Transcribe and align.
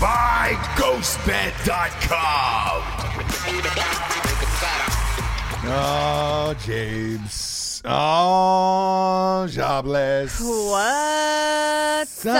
by 0.00 0.52
GhostBed.com. 0.76 2.82
Oh, 5.68 6.54
James. 6.64 7.82
Oh, 7.84 9.46
jobless. 9.50 10.40
What's 10.40 12.24
up? 12.26 12.36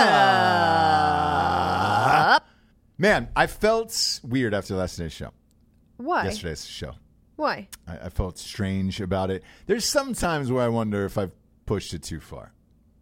Man, 2.97 3.27
I 3.35 3.47
felt 3.47 4.19
weird 4.23 4.53
after 4.53 4.75
last 4.75 4.97
night's 4.99 5.15
show. 5.15 5.31
Why? 5.97 6.25
Yesterday's 6.25 6.65
show. 6.65 6.93
Why? 7.37 7.67
I, 7.87 7.97
I 8.05 8.09
felt 8.09 8.37
strange 8.37 9.01
about 9.01 9.31
it. 9.31 9.43
There's 9.65 9.85
some 9.85 10.13
times 10.13 10.51
where 10.51 10.63
I 10.63 10.67
wonder 10.67 11.05
if 11.05 11.17
I've 11.17 11.31
pushed 11.65 11.93
it 11.93 12.03
too 12.03 12.19
far, 12.19 12.53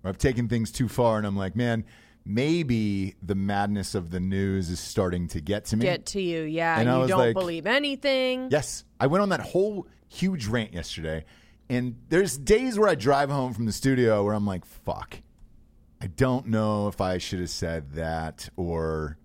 or 0.03 0.09
I've 0.09 0.17
taken 0.17 0.47
things 0.47 0.71
too 0.71 0.87
far, 0.87 1.17
and 1.17 1.27
I'm 1.27 1.35
like, 1.37 1.55
man, 1.55 1.83
maybe 2.25 3.15
the 3.21 3.35
madness 3.35 3.95
of 3.95 4.09
the 4.09 4.19
news 4.19 4.69
is 4.69 4.79
starting 4.79 5.27
to 5.29 5.39
get 5.39 5.65
to 5.65 5.77
me. 5.77 5.83
Get 5.85 6.05
to 6.07 6.21
you, 6.21 6.41
yeah. 6.41 6.79
And 6.79 6.89
I 6.89 7.01
you 7.01 7.07
don't 7.07 7.19
like- 7.19 7.33
believe 7.35 7.67
anything. 7.67 8.49
Yes, 8.51 8.83
I 8.99 9.07
went 9.07 9.21
on 9.21 9.29
that 9.29 9.41
whole 9.41 9.87
huge 10.07 10.47
rant 10.47 10.73
yesterday, 10.73 11.25
and 11.69 11.95
there's 12.09 12.37
days 12.37 12.79
where 12.79 12.89
I 12.89 12.95
drive 12.95 13.29
home 13.29 13.53
from 13.53 13.65
the 13.65 13.71
studio 13.71 14.23
where 14.23 14.33
I'm 14.33 14.45
like, 14.45 14.65
fuck, 14.65 15.21
I 16.01 16.07
don't 16.07 16.47
know 16.47 16.87
if 16.87 16.99
I 16.99 17.17
should 17.19 17.39
have 17.39 17.49
said 17.49 17.91
that, 17.93 18.49
or 18.57 19.17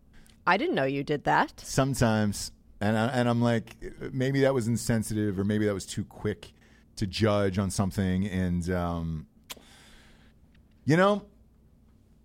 I 0.47 0.57
didn't 0.57 0.75
know 0.75 0.85
you 0.85 1.03
did 1.05 1.25
that. 1.25 1.61
sometimes 1.65 2.53
and 2.81 2.97
I, 2.97 3.07
and 3.09 3.29
I'm 3.29 3.43
like 3.43 3.77
maybe 4.13 4.41
that 4.41 4.55
was 4.55 4.67
insensitive 4.67 5.39
or 5.39 5.45
maybe 5.45 5.67
that 5.67 5.75
was 5.75 5.85
too 5.85 6.03
quick 6.05 6.53
to 6.97 7.07
judge 7.07 7.59
on 7.59 7.71
something 7.71 8.27
and 8.27 8.69
um, 8.71 9.27
you 10.87 10.97
know 10.97 11.23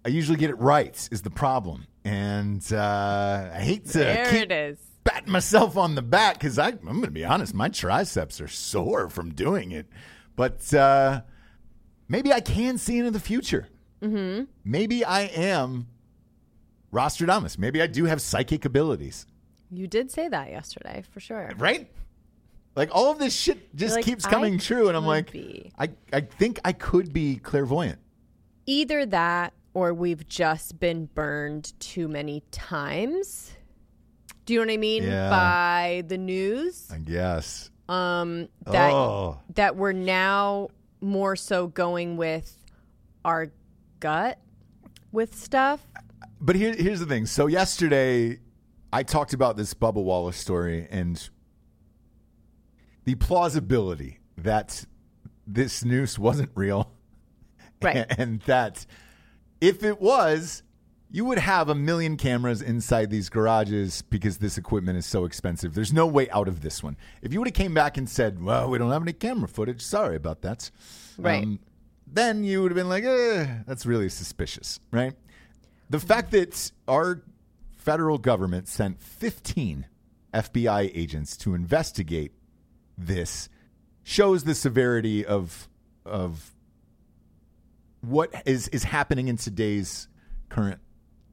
I 0.06 0.10
usually 0.10 0.38
get 0.38 0.52
it 0.52 0.60
right 0.60 0.96
is 1.12 1.22
the 1.24 1.32
problem 1.32 1.88
and 2.04 2.64
uh, 2.72 3.50
I 3.54 3.60
hate 3.60 3.86
to 3.88 3.98
There 3.98 4.26
keep 4.30 4.44
it 4.44 4.52
is. 4.52 4.78
patting 5.04 5.32
myself 5.32 5.76
on 5.78 5.96
the 5.96 6.02
back 6.04 6.36
because 6.36 6.60
I'm 6.60 6.78
going 6.78 7.02
to 7.02 7.12
be 7.12 7.26
honest 7.26 7.54
my 7.54 7.70
triceps 7.70 8.40
are 8.40 8.48
sore 8.48 9.10
from 9.10 9.34
doing 9.34 9.72
it 9.72 9.88
but 10.36 10.72
uh, 10.74 11.22
maybe 12.08 12.32
I 12.32 12.40
can 12.42 12.78
see 12.78 13.00
into 13.00 13.12
the 13.12 13.20
future 13.20 13.68
mm-hmm. 14.02 14.44
maybe 14.64 15.04
I 15.04 15.22
am 15.22 15.88
Rostradamus 16.94 17.58
maybe 17.58 17.82
I 17.82 17.88
do 17.88 18.06
have 18.06 18.22
psychic 18.22 18.66
abilities 18.66 19.26
You 19.72 19.88
did 19.88 20.12
say 20.12 20.30
that 20.30 20.52
yesterday, 20.52 21.04
for 21.12 21.20
sure. 21.20 21.52
right? 21.58 21.90
Like 22.76 22.90
all 22.94 23.12
of 23.12 23.18
this 23.20 23.34
shit 23.34 23.76
just 23.76 23.96
like, 23.96 24.06
keeps 24.06 24.26
I 24.26 24.30
coming 24.30 24.60
true, 24.60 24.88
and 24.90 24.96
I'm 24.98 25.06
like, 25.06 25.32
be. 25.32 25.72
I, 25.80 25.90
I 26.14 26.22
think 26.22 26.60
I 26.64 26.74
could 26.74 27.12
be 27.12 27.38
clairvoyant. 27.38 28.00
Either 28.66 29.06
that 29.08 29.54
or 29.75 29.94
we've 29.94 30.28
just 30.28 30.80
been 30.80 31.06
burned 31.13 31.80
too 31.80 32.08
many 32.08 32.41
times. 32.50 33.52
Do 34.46 34.53
you 34.53 34.59
know 34.59 34.66
what 34.66 34.74
I 34.74 34.78
mean? 34.78 35.03
Yeah. 35.03 35.30
By 35.30 36.03
the 36.08 36.18
news. 36.18 36.90
I 36.91 36.97
guess. 36.97 37.69
Um 37.88 38.47
that 38.66 38.91
oh, 38.91 39.40
that 39.53 39.75
we're 39.75 39.91
now 39.91 40.69
more 41.02 41.35
so 41.35 41.68
going 41.68 42.18
with 42.18 42.58
our 43.24 43.52
gut 44.00 44.40
with 45.12 45.35
stuff. 45.35 45.81
but 46.41 46.56
here, 46.56 46.74
here's 46.74 47.00
the 47.00 47.06
thing. 47.06 47.25
So 47.28 47.46
yesterday, 47.47 48.40
I 48.91 49.03
talked 49.03 49.34
about 49.34 49.56
this 49.58 49.74
Bubba 49.74 50.03
Wallace 50.03 50.38
story 50.38 50.88
and 50.90 51.30
the 53.03 53.16
plausibility 53.16 54.19
that 54.38 54.85
this 55.46 55.85
noose 55.85 56.18
wasn't 56.18 56.50
real, 56.56 56.91
Right. 57.81 58.06
and 58.18 58.41
that 58.41 58.85
if 59.66 59.84
it 59.84 60.00
was, 60.00 60.64
you 61.09 61.26
would 61.26 61.38
have 61.40 61.70
a 61.70 61.76
million 61.76 62.18
cameras 62.18 62.62
inside 62.62 63.09
these 63.09 63.30
garages 63.30 64.02
because 64.03 64.38
this 64.38 64.58
equipment 64.58 64.98
is 64.98 65.06
so 65.06 65.26
expensive. 65.26 65.74
There's 65.74 65.94
no 65.94 66.06
way 66.08 66.30
out 66.30 66.48
of 66.48 66.62
this 66.62 66.84
one. 66.84 66.98
If 67.22 67.31
you 67.34 67.40
would 67.40 67.48
have 67.48 67.53
came 67.53 67.74
back 67.74 67.98
and 67.98 68.09
said, 68.09 68.42
"Well, 68.44 68.70
we 68.70 68.78
don't 68.78 68.92
have 68.92 69.02
any 69.02 69.14
camera 69.14 69.48
footage. 69.48 69.81
Sorry 69.81 70.16
about 70.16 70.42
that," 70.42 70.72
Right. 71.18 71.59
then 72.06 72.44
you 72.44 72.62
would 72.62 72.72
have 72.72 72.76
been 72.76 72.90
like, 72.90 73.03
eh, 73.03 73.59
"That's 73.66 73.86
really 73.86 74.09
suspicious," 74.09 74.80
right? 74.92 75.14
The 75.90 76.00
fact 76.00 76.32
that 76.32 76.72
our 76.88 77.22
federal 77.78 78.18
government 78.18 78.68
sent 78.68 79.00
15 79.02 79.86
FBI 80.34 80.92
agents 80.94 81.38
to 81.38 81.53
investigate 81.53 82.34
this 82.97 83.47
shows 84.03 84.44
the 84.44 84.56
severity 84.56 85.26
of 85.26 85.70
of 86.06 86.55
what 88.08 88.34
is 88.46 88.68
is 88.70 88.84
happening 88.84 89.28
in 89.28 89.38
today's 89.38 90.08
current 90.50 90.79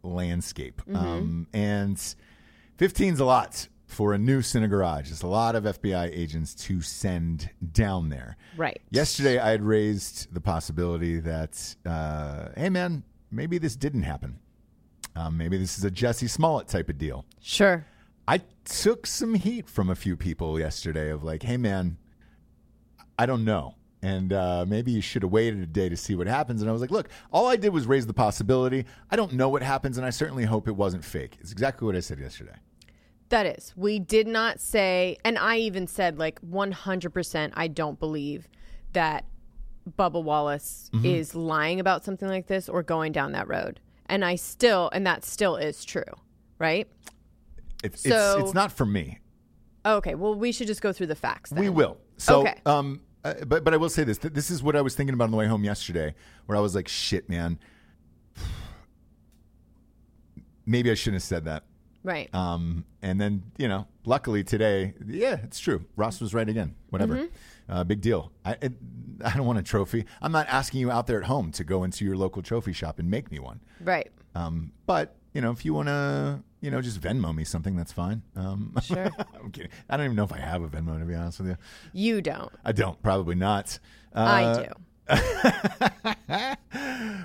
landscape. 0.03 0.83
Um, 0.95 1.47
and 1.53 2.01
15 2.79 3.15
is 3.15 3.21
a 3.21 3.25
lot 3.25 3.69
for 3.87 4.15
a 4.15 4.19
new 4.19 4.43
in 4.55 4.63
a 4.63 4.69
garage. 4.69 5.11
It's 5.11 5.23
a 5.23 5.27
lot 5.27 5.55
of 5.55 5.65
FBI 5.65 6.11
agents 6.13 6.55
to 6.67 6.81
send 6.81 7.51
down 7.73 8.09
there. 8.09 8.37
Right. 8.57 8.81
Yesterday, 8.91 9.39
I 9.39 9.51
had 9.51 9.63
raised 9.63 10.33
the 10.33 10.41
possibility 10.41 11.21
that, 11.21 11.77
uh, 11.85 12.49
hey, 12.57 12.71
man, 12.71 13.05
maybe 13.31 13.59
this 13.59 13.77
didn't 13.77 14.03
happen. 14.03 14.39
Um, 15.15 15.37
maybe 15.37 15.59
this 15.59 15.77
is 15.77 15.85
a 15.85 15.91
Jussie 15.91 16.29
Smollett 16.29 16.69
type 16.69 16.89
of 16.89 16.97
deal. 16.97 17.27
Sure. 17.41 17.85
I 18.27 18.41
took 18.65 19.07
some 19.07 19.35
heat 19.35 19.69
from 19.69 19.91
a 19.91 19.95
few 19.95 20.17
people 20.17 20.59
yesterday 20.59 21.11
of 21.11 21.23
like, 21.23 21.43
hey, 21.43 21.59
man, 21.59 21.99
I 23.19 23.27
don't 23.27 23.45
know. 23.45 23.75
And 24.05 24.33
uh, 24.33 24.65
maybe 24.67 24.91
you 24.91 25.01
should 25.01 25.23
have 25.23 25.31
waited 25.31 25.61
a 25.61 25.67
day 25.67 25.89
to 25.89 25.97
see 25.97 26.17
what 26.17 26.27
happens. 26.27 26.61
And 26.61 26.69
I 26.69 26.73
was 26.73 26.81
like, 26.83 26.91
look, 26.91 27.09
all 27.31 27.47
I 27.47 27.55
did 27.55 27.73
was 27.73 27.87
raise 27.87 28.05
the 28.07 28.13
possibility. 28.13 28.85
I 29.11 29.17
don't 29.17 29.33
know 29.35 29.49
what 29.49 29.63
happens, 29.63 29.97
and 29.97 30.05
I 30.05 30.11
certainly 30.11 30.45
hope 30.45 30.67
it 30.67 30.73
wasn't 30.75 31.05
fake. 31.05 31.37
It's 31.41 31.53
exactly 31.53 31.87
what 31.87 31.95
I 31.95 32.01
said 32.01 32.19
yesterday. 32.19 32.57
That 33.29 33.47
is. 33.47 33.73
We 33.77 34.01
did 34.01 34.27
not 34.27 34.61
say, 34.61 35.19
and 35.25 35.39
I 35.39 35.59
even 35.59 35.87
said, 35.87 36.19
like, 36.19 36.41
100%, 36.43 37.53
I 37.55 37.69
don't 37.69 37.99
believe 38.01 38.49
that 38.93 39.25
Bubba 39.99 40.23
Wallace 40.23 40.91
Mm-hmm. 40.93 41.07
is 41.07 41.35
lying 41.35 41.79
about 41.81 42.05
something 42.05 42.29
like 42.29 42.49
this 42.49 42.69
or 42.69 42.83
going 42.83 43.13
down 43.13 43.33
that 43.33 43.47
road. 43.49 43.79
And 44.07 44.25
I 44.25 44.35
still, 44.35 44.91
and 44.93 45.07
that 45.07 45.25
still 45.25 45.57
is 45.57 45.85
true, 45.85 46.03
right? 46.59 46.89
It's, 47.85 48.03
So- 48.03 48.35
it's, 48.39 48.47
it's 48.49 48.55
not 48.55 48.73
for 48.73 48.85
me. 48.85 49.21
Okay, 49.87 50.15
well, 50.17 50.35
we 50.35 50.53
should 50.53 50.67
just 50.67 50.83
go 50.83 50.93
through 50.93 51.07
the 51.09 51.15
facts. 51.17 51.51
Then. 51.51 51.61
We 51.61 51.69
will. 51.71 51.99
So, 52.17 52.41
Okay. 52.43 52.55
um, 52.67 53.01
uh, 53.25 53.35
but 53.47 53.65
but 53.65 53.73
I 53.75 53.77
will 53.77 53.89
say 53.91 54.05
this. 54.05 54.19
Th- 54.19 54.33
This 54.35 54.51
is 54.51 54.63
what 54.63 54.75
I 54.77 54.81
was 54.81 54.95
thinking 54.95 55.15
about 55.15 55.25
on 55.25 55.31
the 55.31 55.37
way 55.37 55.47
home 55.47 55.65
yesterday, 55.65 56.15
where 56.47 56.57
I 56.59 56.61
was 56.61 56.75
like, 56.75 56.89
"Shit, 56.89 57.29
man, 57.29 57.59
maybe 60.67 60.91
I 60.91 60.95
shouldn't 60.95 61.17
have 61.23 61.27
said 61.27 61.45
that." 61.45 61.65
Right. 62.05 62.33
Um, 62.35 62.85
and 63.01 63.21
then 63.21 63.45
you 63.59 63.69
know, 63.69 63.87
luckily 64.05 64.43
today, 64.43 64.95
yeah, 65.07 65.37
it's 65.45 65.61
true. 65.61 65.85
Ross 65.97 66.21
was 66.21 66.35
right 66.35 66.49
again. 66.49 66.75
Whatever, 66.91 67.15
Mm-hmm. 67.17 67.73
uh, 67.73 67.85
big 67.85 68.01
deal. 68.01 68.33
I 68.45 68.57
it, 68.61 68.73
I 69.25 69.37
don't 69.37 69.47
want 69.47 69.59
a 69.59 69.63
trophy. 69.63 70.05
I'm 70.21 70.33
not 70.33 70.49
asking 70.49 70.81
you 70.81 70.91
out 70.91 71.07
there 71.07 71.19
at 71.19 71.25
home 71.27 71.53
to 71.53 71.65
go 71.65 71.85
into 71.85 72.05
your 72.05 72.17
local 72.17 72.43
trophy 72.43 72.73
shop 72.73 72.99
and 72.99 73.09
make 73.11 73.31
me 73.31 73.39
one. 73.39 73.61
right. 73.81 74.11
Um, 74.35 74.73
but 74.87 75.15
you 75.35 75.41
know, 75.41 75.51
if 75.51 75.65
you 75.65 75.73
want 75.75 75.89
to, 75.89 76.41
you 76.61 76.71
know, 76.71 76.81
just 76.81 77.01
Venmo 77.01 77.35
me 77.35 77.45
something, 77.45 77.75
that's 77.77 77.93
fine. 77.93 78.23
Um, 78.37 78.75
Sure. 78.83 79.11
I'm 79.41 79.51
kidding. 79.51 79.71
I 79.89 79.97
don't 79.97 80.05
even 80.07 80.17
know 80.17 80.25
if 80.25 80.33
I 80.33 80.39
have 80.39 80.63
a 80.63 80.69
Venmo 80.69 80.99
to 80.99 81.05
be 81.05 81.15
honest 81.15 81.41
with 81.41 81.49
you. 81.49 81.57
You 81.93 82.21
don't. 82.23 82.53
I 82.65 82.73
don't. 82.73 83.01
Probably 83.03 83.35
not. 83.35 83.79
I 84.15 84.45
Uh, 84.45 84.63
do. 84.65 84.73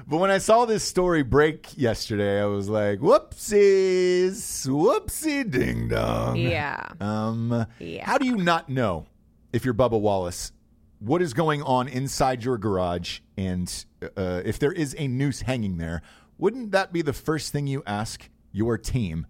But 0.10 0.18
when 0.20 0.32
I 0.32 0.38
saw 0.38 0.64
this 0.66 0.84
story 0.84 1.22
break 1.24 1.78
yesterday, 1.78 2.42
I 2.42 2.46
was 2.46 2.70
like, 2.70 3.00
"Whoopsies, 3.00 4.68
whoopsie, 4.68 5.50
ding 5.50 5.90
dong." 5.90 6.38
Yeah. 6.38 6.88
Um, 7.02 7.66
Yeah. 7.80 8.06
How 8.06 8.18
do 8.18 8.26
you 8.26 8.38
not 8.38 8.70
know 8.70 9.06
if 9.52 9.66
you're 9.66 9.74
Bubba 9.74 10.00
Wallace 10.00 10.52
what 11.00 11.22
is 11.22 11.34
going 11.34 11.62
on 11.64 11.88
inside 11.90 12.44
your 12.44 12.58
garage, 12.58 13.20
and 13.38 13.86
uh, 14.16 14.42
if 14.46 14.60
there 14.60 14.72
is 14.72 14.96
a 14.98 15.08
noose 15.08 15.42
hanging 15.42 15.78
there? 15.78 16.02
Wouldn't 16.38 16.72
that 16.72 16.94
be 16.94 17.02
the 17.02 17.14
first 17.14 17.52
thing 17.52 17.68
you 17.68 17.84
ask 17.86 18.30
your 18.52 18.78
team? 18.78 19.26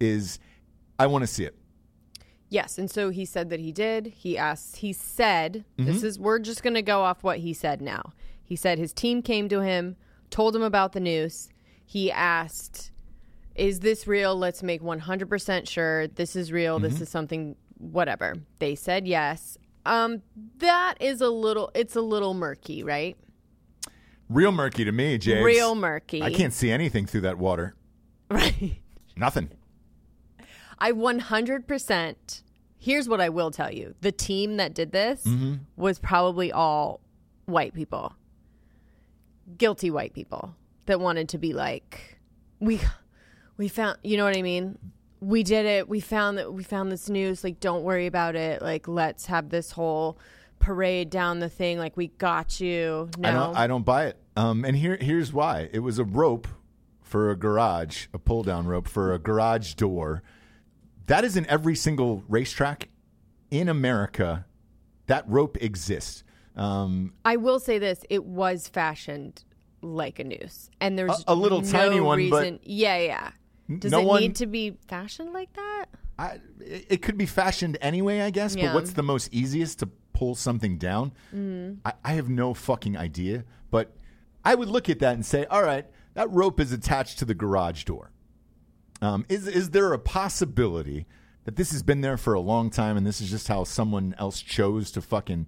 Is 0.00 0.38
I 0.98 1.06
want 1.06 1.22
to 1.22 1.26
see 1.26 1.44
it. 1.44 1.56
Yes, 2.48 2.78
and 2.78 2.90
so 2.90 3.10
he 3.10 3.24
said 3.24 3.48
that 3.50 3.60
he 3.60 3.70
did. 3.70 4.08
He 4.08 4.36
asked. 4.36 4.76
He 4.76 4.92
said, 4.92 5.64
Mm-hmm. 5.78 5.86
"This 5.86 6.02
is 6.02 6.18
we're 6.18 6.40
just 6.40 6.62
going 6.62 6.74
to 6.74 6.82
go 6.82 7.02
off 7.02 7.22
what 7.22 7.38
he 7.38 7.52
said 7.54 7.80
now." 7.80 8.12
He 8.42 8.56
said 8.56 8.78
his 8.78 8.92
team 8.92 9.22
came 9.22 9.48
to 9.48 9.60
him, 9.60 9.96
told 10.30 10.56
him 10.56 10.62
about 10.62 10.92
the 10.92 11.00
news. 11.00 11.48
He 11.86 12.10
asked, 12.10 12.90
"Is 13.54 13.80
this 13.80 14.06
real? 14.08 14.36
Let's 14.36 14.62
make 14.62 14.82
100% 14.82 15.68
sure 15.68 16.08
this 16.08 16.34
is 16.34 16.50
real. 16.50 16.76
Mm-hmm. 16.76 16.84
This 16.84 17.00
is 17.00 17.08
something 17.08 17.54
whatever." 17.78 18.34
They 18.58 18.74
said 18.74 19.06
yes. 19.06 19.56
Um 19.86 20.22
that 20.58 20.96
is 21.00 21.20
a 21.20 21.30
little 21.30 21.70
it's 21.74 21.94
a 21.94 22.02
little 22.02 22.34
murky, 22.34 22.82
right? 22.82 23.16
Real 24.30 24.52
murky 24.52 24.84
to 24.84 24.92
me, 24.92 25.18
James. 25.18 25.44
Real 25.44 25.74
murky. 25.74 26.22
I 26.22 26.32
can't 26.32 26.52
see 26.54 26.70
anything 26.70 27.04
through 27.04 27.22
that 27.22 27.36
water. 27.36 27.74
Right. 28.30 28.80
Nothing. 29.16 29.50
I 30.78 30.92
100%. 30.92 32.42
Here's 32.78 33.08
what 33.08 33.20
I 33.20 33.28
will 33.28 33.50
tell 33.50 33.72
you 33.72 33.94
the 34.00 34.12
team 34.12 34.56
that 34.58 34.72
did 34.72 34.92
this 34.92 35.24
Mm-hmm. 35.24 35.54
was 35.76 35.98
probably 35.98 36.52
all 36.52 37.00
white 37.46 37.74
people, 37.74 38.14
guilty 39.58 39.90
white 39.90 40.14
people 40.14 40.54
that 40.86 41.00
wanted 41.00 41.28
to 41.30 41.38
be 41.38 41.52
like, 41.52 42.20
we, 42.60 42.80
we 43.56 43.66
found, 43.66 43.98
you 44.04 44.16
know 44.16 44.24
what 44.24 44.36
I 44.36 44.42
mean? 44.42 44.78
We 45.20 45.42
did 45.42 45.66
it. 45.66 45.88
We 45.88 45.98
found 45.98 46.38
that 46.38 46.52
we 46.54 46.62
found 46.62 46.92
this 46.92 47.10
news. 47.10 47.42
Like, 47.42 47.58
don't 47.58 47.82
worry 47.82 48.06
about 48.06 48.36
it. 48.36 48.62
Like, 48.62 48.86
let's 48.86 49.26
have 49.26 49.48
this 49.50 49.72
whole 49.72 50.18
parade 50.60 51.10
down 51.10 51.40
the 51.40 51.48
thing. 51.50 51.78
Like, 51.78 51.96
we 51.96 52.06
got 52.08 52.60
you. 52.60 53.10
No. 53.18 53.28
I 53.28 53.32
don't. 53.32 53.56
I 53.56 53.66
don't 53.66 53.84
buy 53.84 54.06
it. 54.06 54.16
Um, 54.36 54.64
and 54.64 54.76
here, 54.76 54.96
here's 55.00 55.32
why. 55.32 55.68
It 55.72 55.80
was 55.80 55.98
a 55.98 56.04
rope 56.04 56.46
for 57.02 57.30
a 57.30 57.36
garage, 57.36 58.06
a 58.14 58.18
pull 58.18 58.42
down 58.42 58.66
rope 58.66 58.88
for 58.88 59.12
a 59.12 59.18
garage 59.18 59.74
door. 59.74 60.22
That 61.06 61.24
is 61.24 61.36
in 61.36 61.46
every 61.46 61.74
single 61.74 62.22
racetrack 62.28 62.88
in 63.50 63.68
America. 63.68 64.46
That 65.06 65.28
rope 65.28 65.56
exists. 65.60 66.22
Um, 66.56 67.14
I 67.24 67.36
will 67.36 67.58
say 67.58 67.78
this: 67.78 68.04
it 68.08 68.24
was 68.24 68.68
fashioned 68.68 69.44
like 69.82 70.18
a 70.20 70.24
noose, 70.24 70.70
and 70.80 70.96
there's 70.98 71.24
A- 71.26 71.32
a 71.32 71.34
little 71.34 71.62
no 71.62 71.70
tiny 71.70 72.00
one, 72.00 72.30
but- 72.30 72.42
reason. 72.42 72.60
yeah, 72.62 72.98
yeah. 72.98 73.30
Does 73.78 73.92
no 73.92 74.00
it 74.00 74.06
one- 74.06 74.20
need 74.20 74.36
to 74.36 74.46
be 74.46 74.76
fashioned 74.88 75.32
like 75.32 75.52
that? 75.54 75.86
I, 76.18 76.38
it 76.60 77.02
could 77.02 77.16
be 77.16 77.24
fashioned 77.26 77.78
anyway, 77.80 78.20
I 78.20 78.30
guess. 78.30 78.54
But 78.54 78.74
what's 78.74 78.92
the 78.92 79.02
most 79.02 79.32
easiest 79.32 79.78
to 79.78 79.86
pull 80.12 80.34
something 80.34 80.76
down? 80.76 81.12
I, 81.84 81.92
I 82.04 82.12
have 82.14 82.28
no 82.28 82.52
fucking 82.52 82.96
idea. 82.96 83.44
But 83.70 83.96
I 84.44 84.54
would 84.54 84.68
look 84.68 84.88
at 84.88 84.98
that 85.00 85.14
and 85.14 85.24
say, 85.24 85.44
all 85.46 85.62
right, 85.62 85.86
that 86.14 86.30
rope 86.30 86.60
is 86.60 86.72
attached 86.72 87.18
to 87.18 87.24
the 87.24 87.34
garage 87.34 87.84
door. 87.84 88.10
Um, 89.02 89.24
is 89.28 89.46
is 89.46 89.70
there 89.70 89.92
a 89.92 89.98
possibility 89.98 91.06
that 91.44 91.56
this 91.56 91.72
has 91.72 91.82
been 91.82 92.02
there 92.02 92.16
for 92.16 92.34
a 92.34 92.40
long 92.40 92.70
time 92.70 92.96
and 92.96 93.06
this 93.06 93.20
is 93.20 93.30
just 93.30 93.48
how 93.48 93.64
someone 93.64 94.14
else 94.18 94.42
chose 94.42 94.90
to 94.92 95.00
fucking 95.00 95.46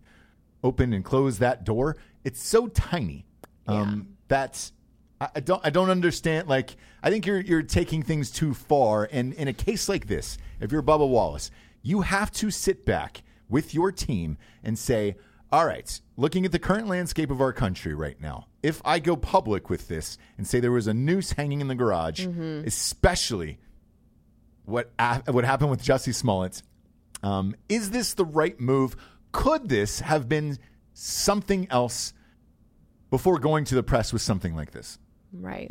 open 0.64 0.92
and 0.92 1.04
close 1.04 1.38
that 1.38 1.64
door? 1.64 1.96
It's 2.24 2.42
so 2.42 2.68
tiny. 2.68 3.26
Um, 3.66 4.16
That's 4.28 4.72
I, 5.20 5.28
I 5.36 5.40
don't 5.40 5.64
I 5.66 5.70
don't 5.70 5.90
understand. 5.90 6.48
Like 6.48 6.76
I 7.02 7.10
think 7.10 7.26
you're 7.26 7.40
you're 7.40 7.62
taking 7.62 8.02
things 8.02 8.30
too 8.30 8.54
far. 8.54 9.08
And 9.12 9.34
in 9.34 9.48
a 9.48 9.52
case 9.52 9.88
like 9.88 10.06
this, 10.06 10.38
if 10.60 10.72
you're 10.72 10.82
Bubba 10.82 11.08
Wallace, 11.08 11.50
you 11.82 12.00
have 12.00 12.30
to 12.32 12.50
sit 12.50 12.86
back 12.86 13.22
with 13.48 13.74
your 13.74 13.92
team 13.92 14.38
and 14.64 14.78
say, 14.78 15.16
all 15.52 15.66
right, 15.66 16.00
looking 16.16 16.46
at 16.46 16.52
the 16.52 16.58
current 16.58 16.88
landscape 16.88 17.30
of 17.30 17.40
our 17.42 17.52
country 17.52 17.94
right 17.94 18.18
now, 18.20 18.46
if 18.62 18.80
I 18.86 18.98
go 18.98 19.16
public 19.16 19.68
with 19.68 19.86
this 19.86 20.16
and 20.38 20.46
say 20.46 20.60
there 20.60 20.72
was 20.72 20.86
a 20.86 20.94
noose 20.94 21.32
hanging 21.32 21.60
in 21.60 21.68
the 21.68 21.74
garage, 21.74 22.24
especially 22.66 23.58
what 24.64 24.90
what 25.26 25.44
happened 25.44 25.70
with 25.70 25.82
Jussie 25.82 26.14
Smollett, 26.14 26.62
um, 27.22 27.54
is 27.68 27.90
this 27.90 28.14
the 28.14 28.24
right 28.24 28.58
move? 28.58 28.96
Could 29.32 29.68
this 29.68 30.00
have 30.00 30.28
been 30.28 30.58
something 30.94 31.66
else 31.70 32.14
before 33.10 33.38
going 33.38 33.64
to 33.66 33.74
the 33.74 33.82
press 33.82 34.12
with 34.12 34.22
something 34.22 34.56
like 34.56 34.70
this? 34.70 34.98
Right. 35.32 35.70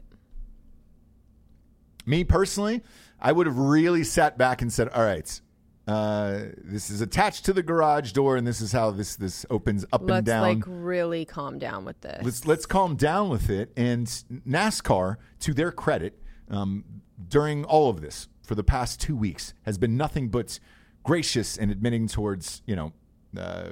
Me 2.06 2.24
personally, 2.24 2.82
I 3.20 3.32
would 3.32 3.48
have 3.48 3.58
really 3.58 4.04
sat 4.04 4.38
back 4.38 4.62
and 4.62 4.72
said, 4.72 4.90
"All 4.90 5.04
right, 5.04 5.42
uh, 5.92 6.46
this 6.58 6.90
is 6.90 7.02
attached 7.02 7.46
to 7.46 7.54
the 7.54 7.62
garage 7.62 8.14
door, 8.14 8.38
and 8.38 8.48
this 8.48 8.62
is 8.62 8.72
how 8.72 8.92
this 8.92 9.16
this 9.18 9.46
opens 9.50 9.86
up 9.92 10.02
and 10.10 10.26
down. 10.26 10.42
Let's 10.42 10.56
like 10.58 10.64
really 10.68 11.26
calm 11.26 11.60
down 11.60 11.84
with 11.84 12.00
this. 12.02 12.24
let's 12.24 12.46
let's 12.46 12.66
calm 12.66 12.96
down 12.96 13.30
with 13.30 13.50
it. 13.50 13.72
And 13.76 14.08
NASCAR, 14.48 15.18
to 15.42 15.54
their 15.54 15.72
credit, 15.72 16.18
um, 16.50 16.86
during 17.28 17.66
all 17.66 17.90
of 17.90 18.00
this 18.02 18.30
for 18.42 18.56
the 18.56 18.64
past 18.64 19.02
two 19.02 19.16
weeks, 19.16 19.54
has 19.64 19.78
been 19.78 19.98
nothing 19.98 20.30
but 20.30 20.60
gracious 21.04 21.58
and 21.58 21.70
admitting 21.70 22.08
towards 22.08 22.62
you 22.66 22.76
know 22.76 22.94
uh, 23.38 23.72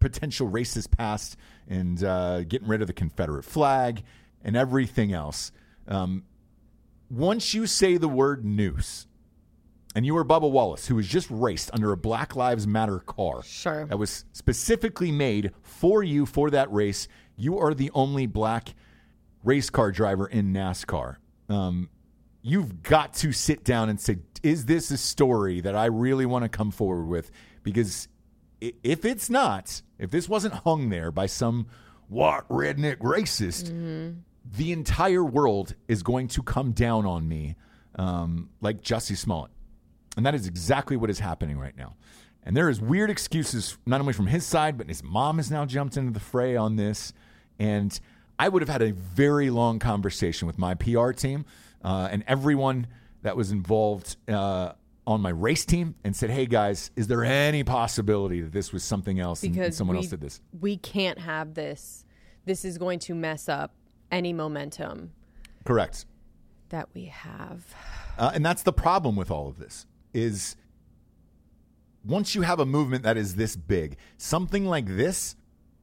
potential 0.00 0.48
racist 0.48 0.90
past 0.90 1.36
and 1.68 2.02
uh, 2.02 2.44
getting 2.44 2.68
rid 2.68 2.80
of 2.80 2.86
the 2.86 2.94
Confederate 2.94 3.44
flag 3.44 4.02
and 4.42 4.56
everything 4.56 5.12
else. 5.12 5.52
Um, 5.86 6.24
once 7.10 7.52
you 7.52 7.66
say 7.66 7.98
the 7.98 8.08
word 8.08 8.44
noose, 8.44 9.06
and 9.94 10.06
you 10.06 10.16
are 10.16 10.24
Bubba 10.24 10.50
Wallace, 10.50 10.86
who 10.86 10.94
was 10.96 11.06
just 11.06 11.28
raced 11.30 11.70
under 11.72 11.92
a 11.92 11.96
Black 11.96 12.34
Lives 12.36 12.66
Matter 12.66 12.98
car 13.00 13.42
Sure. 13.42 13.84
that 13.86 13.98
was 13.98 14.24
specifically 14.32 15.10
made 15.12 15.52
for 15.62 16.02
you 16.02 16.26
for 16.26 16.50
that 16.50 16.72
race. 16.72 17.08
You 17.36 17.58
are 17.58 17.74
the 17.74 17.90
only 17.94 18.26
black 18.26 18.74
race 19.44 19.70
car 19.70 19.90
driver 19.90 20.26
in 20.26 20.52
NASCAR. 20.52 21.16
Um, 21.48 21.88
you've 22.42 22.82
got 22.82 23.14
to 23.14 23.32
sit 23.32 23.64
down 23.64 23.88
and 23.88 24.00
say, 24.00 24.18
is 24.42 24.64
this 24.66 24.90
a 24.90 24.96
story 24.96 25.60
that 25.60 25.74
I 25.76 25.86
really 25.86 26.26
want 26.26 26.44
to 26.44 26.48
come 26.48 26.70
forward 26.70 27.06
with? 27.06 27.30
Because 27.62 28.08
i- 28.62 28.72
if 28.82 29.04
it's 29.04 29.28
not, 29.30 29.82
if 29.98 30.10
this 30.10 30.28
wasn't 30.28 30.54
hung 30.54 30.88
there 30.88 31.10
by 31.12 31.26
some 31.26 31.66
what 32.08 32.48
redneck 32.48 32.98
racist, 32.98 34.14
the 34.56 34.72
entire 34.72 35.24
world 35.24 35.74
is 35.88 36.02
going 36.02 36.28
to 36.28 36.42
come 36.42 36.72
down 36.72 37.06
on 37.06 37.28
me 37.28 37.56
um, 37.96 38.48
like 38.60 38.82
Jussie 38.82 39.16
Smollett. 39.16 39.50
And 40.16 40.26
that 40.26 40.34
is 40.34 40.46
exactly 40.46 40.96
what 40.96 41.10
is 41.10 41.20
happening 41.20 41.58
right 41.58 41.76
now. 41.76 41.94
And 42.44 42.56
there 42.56 42.68
is 42.68 42.80
weird 42.80 43.08
excuses, 43.10 43.78
not 43.86 44.00
only 44.00 44.12
from 44.12 44.26
his 44.26 44.44
side, 44.44 44.76
but 44.76 44.88
his 44.88 45.02
mom 45.02 45.36
has 45.36 45.50
now 45.50 45.64
jumped 45.64 45.96
into 45.96 46.12
the 46.12 46.20
fray 46.20 46.56
on 46.56 46.76
this. 46.76 47.12
And 47.58 47.98
I 48.38 48.48
would 48.48 48.62
have 48.62 48.68
had 48.68 48.82
a 48.82 48.92
very 48.92 49.50
long 49.50 49.78
conversation 49.78 50.46
with 50.46 50.58
my 50.58 50.74
PR 50.74 51.12
team 51.12 51.44
uh, 51.84 52.08
and 52.10 52.24
everyone 52.26 52.88
that 53.22 53.36
was 53.36 53.52
involved 53.52 54.16
uh, 54.28 54.72
on 55.06 55.20
my 55.20 55.30
race 55.30 55.64
team 55.64 55.94
and 56.02 56.14
said, 56.14 56.30
hey 56.30 56.46
guys, 56.46 56.90
is 56.96 57.06
there 57.06 57.24
any 57.24 57.62
possibility 57.62 58.40
that 58.40 58.52
this 58.52 58.72
was 58.72 58.82
something 58.82 59.20
else 59.20 59.42
and- 59.42 59.50
and, 59.50 59.60
because 59.60 59.76
someone 59.76 59.96
we, 59.96 60.02
else 60.02 60.10
did 60.10 60.20
this? 60.20 60.40
We 60.60 60.76
can't 60.76 61.20
have 61.20 61.54
this. 61.54 62.04
This 62.44 62.64
is 62.64 62.78
going 62.78 62.98
to 63.00 63.14
mess 63.14 63.48
up 63.48 63.72
any 64.10 64.32
momentum 64.32 65.12
Correct. 65.64 66.06
that 66.70 66.88
we 66.92 67.04
have. 67.06 67.64
Uh, 68.18 68.32
and 68.34 68.44
that's 68.44 68.64
the 68.64 68.72
problem 68.72 69.14
with 69.14 69.30
all 69.30 69.48
of 69.48 69.58
this 69.58 69.86
is 70.12 70.56
once 72.04 72.34
you 72.34 72.42
have 72.42 72.60
a 72.60 72.66
movement 72.66 73.04
that 73.04 73.16
is 73.16 73.36
this 73.36 73.56
big, 73.56 73.96
something 74.16 74.66
like 74.66 74.86
this 74.86 75.36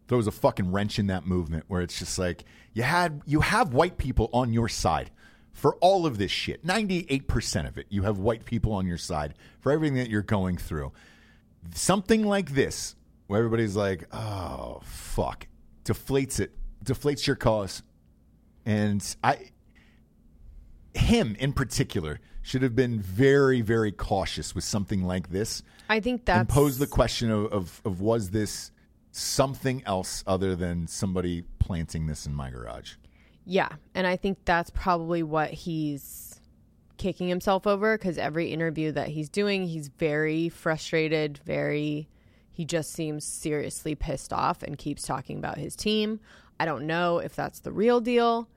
throws 0.08 0.28
a 0.28 0.32
fucking 0.32 0.72
wrench 0.72 1.00
in 1.00 1.08
that 1.08 1.26
movement 1.26 1.66
where 1.68 1.82
it's 1.82 2.00
just 2.00 2.18
like 2.18 2.44
you 2.74 2.84
had 2.84 3.22
you 3.26 3.42
have 3.42 3.74
white 3.74 3.98
people 3.98 4.30
on 4.34 4.52
your 4.52 4.68
side 4.68 5.12
for 5.54 5.76
all 5.76 6.06
of 6.06 6.18
this 6.18 6.32
shit. 6.32 6.66
98% 6.66 7.68
of 7.68 7.78
it, 7.78 7.86
you 7.90 8.04
have 8.04 8.18
white 8.18 8.46
people 8.46 8.72
on 8.74 8.88
your 8.88 8.98
side 8.98 9.34
for 9.60 9.72
everything 9.72 9.98
that 9.98 10.10
you're 10.10 10.22
going 10.22 10.58
through. 10.58 10.92
Something 11.74 12.26
like 12.26 12.52
this, 12.54 12.96
where 13.28 13.40
everybody's 13.40 13.76
like, 13.76 14.06
oh, 14.14 14.80
fuck, 14.84 15.48
deflates 15.84 16.40
it, 16.40 16.52
deflates 16.84 17.28
your 17.28 17.36
cause. 17.36 17.84
And 18.66 19.04
I, 19.24 19.50
him 20.94 21.36
in 21.40 21.52
particular, 21.54 22.20
should 22.50 22.64
have 22.64 22.76
been 22.76 23.00
very, 23.00 23.62
very 23.62 23.92
cautious 23.92 24.56
with 24.56 24.64
something 24.64 25.04
like 25.04 25.30
this 25.30 25.62
I 25.90 26.00
think 26.00 26.26
that's 26.26 26.40
and 26.40 26.50
pose 26.50 26.78
the 26.78 26.88
question 26.88 27.32
of, 27.32 27.46
of, 27.52 27.82
of 27.86 28.02
was 28.02 28.30
this 28.30 28.72
something 29.12 29.84
else 29.86 30.24
other 30.28 30.56
than 30.56 30.88
somebody 30.88 31.44
planting 31.60 32.06
this 32.06 32.26
in 32.26 32.34
my 32.34 32.52
garage? 32.52 32.94
Yeah, 33.46 33.70
and 33.96 34.06
I 34.06 34.16
think 34.16 34.38
that's 34.46 34.70
probably 34.70 35.24
what 35.24 35.50
he's 35.50 36.40
kicking 36.98 37.28
himself 37.28 37.66
over 37.66 37.98
because 37.98 38.18
every 38.18 38.52
interview 38.52 38.92
that 38.92 39.08
he's 39.08 39.30
doing, 39.30 39.66
he's 39.66 39.88
very 39.88 40.50
frustrated, 40.50 41.40
very 41.40 42.08
he 42.52 42.66
just 42.66 42.92
seems 42.92 43.24
seriously 43.24 43.96
pissed 43.96 44.34
off 44.34 44.62
and 44.64 44.78
keeps 44.78 45.04
talking 45.04 45.38
about 45.38 45.58
his 45.58 45.76
team. 45.76 46.20
I 46.60 46.66
don't 46.66 46.86
know 46.86 47.20
if 47.20 47.36
that's 47.36 47.62
the 47.62 47.72
real 47.72 48.02
deal, 48.02 48.50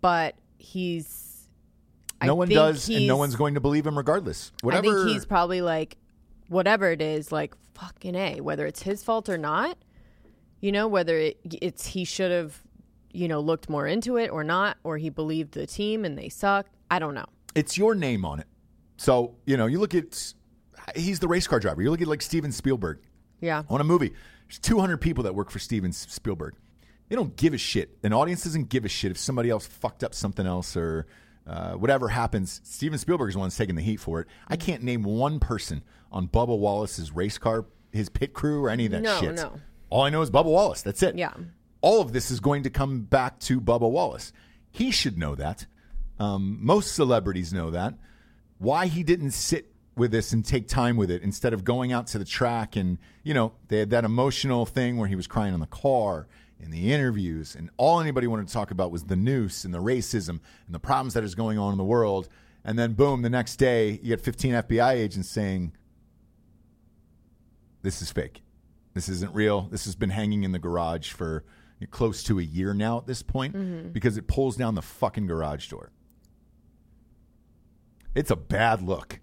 but 0.00 0.36
he's 0.58 1.27
No 2.22 2.32
I 2.34 2.36
one 2.36 2.48
does, 2.48 2.88
and 2.88 3.06
no 3.06 3.16
one's 3.16 3.36
going 3.36 3.54
to 3.54 3.60
believe 3.60 3.86
him 3.86 3.96
regardless. 3.96 4.52
Whatever. 4.62 4.88
I 4.88 5.04
think 5.04 5.08
he's 5.10 5.24
probably 5.24 5.60
like, 5.60 5.96
whatever 6.48 6.90
it 6.90 7.00
is, 7.00 7.30
like 7.30 7.54
fucking 7.74 8.14
a. 8.14 8.40
Whether 8.40 8.66
it's 8.66 8.82
his 8.82 9.04
fault 9.04 9.28
or 9.28 9.38
not, 9.38 9.78
you 10.60 10.72
know, 10.72 10.88
whether 10.88 11.16
it, 11.16 11.38
it's 11.62 11.86
he 11.86 12.04
should 12.04 12.32
have, 12.32 12.60
you 13.12 13.28
know, 13.28 13.40
looked 13.40 13.68
more 13.68 13.86
into 13.86 14.16
it 14.16 14.30
or 14.30 14.42
not, 14.42 14.78
or 14.82 14.98
he 14.98 15.10
believed 15.10 15.52
the 15.52 15.66
team 15.66 16.04
and 16.04 16.18
they 16.18 16.28
sucked. 16.28 16.74
I 16.90 16.98
don't 16.98 17.14
know. 17.14 17.26
it's 17.54 17.78
your 17.78 17.94
name 17.94 18.24
on 18.24 18.40
it. 18.40 18.46
So, 18.96 19.36
you 19.46 19.56
know, 19.56 19.66
you 19.66 19.78
look 19.78 19.94
at, 19.94 20.32
he's 20.96 21.20
the 21.20 21.28
race 21.28 21.46
car 21.46 21.60
driver. 21.60 21.80
You 21.82 21.90
look 21.90 22.02
at 22.02 22.08
like 22.08 22.22
Steven 22.22 22.50
Spielberg 22.50 22.98
Yeah, 23.40 23.62
on 23.68 23.80
a 23.80 23.84
movie. 23.84 24.12
There's 24.48 24.58
200 24.58 24.96
people 24.96 25.22
that 25.24 25.34
work 25.36 25.50
for 25.50 25.58
Steven 25.60 25.92
Spielberg. 25.92 26.54
They 27.08 27.14
don't 27.16 27.36
give 27.36 27.54
a 27.54 27.58
shit. 27.58 27.96
An 28.02 28.12
audience 28.12 28.42
doesn't 28.44 28.70
give 28.70 28.84
a 28.84 28.88
shit 28.88 29.10
if 29.12 29.18
somebody 29.18 29.50
else 29.50 29.66
fucked 29.66 30.02
up 30.02 30.14
something 30.14 30.46
else 30.46 30.76
or 30.76 31.06
uh, 31.48 31.72
whatever 31.72 32.08
happens. 32.08 32.60
Steven 32.64 32.98
Spielberg 32.98 33.28
is 33.28 33.34
the 33.34 33.38
one 33.40 33.46
that's 33.48 33.56
taking 33.56 33.74
the 33.74 33.82
heat 33.82 33.96
for 33.98 34.20
it. 34.20 34.28
I 34.48 34.56
can't 34.56 34.82
name 34.82 35.02
one 35.02 35.40
person 35.40 35.82
on 36.12 36.28
Bubba 36.28 36.56
Wallace's 36.58 37.10
race 37.12 37.38
car, 37.38 37.64
his 37.92 38.08
pit 38.08 38.32
crew, 38.34 38.64
or 38.64 38.70
any 38.70 38.86
of 38.86 38.92
that 38.92 39.02
No, 39.02 39.20
shit. 39.20 39.34
no. 39.34 39.52
All 39.90 40.02
I 40.02 40.10
know 40.10 40.20
is 40.22 40.30
Bubba 40.30 40.44
Wallace. 40.46 40.82
That's 40.82 41.02
it. 41.02 41.16
Yeah. 41.16 41.32
All 41.80 42.00
of 42.00 42.12
this 42.12 42.30
is 42.30 42.40
going 42.40 42.64
to 42.64 42.70
come 42.70 43.02
back 43.02 43.38
to 43.40 43.60
Bubba 43.60 43.90
Wallace. 43.90 44.32
He 44.70 44.90
should 44.90 45.16
know 45.16 45.34
that. 45.36 45.66
Um, 46.18 46.58
most 46.60 46.94
celebrities 46.94 47.52
know 47.52 47.70
that. 47.70 47.94
Why 48.58 48.86
he 48.86 49.02
didn't 49.02 49.30
sit 49.30 49.72
with 49.96 50.10
this 50.10 50.32
and 50.32 50.44
take 50.44 50.68
time 50.68 50.96
with 50.96 51.10
it 51.10 51.22
instead 51.22 51.52
of 51.52 51.64
going 51.64 51.92
out 51.92 52.06
to 52.08 52.18
the 52.18 52.24
track 52.24 52.76
and, 52.76 52.98
you 53.24 53.34
know, 53.34 53.52
they 53.68 53.78
had 53.78 53.90
that 53.90 54.04
emotional 54.04 54.66
thing 54.66 54.96
where 54.96 55.08
he 55.08 55.16
was 55.16 55.26
crying 55.26 55.54
in 55.54 55.60
the 55.60 55.66
car 55.66 56.26
in 56.60 56.70
the 56.70 56.92
interviews 56.92 57.54
and 57.54 57.70
all 57.76 58.00
anybody 58.00 58.26
wanted 58.26 58.48
to 58.48 58.52
talk 58.52 58.70
about 58.70 58.90
was 58.90 59.04
the 59.04 59.16
noose 59.16 59.64
and 59.64 59.72
the 59.72 59.78
racism 59.82 60.40
and 60.66 60.74
the 60.74 60.78
problems 60.80 61.14
that 61.14 61.22
is 61.24 61.34
going 61.34 61.58
on 61.58 61.72
in 61.72 61.78
the 61.78 61.84
world. 61.84 62.28
And 62.64 62.78
then 62.78 62.94
boom, 62.94 63.22
the 63.22 63.30
next 63.30 63.56
day 63.56 63.92
you 64.02 64.08
get 64.08 64.20
15 64.20 64.54
FBI 64.54 64.92
agents 64.94 65.28
saying, 65.28 65.72
this 67.82 68.02
is 68.02 68.10
fake. 68.10 68.42
This 68.94 69.08
isn't 69.08 69.32
real. 69.34 69.62
This 69.70 69.84
has 69.84 69.94
been 69.94 70.10
hanging 70.10 70.42
in 70.42 70.52
the 70.52 70.58
garage 70.58 71.12
for 71.12 71.44
close 71.90 72.24
to 72.24 72.40
a 72.40 72.42
year 72.42 72.74
now 72.74 72.98
at 72.98 73.06
this 73.06 73.22
point 73.22 73.92
because 73.92 74.16
it 74.16 74.26
pulls 74.26 74.56
down 74.56 74.74
the 74.74 74.82
fucking 74.82 75.26
garage 75.28 75.68
door. 75.68 75.92
It's 78.14 78.30
a 78.32 78.36
bad 78.36 78.82
look. 78.82 79.20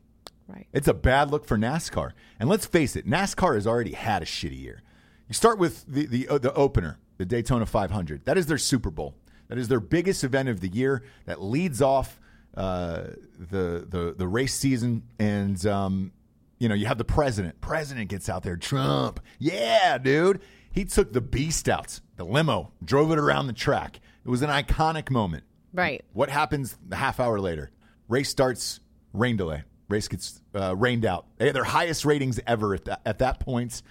right. 0.48 0.68
It's 0.72 0.88
a 0.88 0.94
bad 0.94 1.32
look 1.32 1.46
for 1.46 1.58
NASCAR. 1.58 2.12
And 2.40 2.48
let's 2.48 2.66
face 2.66 2.96
it, 2.96 3.06
NASCAR 3.06 3.56
has 3.56 3.68
already 3.68 3.92
had 3.92 4.22
a 4.22 4.26
shitty 4.26 4.60
year. 4.62 4.82
You 5.28 5.34
start 5.34 5.58
with 5.60 5.84
the 5.88 6.06
the, 6.06 6.28
uh, 6.30 6.38
the 6.38 6.54
opener, 6.54 7.00
the 7.18 7.26
Daytona 7.26 7.66
500. 7.66 8.26
That 8.26 8.38
is 8.38 8.46
their 8.46 8.58
Super 8.58 8.92
Bowl. 8.92 9.16
That 9.48 9.58
is 9.58 9.68
their 9.68 9.80
biggest 9.80 10.24
event 10.24 10.50
of 10.50 10.60
the 10.60 10.68
year. 10.68 11.04
That 11.26 11.42
leads 11.42 11.82
off 11.82 12.20
uh, 12.56 13.04
the 13.38 13.86
the 13.88 14.16
the 14.18 14.28
race 14.28 14.56
season. 14.56 15.04
And 15.20 15.64
um, 15.66 16.12
you 16.58 16.70
know, 16.70 16.76
you 16.76 16.88
have 16.88 16.98
the 16.98 17.06
president. 17.06 17.62
President 17.62 18.10
gets 18.10 18.30
out 18.30 18.44
there. 18.44 18.58
Trump, 18.58 19.20
yeah, 19.40 19.98
dude. 19.98 20.42
He 20.72 20.84
took 20.84 21.14
the 21.14 21.22
beast 21.22 21.70
out, 21.70 22.02
the 22.18 22.26
limo, 22.26 22.74
drove 22.84 23.12
it 23.12 23.18
around 23.18 23.48
the 23.48 23.54
track. 23.54 24.02
It 24.26 24.30
was 24.30 24.42
an 24.42 24.50
iconic 24.50 25.10
moment. 25.10 25.46
Right. 25.74 26.04
What 26.12 26.30
happens 26.30 26.78
a 26.92 26.96
half 26.96 27.20
hour 27.20 27.40
later? 27.40 27.72
Race 28.10 28.30
starts, 28.30 28.82
rain 29.14 29.38
delay. 29.38 29.64
Race 29.88 30.08
gets 30.08 30.42
uh, 30.54 30.76
rained 30.76 31.06
out. 31.06 31.28
They 31.38 31.46
had 31.46 31.56
their 31.56 31.64
highest 31.64 32.04
ratings 32.04 32.40
ever 32.46 32.74
at 32.74 32.86
that, 32.86 33.02
at 33.06 33.20
that 33.20 33.40
point. 33.40 33.82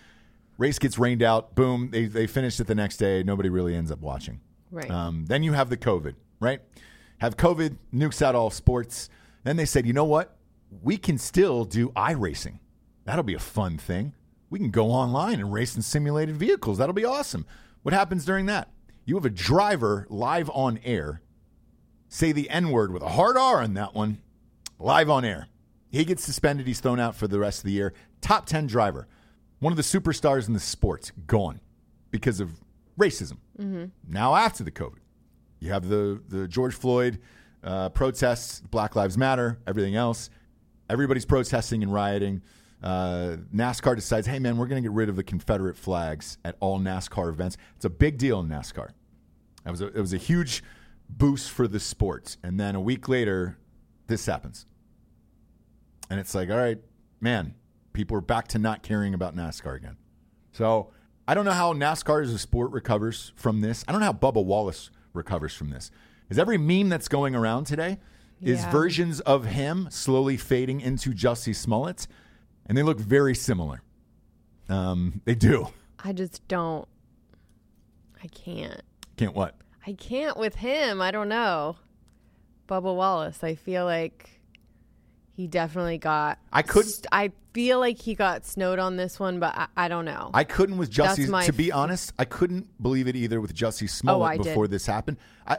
Race 0.58 0.78
gets 0.78 0.99
rained 0.99 1.23
out. 1.23 1.54
Boom. 1.54 1.90
They, 1.90 2.06
they 2.06 2.26
finished 2.26 2.61
it 2.61 2.66
the 2.66 2.75
next 2.75 2.99
day. 2.99 3.23
Nobody 3.23 3.49
really 3.49 3.75
ends 3.75 3.90
up 3.90 4.00
watching. 4.00 4.40
Right. 4.70 4.90
Um, 4.90 5.26
then 5.26 5.42
you 5.42 5.52
have 5.52 5.70
the 5.70 5.76
COVID, 5.76 6.14
right? 6.40 6.61
Have 7.18 7.37
COVID, 7.37 7.76
nukes 7.92 8.23
out 8.23 8.34
all 8.34 8.50
sports. 8.50 9.08
Then 9.44 9.56
they 9.56 9.64
said, 9.64 9.87
you 9.87 9.92
know 9.92 10.04
what? 10.04 10.37
We 10.82 10.96
can 10.96 11.18
still 11.18 11.64
do 11.64 11.90
iRacing. 11.90 12.58
That'll 13.04 13.25
be 13.25 13.34
a 13.34 13.40
fun 13.40 13.78
thing. 13.78 14.14
We 14.50 14.58
can 14.58 14.70
go 14.70 14.87
online 14.87 15.40
and 15.40 15.52
race 15.52 15.76
in 15.76 15.82
simulated 15.82 16.37
vehicles. 16.37 16.78
That'll 16.78 16.94
be 16.94 17.04
awesome. 17.04 17.46
What 17.82 17.92
happens 17.92 18.25
during 18.25 18.46
that? 18.46 18.68
You 19.04 19.16
have 19.16 19.25
a 19.25 19.30
driver 19.30 20.06
live 20.08 20.50
on 20.50 20.78
air 20.84 21.20
say 22.14 22.30
the 22.30 22.49
N 22.49 22.70
word 22.70 22.92
with 22.92 23.02
a 23.02 23.08
hard 23.08 23.37
R 23.37 23.61
on 23.61 23.75
that 23.75 23.94
one, 23.94 24.18
live 24.78 25.11
on 25.11 25.25
air. 25.25 25.49
He 25.90 26.04
gets 26.04 26.25
suspended. 26.25 26.66
He's 26.66 26.80
thrown 26.80 27.00
out 27.00 27.16
for 27.16 27.26
the 27.26 27.38
rest 27.38 27.58
of 27.58 27.64
the 27.64 27.73
year. 27.73 27.92
Top 28.20 28.46
10 28.46 28.66
driver. 28.66 29.08
One 29.64 29.73
of 29.73 29.78
the 29.78 29.83
superstars 29.83 30.47
in 30.47 30.52
the 30.52 30.61
sports 30.61 31.11
gone 31.26 31.59
because 32.11 32.38
of 32.38 32.50
racism. 33.00 33.38
Now, 34.06 34.35
after 34.35 34.62
the 34.62 34.71
COVID, 34.71 34.99
you 35.59 35.71
have 35.71 35.88
the, 35.88 36.21
the 36.28 36.47
George 36.47 36.75
Floyd 36.75 37.18
uh, 37.62 37.88
protests, 37.88 38.61
Black 38.61 38.94
Lives 38.94 39.16
Matter, 39.16 39.59
everything 39.66 39.97
else. 39.97 40.28
Everybody's 40.90 41.25
protesting 41.25 41.83
and 41.83 41.90
rioting. 41.90 42.42
Uh, 42.83 43.38
NASCAR 43.54 43.97
decides, 43.97 44.26
hey, 44.26 44.38
man, 44.38 44.59
we're 44.59 44.66
going 44.66 44.83
to 44.83 44.87
get 44.87 44.94
rid 44.94 45.09
of 45.09 45.16
the 45.16 45.25
Confederate 45.25 45.78
flags 45.78 46.37
at 46.44 46.56
all 46.61 46.78
NASCAR 46.78 47.30
events. 47.30 47.56
It's 47.75 47.87
a 47.87 47.90
big 47.90 48.18
deal 48.18 48.40
in 48.40 48.49
NASCAR. 48.50 48.90
It 49.66 49.71
was 49.71 49.80
a, 49.80 49.87
it 49.87 50.00
was 50.00 50.12
a 50.12 50.18
huge 50.18 50.62
boost 51.09 51.50
for 51.50 51.66
the 51.66 51.80
sport. 51.80 52.37
And 52.42 52.61
then 52.61 52.75
a 52.75 52.83
week 52.83 53.09
later, 53.09 53.56
this 54.09 54.26
happens. 54.26 54.66
And 56.11 56.21
it's 56.21 56.35
like, 56.35 56.50
all 56.50 56.59
right, 56.59 56.80
man, 57.23 57.54
people 57.94 58.14
are 58.18 58.20
back 58.20 58.46
to 58.48 58.58
not 58.58 58.82
caring 58.82 59.14
about 59.14 59.34
NASCAR 59.34 59.74
again. 59.76 59.96
So 60.52 60.90
I 61.26 61.32
don't 61.34 61.46
know 61.46 61.52
how 61.52 61.72
NASCAR 61.72 62.22
as 62.22 62.30
a 62.32 62.38
sport 62.38 62.70
recovers 62.72 63.32
from 63.36 63.62
this. 63.62 63.82
I 63.88 63.92
don't 63.92 64.00
know 64.02 64.06
how 64.06 64.12
Bubba 64.12 64.44
Wallace 64.44 64.90
recovers 65.14 65.54
from 65.54 65.70
this. 65.70 65.90
Is 66.28 66.38
every 66.38 66.58
meme 66.58 66.90
that's 66.90 67.08
going 67.08 67.34
around 67.34 67.64
today 67.64 67.98
is 68.42 68.60
Yeah. 68.62 68.70
versions 68.70 69.20
of 69.20 69.46
him 69.46 69.88
slowly 69.90 70.36
fading 70.36 70.80
into 70.82 71.12
Jussie 71.12 71.54
Smollett, 71.54 72.06
and 72.66 72.76
they 72.76 72.82
look 72.82 72.98
very 72.98 73.34
similar. 73.34 73.82
Um, 74.68 75.20
they 75.24 75.34
do. 75.34 75.68
I 76.02 76.12
just 76.12 76.46
don't. 76.48 76.86
I 78.22 78.26
can't. 78.28 78.82
Can't 79.16 79.34
what? 79.34 79.54
I 79.86 79.92
can't 79.92 80.36
with 80.36 80.56
him. 80.56 81.00
I 81.00 81.10
don't 81.10 81.28
know. 81.28 81.76
Bubba 82.68 82.94
Wallace. 82.94 83.44
I 83.44 83.54
feel 83.54 83.84
like 83.84 84.34
he 85.37 85.47
definitely 85.47 85.99
got. 85.99 86.38
I 86.53 86.62
could- 86.62 86.87
st- 86.87 87.07
I 87.12 87.33
feel 87.53 87.79
like 87.81 88.00
he 88.00 88.14
got 88.14 88.45
snowed 88.47 88.79
on 88.79 88.97
this 88.97 89.19
one, 89.21 89.38
but 89.41 89.55
I, 89.57 89.67
I 89.76 89.88
don't 89.88 90.05
know. 90.05 90.31
I 90.35 90.45
couldn't 90.45 90.76
with 90.79 90.91
Jussie. 90.91 91.29
my 91.29 91.45
To 91.47 91.53
be 91.53 91.71
honest, 91.71 92.12
I 92.19 92.25
couldn't 92.25 92.67
believe 92.83 93.07
it 93.09 93.17
either 93.17 93.41
with 93.41 93.55
Jussie 93.55 93.88
Smollett 93.88 94.29
I 94.31 94.37
did. 94.37 94.45
before 94.47 94.69
this 94.69 94.87
happened. 94.87 95.19
I 95.47 95.59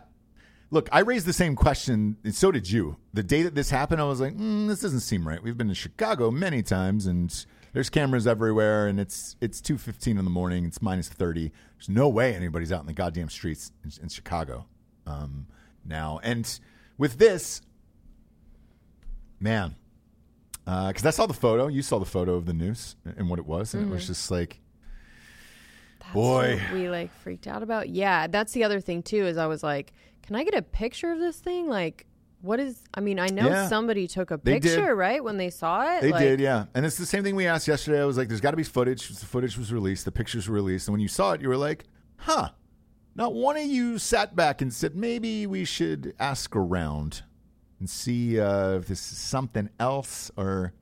look, 0.72 0.90
I 0.92 1.00
raised 1.00 1.26
the 1.26 1.34
same 1.34 1.56
question, 1.56 2.18
and 2.24 2.34
so 2.34 2.52
did 2.52 2.70
you. 2.70 2.98
The 3.14 3.24
day 3.24 3.44
that 3.44 3.56
this 3.56 3.70
happened, 3.70 4.02
I 4.02 4.06
was 4.06 4.20
like, 4.20 4.36
mm, 4.36 4.68
"This 4.68 4.80
doesn't 4.82 5.02
seem 5.02 5.28
right." 5.28 5.42
We've 5.42 5.58
been 5.58 5.70
to 5.70 5.76
Chicago 5.76 6.32
many 6.32 6.64
times, 6.64 7.06
and 7.06 7.46
there's 7.74 7.90
cameras 7.90 8.26
everywhere, 8.28 8.88
and 8.88 9.00
it's 9.00 9.36
it's 9.42 9.62
two 9.62 9.78
fifteen 9.78 10.18
in 10.18 10.26
the 10.26 10.32
morning. 10.32 10.66
It's 10.66 10.82
minus 10.82 11.08
thirty. 11.10 11.52
There's 11.78 11.90
no 11.90 12.08
way 12.10 12.34
anybody's 12.34 12.72
out 12.72 12.82
in 12.82 12.88
the 12.88 12.94
goddamn 12.94 13.30
streets 13.30 13.72
in, 13.84 13.92
in 14.04 14.10
Chicago 14.10 14.66
um, 15.06 15.48
now. 15.86 16.20
And 16.24 16.60
with 16.98 17.18
this, 17.18 17.62
man, 19.46 19.76
uh, 20.68 20.88
because 20.88 21.06
I 21.06 21.12
saw 21.12 21.28
the 21.28 21.34
photo. 21.34 21.68
You 21.68 21.82
saw 21.82 22.00
the 22.00 22.06
photo 22.06 22.34
of 22.34 22.46
the 22.46 22.54
noose 22.54 22.96
and 23.06 23.30
what 23.30 23.40
it 23.40 23.46
was, 23.46 23.74
and 23.74 23.84
it 23.84 23.90
was 23.90 24.02
mm-hmm. 24.02 24.08
just 24.08 24.32
like, 24.32 24.60
That's 26.00 26.14
boy. 26.14 26.60
we 26.74 26.90
like 26.90 27.14
freaked 27.20 27.48
out 27.48 27.64
about. 27.64 27.88
Yeah, 27.88 28.28
that's 28.28 28.52
the 28.52 28.64
other 28.64 28.82
thing 28.82 29.04
too. 29.04 29.26
Is 29.26 29.38
I 29.38 29.46
was 29.46 29.64
like, 29.64 29.94
can 30.24 30.36
I 30.36 30.44
get 30.44 30.56
a 30.56 30.64
picture 30.64 31.12
of 31.12 31.20
this 31.20 31.38
thing? 31.38 31.70
Like, 31.70 32.08
what 32.42 32.60
is? 32.60 32.82
I 32.96 33.00
mean, 33.00 33.20
I 33.20 33.28
know 33.28 33.48
Yeah. 33.48 33.68
somebody 33.68 34.08
took 34.08 34.32
a 34.32 34.38
picture, 34.40 34.96
right, 34.96 35.24
when 35.24 35.38
they 35.38 35.52
saw 35.52 35.98
it. 35.98 36.02
They 36.02 36.12
Like, 36.12 36.22
did, 36.22 36.40
yeah. 36.40 36.66
And 36.74 36.86
it's 36.86 36.98
the 36.98 37.06
same 37.06 37.24
thing 37.24 37.36
we 37.36 37.46
asked 37.46 37.68
yesterday. 37.68 38.02
I 38.02 38.06
was 38.06 38.18
like, 38.18 38.28
there's 38.28 38.42
got 38.42 38.52
to 38.52 38.58
be 38.58 38.64
footage. 38.64 39.08
The 39.10 39.26
footage 39.26 39.58
was 39.58 39.72
released. 39.72 40.06
The 40.06 40.12
pictures 40.12 40.50
were 40.50 40.56
released. 40.56 40.88
And 40.88 40.94
when 40.94 41.02
you 41.02 41.08
saw 41.08 41.34
it, 41.34 41.42
you 41.42 41.48
were 41.48 41.58
like, 41.58 41.86
huh, 42.18 42.50
not 43.16 43.34
one 43.34 43.56
of 43.56 43.66
you 43.66 44.00
sat 44.00 44.36
back 44.36 44.62
and 44.62 44.74
said, 44.74 44.96
maybe 44.96 45.46
we 45.46 45.64
should 45.66 46.16
ask 46.20 46.56
around 46.56 47.24
and 47.80 47.90
see 47.90 48.40
uh, 48.40 48.72
if 48.78 48.88
this 48.88 49.12
is 49.12 49.18
something 49.18 49.70
else 49.80 50.32
or. 50.38 50.74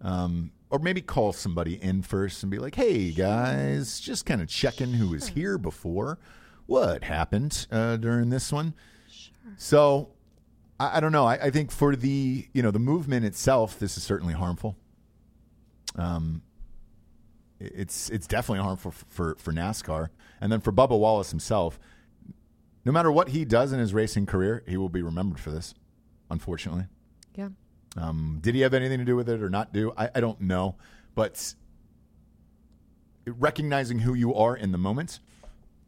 Um, 0.00 0.50
or 0.72 0.78
maybe 0.78 1.02
call 1.02 1.34
somebody 1.34 1.74
in 1.74 2.00
first 2.00 2.42
and 2.42 2.50
be 2.50 2.58
like, 2.58 2.74
"Hey 2.74 3.10
guys, 3.10 4.00
just 4.00 4.24
kind 4.24 4.40
of 4.40 4.48
checking 4.48 4.94
who 4.94 5.10
was 5.10 5.28
here 5.28 5.58
before. 5.58 6.18
What 6.64 7.04
happened 7.04 7.66
uh, 7.70 7.98
during 7.98 8.30
this 8.30 8.50
one?" 8.50 8.74
Sure. 9.10 9.34
So, 9.58 10.08
I, 10.80 10.96
I 10.96 11.00
don't 11.00 11.12
know. 11.12 11.26
I, 11.26 11.34
I 11.34 11.50
think 11.50 11.70
for 11.70 11.94
the 11.94 12.48
you 12.54 12.62
know 12.62 12.70
the 12.70 12.78
movement 12.78 13.26
itself, 13.26 13.78
this 13.78 13.98
is 13.98 14.02
certainly 14.02 14.32
harmful. 14.32 14.76
Um, 15.96 16.40
it's 17.60 18.08
it's 18.08 18.26
definitely 18.26 18.64
harmful 18.64 18.92
for, 18.92 19.04
for 19.08 19.34
for 19.36 19.52
NASCAR, 19.52 20.08
and 20.40 20.50
then 20.50 20.62
for 20.62 20.72
Bubba 20.72 20.98
Wallace 20.98 21.30
himself. 21.30 21.78
No 22.84 22.92
matter 22.92 23.12
what 23.12 23.28
he 23.28 23.44
does 23.44 23.72
in 23.72 23.78
his 23.78 23.92
racing 23.92 24.24
career, 24.26 24.64
he 24.66 24.78
will 24.78 24.88
be 24.88 25.02
remembered 25.02 25.38
for 25.38 25.50
this. 25.50 25.74
Unfortunately. 26.32 26.86
Yeah. 27.34 27.50
Um, 27.96 28.38
did 28.40 28.54
he 28.54 28.62
have 28.62 28.72
anything 28.72 28.98
to 28.98 29.04
do 29.04 29.14
with 29.14 29.28
it 29.28 29.42
or 29.42 29.50
not 29.50 29.72
do? 29.72 29.92
I, 29.96 30.08
I 30.14 30.20
don't 30.20 30.40
know. 30.40 30.76
But 31.14 31.54
recognizing 33.26 34.00
who 34.00 34.14
you 34.14 34.34
are 34.34 34.56
in 34.56 34.72
the 34.72 34.78
moment 34.78 35.20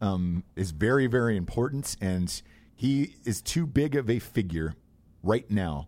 um, 0.01 0.43
is 0.55 0.69
very, 0.69 1.07
very 1.07 1.35
important. 1.35 1.97
And 1.99 2.41
he 2.75 3.15
is 3.25 3.41
too 3.41 3.65
big 3.65 3.95
of 3.95 4.07
a 4.07 4.19
figure 4.19 4.75
right 5.23 5.49
now 5.49 5.87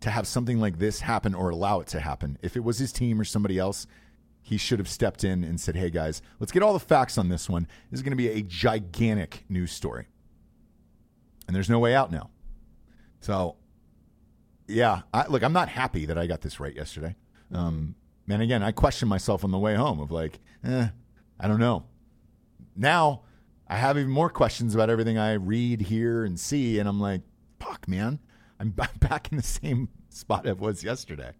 to 0.00 0.10
have 0.10 0.26
something 0.26 0.60
like 0.60 0.78
this 0.78 1.00
happen 1.00 1.34
or 1.34 1.48
allow 1.48 1.80
it 1.80 1.86
to 1.88 2.00
happen. 2.00 2.38
If 2.42 2.56
it 2.56 2.64
was 2.64 2.78
his 2.78 2.92
team 2.92 3.18
or 3.18 3.24
somebody 3.24 3.58
else, 3.58 3.86
he 4.42 4.58
should 4.58 4.78
have 4.78 4.88
stepped 4.88 5.24
in 5.24 5.42
and 5.42 5.58
said, 5.58 5.74
hey, 5.74 5.88
guys, 5.88 6.20
let's 6.38 6.52
get 6.52 6.62
all 6.62 6.74
the 6.74 6.80
facts 6.80 7.16
on 7.16 7.30
this 7.30 7.48
one. 7.48 7.66
This 7.90 7.98
is 7.98 8.02
going 8.02 8.12
to 8.12 8.16
be 8.16 8.28
a 8.28 8.42
gigantic 8.42 9.44
news 9.48 9.72
story. 9.72 10.06
And 11.46 11.56
there's 11.56 11.70
no 11.70 11.78
way 11.78 11.94
out 11.94 12.12
now. 12.12 12.30
So 13.20 13.56
yeah, 14.70 15.02
I, 15.12 15.26
look, 15.26 15.42
I'm 15.42 15.52
not 15.52 15.68
happy 15.68 16.06
that 16.06 16.16
I 16.18 16.26
got 16.26 16.40
this 16.40 16.60
right 16.60 16.74
yesterday. 16.74 17.16
Um, 17.52 17.94
and 18.28 18.42
again, 18.42 18.62
I 18.62 18.72
questioned 18.72 19.08
myself 19.08 19.44
on 19.44 19.50
the 19.50 19.58
way 19.58 19.74
home 19.74 20.00
of 20.00 20.10
like, 20.10 20.38
eh, 20.64 20.88
I 21.38 21.48
don't 21.48 21.58
know. 21.60 21.84
Now 22.76 23.22
I 23.68 23.76
have 23.76 23.98
even 23.98 24.10
more 24.10 24.30
questions 24.30 24.74
about 24.74 24.90
everything 24.90 25.18
I 25.18 25.34
read, 25.34 25.80
hear, 25.82 26.24
and 26.24 26.38
see, 26.38 26.78
and 26.78 26.88
I'm 26.88 27.00
like, 27.00 27.22
fuck, 27.58 27.86
man, 27.88 28.18
I'm 28.58 28.70
b- 28.70 28.82
back 29.00 29.30
in 29.30 29.36
the 29.36 29.42
same 29.42 29.88
spot 30.08 30.46
I 30.48 30.52
was 30.52 30.82
yesterday. 30.84 31.32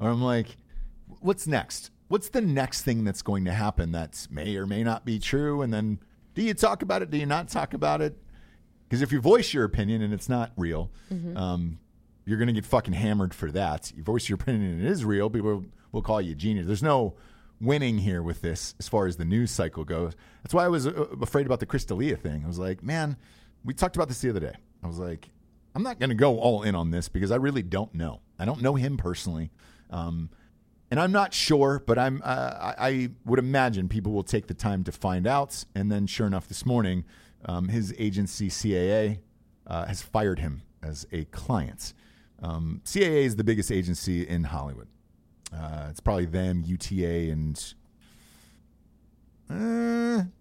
Or 0.00 0.10
I'm 0.10 0.22
like, 0.22 0.56
what's 1.20 1.46
next? 1.46 1.90
What's 2.08 2.28
the 2.28 2.40
next 2.40 2.82
thing 2.82 3.02
that's 3.04 3.22
going 3.22 3.44
to 3.46 3.52
happen 3.52 3.92
that 3.92 4.28
may 4.30 4.56
or 4.56 4.66
may 4.66 4.84
not 4.84 5.04
be 5.04 5.18
true? 5.18 5.62
And 5.62 5.72
then 5.74 5.98
do 6.34 6.42
you 6.42 6.54
talk 6.54 6.82
about 6.82 7.02
it? 7.02 7.10
Do 7.10 7.16
you 7.18 7.26
not 7.26 7.48
talk 7.48 7.74
about 7.74 8.00
it? 8.00 8.16
Because 8.88 9.02
if 9.02 9.10
you 9.10 9.20
voice 9.20 9.52
your 9.52 9.64
opinion 9.64 10.02
and 10.02 10.14
it's 10.14 10.28
not 10.28 10.52
real, 10.56 10.90
um, 11.36 11.78
you're 12.26 12.38
going 12.38 12.48
to 12.48 12.52
get 12.52 12.66
fucking 12.66 12.94
hammered 12.94 13.32
for 13.32 13.50
that. 13.52 13.92
You 13.96 14.02
voice 14.02 14.28
your 14.28 14.36
opinion 14.36 14.72
and 14.72 14.84
it 14.84 14.90
is 14.90 15.04
real, 15.04 15.30
people 15.30 15.64
will 15.92 16.02
call 16.02 16.20
you 16.20 16.32
a 16.32 16.34
genius. 16.34 16.66
There's 16.66 16.82
no 16.82 17.14
winning 17.60 17.98
here 17.98 18.22
with 18.22 18.42
this 18.42 18.74
as 18.78 18.88
far 18.88 19.06
as 19.06 19.16
the 19.16 19.24
news 19.24 19.50
cycle 19.50 19.84
goes. 19.84 20.12
That's 20.42 20.52
why 20.52 20.64
I 20.64 20.68
was 20.68 20.86
uh, 20.86 21.06
afraid 21.22 21.46
about 21.46 21.60
the 21.60 21.66
Chris 21.66 21.84
D'Elia 21.84 22.16
thing. 22.16 22.42
I 22.44 22.46
was 22.46 22.58
like, 22.58 22.82
man, 22.82 23.16
we 23.64 23.72
talked 23.72 23.96
about 23.96 24.08
this 24.08 24.20
the 24.20 24.30
other 24.30 24.40
day. 24.40 24.54
I 24.82 24.86
was 24.86 24.98
like, 24.98 25.30
I'm 25.74 25.82
not 25.82 25.98
going 25.98 26.10
to 26.10 26.16
go 26.16 26.38
all 26.38 26.62
in 26.62 26.74
on 26.74 26.90
this 26.90 27.08
because 27.08 27.30
I 27.30 27.36
really 27.36 27.62
don't 27.62 27.94
know. 27.94 28.20
I 28.38 28.44
don't 28.44 28.60
know 28.60 28.74
him 28.74 28.96
personally. 28.96 29.50
Um, 29.90 30.30
and 30.90 31.00
I'm 31.00 31.12
not 31.12 31.34
sure, 31.34 31.82
but 31.84 31.98
I'm. 31.98 32.22
Uh, 32.24 32.74
I, 32.78 32.88
I 32.88 33.08
would 33.24 33.38
imagine 33.38 33.88
people 33.88 34.12
will 34.12 34.22
take 34.22 34.46
the 34.46 34.54
time 34.54 34.84
to 34.84 34.92
find 34.92 35.26
out. 35.26 35.64
And 35.74 35.90
then, 35.90 36.06
sure 36.06 36.26
enough, 36.26 36.46
this 36.48 36.64
morning, 36.64 37.04
um, 37.44 37.68
his 37.68 37.94
agency 37.98 38.48
CAA 38.48 39.18
uh, 39.66 39.86
has 39.86 40.00
fired 40.00 40.38
him 40.38 40.62
as 40.82 41.06
a 41.10 41.24
client. 41.26 41.92
Um, 42.42 42.80
CAA 42.84 43.24
is 43.24 43.36
the 43.36 43.44
biggest 43.44 43.72
agency 43.72 44.26
in 44.26 44.44
Hollywood. 44.44 44.88
Uh, 45.54 45.86
it's 45.90 46.00
probably 46.00 46.26
them, 46.26 46.62
UTA, 46.66 47.30
and 47.30 47.74
uh, 49.48 49.54
man, 49.54 50.32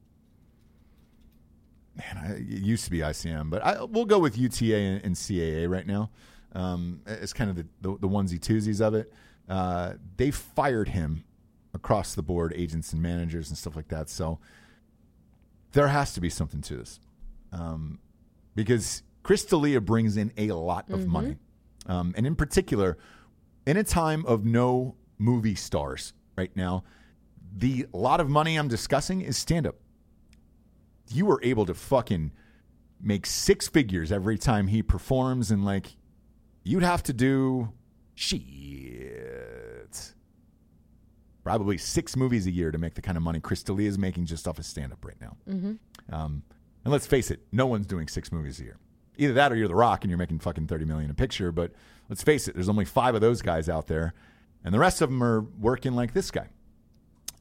I, 2.17 2.31
it 2.33 2.41
used 2.41 2.85
to 2.85 2.91
be 2.91 2.99
ICM, 2.99 3.49
but 3.49 3.63
I, 3.63 3.83
we'll 3.83 4.05
go 4.05 4.19
with 4.19 4.37
UTA 4.37 4.75
and, 4.75 5.05
and 5.05 5.15
CAA 5.15 5.69
right 5.69 5.85
now. 5.85 6.09
Um, 6.53 7.01
it's 7.05 7.33
kind 7.33 7.49
of 7.49 7.55
the, 7.55 7.65
the, 7.81 7.97
the 7.99 8.07
onesie 8.07 8.39
twosies 8.39 8.81
of 8.81 8.95
it. 8.95 9.13
Uh, 9.47 9.93
they 10.17 10.31
fired 10.31 10.89
him 10.89 11.23
across 11.73 12.15
the 12.15 12.23
board, 12.23 12.53
agents 12.55 12.93
and 12.93 13.01
managers 13.01 13.49
and 13.49 13.57
stuff 13.57 13.75
like 13.75 13.89
that. 13.89 14.09
So 14.09 14.39
there 15.73 15.87
has 15.89 16.13
to 16.13 16.21
be 16.21 16.29
something 16.29 16.61
to 16.61 16.77
this, 16.77 16.99
um, 17.51 17.99
because 18.55 19.03
Chris 19.23 19.45
D'Elia 19.45 19.81
brings 19.81 20.17
in 20.17 20.31
a 20.37 20.51
lot 20.51 20.89
of 20.89 21.05
money, 21.07 21.37
um, 21.85 22.13
and 22.17 22.25
in 22.25 22.35
particular, 22.35 22.97
in 23.65 23.77
a 23.77 23.83
time 23.83 24.25
of 24.25 24.45
no 24.45 24.95
movie 25.17 25.55
stars 25.55 26.13
right 26.37 26.55
now, 26.55 26.83
the 27.55 27.85
lot 27.93 28.19
of 28.19 28.29
money 28.29 28.57
I'm 28.57 28.67
discussing 28.67 29.21
is 29.21 29.37
stand 29.37 29.65
up. 29.67 29.75
You 31.09 31.25
were 31.25 31.39
able 31.43 31.65
to 31.67 31.73
fucking 31.73 32.31
make 33.01 33.25
six 33.25 33.67
figures 33.67 34.11
every 34.11 34.37
time 34.37 34.67
he 34.67 34.81
performs, 34.81 35.51
and 35.51 35.63
like 35.63 35.95
you'd 36.63 36.83
have 36.83 37.03
to 37.03 37.13
do 37.13 37.71
shit. 38.15 40.13
Probably 41.43 41.77
six 41.77 42.15
movies 42.15 42.47
a 42.47 42.51
year 42.51 42.71
to 42.71 42.77
make 42.79 42.95
the 42.95 43.01
kind 43.01 43.17
of 43.17 43.23
money 43.23 43.39
Chris 43.39 43.61
D'Elia 43.61 43.87
is 43.87 43.99
making 43.99 44.25
just 44.25 44.47
off 44.47 44.57
his 44.57 44.65
stand 44.65 44.91
up 44.91 45.05
right 45.05 45.19
now. 45.21 45.37
Um, 46.11 46.41
and 46.83 46.91
let's 46.91 47.05
face 47.05 47.29
it, 47.29 47.41
no 47.51 47.67
one's 47.67 47.85
doing 47.85 48.07
six 48.07 48.31
movies 48.31 48.59
a 48.59 48.63
year. 48.63 48.77
Either 49.17 49.33
that 49.33 49.51
or 49.51 49.55
you're 49.55 49.67
The 49.67 49.75
Rock 49.75 50.03
and 50.03 50.09
you're 50.11 50.17
making 50.17 50.39
fucking 50.39 50.67
30 50.67 50.85
million 50.85 51.11
a 51.11 51.13
picture. 51.13 51.51
But 51.51 51.71
let's 52.09 52.23
face 52.23 52.47
it, 52.47 52.55
there's 52.55 52.69
only 52.69 52.85
five 52.85 53.15
of 53.15 53.21
those 53.21 53.41
guys 53.41 53.69
out 53.69 53.87
there, 53.87 54.13
and 54.63 54.73
the 54.73 54.79
rest 54.79 55.01
of 55.01 55.09
them 55.09 55.23
are 55.23 55.41
working 55.41 55.93
like 55.93 56.13
this 56.13 56.31
guy. 56.31 56.47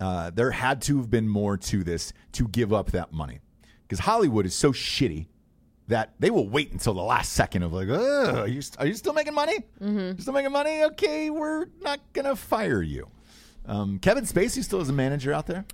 Uh, 0.01 0.31
there 0.31 0.51
had 0.51 0.83
to 0.83 0.97
have 0.99 1.11
been 1.11 1.29
more 1.29 1.57
to 1.57 1.85
this 1.85 2.13
to 2.33 2.49
give 2.49 2.73
up 2.73 2.91
that 2.91 3.13
money 3.13 3.41
because 3.83 4.01
Hollywood 4.01 4.45
is 4.45 4.55
so 4.55 4.73
shitty 4.73 5.27
that 5.87 6.15
they 6.19 6.31
will 6.31 6.49
wait 6.49 6.73
until 6.73 6.95
the 6.95 7.03
last 7.03 7.33
second 7.33 7.63
of 7.63 7.73
like, 7.73 7.89
"Ugh, 7.89 8.37
are 8.39 8.49
you, 8.49 8.61
are 8.79 8.87
you 8.87 8.95
still 8.95 9.13
making 9.13 9.35
money? 9.35 9.59
You 9.81 10.17
still 10.19 10.33
making 10.33 10.51
money? 10.53 10.83
Okay, 10.85 11.31
we're 11.31 11.67
not 11.83 12.01
gonna 12.13 12.35
fire 12.35 12.83
you. 12.83 13.09
Um, 13.67 13.99
Kevin 13.99 14.25
Spacey 14.25 14.65
still 14.65 14.81
is 14.81 14.89
a 14.89 14.93
manager 14.93 15.33
out 15.33 15.47
there. 15.47 15.65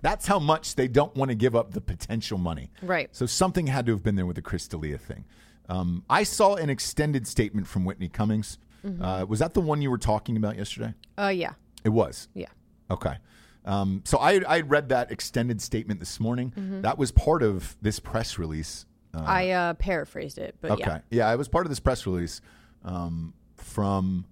That's 0.00 0.26
how 0.26 0.38
much 0.38 0.74
they 0.76 0.88
don't 0.88 1.14
want 1.16 1.30
to 1.30 1.34
give 1.34 1.56
up 1.56 1.72
the 1.72 1.80
potential 1.80 2.38
money. 2.38 2.70
Right. 2.82 3.08
So 3.12 3.26
something 3.26 3.66
had 3.66 3.86
to 3.86 3.92
have 3.92 4.02
been 4.02 4.16
there 4.16 4.26
with 4.26 4.36
the 4.36 4.42
Chris 4.42 4.68
D'Elia 4.68 4.98
thing. 4.98 5.24
Um, 5.68 6.04
I 6.08 6.22
saw 6.22 6.54
an 6.54 6.70
extended 6.70 7.26
statement 7.26 7.66
from 7.66 7.84
Whitney 7.84 8.08
Cummings. 8.08 8.58
Uh, 9.02 9.26
was 9.28 9.40
that 9.40 9.54
the 9.54 9.60
one 9.60 9.82
you 9.82 9.90
were 9.90 9.98
talking 9.98 10.36
about 10.36 10.56
yesterday? 10.56 10.94
Uh, 11.18 11.28
yeah. 11.28 11.52
It 11.84 11.90
was. 11.90 12.28
Yeah. 12.32 12.46
Okay. 12.90 13.16
Um, 13.64 14.02
so 14.04 14.18
I 14.18 14.40
I 14.48 14.60
read 14.60 14.88
that 14.88 15.10
extended 15.10 15.60
statement 15.60 16.00
this 16.00 16.18
morning. 16.18 16.52
That 16.82 16.96
was 16.96 17.10
part 17.10 17.42
of 17.42 17.76
this 17.82 18.00
press 18.00 18.38
release. 18.38 18.86
Uh, 19.12 19.24
I 19.26 19.50
uh, 19.50 19.74
paraphrased 19.74 20.38
it, 20.38 20.54
but 20.60 20.70
okay. 20.72 21.00
yeah. 21.10 21.32
it 21.32 21.36
was 21.36 21.48
part 21.48 21.66
of 21.66 21.70
this 21.70 21.80
press 21.80 22.06
release 22.06 22.40
um, 22.84 23.34
from 23.56 24.24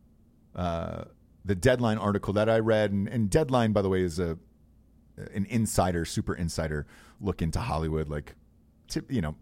uh, 0.55 1.05
the 1.45 1.55
Deadline 1.55 1.99
article 1.99 2.33
that 2.35 2.49
I 2.49 2.61
read. 2.61 2.93
And, 2.93 3.09
and 3.09 3.29
Deadline, 3.29 3.73
by 3.73 3.83
the 3.83 3.89
way, 3.89 4.03
is 4.03 4.19
a 4.19 4.39
an 5.35 5.47
insider, 5.49 6.05
super 6.05 6.35
insider 6.35 6.87
look 7.21 7.43
into 7.43 7.59
Hollywood. 7.61 8.09
Like, 8.09 8.35
you 9.09 9.21
know, 9.21 9.35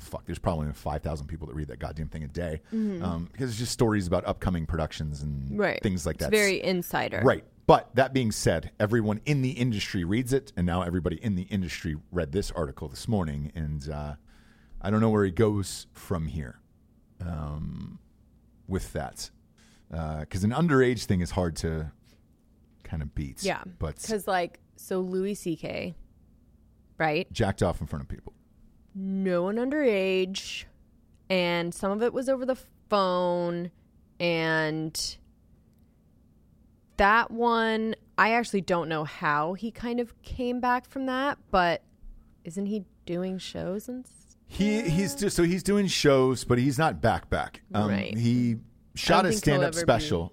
fuck, 0.00 0.24
there's 0.26 0.38
probably 0.38 0.70
five 0.72 1.02
thousand 1.02 1.26
people 1.28 1.46
that 1.46 1.54
read 1.54 1.68
that 1.68 1.78
goddamn 1.78 2.08
thing 2.08 2.24
a 2.24 2.28
day 2.28 2.60
um, 2.72 3.28
because 3.32 3.50
it's 3.50 3.58
just 3.58 3.72
stories 3.72 4.06
about 4.06 4.26
upcoming 4.26 4.66
productions 4.66 5.22
and 5.22 5.42
Mm-hmm. 5.50 5.56
Right. 5.60 5.82
things 5.82 6.04
like 6.06 6.16
It's 6.16 6.24
that. 6.24 6.30
very 6.30 6.62
insider. 6.62 7.20
Right. 7.24 7.44
But 7.66 7.94
that 7.94 8.12
being 8.12 8.30
said, 8.30 8.72
everyone 8.78 9.20
in 9.24 9.40
the 9.40 9.52
industry 9.52 10.04
reads 10.04 10.32
it, 10.34 10.52
and 10.56 10.66
now 10.66 10.82
everybody 10.82 11.16
in 11.24 11.34
the 11.34 11.44
industry 11.44 11.96
read 12.12 12.30
this 12.32 12.50
article 12.50 12.88
this 12.88 13.08
morning, 13.08 13.52
and 13.54 13.88
uh, 13.88 14.14
I 14.82 14.90
don't 14.90 15.00
know 15.00 15.08
where 15.08 15.24
he 15.24 15.30
goes 15.30 15.86
from 15.94 16.26
here 16.26 16.60
um, 17.26 17.98
with 18.68 18.92
that, 18.92 19.30
because 19.90 20.44
an 20.44 20.50
underage 20.50 21.04
thing 21.06 21.22
is 21.22 21.30
hard 21.30 21.56
to 21.56 21.90
kind 22.82 23.02
of 23.02 23.14
beat. 23.14 23.42
Yeah. 23.42 23.62
but 23.78 23.96
Because, 24.02 24.26
like, 24.28 24.60
so 24.76 25.00
Louis 25.00 25.34
C.K., 25.34 25.94
right? 26.98 27.30
jacked 27.32 27.62
off 27.62 27.80
in 27.80 27.86
front 27.86 28.02
of 28.02 28.08
people. 28.08 28.32
No 28.94 29.42
one 29.44 29.56
underage. 29.56 30.64
And 31.30 31.74
some 31.74 31.90
of 31.90 32.02
it 32.02 32.12
was 32.12 32.28
over 32.28 32.44
the 32.46 32.56
phone. 32.88 33.70
And 34.20 35.16
that 36.96 37.30
one, 37.30 37.94
I 38.16 38.32
actually 38.32 38.60
don't 38.60 38.88
know 38.88 39.04
how 39.04 39.54
he 39.54 39.70
kind 39.70 40.00
of 40.00 40.20
came 40.22 40.60
back 40.60 40.88
from 40.88 41.06
that, 41.06 41.38
but 41.50 41.82
isn't 42.44 42.66
he 42.66 42.84
doing 43.06 43.38
shows 43.38 43.88
and 43.88 44.06
stuff? 44.06 44.20
He 44.46 44.82
he's 44.82 45.14
just, 45.14 45.34
so 45.34 45.42
he's 45.42 45.62
doing 45.62 45.86
shows, 45.88 46.44
but 46.44 46.58
he's 46.58 46.78
not 46.78 47.00
back 47.00 47.28
back. 47.30 47.62
Um, 47.74 47.88
Right. 47.88 48.16
He 48.16 48.56
shot 48.94 49.26
a 49.26 49.32
stand 49.32 49.62
up 49.64 49.68
ever 49.68 49.74
be- 49.74 49.80
special 49.80 50.32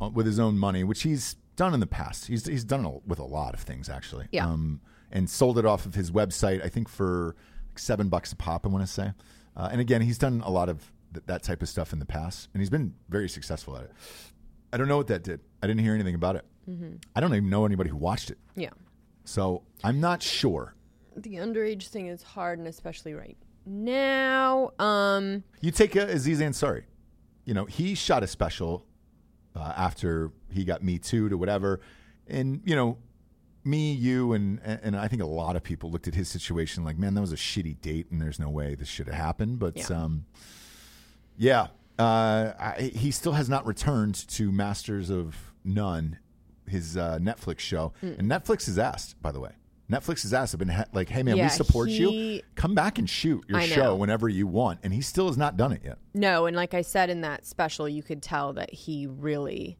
uh, 0.00 0.08
with 0.10 0.26
his 0.26 0.38
own 0.38 0.58
money, 0.58 0.84
which 0.84 1.02
he's 1.02 1.36
done 1.56 1.74
in 1.74 1.80
the 1.80 1.86
past. 1.86 2.26
He's 2.26 2.46
he's 2.46 2.64
done 2.64 2.84
it 2.86 3.02
with 3.06 3.18
a 3.18 3.24
lot 3.24 3.54
of 3.54 3.60
things 3.60 3.88
actually. 3.88 4.26
Yeah. 4.32 4.46
Um, 4.46 4.80
and 5.10 5.28
sold 5.28 5.58
it 5.58 5.66
off 5.66 5.84
of 5.86 5.94
his 5.94 6.10
website. 6.10 6.64
I 6.64 6.68
think 6.68 6.88
for 6.88 7.36
like 7.70 7.78
seven 7.78 8.08
bucks 8.08 8.32
a 8.32 8.36
pop. 8.36 8.64
I 8.66 8.68
want 8.70 8.84
to 8.86 8.90
say. 8.92 9.12
Uh, 9.56 9.68
and 9.70 9.80
again, 9.80 10.00
he's 10.00 10.16
done 10.18 10.42
a 10.44 10.50
lot 10.50 10.68
of 10.70 10.90
th- 11.12 11.24
that 11.26 11.42
type 11.42 11.60
of 11.62 11.68
stuff 11.68 11.92
in 11.92 11.98
the 11.98 12.06
past, 12.06 12.48
and 12.54 12.60
he's 12.62 12.70
been 12.70 12.94
very 13.10 13.28
successful 13.28 13.76
at 13.76 13.84
it. 13.84 13.90
I 14.72 14.78
don't 14.78 14.88
know 14.88 14.96
what 14.96 15.08
that 15.08 15.22
did. 15.22 15.40
I 15.62 15.66
didn't 15.66 15.82
hear 15.82 15.92
anything 15.94 16.14
about 16.14 16.36
it. 16.36 16.44
I 17.14 17.20
don't 17.20 17.34
even 17.34 17.50
know 17.50 17.66
anybody 17.66 17.90
who 17.90 17.96
watched 17.96 18.30
it. 18.30 18.38
Yeah. 18.54 18.70
So 19.24 19.62
I'm 19.84 20.00
not 20.00 20.22
sure. 20.22 20.74
The 21.16 21.34
underage 21.34 21.88
thing 21.88 22.06
is 22.06 22.22
hard, 22.22 22.58
and 22.60 22.66
especially 22.68 23.12
right 23.14 23.36
now. 23.66 24.70
Um, 24.78 25.44
You 25.60 25.70
take 25.70 25.96
uh, 25.96 26.00
Aziz 26.00 26.40
Ansari. 26.40 26.84
You 27.44 27.54
know, 27.54 27.64
he 27.64 27.94
shot 27.94 28.22
a 28.22 28.26
special 28.26 28.86
uh, 29.54 29.72
after 29.76 30.30
he 30.50 30.64
got 30.64 30.82
Me 30.82 30.98
Too 30.98 31.28
to 31.28 31.36
whatever. 31.36 31.80
And, 32.28 32.60
you 32.64 32.74
know, 32.76 32.98
me, 33.64 33.92
you, 33.92 34.32
and 34.32 34.60
and 34.64 34.96
I 34.96 35.06
think 35.08 35.22
a 35.22 35.26
lot 35.26 35.54
of 35.56 35.62
people 35.62 35.90
looked 35.90 36.08
at 36.08 36.14
his 36.14 36.28
situation 36.28 36.84
like, 36.84 36.98
man, 36.98 37.14
that 37.14 37.20
was 37.20 37.32
a 37.32 37.36
shitty 37.36 37.80
date, 37.80 38.06
and 38.10 38.20
there's 38.20 38.38
no 38.40 38.48
way 38.50 38.74
this 38.74 38.88
should 38.88 39.06
have 39.06 39.14
happened. 39.16 39.58
But, 39.58 39.76
Yeah. 39.76 40.02
um, 40.02 40.24
yeah, 41.36 41.68
uh, 41.98 42.52
I, 42.58 42.92
he 42.94 43.10
still 43.10 43.32
has 43.32 43.48
not 43.48 43.64
returned 43.66 44.14
to 44.30 44.50
Masters 44.50 45.10
of 45.10 45.52
None, 45.64 46.18
his 46.66 46.96
uh, 46.96 47.18
Netflix 47.20 47.60
show. 47.60 47.92
And 48.02 48.22
Netflix 48.30 48.66
has 48.66 48.78
asked, 48.78 49.20
by 49.22 49.30
the 49.32 49.40
way. 49.40 49.52
Netflix 49.90 50.22
has 50.22 50.32
asked, 50.32 50.52
have 50.52 50.58
been 50.58 50.68
ha- 50.68 50.84
like, 50.94 51.08
hey, 51.10 51.22
man, 51.22 51.34
we 51.34 51.40
Yeah, 51.40 51.48
support 51.48 51.90
you. 51.90 52.40
Come 52.54 52.74
back 52.74 52.98
and 52.98 53.08
shoot 53.10 53.44
your 53.48 53.58
I 53.58 53.66
show 53.66 53.94
whenever 53.94 54.28
you 54.28 54.46
want. 54.46 54.80
And 54.82 54.92
he 54.92 55.00
still 55.02 55.26
has 55.26 55.36
not 55.36 55.56
done 55.56 55.72
it 55.72 55.82
yet. 55.84 55.98
no, 56.14 56.46
and 56.46 56.56
like 56.56 56.72
I 56.74 56.82
said 56.82 57.10
in 57.10 57.20
that 57.22 57.44
special, 57.44 57.88
you 57.88 58.02
could 58.02 58.22
tell 58.22 58.52
that 58.54 58.72
he 58.72 59.06
really, 59.06 59.76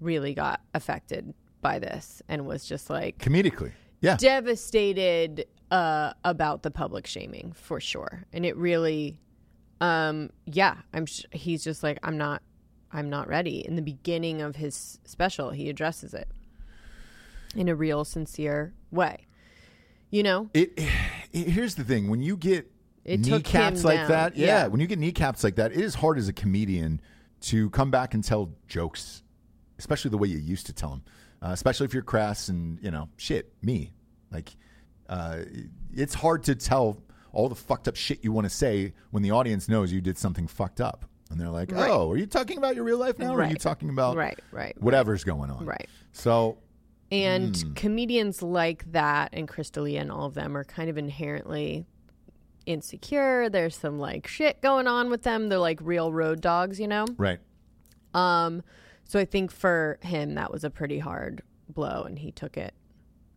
really 0.00 0.32
got 0.34 0.60
affected 0.74 1.34
by 1.60 1.78
this 1.78 2.22
and 2.28 2.46
was 2.46 2.64
just 2.64 2.88
like 2.88 3.18
Comedically. 3.18 3.72
Yeah. 4.00 4.16
devastated 4.16 5.46
uh, 5.70 6.14
about 6.24 6.62
the 6.62 6.70
public 6.70 7.06
shaming 7.06 7.52
for 7.54 7.80
sure. 7.80 8.24
And 8.32 8.46
it 8.46 8.56
really, 8.56 9.18
um, 9.80 10.30
yeah, 10.46 10.76
I'm. 10.94 11.04
Sh- 11.06 11.24
he's 11.32 11.62
just 11.62 11.82
like 11.82 11.98
I'm 12.02 12.16
not. 12.16 12.42
I'm 12.92 13.08
not 13.10 13.28
ready. 13.28 13.64
In 13.66 13.76
the 13.76 13.82
beginning 13.82 14.40
of 14.42 14.56
his 14.56 14.98
special, 15.04 15.50
he 15.50 15.68
addresses 15.68 16.12
it 16.14 16.28
in 17.54 17.68
a 17.68 17.74
real, 17.74 18.04
sincere 18.04 18.72
way. 18.90 19.26
You 20.10 20.22
know, 20.22 20.50
It, 20.54 20.72
it- 21.32 21.48
here's 21.48 21.74
the 21.74 21.84
thing: 21.84 22.08
when 22.08 22.20
you 22.22 22.36
get 22.36 22.70
It 23.04 23.20
kneecaps 23.20 23.84
like 23.84 23.96
down. 24.00 24.08
that, 24.08 24.36
yeah, 24.36 24.46
Yeah. 24.46 24.66
when 24.68 24.80
you 24.80 24.86
get 24.86 24.98
kneecaps 24.98 25.42
like 25.44 25.56
that, 25.56 25.72
it 25.72 25.78
is 25.80 25.94
hard 25.94 26.18
as 26.18 26.28
a 26.28 26.32
comedian 26.32 27.00
to 27.42 27.70
come 27.70 27.90
back 27.90 28.12
and 28.14 28.22
tell 28.22 28.50
jokes, 28.68 29.22
especially 29.78 30.10
the 30.10 30.18
way 30.18 30.28
you 30.28 30.38
used 30.38 30.66
to 30.66 30.72
tell 30.72 30.90
them. 30.90 31.02
Uh, 31.42 31.48
especially 31.52 31.86
if 31.86 31.94
you're 31.94 32.02
crass 32.02 32.48
and 32.50 32.78
you 32.82 32.90
know, 32.90 33.08
shit, 33.16 33.50
me, 33.62 33.92
like, 34.30 34.54
uh, 35.08 35.38
it's 35.94 36.12
hard 36.12 36.42
to 36.44 36.54
tell 36.54 37.02
all 37.32 37.48
the 37.48 37.54
fucked 37.54 37.88
up 37.88 37.96
shit 37.96 38.22
you 38.22 38.30
want 38.32 38.44
to 38.44 38.50
say 38.50 38.92
when 39.10 39.22
the 39.22 39.30
audience 39.30 39.66
knows 39.68 39.90
you 39.90 40.00
did 40.02 40.18
something 40.18 40.46
fucked 40.46 40.80
up, 40.82 41.06
and 41.30 41.40
they're 41.40 41.48
like, 41.48 41.72
Right. 41.72 41.88
"Oh, 41.88 42.10
are 42.10 42.16
you 42.18 42.26
talking 42.26 42.58
about 42.58 42.74
your 42.74 42.84
real 42.84 42.98
life 42.98 43.18
now, 43.18 43.34
or 43.34 43.42
are 43.42 43.48
you 43.48 43.54
talking 43.56 43.88
about 43.88 44.16
right, 44.16 44.38
right, 44.52 44.76
whatever's 44.82 45.24
going 45.24 45.50
on?" 45.50 45.64
right. 45.64 45.88
So 46.12 46.58
And 47.12 47.56
Hmm. 47.56 47.72
comedians 47.74 48.40
like 48.42 48.90
that 48.92 49.30
and 49.32 49.48
Chris 49.48 49.70
D'Elia 49.70 50.00
and 50.00 50.12
all 50.12 50.26
of 50.26 50.34
them 50.34 50.56
are 50.56 50.64
kind 50.64 50.88
of 50.88 50.96
inherently 50.96 51.86
insecure. 52.66 53.48
There's 53.48 53.76
some 53.76 53.98
like 53.98 54.26
shit 54.26 54.60
going 54.60 54.86
on 54.86 55.10
with 55.10 55.22
them. 55.22 55.48
They're 55.48 55.58
like 55.58 55.80
real 55.82 56.12
road 56.12 56.40
dogs, 56.40 56.78
you 56.78 56.86
know? 56.88 57.06
right, 57.16 57.38
Um 58.14 58.62
so 59.04 59.18
I 59.18 59.24
think 59.24 59.50
for 59.50 59.98
him 60.02 60.34
that 60.34 60.52
was 60.52 60.62
a 60.62 60.70
pretty 60.70 61.00
hard 61.00 61.42
blow 61.68 62.04
and 62.04 62.18
he 62.18 62.30
took 62.30 62.56
it. 62.56 62.74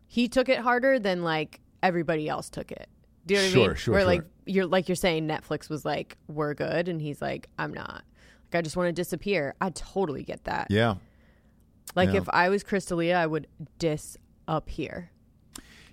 He 0.06 0.28
took 0.28 0.50
it 0.50 0.60
harder 0.60 1.00
than 1.00 1.24
like 1.24 1.62
everybody 1.82 2.30
else 2.30 2.50
took 2.50 2.72
it. 2.72 2.88
Do 3.26 3.34
you 3.34 3.40
know 3.40 3.44
what 3.46 3.50
I 3.50 3.54
Sure, 3.54 3.68
mean? 3.70 3.76
sure, 3.78 3.92
Where 3.94 4.02
sure. 4.02 4.08
like 4.08 4.24
you're 4.46 4.66
like 4.68 4.88
you're 4.88 4.96
saying 4.96 5.28
Netflix 5.28 5.70
was 5.70 5.84
like, 5.84 6.18
We're 6.28 6.54
good 6.54 6.88
and 6.90 7.02
he's 7.02 7.22
like, 7.22 7.48
I'm 7.58 7.74
not. 7.74 8.04
Like 8.52 8.60
I 8.60 8.62
just 8.62 8.78
want 8.78 8.90
to 8.90 8.94
disappear. 8.94 9.56
I 9.60 9.72
totally 9.72 10.24
get 10.24 10.44
that. 10.44 10.68
yeah. 10.70 10.96
Like 11.96 12.10
Yeah. 12.10 12.18
if 12.18 12.30
I 12.30 12.50
was 12.50 12.64
Chris 12.64 12.86
D'Elia, 12.86 13.18
I 13.18 13.26
would 13.26 13.48
disappear. 13.80 15.10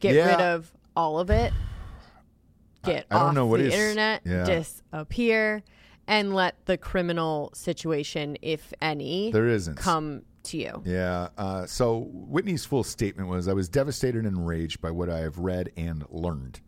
Get 0.00 0.14
Yeah. 0.14 0.30
rid 0.30 0.40
of 0.40 0.72
all 0.96 1.18
of 1.18 1.30
it. 1.30 1.52
Get 2.84 3.06
I 3.10 3.18
don't 3.18 3.28
off 3.28 3.34
know 3.34 3.46
what 3.46 3.60
the 3.60 3.66
is- 3.66 3.74
internet. 3.74 4.22
yeah. 4.24 4.44
Disappear, 4.44 5.62
and 6.06 6.34
let 6.34 6.64
the 6.64 6.78
criminal 6.78 7.50
situation, 7.54 8.36
if 8.40 8.72
any, 8.80 9.30
There 9.32 9.46
isn't. 9.48 9.76
come 9.76 10.22
to 10.44 10.56
you. 10.56 10.82
Yeah. 10.86 11.28
Uh, 11.36 11.66
so 11.66 12.08
Whitney's 12.12 12.64
full 12.64 12.82
statement 12.82 13.28
was 13.28 13.46
I 13.46 13.52
was 13.52 13.68
devastated 13.68 14.24
and 14.24 14.36
enraged 14.38 14.80
by 14.80 14.90
what 14.90 15.10
I 15.10 15.18
have 15.18 15.38
read 15.38 15.70
and 15.76 16.04
learned. 16.08 16.60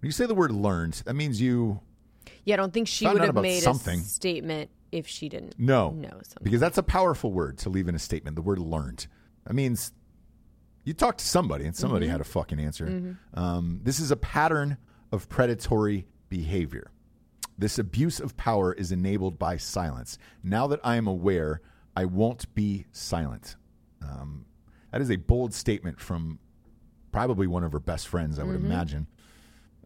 When 0.00 0.06
you 0.06 0.12
say 0.12 0.26
the 0.26 0.34
word 0.36 0.52
learned, 0.52 1.02
that 1.04 1.14
means 1.14 1.40
you 1.40 1.80
Yeah, 2.44 2.54
I 2.54 2.56
don't 2.58 2.72
think 2.72 2.86
she 2.86 3.06
would 3.06 3.20
have 3.20 3.34
made 3.34 3.62
something. 3.62 3.98
a 4.00 4.02
statement 4.04 4.70
if 4.92 5.06
she 5.06 5.28
didn't 5.28 5.54
no, 5.58 5.90
know 5.90 6.08
something. 6.10 6.42
Because 6.42 6.60
that's 6.60 6.78
a 6.78 6.82
powerful 6.82 7.32
word 7.32 7.58
to 7.58 7.68
leave 7.68 7.88
in 7.88 7.94
a 7.94 7.98
statement, 7.98 8.36
the 8.36 8.42
word 8.42 8.58
learned. 8.58 9.06
That 9.46 9.54
means 9.54 9.92
you 10.84 10.94
talked 10.94 11.18
to 11.18 11.26
somebody 11.26 11.64
and 11.66 11.76
somebody 11.76 12.06
Mm-hmm. 12.06 12.12
had 12.12 12.20
a 12.20 12.24
fucking 12.24 12.58
answer. 12.60 13.16
Um, 13.34 13.80
this 13.82 14.00
is 14.00 14.10
a 14.10 14.16
pattern 14.16 14.76
of 15.12 15.28
predatory 15.28 16.06
behavior. 16.28 16.90
This 17.58 17.78
abuse 17.78 18.20
of 18.20 18.36
power 18.36 18.72
is 18.72 18.90
enabled 18.90 19.38
by 19.38 19.56
silence. 19.58 20.16
Now 20.42 20.66
that 20.68 20.80
I 20.82 20.96
am 20.96 21.06
aware, 21.06 21.60
I 21.94 22.06
won't 22.06 22.52
be 22.54 22.86
silent. 22.92 23.56
Um, 24.02 24.46
that 24.92 25.00
is 25.02 25.10
a 25.10 25.16
bold 25.16 25.52
statement 25.52 26.00
from 26.00 26.38
probably 27.12 27.46
one 27.46 27.62
of 27.64 27.72
her 27.72 27.80
best 27.80 28.08
friends, 28.08 28.38
I 28.38 28.44
would 28.44 28.56
Mm-hmm. 28.56 28.66
imagine. 28.66 29.06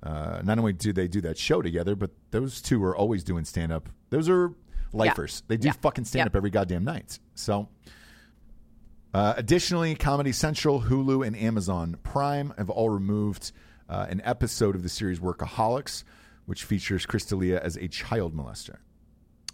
Uh, 0.02 0.42
not 0.44 0.58
only 0.58 0.72
do 0.74 0.92
they 0.92 1.08
do 1.08 1.20
that 1.22 1.38
show 1.38 1.62
together, 1.62 1.96
but 1.96 2.10
those 2.30 2.60
two 2.60 2.82
are 2.84 2.94
always 2.94 3.24
doing 3.24 3.44
stand 3.44 3.72
up. 3.72 3.88
Those 4.10 4.28
are 4.28 4.52
lifers. 4.94 5.42
They 5.48 5.56
do 5.56 5.68
Yeah. 5.68 5.72
fucking 5.80 6.04
stand 6.06 6.26
up 6.28 6.36
every 6.36 6.50
goddamn 6.50 6.84
night. 6.84 7.18
So, 7.34 7.68
uh, 9.12 9.34
additionally, 9.36 9.94
Comedy 9.94 10.32
Central, 10.32 10.82
Hulu, 10.82 11.26
and 11.26 11.36
Amazon 11.36 11.96
Prime 12.02 12.52
have 12.58 12.70
all 12.70 12.88
removed 12.90 13.52
uh, 13.88 14.06
an 14.08 14.22
episode 14.24 14.74
of 14.74 14.82
the 14.82 14.88
series 14.88 15.20
Workaholics, 15.20 16.04
which 16.46 16.64
features 16.64 17.04
Chris 17.06 17.26
D'Elia 17.26 17.60
as 17.60 17.76
a 17.76 17.86
child 17.86 18.34
molester. 18.34 18.76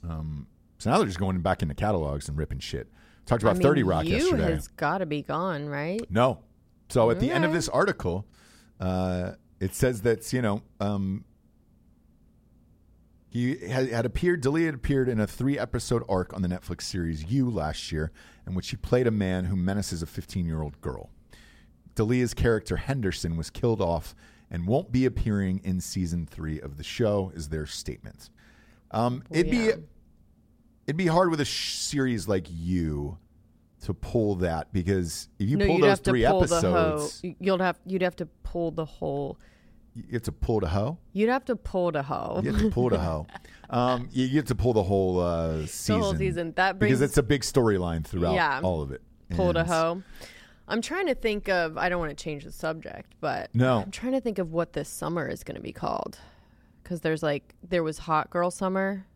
Um, 0.08 0.46
so 0.78 0.90
now 0.90 0.98
they're 0.98 1.06
just 1.06 1.18
going 1.18 1.40
back 1.40 1.62
into 1.62 1.74
catalogs 1.74 2.28
and 2.28 2.38
ripping 2.38 2.60
shit. 2.60 2.88
Talked 3.26 3.42
about 3.42 3.56
I 3.56 3.58
mean, 3.58 3.62
30 3.62 3.82
Rock 3.82 4.04
you 4.06 4.16
yesterday. 4.16 4.52
has 4.52 4.68
got 4.68 4.98
to 4.98 5.06
be 5.06 5.22
gone, 5.22 5.66
right? 5.66 6.00
No. 6.10 6.38
So 6.88 7.10
at 7.10 7.20
the 7.20 7.30
end 7.30 7.44
of 7.44 7.52
this 7.52 7.68
article, 7.68 8.26
uh, 8.80 9.32
it 9.60 9.74
says 9.74 10.02
that 10.02 10.32
you 10.32 10.40
know 10.42 10.62
um, 10.80 11.24
he 13.30 13.56
had, 13.68 13.88
had 13.88 14.04
appeared. 14.04 14.40
D'Elia 14.42 14.66
had 14.66 14.74
appeared 14.74 15.08
in 15.08 15.20
a 15.20 15.26
three-episode 15.26 16.02
arc 16.08 16.34
on 16.34 16.42
the 16.42 16.48
Netflix 16.48 16.82
series 16.82 17.24
You 17.24 17.48
last 17.48 17.90
year, 17.92 18.10
in 18.46 18.54
which 18.54 18.70
he 18.70 18.76
played 18.76 19.06
a 19.06 19.10
man 19.12 19.44
who 19.44 19.56
menaces 19.56 20.02
a 20.02 20.06
15-year-old 20.06 20.80
girl. 20.80 21.10
D'Elia's 21.94 22.34
character 22.34 22.76
Henderson 22.76 23.36
was 23.36 23.48
killed 23.50 23.80
off 23.80 24.14
and 24.50 24.66
won't 24.66 24.90
be 24.90 25.06
appearing 25.06 25.60
in 25.64 25.80
season 25.80 26.26
three 26.26 26.60
of 26.60 26.76
the 26.76 26.82
show. 26.84 27.30
Is 27.34 27.48
their 27.48 27.66
statement? 27.66 28.30
Um, 28.90 29.22
it'd 29.30 29.52
Yeah. 29.52 29.76
be 29.76 29.82
it'd 30.86 30.96
be 30.96 31.06
hard 31.06 31.30
with 31.30 31.40
a 31.40 31.44
sh- 31.44 31.74
series 31.76 32.26
like 32.26 32.46
You 32.50 33.18
to 33.82 33.94
pull 33.94 34.34
that 34.36 34.72
because 34.72 35.28
if 35.38 35.48
you 35.48 35.56
no, 35.56 35.66
pull 35.66 35.78
those 35.78 36.00
three 36.00 36.24
pull 36.24 36.42
episodes, 36.42 37.20
hoe. 37.22 37.34
You'd 37.38 37.60
have 37.60 37.78
you'd 37.86 38.02
have 38.02 38.16
to 38.16 38.26
pull 38.42 38.72
the 38.72 38.84
whole. 38.84 39.38
You 40.08 40.12
have 40.14 40.22
to 40.22 40.32
pull 40.32 40.60
the 40.60 40.68
hoe. 40.68 40.98
You'd 41.12 41.28
have 41.28 41.44
to 41.46 41.56
pull 41.56 41.92
the 41.92 42.02
hoe. 42.02 42.40
You 42.42 42.52
have 42.52 42.60
to 42.60 42.70
pull 42.70 42.88
the 42.90 42.98
hoe. 42.98 43.26
Um, 43.72 44.08
you, 44.10 44.26
you 44.26 44.36
have 44.38 44.46
to 44.46 44.56
pull 44.56 44.72
the 44.72 44.82
whole 44.82 45.20
uh, 45.20 45.64
season. 45.66 46.00
whole 46.00 46.16
season. 46.16 46.52
That 46.56 46.80
brings, 46.80 46.90
because 46.90 47.02
it's 47.02 47.18
a 47.18 47.22
big 47.22 47.42
storyline 47.42 48.04
throughout 48.04 48.34
Yeah. 48.34 48.60
all 48.64 48.82
of 48.82 48.90
it. 48.90 49.00
pull 49.30 49.52
the 49.52 49.62
hoe. 49.62 50.02
I'm 50.66 50.82
trying 50.82 51.06
to 51.06 51.14
think 51.14 51.48
of. 51.48 51.78
I 51.78 51.88
don't 51.88 52.00
want 52.00 52.10
to 52.10 52.20
change 52.20 52.42
the 52.42 52.50
subject, 52.50 53.14
but 53.20 53.48
No. 53.54 53.82
I'm 53.82 53.92
trying 53.92 54.10
to 54.14 54.20
think 54.20 54.40
of 54.40 54.50
what 54.50 54.72
this 54.72 54.88
summer 54.88 55.28
is 55.28 55.44
going 55.44 55.54
to 55.54 55.60
be 55.62 55.70
called. 55.72 56.18
Because 56.82 57.00
there's 57.02 57.22
like 57.22 57.54
there 57.62 57.84
was 57.84 57.98
hot 57.98 58.28
girl 58.30 58.50
summer, 58.50 59.06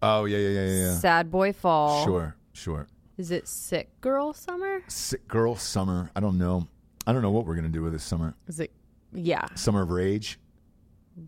Oh 0.00 0.24
yeah, 0.24 0.38
yeah, 0.38 0.48
yeah, 0.48 0.64
yeah. 0.66 0.84
yeah. 0.86 0.94
sad 0.96 1.30
boy 1.30 1.52
fall. 1.52 2.02
Sure, 2.06 2.34
sure. 2.54 2.86
Is 3.18 3.30
it 3.30 3.46
sick 3.46 3.90
girl 4.00 4.32
summer? 4.32 4.80
Sick 4.88 5.28
girl 5.28 5.54
summer. 5.54 6.10
I 6.16 6.20
don't 6.20 6.38
know. 6.38 6.66
I 7.06 7.12
don't 7.12 7.20
know 7.20 7.30
what 7.30 7.44
we're 7.44 7.56
gonna 7.56 7.68
do 7.68 7.82
with 7.82 7.92
this 7.92 8.04
summer. 8.04 8.34
Is 8.46 8.58
it 8.58 8.70
yeah 9.12 9.46
Summer 9.54 9.82
of 9.82 9.90
rage. 9.90 10.38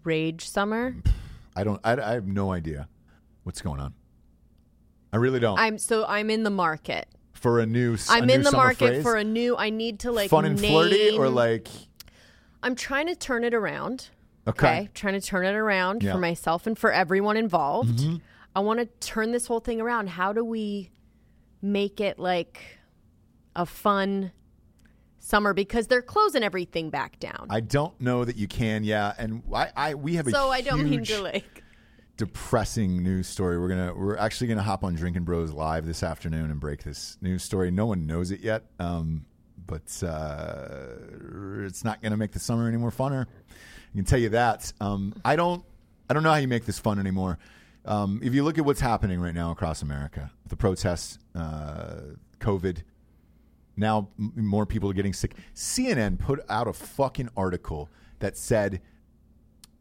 rage 0.04 0.48
summer? 0.48 0.96
I 1.56 1.64
don't. 1.64 1.80
I, 1.84 1.92
I 2.00 2.12
have 2.12 2.26
no 2.26 2.52
idea 2.52 2.88
what's 3.42 3.60
going 3.60 3.80
on. 3.80 3.94
I 5.12 5.16
really 5.16 5.40
don't. 5.40 5.58
I'm 5.58 5.78
so 5.78 6.04
I'm 6.06 6.30
in 6.30 6.42
the 6.44 6.50
market. 6.50 7.08
for 7.32 7.58
a 7.60 7.66
new. 7.66 7.96
I'm 8.08 8.26
new 8.26 8.34
in 8.34 8.42
the 8.42 8.50
summer 8.50 8.64
market 8.64 8.88
phrase? 8.88 9.02
for 9.02 9.16
a 9.16 9.24
new. 9.24 9.56
I 9.56 9.70
need 9.70 10.00
to 10.00 10.12
like 10.12 10.30
fun 10.30 10.44
and 10.44 10.60
name, 10.60 10.70
flirty 10.70 11.16
or 11.18 11.28
like. 11.28 11.68
I'm 12.62 12.74
trying 12.74 13.06
to 13.06 13.16
turn 13.16 13.42
it 13.44 13.54
around. 13.54 14.08
Okay. 14.46 14.66
Okay. 14.66 14.88
Trying 14.94 15.20
to 15.20 15.26
turn 15.26 15.46
it 15.46 15.54
around 15.54 16.02
Yeah. 16.02 16.12
for 16.12 16.18
myself 16.18 16.66
and 16.66 16.78
for 16.78 16.92
everyone 16.92 17.36
involved. 17.36 17.98
Mm-hmm. 18.00 18.16
I 18.54 18.60
want 18.60 18.80
to 18.80 18.86
turn 19.06 19.32
this 19.32 19.46
whole 19.46 19.60
thing 19.60 19.80
around. 19.80 20.08
How 20.08 20.32
do 20.32 20.44
we 20.44 20.90
make 21.62 22.00
it 22.00 22.18
like 22.18 22.60
a 23.56 23.66
fun 23.66 24.32
summer 25.20 25.54
because 25.54 25.86
they're 25.86 26.02
closing 26.02 26.42
everything 26.42 26.90
back 26.90 27.20
down. 27.20 27.46
I 27.50 27.60
don't 27.60 27.98
know 28.00 28.24
that 28.24 28.36
you 28.36 28.48
can. 28.48 28.82
Yeah, 28.82 29.12
and 29.18 29.42
I, 29.54 29.68
I 29.76 29.94
we 29.94 30.14
have 30.16 30.26
a 30.26 30.30
so 30.30 30.50
I 30.50 30.60
don't 30.62 30.88
mean 30.90 31.04
to 31.04 31.22
like. 31.22 31.62
depressing 32.16 33.02
news 33.02 33.26
story. 33.28 33.58
We're 33.58 33.68
gonna 33.68 33.94
we're 33.94 34.16
actually 34.16 34.48
gonna 34.48 34.62
hop 34.62 34.82
on 34.84 34.94
Drinking 34.94 35.24
Bros 35.24 35.52
live 35.52 35.86
this 35.86 36.02
afternoon 36.02 36.50
and 36.50 36.58
break 36.58 36.82
this 36.82 37.16
news 37.20 37.42
story. 37.44 37.70
No 37.70 37.86
one 37.86 38.06
knows 38.06 38.30
it 38.30 38.40
yet, 38.40 38.64
um, 38.78 39.24
but 39.66 40.02
uh, 40.02 40.96
it's 41.64 41.84
not 41.84 42.02
gonna 42.02 42.16
make 42.16 42.32
the 42.32 42.40
summer 42.40 42.66
any 42.66 42.76
more 42.76 42.90
funner. 42.90 43.26
I 43.92 43.96
can 43.96 44.04
tell 44.04 44.18
you 44.18 44.30
that. 44.30 44.72
Um, 44.80 45.14
I 45.24 45.36
don't 45.36 45.64
I 46.08 46.14
don't 46.14 46.22
know 46.22 46.30
how 46.30 46.36
you 46.36 46.48
make 46.48 46.64
this 46.64 46.78
fun 46.78 46.98
anymore. 46.98 47.38
Um, 47.86 48.20
if 48.22 48.34
you 48.34 48.42
look 48.44 48.58
at 48.58 48.64
what's 48.64 48.80
happening 48.80 49.20
right 49.20 49.34
now 49.34 49.52
across 49.52 49.80
America, 49.80 50.30
the 50.48 50.56
protests, 50.56 51.18
uh, 51.34 52.00
COVID, 52.38 52.82
now 53.80 54.08
m- 54.18 54.32
more 54.36 54.64
people 54.66 54.88
are 54.90 54.94
getting 54.94 55.12
sick. 55.12 55.34
CNN 55.54 56.18
put 56.18 56.38
out 56.48 56.68
a 56.68 56.72
fucking 56.72 57.28
article 57.36 57.88
that 58.20 58.36
said 58.36 58.80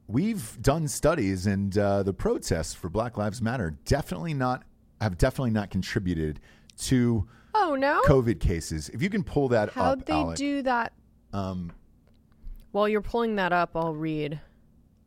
we've 0.08 0.58
done 0.62 0.88
studies 0.88 1.46
and 1.46 1.78
uh, 1.78 2.02
the 2.04 2.14
protests 2.14 2.74
for 2.74 2.90
Black 2.90 3.18
Lives 3.18 3.42
Matter 3.42 3.78
definitely 3.86 4.34
not 4.34 4.64
have 5.02 5.18
definitely 5.18 5.52
not 5.52 5.70
contributed 5.70 6.40
to 6.78 7.28
Oh 7.54 7.76
no! 7.76 8.02
COVID 8.06 8.40
cases. 8.40 8.90
If 8.90 9.02
you 9.02 9.10
can 9.10 9.24
pull 9.24 9.48
that 9.50 9.72
How'd 9.72 10.00
up, 10.02 10.06
they 10.06 10.14
Alec, 10.14 10.38
do 10.38 10.62
that? 10.64 10.94
um, 11.34 11.72
While 12.72 12.88
you're 12.88 13.02
pulling 13.02 13.36
that 13.38 13.52
up, 13.52 13.72
I'll 13.76 13.94
read. 13.96 14.40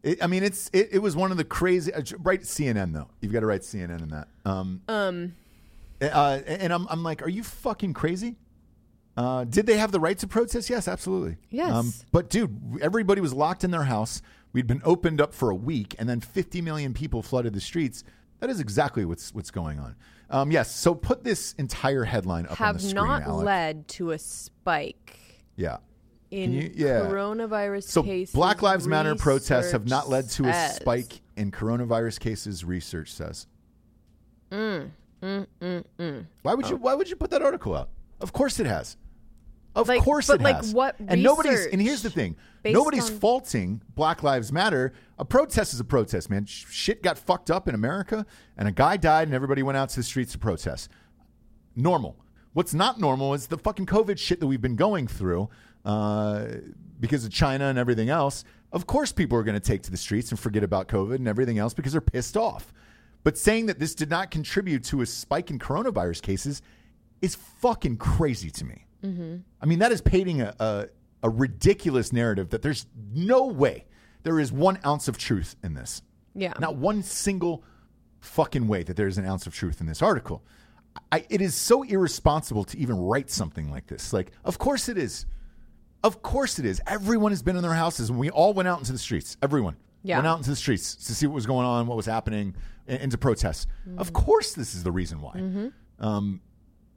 it, 0.02 0.22
I 0.22 0.26
mean, 0.26 0.42
it's 0.42 0.68
it, 0.72 0.88
it 0.92 0.98
was 0.98 1.14
one 1.16 1.30
of 1.30 1.36
the 1.36 1.44
crazy. 1.44 1.92
Uh, 1.94 2.02
write 2.18 2.42
CNN 2.42 2.92
though. 2.92 3.08
You've 3.20 3.32
got 3.32 3.40
to 3.40 3.46
write 3.46 3.60
CNN 3.62 4.02
in 4.02 4.08
that. 4.10 4.28
Um, 4.44 4.82
Um, 4.88 5.34
uh, 6.00 6.40
and 6.46 6.72
I'm 6.72 6.86
I'm 6.90 7.02
like, 7.04 7.22
are 7.22 7.28
you 7.28 7.44
fucking 7.44 7.92
crazy? 7.94 8.34
Uh, 9.16 9.44
did 9.44 9.66
they 9.66 9.76
have 9.76 9.92
the 9.92 10.00
right 10.00 10.16
to 10.18 10.26
protest? 10.26 10.70
Yes, 10.70 10.88
absolutely. 10.88 11.32
Um, 11.32 11.36
Yes. 11.50 12.04
but 12.12 12.30
dude, 12.30 12.78
everybody 12.80 13.20
was 13.20 13.34
locked 13.34 13.62
in 13.64 13.70
their 13.70 13.82
house. 13.84 14.22
We'd 14.54 14.66
been 14.66 14.80
opened 14.84 15.20
up 15.20 15.34
for 15.34 15.50
a 15.50 15.54
week, 15.54 15.94
and 15.98 16.08
then 16.08 16.20
50 16.20 16.60
million 16.62 16.94
people 16.94 17.22
flooded 17.22 17.52
the 17.54 17.60
streets. 17.60 18.04
That 18.40 18.48
is 18.50 18.58
exactly 18.60 19.04
what's 19.04 19.32
what's 19.34 19.50
going 19.50 19.78
on. 19.78 19.96
Um, 20.30 20.50
yes. 20.50 20.74
So 20.74 20.94
put 20.94 21.24
this 21.24 21.52
entire 21.58 22.04
headline 22.04 22.46
up 22.46 22.52
on 22.60 22.76
the 22.76 22.82
have 22.82 22.94
not 22.94 23.22
Alec. 23.22 23.44
led 23.46 23.88
to 23.88 24.10
a 24.12 24.18
spike 24.18 25.18
Yeah. 25.56 25.76
in 26.30 26.52
you- 26.52 26.72
yeah. 26.74 27.00
coronavirus 27.00 27.84
So 27.84 28.02
cases. 28.02 28.34
Black 28.34 28.62
Lives 28.62 28.88
Matter 28.88 29.14
protests 29.14 29.72
have 29.72 29.86
not 29.86 30.08
led 30.08 30.28
to 30.30 30.44
a 30.44 30.46
research 30.46 30.76
spike 30.80 31.20
in 31.36 31.50
coronavirus 31.50 32.18
cases. 32.18 32.64
Research 32.64 33.12
says. 33.12 33.46
Mm, 34.50 34.90
Why 36.42 36.54
would 36.54 36.68
you? 36.68 36.76
Why 36.76 36.94
would 36.94 37.08
you 37.10 37.16
put 37.16 37.30
that 37.30 37.42
article 37.42 37.76
out? 37.76 37.90
Of 38.20 38.32
course 38.32 38.58
it 38.60 38.66
has. 38.66 38.96
Of 39.74 39.88
Like, 39.88 40.02
course 40.02 40.26
but, 40.26 40.40
it 40.40 40.44
like, 40.44 40.56
has. 40.56 40.74
what 40.74 40.96
and 41.06 41.22
nobody's. 41.22 41.66
And 41.66 41.80
here's 41.80 42.02
the 42.02 42.10
thing: 42.10 42.36
nobody's 42.64 43.10
on- 43.10 43.18
faulting 43.18 43.82
Black 43.94 44.22
Lives 44.22 44.52
Matter. 44.52 44.92
A 45.18 45.24
protest 45.24 45.72
is 45.72 45.80
a 45.80 45.84
protest, 45.84 46.28
man. 46.28 46.44
Sh- 46.44 46.66
Shit 46.70 47.02
got 47.02 47.16
fucked 47.18 47.50
up 47.50 47.68
in 47.68 47.74
America, 47.74 48.26
and 48.58 48.68
a 48.68 48.72
guy 48.72 48.96
died, 48.98 49.28
and 49.28 49.34
everybody 49.34 49.62
went 49.62 49.78
out 49.78 49.88
to 49.90 49.96
the 49.96 50.02
streets 50.02 50.32
to 50.32 50.38
protest. 50.38 50.90
Normal. 51.74 52.16
What's 52.52 52.74
not 52.74 53.00
normal 53.00 53.32
is 53.32 53.46
the 53.46 53.56
fucking 53.56 53.86
COVID 53.86 54.18
shit 54.18 54.40
that 54.40 54.46
we've 54.46 54.60
been 54.60 54.76
going 54.76 55.06
through 55.06 55.48
uh, 55.86 56.46
because 57.00 57.24
of 57.24 57.30
China 57.32 57.64
and 57.66 57.78
everything 57.78 58.10
else. 58.10 58.44
Of 58.72 58.86
course, 58.86 59.10
people 59.10 59.38
are 59.38 59.42
going 59.42 59.54
to 59.58 59.60
take 59.60 59.82
to 59.84 59.90
the 59.90 59.96
streets 59.96 60.30
and 60.30 60.38
forget 60.38 60.62
about 60.62 60.88
COVID 60.88 61.14
and 61.16 61.26
everything 61.28 61.58
else 61.58 61.72
because 61.72 61.92
they're 61.92 62.00
pissed 62.02 62.36
off. 62.36 62.72
But 63.24 63.38
saying 63.38 63.66
that 63.66 63.78
this 63.78 63.94
did 63.94 64.10
not 64.10 64.30
contribute 64.30 64.84
to 64.84 65.00
a 65.00 65.06
spike 65.06 65.50
in 65.50 65.58
coronavirus 65.58 66.20
cases 66.22 66.60
is 67.22 67.34
fucking 67.36 67.96
crazy 67.96 68.50
to 68.50 68.64
me. 68.66 68.86
Mm-hmm. 69.04 69.36
I 69.60 69.66
mean, 69.66 69.78
that 69.80 69.92
is 69.92 70.00
painting 70.00 70.40
a, 70.42 70.54
a, 70.58 70.86
a 71.22 71.30
ridiculous 71.30 72.12
narrative 72.12 72.50
that 72.50 72.62
there's 72.62 72.86
no 73.12 73.46
way 73.46 73.86
there 74.22 74.38
is 74.38 74.52
one 74.52 74.78
ounce 74.86 75.08
of 75.08 75.18
truth 75.18 75.56
in 75.62 75.74
this. 75.74 76.02
Yeah. 76.34 76.52
Not 76.60 76.76
one 76.76 77.02
single 77.02 77.64
fucking 78.20 78.68
way 78.68 78.82
that 78.84 78.96
there's 78.96 79.18
an 79.18 79.26
ounce 79.26 79.46
of 79.46 79.54
truth 79.54 79.80
in 79.80 79.86
this 79.86 80.00
article. 80.02 80.42
I, 81.10 81.24
it 81.28 81.40
is 81.40 81.54
so 81.54 81.82
irresponsible 81.82 82.64
to 82.64 82.78
even 82.78 82.96
write 82.96 83.30
something 83.30 83.70
like 83.70 83.86
this. 83.86 84.12
Like, 84.12 84.30
of 84.44 84.58
course 84.58 84.88
it 84.88 84.96
is. 84.98 85.26
Of 86.04 86.22
course 86.22 86.58
it 86.58 86.64
is. 86.64 86.80
Everyone 86.86 87.32
has 87.32 87.42
been 87.42 87.56
in 87.56 87.62
their 87.62 87.72
houses, 87.74 88.10
and 88.10 88.18
we 88.18 88.30
all 88.30 88.52
went 88.54 88.68
out 88.68 88.78
into 88.78 88.92
the 88.92 88.98
streets. 88.98 89.36
Everyone 89.42 89.76
Yeah. 90.02 90.16
went 90.16 90.26
out 90.26 90.38
into 90.38 90.50
the 90.50 90.56
streets 90.56 90.94
to 90.96 91.14
see 91.14 91.26
what 91.26 91.34
was 91.34 91.46
going 91.46 91.66
on, 91.66 91.86
what 91.86 91.96
was 91.96 92.06
happening, 92.06 92.54
and, 92.86 93.00
and 93.02 93.10
to 93.12 93.18
protest. 93.18 93.68
Mm-hmm. 93.88 93.98
Of 93.98 94.12
course, 94.12 94.54
this 94.54 94.74
is 94.74 94.82
the 94.82 94.92
reason 94.92 95.20
why. 95.20 95.34
Mm-hmm. 95.34 96.04
Um, 96.04 96.40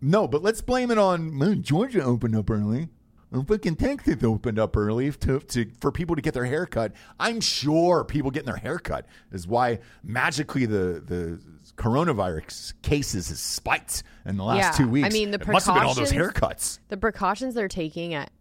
no, 0.05 0.27
but 0.27 0.41
let's 0.43 0.61
blame 0.61 0.91
it 0.91 0.97
on 0.97 1.37
"Man, 1.37 1.61
Georgia 1.63 2.03
opened 2.03 2.35
up 2.35 2.49
early. 2.49 2.89
And 3.31 3.45
fucking 3.45 3.75
Texas 3.75 4.23
opened 4.23 4.59
up 4.59 4.77
early 4.77 5.11
to, 5.11 5.39
to 5.39 5.69
for 5.81 5.91
people 5.91 6.15
to 6.15 6.21
get 6.21 6.33
their 6.33 6.45
hair 6.45 6.65
cut. 6.65 6.93
I'm 7.19 7.41
sure 7.41 8.05
people 8.05 8.31
getting 8.31 8.45
their 8.45 8.55
hair 8.55 8.77
cut 8.79 9.07
is 9.31 9.45
why 9.47 9.79
magically 10.03 10.65
the 10.65 11.01
the 11.05 11.41
coronavirus 11.75 12.73
cases 12.81 13.29
has 13.29 13.39
spiked 13.39 14.03
in 14.25 14.37
the 14.37 14.43
last 14.43 14.79
Yeah, 14.79 14.85
two 14.85 15.03
I 15.03 15.09
mean, 15.09 15.31
the 15.31 15.41
it 15.41 15.47
must 15.47 15.65
have 15.65 15.75
been 15.75 15.83
all 15.83 15.95
those 15.95 16.11
haircuts. 16.13 16.79
the 16.87 16.97
precautions 16.97 17.55
they're 17.55 17.67
taking 17.67 18.13
at 18.13 18.31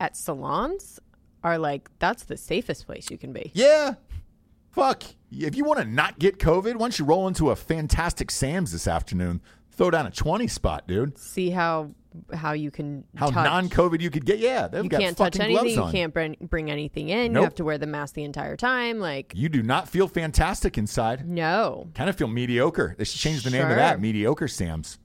at 0.00 0.16
salons 0.16 0.98
are 1.44 1.58
like 1.58 1.88
that's 1.98 2.24
the 2.24 2.36
safest 2.36 2.86
place 2.86 3.10
you 3.10 3.18
can 3.18 3.32
be. 3.32 3.52
Yeah. 3.54 3.94
Fuck. 4.70 5.04
If 5.30 5.56
you 5.56 5.64
want 5.64 5.78
to 5.80 5.84
not 5.86 6.18
get 6.18 6.38
COVID, 6.38 6.74
why 6.74 6.80
don't 6.80 6.98
you 6.98 7.04
roll 7.04 7.28
into 7.28 7.50
a 7.50 7.56
fantastic 7.56 8.30
Sam's 8.30 8.72
this 8.72 8.86
afternoon? 8.86 9.40
Throw 9.76 9.90
down 9.90 10.06
a 10.06 10.10
20 10.10 10.46
spot, 10.48 10.88
dude. 10.88 11.18
See 11.18 11.50
how 11.50 11.90
how 12.32 12.52
you 12.52 12.70
can 12.70 13.04
How 13.14 13.26
touch. 13.26 13.44
non 13.44 13.68
COVID 13.68 14.00
you 14.00 14.08
could 14.10 14.24
get. 14.24 14.38
Yeah, 14.38 14.68
they've 14.68 14.82
you 14.84 14.88
got 14.88 15.00
can't 15.02 15.16
touch 15.18 15.38
anything. 15.38 15.68
You 15.76 15.90
can't 15.92 16.14
bring, 16.14 16.36
bring 16.40 16.70
anything 16.70 17.10
in. 17.10 17.32
Nope. 17.34 17.40
You 17.40 17.44
have 17.44 17.54
to 17.56 17.64
wear 17.64 17.76
the 17.76 17.86
mask 17.86 18.14
the 18.14 18.24
entire 18.24 18.56
time. 18.56 19.00
Like 19.00 19.32
You 19.34 19.50
do 19.50 19.62
not 19.62 19.86
feel 19.88 20.08
fantastic 20.08 20.78
inside. 20.78 21.28
no, 21.28 21.88
Kind 21.94 22.08
of 22.08 22.16
feel 22.16 22.28
mediocre. 22.28 22.94
They 22.96 23.04
should 23.04 23.20
change 23.20 23.44
the 23.44 23.50
name 23.50 23.62
of 23.68 23.76
that. 23.76 24.00
Mediocre 24.00 24.48
Sam's. 24.48 24.98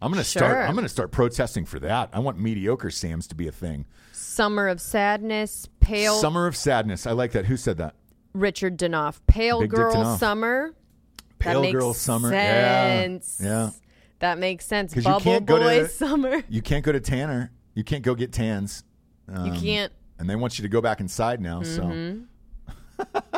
I'm 0.00 0.10
gonna 0.10 0.24
start. 0.24 0.68
I'm 0.68 0.74
gonna 0.74 0.88
start 0.88 1.10
protesting 1.12 1.66
for 1.66 1.78
that. 1.80 2.08
I 2.14 2.20
want 2.20 2.38
mediocre 2.38 2.90
Sam's 2.90 3.26
to 3.28 3.34
be 3.34 3.48
a 3.48 3.52
thing. 3.52 3.84
summer 4.12 4.68
of 4.68 4.80
sadness, 4.80 5.68
pale 5.80 6.14
Summer 6.20 6.46
of 6.46 6.56
sadness. 6.56 7.06
I 7.06 7.12
like 7.12 7.32
that. 7.32 7.44
Who 7.46 7.56
said 7.58 7.76
that? 7.78 7.94
Richard 8.32 8.78
Danoff, 8.78 9.20
pale 9.26 9.60
Big 9.60 9.70
girl 9.70 9.94
Danoff. 9.94 10.18
summer. 10.18 10.74
Pale 11.38 11.70
girl 11.72 11.92
summer. 11.94 12.30
Sense. 12.30 13.40
Yeah. 13.42 13.48
Yeah. 13.48 13.70
That 14.20 14.38
makes 14.38 14.64
sense. 14.66 14.94
you 14.96 15.02
Bubble 15.02 15.40
boy 15.40 15.80
to- 15.80 15.88
summer. 16.02 16.42
You 16.48 16.62
can't 16.62 16.84
go 16.84 16.92
to 16.92 17.00
Tanner. 17.00 17.52
You 17.74 17.84
can't 17.84 18.02
go 18.02 18.14
get 18.14 18.32
tans. 18.32 18.82
you 19.28 19.34
Um, 19.34 19.60
can't. 19.60 19.92
and 20.18 20.28
they 20.30 20.36
want 20.36 20.58
you 20.58 20.62
to 20.62 20.68
go 20.68 20.80
back 20.80 21.00
inside 21.00 21.40
now. 21.40 21.60
Mm-hmm. 21.62 22.22
So, 23.04 23.10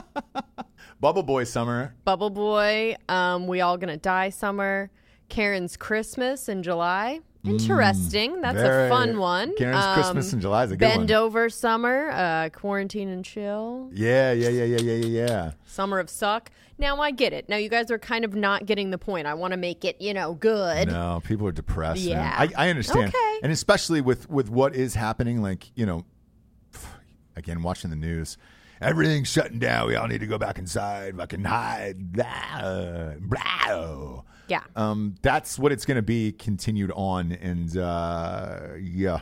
Bubble 1.00 1.22
Boy 1.22 1.44
Summer. 1.44 1.94
Bubble 2.04 2.30
boy. 2.30 2.96
Um, 3.08 3.46
we 3.46 3.60
all 3.60 3.76
gonna 3.76 3.96
die 3.96 4.30
summer. 4.30 4.90
Karen's 5.28 5.76
Christmas 5.76 6.48
in 6.48 6.62
July. 6.62 7.20
Interesting. 7.50 8.40
That's 8.40 8.58
Mm, 8.58 8.62
Very- 8.62 8.86
a 8.86 8.88
fun 8.90 9.18
one. 9.18 9.54
Karen's 9.56 9.84
Um, 9.84 9.94
Christmas 9.94 10.32
in 10.32 10.40
July 10.40 10.64
is 10.64 10.70
a 10.70 10.76
good 10.76 10.80
Bend 10.80 11.10
one. 11.10 11.12
over 11.12 11.48
summer. 11.50 12.10
Uh, 12.10 12.48
quarantine 12.50 13.08
and 13.08 13.24
chill. 13.24 13.90
Yeah, 13.92 14.32
yeah, 14.32 14.48
yeah, 14.48 14.64
yeah, 14.64 14.78
yeah, 14.80 14.92
yeah, 14.92 15.06
yeah. 15.26 15.50
Summer 15.66 15.98
of 15.98 16.10
suck. 16.10 16.50
Now 16.78 17.00
I 17.00 17.10
get 17.10 17.32
it. 17.32 17.48
Now 17.48 17.56
you 17.56 17.68
guys 17.68 17.90
are 17.90 17.98
kind 17.98 18.24
of 18.24 18.34
not 18.34 18.64
getting 18.66 18.90
the 18.90 18.98
point. 18.98 19.26
I 19.26 19.34
want 19.34 19.52
to 19.52 19.56
make 19.56 19.84
it, 19.84 20.00
you 20.00 20.14
know, 20.14 20.34
good. 20.34 20.88
No, 20.88 21.20
people 21.24 21.46
are 21.48 21.52
depressed. 21.52 22.00
Yeah. 22.02 22.34
I, 22.38 22.48
I 22.56 22.70
understand, 22.70 23.08
Okay. 23.08 23.38
and 23.42 23.50
especially 23.50 24.00
with 24.00 24.30
with 24.30 24.48
what 24.48 24.76
is 24.76 24.94
happening. 24.94 25.42
Like 25.42 25.70
you 25.74 25.86
know, 25.86 26.04
again, 27.36 27.62
watching 27.62 27.90
the 27.90 27.96
news, 27.96 28.38
everything's 28.80 29.28
shutting 29.28 29.58
down. 29.58 29.88
We 29.88 29.96
all 29.96 30.06
need 30.06 30.20
to 30.20 30.26
go 30.28 30.38
back 30.38 30.56
inside, 30.58 31.16
fucking 31.16 31.42
hide. 31.44 32.12
Blah, 32.12 33.14
blah. 33.20 34.22
Yeah. 34.48 34.62
Um, 34.76 35.14
that's 35.22 35.58
what 35.58 35.72
it's 35.72 35.84
going 35.84 35.96
to 35.96 36.02
be 36.02 36.32
continued 36.32 36.90
on, 36.94 37.32
and 37.32 37.76
uh, 37.76 38.60
yeah, 38.80 39.20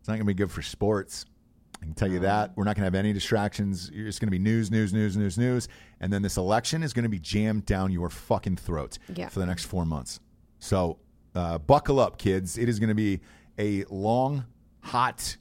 it's 0.00 0.08
not 0.08 0.14
going 0.14 0.20
to 0.20 0.24
be 0.24 0.34
good 0.34 0.50
for 0.50 0.62
sports. 0.62 1.24
I 1.80 1.84
can 1.84 1.94
tell 1.94 2.10
you 2.10 2.20
that 2.20 2.52
we're 2.56 2.62
not 2.64 2.76
going 2.76 2.82
to 2.82 2.86
have 2.86 2.94
any 2.94 3.12
distractions. 3.12 3.90
It's 3.92 4.18
going 4.20 4.28
to 4.28 4.30
be 4.30 4.38
news, 4.38 4.70
news, 4.70 4.92
news, 4.92 5.16
news, 5.16 5.36
news, 5.36 5.68
and 6.00 6.12
then 6.12 6.22
this 6.22 6.36
election 6.36 6.82
is 6.84 6.92
going 6.92 7.02
to 7.04 7.08
be 7.08 7.18
jammed 7.18 7.66
down 7.66 7.90
your 7.90 8.08
fucking 8.08 8.56
throat 8.56 8.98
Yeah. 9.14 9.28
for 9.28 9.40
the 9.40 9.46
next 9.46 9.64
four 9.64 9.84
months. 9.84 10.20
So 10.60 10.98
uh, 11.34 11.58
buckle 11.58 11.98
up, 11.98 12.18
kids. 12.18 12.56
It 12.56 12.68
is 12.68 12.78
going 12.78 12.90
to 12.90 12.94
be 12.94 13.20
a 13.58 13.84
long, 13.90 14.44
hot, 14.80 15.36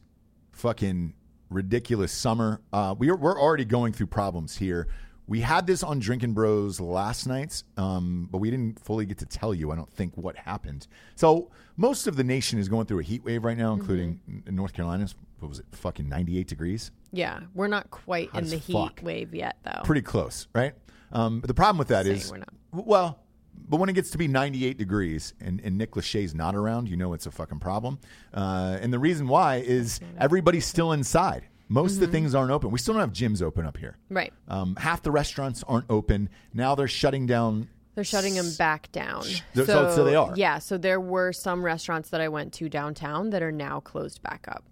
fucking 0.51 1.13
ridiculous 1.51 2.11
summer. 2.11 2.61
Uh, 2.73 2.95
we 2.97 3.09
are, 3.09 3.15
we're 3.15 3.39
already 3.39 3.65
going 3.65 3.93
through 3.93 4.07
problems 4.07 4.57
here. 4.57 4.87
We 5.31 5.39
had 5.39 5.65
this 5.65 5.81
on 5.81 5.99
Drinking 5.99 6.33
Bros 6.33 6.81
last 6.81 7.25
night, 7.25 7.63
um, 7.77 8.27
but 8.29 8.39
we 8.39 8.51
didn't 8.51 8.77
fully 8.83 9.05
get 9.05 9.17
to 9.19 9.25
tell 9.25 9.53
you, 9.53 9.71
I 9.71 9.77
don't 9.77 9.89
think, 9.89 10.17
what 10.17 10.35
happened. 10.35 10.87
So 11.15 11.51
most 11.77 12.05
of 12.05 12.17
the 12.17 12.23
nation 12.25 12.59
is 12.59 12.67
going 12.67 12.85
through 12.85 12.99
a 12.99 13.03
heat 13.03 13.23
wave 13.23 13.45
right 13.45 13.57
now, 13.57 13.71
including 13.71 14.19
in 14.45 14.53
North 14.53 14.73
Carolina. 14.73 15.07
What 15.39 15.47
was 15.47 15.59
it? 15.59 15.67
Fucking 15.71 16.09
98 16.09 16.49
degrees? 16.49 16.91
Yeah. 17.13 17.39
We're 17.53 17.69
not 17.69 17.89
quite 17.91 18.29
Hot 18.31 18.43
in 18.43 18.49
the 18.49 18.57
heat 18.57 18.73
fuck. 18.73 18.99
wave 19.03 19.33
yet, 19.33 19.55
though. 19.63 19.79
Pretty 19.85 20.01
close, 20.01 20.49
right? 20.53 20.73
Um, 21.13 21.39
but 21.39 21.47
the 21.47 21.53
problem 21.53 21.77
with 21.77 21.87
that 21.87 22.05
is, 22.07 22.33
well, 22.73 23.21
but 23.69 23.77
when 23.77 23.87
it 23.87 23.93
gets 23.93 24.09
to 24.09 24.17
be 24.17 24.27
98 24.27 24.77
degrees 24.77 25.33
and, 25.39 25.61
and 25.63 25.77
Nick 25.77 25.95
Lachey's 25.95 26.35
not 26.35 26.57
around, 26.57 26.89
you 26.89 26.97
know 26.97 27.13
it's 27.13 27.25
a 27.25 27.31
fucking 27.31 27.59
problem. 27.59 27.99
Uh, 28.33 28.77
and 28.81 28.91
the 28.91 28.99
reason 28.99 29.29
why 29.29 29.59
is 29.59 30.01
everybody's 30.19 30.65
still 30.65 30.91
inside. 30.91 31.45
Most 31.71 31.93
of 31.95 31.99
the 32.01 32.07
things 32.07 32.35
aren't 32.35 32.51
open. 32.51 32.69
We 32.69 32.79
still 32.79 32.93
don't 32.95 33.01
have 33.01 33.13
gyms 33.13 33.41
open 33.41 33.65
up 33.65 33.77
here. 33.77 33.97
Right. 34.09 34.33
Um, 34.49 34.75
half 34.75 35.01
the 35.01 35.11
restaurants 35.11 35.63
aren't 35.67 35.85
open. 35.89 36.29
Now 36.53 36.75
they're 36.75 36.87
shutting 36.87 37.25
down. 37.25 37.69
They're 37.95 38.03
shutting 38.03 38.35
them 38.35 38.51
back 38.57 38.91
down. 38.91 39.23
So- 39.23 39.65
so- 39.65 39.95
so 39.95 40.03
they 40.03 40.15
are. 40.15 40.33
Yeah. 40.35 40.59
So 40.59 40.77
there 40.77 40.99
were 40.99 41.31
some 41.31 41.63
restaurants 41.63 42.09
that 42.09 42.19
I 42.19 42.27
went 42.27 42.51
to 42.53 42.67
downtown 42.67 43.29
that 43.29 43.41
are 43.41 43.51
now 43.53 43.79
closed 43.79 44.21
back 44.21 44.45
up. 44.49 44.63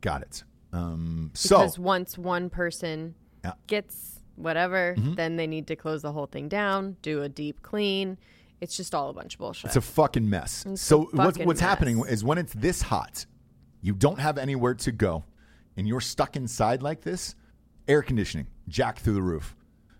Got 0.00 0.22
it. 0.22 0.44
Um, 0.72 1.30
so, 1.34 1.58
Because 1.58 1.78
once 1.78 2.16
one 2.18 2.50
person 2.50 3.14
Yeah. 3.44 3.50
Mm-hmm. 3.50 3.58
gets 3.66 4.20
whatever, 4.36 4.94
then 4.98 5.36
they 5.36 5.46
need 5.46 5.66
to 5.68 5.76
close 5.76 6.02
the 6.02 6.12
whole 6.12 6.26
thing 6.26 6.48
down, 6.48 6.96
do 7.02 7.22
a 7.22 7.28
deep 7.28 7.62
clean. 7.62 8.16
It's 8.60 8.76
just 8.76 8.94
all 8.94 9.10
a 9.10 9.12
bunch 9.12 9.34
of 9.34 9.38
bullshit. 9.40 9.66
It's 9.66 9.76
a 9.76 9.80
fucking 9.80 10.28
mess. 10.28 10.64
It's 10.66 10.80
so 10.82 11.02
what's 11.12 11.16
fucking 11.16 11.46
what's 11.46 11.60
happening 11.60 11.98
mess. 11.98 12.08
is 12.10 12.24
when 12.24 12.38
it's 12.38 12.52
this 12.54 12.82
hot, 12.82 13.26
you 13.82 13.92
don't 13.92 14.18
have 14.18 14.38
anywhere 14.38 14.74
to 14.74 14.90
go, 14.92 15.24
and 15.76 15.86
you're 15.88 16.00
stuck 16.00 16.36
inside 16.36 16.82
like 16.82 17.02
this. 17.02 17.34
Air 17.88 18.02
conditioning, 18.02 18.46
jack 18.68 18.98
through 18.98 19.14
the 19.14 19.22
roof. 19.22 19.54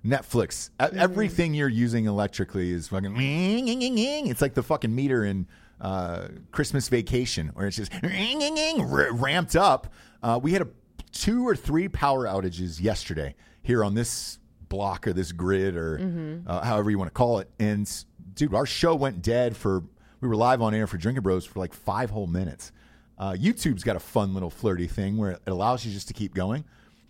Netflix, 0.04 0.70
Mm-hmm. 0.78 0.98
everything 0.98 1.54
you're 1.54 1.68
using 1.68 2.04
electrically 2.06 2.70
is 2.70 2.88
fucking. 2.88 3.14
It's 3.18 4.42
like 4.42 4.54
the 4.54 4.62
fucking 4.62 4.94
meter 4.94 5.24
in 5.24 5.46
uh, 5.80 6.28
Christmas 6.52 6.88
Vacation, 6.88 7.48
where 7.54 7.66
it's 7.66 7.76
just 7.76 7.92
ramped 8.02 9.56
up. 9.56 9.92
Uh, 10.22 10.38
we 10.42 10.52
had 10.52 10.62
a 10.62 10.68
two 11.12 11.46
or 11.46 11.54
three 11.56 11.88
power 11.88 12.24
outages 12.26 12.80
yesterday 12.82 13.34
here 13.62 13.84
on 13.84 13.94
this 13.94 14.38
block 14.68 15.06
or 15.06 15.12
this 15.12 15.32
grid 15.32 15.76
or 15.76 15.98
Mm-hmm. 15.98 16.48
uh, 16.50 16.62
however 16.64 16.90
you 16.90 16.98
want 16.98 17.08
to 17.08 17.14
call 17.14 17.38
it. 17.38 17.48
And 17.58 17.90
dude, 18.34 18.54
our 18.54 18.66
show 18.66 18.94
went 18.94 19.22
dead 19.22 19.56
for. 19.56 19.82
We 20.20 20.28
were 20.28 20.36
live 20.36 20.62
on 20.62 20.74
air 20.74 20.86
for 20.86 20.96
Drinking 20.96 21.22
Bros 21.22 21.44
for 21.44 21.58
like 21.60 21.74
five 21.74 22.08
whole 22.08 22.26
minutes. 22.26 22.72
Uh, 23.18 23.32
YouTube's 23.32 23.84
got 23.84 23.96
a 23.96 24.00
fun 24.00 24.34
little 24.34 24.50
flirty 24.50 24.86
thing 24.88 25.16
where 25.16 25.32
it 25.32 25.42
allows 25.46 25.84
you 25.86 25.92
just 25.92 26.08
to 26.08 26.14
keep 26.14 26.34
going. 26.34 26.64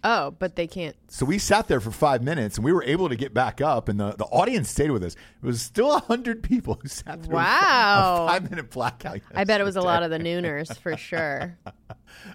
oh, 0.07 0.33
but 0.33 0.55
they 0.55 0.67
can't. 0.67 0.95
So 1.09 1.25
we 1.25 1.39
sat 1.39 1.67
there 1.67 1.81
for 1.81 1.91
five 1.91 2.23
minutes 2.23 2.57
and 2.59 2.65
we 2.65 2.73
were 2.75 2.85
able 2.85 3.09
to 3.09 3.17
get 3.17 3.33
back 3.33 3.63
up, 3.63 3.89
and 3.89 3.99
the, 3.99 4.13
the 4.13 4.27
audience 4.27 4.69
stayed 4.69 4.91
with 4.91 5.03
us. 5.03 5.15
It 5.43 5.47
was 5.47 5.63
still 5.63 5.95
a 5.97 6.01
hundred 6.01 6.43
people 6.43 6.79
who 6.83 6.89
sat 6.89 7.23
through 7.25 7.37
Wow. 7.37 8.25
a 8.27 8.29
five 8.29 8.51
minute 8.51 8.71
blackout. 8.71 9.21
I 9.35 9.45
bet 9.45 9.63
it 9.63 9.65
was 9.65 9.77
a 9.77 9.81
lot 9.81 10.03
of 10.03 10.11
the 10.11 10.19
nooners 10.19 10.77
for 10.79 10.97
sure. 10.97 11.59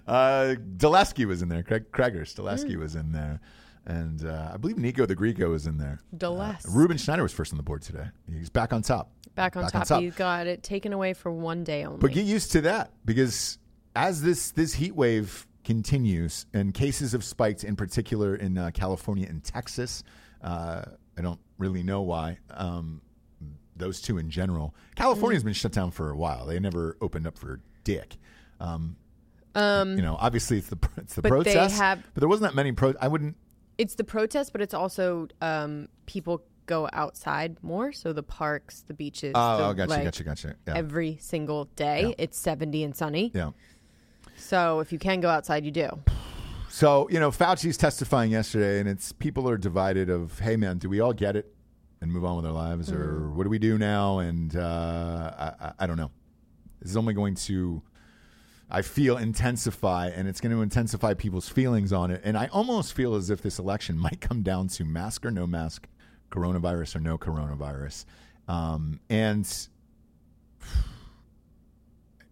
Uh, 0.06 0.54
Dulesky 0.76 1.24
was 1.24 1.40
in 1.42 1.48
there. 1.48 1.62
Craig 1.62 1.90
Kreger 1.90 2.22
Dulesky 2.22 2.74
Hmm. 2.74 2.80
was 2.80 2.94
in 2.94 3.12
there, 3.12 3.40
and 3.86 4.24
uh, 4.24 4.50
I 4.52 4.56
believe 4.58 4.76
Nico 4.76 5.06
the 5.06 5.14
Greco 5.14 5.50
was 5.50 5.66
in 5.66 5.78
there. 5.78 6.00
Deles. 6.16 6.66
Uh, 6.68 6.70
Ruben 6.70 6.98
Schneider 6.98 7.22
was 7.22 7.32
first 7.32 7.52
on 7.52 7.56
the 7.56 7.62
board 7.62 7.82
today. 7.82 8.04
He's 8.30 8.50
back 8.50 8.72
on 8.72 8.82
top. 8.82 9.10
Back 9.34 9.56
on 9.56 9.62
Back 9.64 9.74
on 9.74 9.80
top. 9.82 9.88
top. 9.88 10.02
You 10.02 10.10
got 10.10 10.46
it 10.46 10.62
taken 10.62 10.92
away 10.92 11.14
for 11.14 11.30
one 11.30 11.64
day 11.64 11.84
only. 11.84 11.98
But 12.00 12.12
get 12.12 12.24
used 12.26 12.52
to 12.52 12.60
that 12.62 12.92
because 13.04 13.58
as 13.96 14.22
this 14.22 14.50
this 14.52 14.74
heat 14.74 14.94
wave 14.94 15.46
continues 15.64 16.46
and 16.54 16.74
cases 16.74 17.12
have 17.12 17.22
spiked, 17.24 17.64
in 17.64 17.76
particular 17.76 18.34
in 18.34 18.58
uh, 18.58 18.70
California 18.72 19.26
and 19.28 19.42
Texas. 19.44 20.02
Uh, 20.42 20.82
I 21.18 21.22
don't 21.22 21.40
really 21.58 21.82
know 21.82 22.00
why. 22.02 22.38
Um, 22.50 23.02
those 23.76 24.00
two 24.00 24.18
in 24.18 24.30
general. 24.30 24.74
California's 24.94 25.44
been 25.44 25.52
shut 25.54 25.72
down 25.72 25.90
for 25.90 26.10
a 26.10 26.16
while. 26.16 26.46
They 26.46 26.58
never 26.58 26.96
opened 27.00 27.26
up 27.26 27.38
for 27.38 27.60
dick. 27.84 28.16
Um, 28.58 28.96
um, 29.54 29.96
you 29.96 30.02
know, 30.02 30.16
obviously 30.18 30.58
it's 30.58 30.68
the 30.68 30.78
it's 30.96 31.14
the 31.14 31.22
But 31.22 31.44
they 31.44 31.54
have- 31.54 32.02
but 32.14 32.20
there 32.20 32.28
wasn't 32.28 32.50
that 32.50 32.54
many 32.56 32.72
pro. 32.72 32.94
I 33.00 33.08
wouldn't. 33.08 33.36
it's 33.78 33.94
the 33.94 34.04
protest, 34.04 34.52
but 34.52 34.60
it's 34.60 34.74
also 34.74 35.28
um, 35.40 35.88
people 36.06 36.42
go 36.70 36.88
outside 36.92 37.56
more. 37.62 37.92
So 37.92 38.12
the 38.12 38.22
parks, 38.22 38.84
the 38.86 38.94
beaches. 38.94 39.32
Oh, 39.34 39.56
the, 39.58 39.64
oh, 39.66 39.74
gotcha, 39.74 39.90
like, 39.90 40.04
gotcha, 40.04 40.24
gotcha. 40.24 40.56
Yeah, 40.66 40.74
Every 40.76 41.18
single 41.20 41.64
day, 41.76 42.00
Yeah. 42.08 42.24
it's 42.24 42.38
70 42.38 42.84
and 42.84 42.96
sunny. 42.96 43.30
yeah. 43.34 43.50
So 44.36 44.80
if 44.80 44.90
you 44.92 44.98
can 44.98 45.20
go 45.20 45.28
outside, 45.28 45.64
you 45.64 45.70
do. 45.70 45.88
So 46.70 47.08
you 47.10 47.18
know, 47.20 47.30
Fauci's 47.30 47.76
testifying 47.76 48.30
yesterday, 48.30 48.78
and 48.80 48.88
it's 48.88 49.12
people 49.12 49.48
are 49.50 49.58
divided. 49.58 50.08
Of 50.08 50.38
hey, 50.38 50.56
man, 50.56 50.78
do 50.78 50.88
we 50.88 51.00
all 51.00 51.12
get 51.12 51.34
it 51.36 51.52
and 52.00 52.10
move 52.12 52.24
on 52.24 52.36
with 52.36 52.46
our 52.46 52.52
lives, 52.52 52.90
or 52.92 53.28
what 53.30 53.42
do 53.44 53.50
we 53.50 53.58
do 53.58 53.76
now? 53.76 54.20
And 54.20 54.54
uh, 54.56 55.32
I, 55.60 55.66
I, 55.66 55.72
I 55.80 55.86
don't 55.86 55.96
know. 55.98 56.10
This 56.80 56.90
is 56.90 56.96
only 56.96 57.12
going 57.12 57.34
to, 57.34 57.82
I 58.70 58.80
feel, 58.82 59.18
intensify, 59.18 60.08
and 60.08 60.26
it's 60.28 60.40
going 60.40 60.52
to 60.56 60.62
intensify 60.62 61.12
people's 61.14 61.48
feelings 61.48 61.92
on 61.92 62.10
it. 62.10 62.22
And 62.24 62.38
I 62.38 62.46
almost 62.46 62.94
feel 62.94 63.14
as 63.16 63.28
if 63.28 63.42
this 63.42 63.58
election 63.58 63.98
might 64.06 64.20
come 64.22 64.42
down 64.42 64.68
to 64.68 64.84
mask 64.84 65.26
or 65.26 65.30
no 65.32 65.46
mask, 65.46 65.88
coronavirus 66.30 66.96
or 66.96 67.00
no 67.00 67.18
coronavirus, 67.18 68.04
um, 68.48 69.00
and 69.08 69.46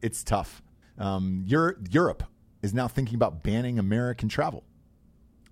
it's 0.02 0.22
tough. 0.22 0.62
Um, 0.98 1.44
Eur- 1.46 1.78
Europe 1.90 2.24
is 2.62 2.74
now 2.74 2.88
thinking 2.88 3.14
about 3.14 3.42
banning 3.42 3.78
American 3.78 4.28
travel. 4.28 4.64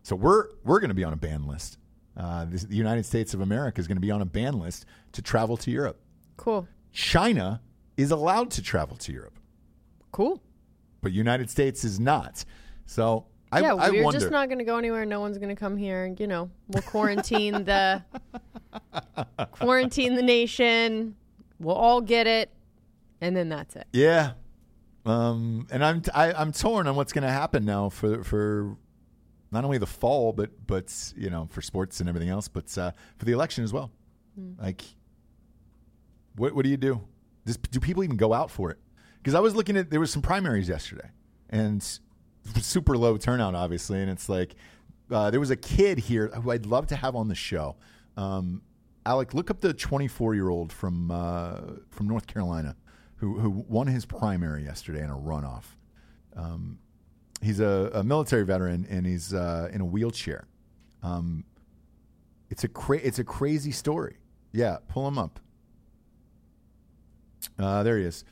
So 0.03 0.15
we're 0.17 0.49
we're 0.65 0.81
going 0.81 0.89
to 0.89 0.95
be 0.95 1.05
on 1.05 1.13
a 1.13 1.17
ban 1.17 1.47
list. 1.47 1.79
Uh, 2.17 2.47
this, 2.47 2.63
the 2.63 2.77
United 2.77 3.05
States 3.05 3.35
of 3.35 3.41
America 3.41 3.81
is 3.81 3.87
going 3.87 3.97
to 3.97 4.01
be 4.01 4.11
on 4.11 4.23
a 4.23 4.27
ban 4.27 4.59
list 4.59 4.87
to 5.13 5.21
travel 5.23 5.57
to 5.59 5.71
Europe. 5.71 6.01
Cool. 6.37 6.67
China 6.93 7.61
is 7.97 8.11
allowed 8.11 8.51
to 8.53 8.63
travel 8.63 8.97
to 8.97 9.13
Europe, 9.13 9.39
Cool. 10.13 10.43
but 11.03 11.13
United 11.13 11.51
States 11.51 11.85
is 11.85 12.01
not. 12.01 12.45
So 12.87 13.27
I, 13.57 13.61
yeah, 13.61 13.75
I 13.75 13.91
we're 13.91 14.05
wonder. 14.05 14.21
just 14.21 14.31
not 14.31 14.49
going 14.49 14.59
to 14.59 14.65
go 14.65 14.77
anywhere. 14.77 15.07
No 15.07 15.21
one's 15.21 15.39
going 15.39 15.49
to 15.49 15.59
come 15.59 15.77
here. 15.77 16.15
You 16.19 16.27
know, 16.27 16.51
we'll 16.69 16.83
quarantine 16.83 17.65
the 17.65 18.03
quarantine 19.53 20.15
the 20.15 20.23
nation. 20.23 21.17
We'll 21.59 21.75
all 21.75 22.01
get 22.01 22.27
it, 22.27 22.51
and 23.21 23.35
then 23.35 23.49
that's 23.49 23.77
it. 23.77 23.87
Yeah. 23.93 24.33
Um, 25.07 25.67
and 25.71 25.85
I'm 25.85 26.03
I, 26.15 26.33
I'm 26.33 26.53
torn 26.53 26.87
on 26.87 26.97
what's 26.97 27.13
going 27.13 27.25
to 27.25 27.31
happen 27.31 27.65
now 27.65 27.89
for 27.89 28.23
for 28.25 28.77
not 29.51 29.65
only 29.65 29.79
the 29.79 29.87
fall, 29.87 30.33
but 30.33 30.51
but 30.67 31.13
you 31.17 31.31
know 31.31 31.49
for 31.51 31.63
sports 31.63 32.01
and 32.01 32.09
everything 32.09 32.29
else, 32.29 32.49
but 32.49 32.77
uh, 32.77 32.91
for 33.17 33.25
the 33.25 33.33
election 33.33 33.65
as 33.65 33.73
well. 33.73 33.91
Like, 34.61 34.85
what 36.35 36.55
what 36.55 36.65
do 36.65 36.69
you 36.69 36.77
do? 36.77 37.01
Does, 37.47 37.57
do 37.57 37.81
people 37.81 38.05
even 38.05 38.17
go 38.17 38.35
out 38.35 38.51
for 38.51 38.71
it? 38.71 38.79
Because 39.19 39.35
I 39.35 39.41
was 39.41 39.55
looking 39.55 39.77
at 39.79 39.91
there 39.91 40.01
was 40.01 40.11
some 40.11 40.21
primaries 40.21 40.69
yesterday, 40.69 41.09
and 41.49 41.83
super 42.61 42.97
low 42.97 43.17
turnout, 43.17 43.55
obviously. 43.55 44.01
And 44.01 44.11
it's 44.11 44.29
like 44.29 44.55
uh, 45.11 45.31
there 45.31 45.41
was 45.41 45.51
a 45.51 45.57
kid 45.57 45.99
here 45.99 46.29
who 46.29 46.51
I'd 46.51 46.67
love 46.67 46.87
to 46.89 46.97
have 46.97 47.15
on 47.15 47.29
the 47.29 47.35
show. 47.35 47.77
Um, 48.17 48.63
Alec, 49.05 49.35
look 49.35 49.51
up 49.51 49.61
the 49.61 49.73
24 49.73 50.35
year 50.35 50.49
old 50.49 50.73
from 50.73 51.11
uh, 51.11 51.59
from 51.91 52.09
North 52.09 52.27
Carolina 52.27 52.77
who 53.17 53.39
who 53.39 53.51
won 53.69 53.87
his 53.87 54.05
primary 54.05 54.65
yesterday 54.65 55.03
in 55.03 55.11
a 55.11 55.17
runoff. 55.17 55.65
Um, 56.35 56.79
he's 57.41 57.61
a, 57.61 57.91
a 57.95 58.05
military 58.05 58.45
veteran 58.45 58.87
and 58.91 59.07
he's 59.07 59.33
uh, 59.33 59.69
in 59.73 59.81
a 59.81 59.85
wheelchair. 59.85 60.47
Um, 61.03 61.45
it's 62.51 62.65
a 62.65 62.69
cra- 62.69 62.99
it's 62.99 63.19
a 63.19 63.25
crazy 63.25 63.73
story. 63.73 64.19
Yeah, 64.53 64.79
pull 64.89 65.07
him 65.09 65.19
up. 65.19 65.41
Uh, 67.59 67.83
there 67.83 67.99
he 67.99 68.05
is. 68.05 68.25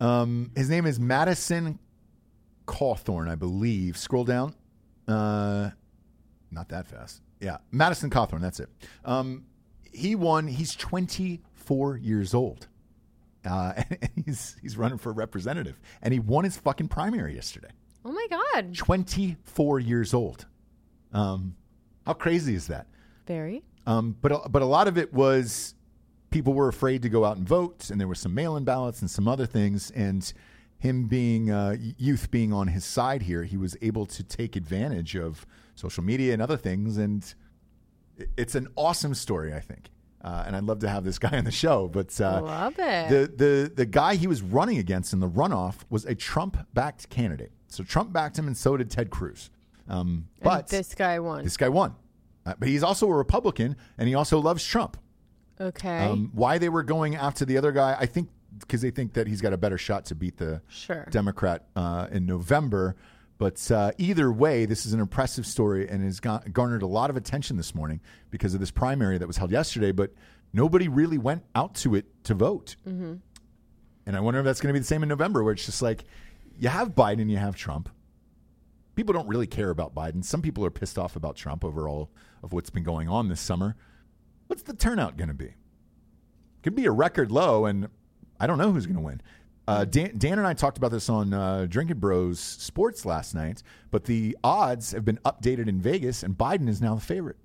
Um, 0.00 0.50
his 0.56 0.68
name 0.68 0.86
is 0.86 1.00
Madison 1.00 1.78
Cawthorn, 2.66 3.28
I 3.28 3.34
believe. 3.34 3.96
Scroll 3.96 4.24
down. 4.24 4.54
Uh, 5.08 5.70
not 6.50 6.68
that 6.68 6.86
fast. 6.86 7.22
Yeah, 7.40 7.58
Madison 7.70 8.10
Cawthorn. 8.10 8.40
That's 8.40 8.60
it. 8.60 8.68
Um, 9.04 9.44
he 9.92 10.14
won. 10.14 10.46
He's 10.46 10.74
24 10.74 11.96
years 11.96 12.34
old. 12.34 12.68
Uh, 13.44 13.72
and 13.90 14.24
he's 14.24 14.56
he's 14.60 14.76
running 14.76 14.98
for 14.98 15.12
representative, 15.12 15.78
and 16.02 16.12
he 16.12 16.20
won 16.20 16.44
his 16.44 16.56
fucking 16.56 16.88
primary 16.88 17.34
yesterday. 17.34 17.70
Oh 18.04 18.12
my 18.12 18.26
god, 18.30 18.74
24 18.76 19.80
years 19.80 20.14
old. 20.14 20.46
Um, 21.12 21.56
how 22.04 22.12
crazy 22.12 22.54
is 22.54 22.66
that? 22.68 22.86
very. 23.26 23.62
Um, 23.86 24.16
but 24.20 24.50
but 24.50 24.62
a 24.62 24.66
lot 24.66 24.88
of 24.88 24.98
it 24.98 25.12
was 25.12 25.74
people 26.30 26.52
were 26.54 26.68
afraid 26.68 27.02
to 27.02 27.08
go 27.08 27.24
out 27.24 27.36
and 27.36 27.48
vote, 27.48 27.90
and 27.90 28.00
there 28.00 28.08
were 28.08 28.14
some 28.14 28.34
mail-in 28.34 28.64
ballots 28.64 29.00
and 29.00 29.10
some 29.10 29.28
other 29.28 29.46
things. 29.46 29.90
And 29.92 30.32
him 30.78 31.06
being 31.06 31.50
uh, 31.50 31.76
youth 31.98 32.30
being 32.30 32.52
on 32.52 32.68
his 32.68 32.84
side 32.84 33.22
here, 33.22 33.44
he 33.44 33.56
was 33.56 33.76
able 33.82 34.06
to 34.06 34.22
take 34.22 34.56
advantage 34.56 35.16
of 35.16 35.46
social 35.74 36.02
media 36.04 36.32
and 36.32 36.42
other 36.42 36.56
things. 36.56 36.96
And 36.98 37.24
it's 38.36 38.54
an 38.54 38.68
awesome 38.76 39.14
story, 39.14 39.52
I 39.54 39.60
think. 39.60 39.90
Uh, 40.22 40.44
and 40.46 40.56
I'd 40.56 40.64
love 40.64 40.80
to 40.80 40.88
have 40.88 41.04
this 41.04 41.18
guy 41.26 41.36
on 41.38 41.44
the 41.44 41.50
show. 41.52 41.88
But 41.88 42.18
uh, 42.20 42.42
Love 42.42 42.74
it. 42.78 43.08
the 43.08 43.44
the 43.44 43.72
the 43.74 43.86
guy 43.86 44.16
he 44.16 44.26
was 44.26 44.42
running 44.42 44.78
against 44.78 45.12
in 45.12 45.20
the 45.20 45.28
runoff 45.28 45.76
was 45.90 46.04
a 46.04 46.14
Trump-backed 46.14 47.08
candidate. 47.10 47.52
So 47.68 47.84
Trump 47.84 48.12
backed 48.12 48.38
him, 48.38 48.46
and 48.46 48.56
so 48.56 48.76
did 48.76 48.90
Ted 48.90 49.10
Cruz. 49.10 49.50
Um, 49.88 50.26
And 50.36 50.44
but 50.44 50.68
this 50.68 50.94
guy 50.94 51.18
won. 51.20 51.44
this 51.44 51.56
guy 51.56 51.68
won. 51.68 51.94
Uh, 52.44 52.54
but 52.58 52.68
he's 52.68 52.82
also 52.82 53.08
a 53.08 53.14
Republican, 53.14 53.76
and 53.98 54.08
he 54.08 54.14
also 54.14 54.38
loves 54.40 54.64
Trump. 54.64 54.96
okay. 55.60 56.04
Um, 56.04 56.30
why 56.32 56.58
they 56.58 56.68
were 56.68 56.82
going 56.84 57.16
after 57.16 57.44
the 57.44 57.56
other 57.58 57.72
guy, 57.72 57.96
I 57.98 58.06
think 58.06 58.28
because 58.60 58.80
they 58.82 58.90
think 58.90 59.14
that 59.14 59.26
he's 59.26 59.40
got 59.40 59.52
a 59.52 59.56
better 59.56 59.78
shot 59.78 60.04
to 60.06 60.14
beat 60.14 60.36
the 60.36 60.62
Sure. 60.68 61.06
Democrat 61.10 61.66
uh, 61.76 62.06
in 62.10 62.26
November. 62.26 62.96
But 63.38 63.70
uh, 63.70 63.92
either 63.98 64.32
way, 64.32 64.64
this 64.64 64.86
is 64.86 64.92
an 64.94 65.00
impressive 65.00 65.46
story 65.46 65.88
and 65.88 66.02
has 66.02 66.20
garnered 66.20 66.82
a 66.82 66.86
lot 66.86 67.10
of 67.10 67.16
attention 67.16 67.56
this 67.56 67.74
morning 67.74 68.00
because 68.30 68.54
of 68.54 68.60
this 68.60 68.70
primary 68.70 69.18
that 69.18 69.26
was 69.26 69.36
held 69.36 69.50
yesterday. 69.50 69.92
But 69.92 70.12
nobody 70.52 70.88
really 70.88 71.18
went 71.18 71.44
out 71.54 71.74
to 71.76 71.94
it 71.94 72.06
to 72.24 72.34
vote. 72.34 72.76
Mm-hmm. 72.88 73.14
And 74.06 74.16
I 74.16 74.20
wonder 74.20 74.40
if 74.40 74.46
that's 74.46 74.60
going 74.60 74.68
to 74.68 74.72
be 74.72 74.78
the 74.80 74.86
same 74.86 75.02
in 75.02 75.08
November, 75.08 75.42
where 75.42 75.52
it's 75.52 75.66
just 75.66 75.82
like 75.82 76.04
you 76.58 76.68
have 76.68 76.94
Biden, 76.94 77.28
you 77.28 77.36
have 77.36 77.56
Trump. 77.56 77.90
People 78.94 79.12
don't 79.12 79.28
really 79.28 79.46
care 79.46 79.68
about 79.68 79.94
Biden. 79.94 80.24
Some 80.24 80.40
people 80.40 80.64
are 80.64 80.70
pissed 80.70 80.96
off 80.96 81.16
about 81.16 81.36
Trump 81.36 81.62
over 81.64 81.86
all 81.88 82.10
of 82.42 82.54
what's 82.54 82.70
been 82.70 82.84
going 82.84 83.08
on 83.08 83.28
this 83.28 83.40
summer. 83.40 83.76
What's 84.46 84.62
the 84.62 84.72
turnout 84.72 85.18
going 85.18 85.28
to 85.28 85.34
be? 85.34 85.54
Could 86.62 86.74
be 86.74 86.86
a 86.86 86.90
record 86.90 87.30
low, 87.30 87.66
and 87.66 87.88
I 88.40 88.46
don't 88.46 88.58
know 88.58 88.72
who's 88.72 88.86
going 88.86 88.96
to 88.96 89.02
win. 89.02 89.20
Uh, 89.68 89.84
Dan, 89.84 90.12
Dan 90.16 90.38
and 90.38 90.46
I 90.46 90.54
talked 90.54 90.78
about 90.78 90.92
this 90.92 91.08
on 91.08 91.34
uh, 91.34 91.66
Drinking 91.68 91.98
Bros 91.98 92.38
Sports 92.38 93.04
last 93.04 93.34
night, 93.34 93.62
but 93.90 94.04
the 94.04 94.36
odds 94.44 94.92
have 94.92 95.04
been 95.04 95.18
updated 95.24 95.66
in 95.68 95.80
Vegas, 95.80 96.22
and 96.22 96.36
Biden 96.38 96.68
is 96.68 96.80
now 96.80 96.94
the 96.94 97.00
favorite. 97.00 97.36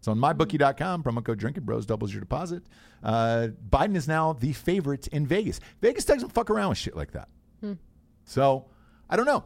So 0.00 0.12
on 0.12 0.18
mybookie.com, 0.18 1.02
promo 1.04 1.24
code 1.24 1.38
Drinking 1.38 1.64
Bros 1.64 1.86
doubles 1.86 2.12
your 2.12 2.20
deposit. 2.20 2.64
Uh, 3.02 3.48
Biden 3.70 3.94
is 3.94 4.08
now 4.08 4.32
the 4.32 4.52
favorite 4.52 5.06
in 5.08 5.26
Vegas. 5.26 5.60
Vegas 5.80 6.04
doesn't 6.04 6.30
fuck 6.30 6.50
around 6.50 6.70
with 6.70 6.78
shit 6.78 6.96
like 6.96 7.12
that. 7.12 7.28
So 8.24 8.66
I 9.08 9.16
don't 9.16 9.26
know. 9.26 9.44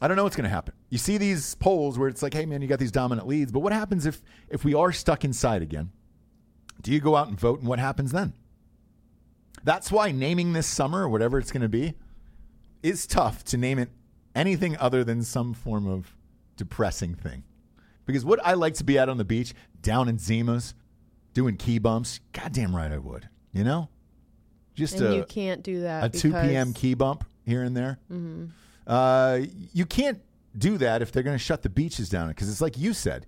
I 0.00 0.08
don't 0.08 0.16
know 0.16 0.24
what's 0.24 0.36
going 0.36 0.44
to 0.44 0.50
happen. 0.50 0.74
You 0.90 0.98
see 0.98 1.18
these 1.18 1.54
polls 1.56 1.98
where 1.98 2.08
it's 2.08 2.22
like, 2.22 2.34
hey 2.34 2.46
man, 2.46 2.62
you 2.62 2.68
got 2.68 2.78
these 2.78 2.92
dominant 2.92 3.26
leads, 3.26 3.50
but 3.50 3.60
what 3.60 3.72
happens 3.72 4.06
if 4.06 4.22
if 4.48 4.64
we 4.64 4.74
are 4.74 4.92
stuck 4.92 5.24
inside 5.24 5.62
again? 5.62 5.90
Do 6.82 6.92
you 6.92 7.00
go 7.00 7.16
out 7.16 7.28
and 7.28 7.38
vote, 7.38 7.60
and 7.60 7.68
what 7.68 7.78
happens 7.78 8.12
then? 8.12 8.34
That's 9.66 9.90
why 9.90 10.12
naming 10.12 10.52
this 10.52 10.68
summer 10.68 11.02
or 11.02 11.08
whatever 11.08 11.38
it's 11.38 11.50
going 11.50 11.62
to 11.62 11.68
be 11.68 11.94
is 12.84 13.04
tough 13.04 13.42
to 13.46 13.56
name 13.56 13.80
it 13.80 13.90
anything 14.32 14.76
other 14.76 15.02
than 15.02 15.24
some 15.24 15.54
form 15.54 15.88
of 15.88 16.14
depressing 16.56 17.16
thing. 17.16 17.42
Because 18.06 18.24
would 18.24 18.38
I 18.44 18.54
like 18.54 18.74
to 18.74 18.84
be 18.84 18.96
out 18.96 19.08
on 19.08 19.16
the 19.18 19.24
beach 19.24 19.54
down 19.82 20.08
in 20.08 20.18
Zimas 20.18 20.74
doing 21.34 21.56
key 21.56 21.80
bumps? 21.80 22.20
Goddamn 22.32 22.76
right 22.76 22.92
I 22.92 22.98
would. 22.98 23.28
You 23.52 23.64
know, 23.64 23.88
just 24.76 25.00
and 25.00 25.06
a 25.08 25.16
you 25.16 25.24
can't 25.24 25.64
do 25.64 25.80
that. 25.80 26.14
a 26.14 26.16
two 26.16 26.30
p.m. 26.30 26.72
key 26.72 26.94
bump 26.94 27.24
here 27.44 27.64
and 27.64 27.76
there. 27.76 27.98
Mm-hmm. 28.08 28.44
Uh, 28.86 29.40
you 29.72 29.84
can't 29.84 30.20
do 30.56 30.78
that 30.78 31.02
if 31.02 31.10
they're 31.10 31.24
going 31.24 31.34
to 31.34 31.42
shut 31.42 31.62
the 31.62 31.68
beaches 31.68 32.08
down 32.08 32.28
because 32.28 32.48
it's 32.48 32.60
like 32.60 32.78
you 32.78 32.92
said. 32.92 33.26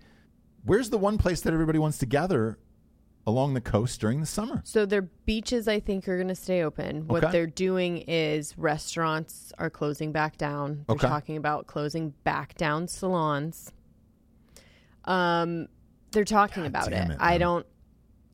Where's 0.64 0.89
the 0.91 0.99
one 0.99 1.18
place 1.18 1.41
that 1.41 1.53
everybody 1.53 1.80
wants 1.80 1.99
to 1.99 2.07
gather 2.07 2.59
along 3.28 3.52
the 3.54 3.60
coast 3.60 4.00
during 4.00 4.20
the 4.20 4.26
summer? 4.26 4.62
So 4.64 4.86
their 4.86 5.02
beaches, 5.02 5.68
I 5.68 5.80
think, 5.80 6.08
are 6.08 6.16
going 6.16 6.28
to 6.28 6.34
stay 6.34 6.62
open. 6.62 7.06
What 7.06 7.22
Okay. 7.24 7.32
they're 7.32 7.46
doing 7.46 7.98
is 8.08 8.56
restaurants 8.56 9.52
are 9.58 9.68
closing 9.70 10.12
back 10.12 10.38
down. 10.38 10.84
They're 10.88 10.94
Okay. 10.94 11.06
talking 11.06 11.36
about 11.36 11.66
closing 11.66 12.14
back 12.24 12.56
down 12.56 12.88
salons. 12.88 13.70
Um, 15.04 15.68
they're 16.10 16.24
talking 16.24 16.62
God 16.64 16.68
about 16.68 16.90
damn 16.90 17.10
it. 17.10 17.14
it, 17.14 17.18
I 17.20 17.32
man. 17.32 17.40
don't. 17.40 17.66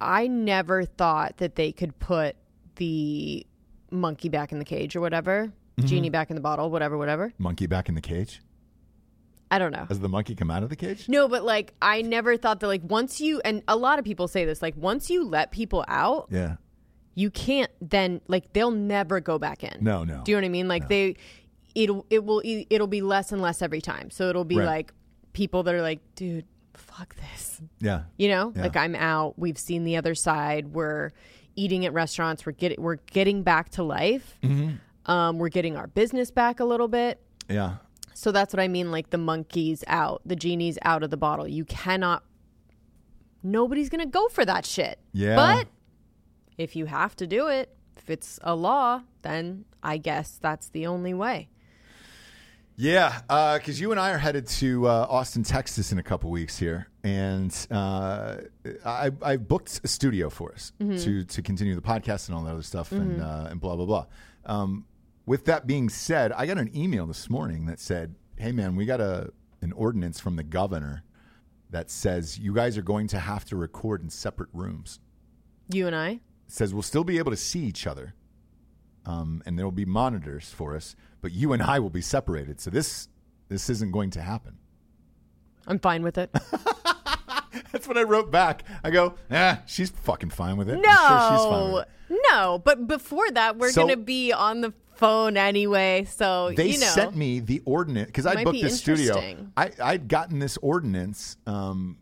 I 0.01 0.27
never 0.29 0.85
thought 0.85 1.39
that 1.39 1.55
they 1.57 1.73
could 1.73 1.99
put 1.99 2.37
the 2.77 3.47
monkey 3.91 4.29
back 4.29 4.53
in 4.53 4.59
the 4.59 4.65
cage 4.65 4.97
or 4.97 5.01
whatever, 5.01 5.53
Mm-hmm. 5.77 5.87
genie 5.89 6.11
back 6.11 6.31
in 6.31 6.37
the 6.37 6.41
bottle, 6.43 6.71
whatever, 6.71 6.97
whatever. 6.97 7.33
Monkey 7.39 7.67
back 7.67 7.89
in 7.89 7.97
the 7.97 8.01
cage? 8.01 8.41
I 9.55 9.59
don't 9.59 9.73
know. 9.73 9.85
Has 9.89 10.01
the 10.01 10.09
monkey 10.09 10.35
come 10.35 10.51
out 10.51 10.63
of 10.63 10.69
the 10.71 10.77
cage? 10.77 11.09
No, 11.09 11.29
but 11.29 11.45
like 11.45 11.75
I 11.81 12.03
never 12.03 12.37
thought 12.37 12.61
that 12.61 12.67
like 12.67 12.83
once 12.85 13.21
you 13.21 13.41
and 13.45 13.63
a 13.69 13.77
lot 13.77 13.99
of 13.99 14.05
people 14.05 14.27
say 14.29 14.45
this 14.45 14.61
like 14.63 14.77
once 14.77 15.11
you 15.11 15.25
let 15.25 15.51
people 15.53 15.85
out, 15.89 16.29
Yeah. 16.31 16.57
you 17.15 17.31
can't 17.31 17.71
then 17.81 18.21
like 18.29 18.53
they'll 18.53 18.71
never 18.71 19.21
go 19.21 19.39
back 19.39 19.63
in. 19.65 19.83
No, 19.83 20.05
no. 20.05 20.23
Do 20.25 20.33
you 20.33 20.37
know 20.37 20.41
what 20.43 20.47
I 20.47 20.51
mean? 20.51 20.69
Like 20.69 20.89
they 20.89 21.17
it'll 21.75 22.05
it 22.11 22.25
will 22.25 22.43
it'll 22.45 22.87
be 22.87 23.01
less 23.03 23.33
and 23.33 23.41
less 23.43 23.63
every 23.63 23.81
time. 23.81 24.11
So 24.11 24.29
it'll 24.29 24.45
be 24.45 24.59
Right. 24.59 24.67
like 24.67 24.93
people 25.33 25.63
that 25.65 25.75
are 25.75 25.83
like, 25.83 26.01
dude, 26.15 26.47
fuck 26.75 27.15
this. 27.17 27.61
Yeah. 27.81 28.03
You 28.17 28.29
know? 28.29 28.53
Yeah. 28.55 28.63
Like 28.63 28.77
I'm 28.77 28.95
out. 28.95 29.39
We've 29.39 29.59
seen 29.59 29.85
the 29.85 29.97
other 29.97 30.15
side. 30.15 30.73
We're 30.75 31.11
eating 31.57 31.85
at 31.87 31.93
restaurants. 31.93 32.45
We're 32.47 32.53
getting 32.53 32.83
we're 32.83 32.97
getting 33.13 33.43
back 33.45 33.71
to 33.71 33.83
life. 33.85 34.39
Mm-hmm. 34.43 35.11
Um, 35.11 35.39
we're 35.39 35.51
getting 35.51 35.77
our 35.77 35.87
business 35.87 36.31
back 36.31 36.61
a 36.61 36.65
little 36.65 36.89
bit. 36.89 37.21
Yeah. 37.49 37.77
So 38.15 38.33
that's 38.33 38.55
what 38.55 38.61
I 38.61 38.69
mean. 38.69 38.91
Like 38.91 39.11
the 39.11 39.19
monkey's 39.19 39.85
out, 39.87 40.23
the 40.25 40.37
genie's 40.37 40.79
out 40.83 41.03
of 41.03 41.11
the 41.11 41.17
bottle. 41.17 41.47
You 41.47 41.65
cannot. 41.65 42.25
Nobody's 43.43 43.91
gonna 43.91 44.07
go 44.07 44.29
for 44.29 44.45
that 44.45 44.65
shit. 44.65 44.99
Yeah. 45.13 45.37
But 45.37 45.69
if 46.57 46.77
you 46.77 46.87
have 46.87 47.15
to 47.17 47.27
do 47.27 47.49
it, 47.49 47.77
if 47.97 48.09
it's 48.09 48.39
a 48.43 48.55
law, 48.55 49.03
then 49.23 49.65
I 49.83 49.99
guess 49.99 50.39
that's 50.41 50.69
the 50.69 50.87
only 50.87 51.13
way. 51.13 51.49
Yeah, 52.77 53.21
because 53.57 53.81
you 53.81 53.93
and 53.93 54.01
I 54.01 54.11
are 54.11 54.19
headed 54.19 54.49
to 54.49 54.89
uh, 54.89 55.07
Austin, 55.09 55.45
Texas 55.45 55.93
in 55.93 55.99
a 55.99 56.03
couple 56.03 56.31
weeks 56.31 56.59
here, 56.59 56.89
and 57.05 57.55
uh, 57.71 58.39
I, 58.85 59.13
I 59.23 59.37
booked 59.37 59.81
a 59.85 59.89
studio 59.89 60.29
for 60.29 60.53
us 60.53 60.73
to 60.81 61.25
to 61.25 61.43
continue 61.43 61.77
the 61.77 61.83
podcast 61.83 62.29
and 62.29 62.37
all 62.37 62.43
that 62.45 62.51
other 62.51 62.63
stuff, 62.63 62.91
and 62.91 63.23
uh, 63.23 63.47
and 63.51 63.61
blah 63.61 63.77
blah 63.77 63.87
blah. 63.87 64.07
Um, 64.45 64.87
with 65.27 65.45
that 65.47 65.67
being 65.67 65.89
said, 65.89 66.33
I 66.33 66.47
got 66.47 66.59
an 66.59 66.75
email 66.77 67.07
this 67.07 67.29
morning 67.31 67.67
that 67.67 67.81
said, 67.81 68.15
"Hey 68.37 68.53
man, 68.53 68.77
we 68.77 68.85
got 68.87 69.01
a 69.01 69.33
an 69.63 69.73
ordinance 69.73 70.21
from 70.21 70.37
the 70.37 70.43
governor 70.45 71.03
that 71.71 71.91
says 71.91 72.39
you 72.39 72.53
guys 72.55 72.77
are 72.79 72.83
going 72.83 73.07
to 73.09 73.19
have 73.19 73.45
to 73.47 73.57
record 73.57 74.03
in 74.03 74.11
separate 74.11 74.51
rooms." 74.53 75.01
You 75.69 75.87
and 75.87 75.97
I. 75.97 76.09
It 76.11 76.21
says 76.49 76.75
we'll 76.75 76.83
still 76.83 77.05
be 77.05 77.19
able 77.19 77.31
to 77.31 77.37
see 77.39 77.61
each 77.61 77.87
other, 77.87 78.15
um, 79.07 79.43
and 79.47 79.59
there 79.59 79.65
will 79.67 79.73
be 79.73 79.87
monitors 79.87 80.51
for 80.51 80.77
us, 80.77 80.95
but 81.23 81.33
you 81.33 81.53
and 81.55 81.63
I 81.63 81.79
will 81.79 81.91
be 81.91 82.03
separated. 82.03 82.61
So 82.61 82.71
this 82.71 83.09
this 83.49 83.71
isn't 83.71 83.93
going 83.93 84.11
to 84.11 84.21
happen. 84.23 84.59
I'm 85.67 85.79
fine 85.79 86.03
with 86.03 86.19
it. 86.19 86.31
That's 87.73 87.89
what 87.89 87.97
I 87.97 88.03
wrote 88.03 88.31
back. 88.31 88.63
I 88.85 88.91
go, 88.91 89.15
ah, 89.31 89.61
she's 89.67 89.91
fucking 89.91 90.31
fine 90.31 90.57
with 90.57 90.69
it. 90.69 90.77
No, 90.77 90.83
sure 90.83 91.31
she's 91.31 91.45
fine 91.47 91.73
with 91.73 91.87
it. 92.11 92.21
no. 92.31 92.59
But 92.59 92.87
before 92.87 93.31
that, 93.33 93.57
we're 93.57 93.71
So- 93.73 93.83
gonna 93.83 93.97
be 93.97 94.33
on 94.33 94.61
the 94.61 94.73
phone 94.97 95.37
anyway. 95.37 96.05
So 96.05 96.53
They 96.57 96.69
you 96.73 96.79
know, 96.79 96.87
sent 96.87 97.17
me 97.17 97.41
the 97.41 97.63
ordinance 97.65 98.07
because 98.07 98.27
I 98.27 98.43
booked 98.45 98.53
be 98.55 98.63
this 98.63 98.79
studio. 98.79 99.23
I, 99.57 99.71
I'd 99.83 100.09
gotten 100.09 100.39
this 100.39 100.57
ordinance 100.59 101.37
um, 101.47 101.99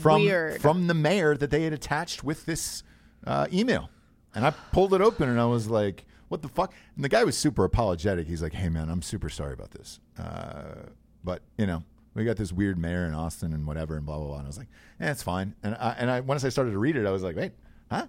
from 0.00 0.22
Weird. 0.22 0.60
from 0.60 0.86
the 0.86 0.94
mayor 0.94 1.36
that 1.36 1.50
they 1.50 1.62
had 1.64 1.72
attached 1.72 2.24
with 2.24 2.44
this 2.46 2.82
uh, 3.26 3.46
email, 3.52 3.90
and 4.34 4.44
I 4.46 4.50
pulled 4.72 4.94
it 4.94 5.00
open 5.00 5.28
and 5.28 5.40
I 5.40 5.46
was 5.46 5.68
like, 5.68 6.04
"What 6.28 6.42
the 6.42 6.48
fuck?" 6.48 6.72
And 6.96 7.04
the 7.04 7.08
guy 7.08 7.24
was 7.24 7.36
super 7.36 7.64
apologetic. 7.64 8.26
He's 8.26 8.42
like, 8.42 8.52
"Hey 8.54 8.68
man, 8.68 8.90
I'm 8.90 9.02
super 9.02 9.28
sorry 9.28 9.52
about 9.54 9.70
this, 9.72 10.00
uh, 10.18 10.86
but 11.24 11.42
you 11.56 11.66
know." 11.66 11.82
We 12.14 12.24
got 12.24 12.36
this 12.36 12.52
weird 12.52 12.78
mayor 12.78 13.04
in 13.06 13.14
Austin 13.14 13.52
and 13.52 13.64
whatever 13.64 13.96
and 13.96 14.04
blah 14.04 14.16
blah 14.16 14.26
blah. 14.26 14.36
And 14.38 14.44
I 14.44 14.48
was 14.48 14.58
like, 14.58 14.66
"Yeah, 15.00 15.12
it's 15.12 15.22
fine." 15.22 15.54
And 15.62 15.76
I, 15.76 15.94
and 15.98 16.10
I 16.10 16.18
once 16.18 16.44
I 16.44 16.48
started 16.48 16.72
to 16.72 16.78
read 16.78 16.96
it, 16.96 17.06
I 17.06 17.12
was 17.12 17.22
like, 17.22 17.36
"Wait, 17.36 17.52
huh? 17.92 18.06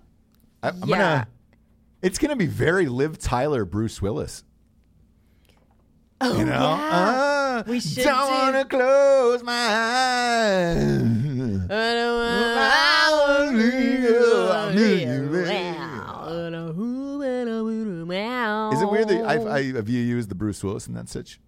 I, 0.63 0.69
I'm 0.69 0.79
Yeah. 0.89 0.97
gonna." 0.97 1.27
It's 2.01 2.17
gonna 2.17 2.35
be 2.35 2.45
very 2.45 2.87
Liv 2.87 3.17
Tyler, 3.17 3.65
Bruce 3.65 4.01
Willis. 4.01 4.43
Oh, 6.21 6.37
You 6.37 6.45
know, 6.45 6.51
yeah. 6.51 6.89
Ah, 6.91 7.63
We 7.67 7.79
should 7.79 8.03
don't 8.03 8.25
do- 8.27 8.31
wanna 8.33 8.65
close 8.65 9.43
my 9.43 9.51
eyes. 9.53 10.87
I 10.91 11.93
don't 11.93 12.15
wanna- 12.19 12.59
Is 18.73 18.81
it 18.81 18.89
weird 18.91 19.07
that 19.09 19.25
I've, 19.25 19.45
I, 19.47 19.63
have 19.73 19.89
you 19.89 19.99
used 20.01 20.29
the 20.29 20.35
Bruce 20.35 20.63
Willis 20.63 20.87
in 20.87 20.93
that 20.93 21.09
such? 21.09 21.39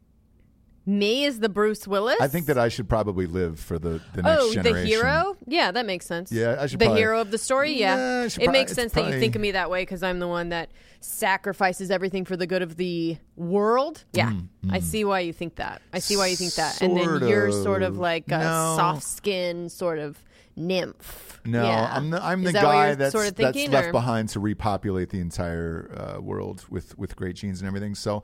Me 0.85 1.25
is 1.25 1.39
the 1.39 1.47
Bruce 1.49 1.87
Willis. 1.87 2.17
I 2.19 2.27
think 2.27 2.47
that 2.47 2.57
I 2.57 2.67
should 2.67 2.89
probably 2.89 3.27
live 3.27 3.59
for 3.59 3.77
the, 3.77 4.01
the 4.15 4.23
next 4.23 4.41
Oh, 4.41 4.51
generation. 4.53 4.81
the 4.81 4.85
hero? 4.87 5.37
Yeah, 5.45 5.71
that 5.71 5.85
makes 5.85 6.07
sense. 6.07 6.31
Yeah, 6.31 6.57
I 6.59 6.65
should 6.65 6.79
The 6.79 6.85
probably- 6.85 7.01
hero 7.01 7.21
of 7.21 7.29
the 7.29 7.37
story? 7.37 7.73
Yeah, 7.73 7.95
Yeah. 7.95 8.23
It 8.25 8.35
prob- 8.35 8.51
makes 8.51 8.73
sense 8.73 8.93
that 8.93 9.05
you 9.13 9.19
think 9.19 9.35
of 9.35 9.41
me 9.41 9.51
that 9.51 9.69
way 9.69 9.83
because 9.83 10.01
I'm 10.01 10.17
the 10.19 10.27
one 10.27 10.49
that 10.49 10.69
sacrifices 10.99 11.91
everything 11.91 12.25
for 12.25 12.35
the 12.35 12.47
good 12.47 12.61
of 12.63 12.77
the 12.77 13.17
world. 13.35 14.03
Yeah. 14.13 14.33
I 14.71 14.79
see 14.79 15.05
why 15.05 15.19
you 15.19 15.33
think 15.33 15.55
that. 15.55 15.81
I 15.93 15.99
see 15.99 16.17
why 16.17 16.27
you 16.27 16.35
think 16.35 16.53
that. 16.55 16.81
and 16.81 16.93
Mm, 16.97 17.19
then 17.19 17.29
you're 17.29 17.47
of. 17.47 17.53
sort 17.53 17.83
of 17.83 17.97
like 17.99 18.25
a 18.27 18.39
No. 18.39 18.73
soft 18.75 19.03
skin 19.03 19.69
sort 19.69 19.99
of 19.99 20.17
nymph. 20.55 21.39
No, 21.45 21.63
Yeah. 21.63 21.91
I'm 21.93 22.09
the 22.09 22.23
I'm 22.23 22.43
the 22.43 22.51
that 22.51 22.61
guy 22.63 22.95
that's 22.95 23.11
sort 23.11 23.27
of 23.27 23.35
that's 23.35 23.67
left 23.67 23.87
or- 23.87 23.91
behind 23.91 24.29
to 24.29 24.39
repopulate 24.39 25.09
the 25.09 25.19
entire 25.19 25.91
uh, 26.17 26.21
world 26.21 26.65
with 26.69 26.97
with 26.97 27.15
great 27.15 27.35
genes 27.35 27.61
and 27.61 27.67
everything. 27.67 27.95
So 27.95 28.23